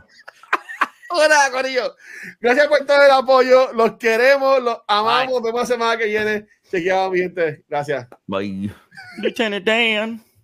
Hola, 1.08 1.48
Corillo. 1.52 1.94
Gracias 2.40 2.66
por 2.66 2.84
todo 2.84 3.02
el 3.04 3.10
apoyo. 3.10 3.72
Los 3.72 3.96
queremos, 3.96 4.62
los 4.62 4.78
amamos. 4.88 5.34
Nos 5.34 5.42
vemos 5.42 5.60
la 5.62 5.66
semana 5.66 5.96
que 5.96 6.06
viene. 6.06 6.46
Chequeamos, 6.70 7.12
mi 7.12 7.18
gente. 7.20 7.64
Gracias. 7.68 8.06
Bye. 8.26 8.70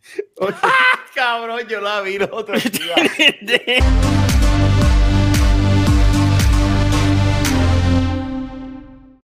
Ok. 0.37 0.55
Cabrón, 1.15 1.67
yo 1.69 1.81
la 1.81 2.01
vi 2.01 2.17
el 2.17 2.29
otro 2.31 2.59
día. 2.59 2.95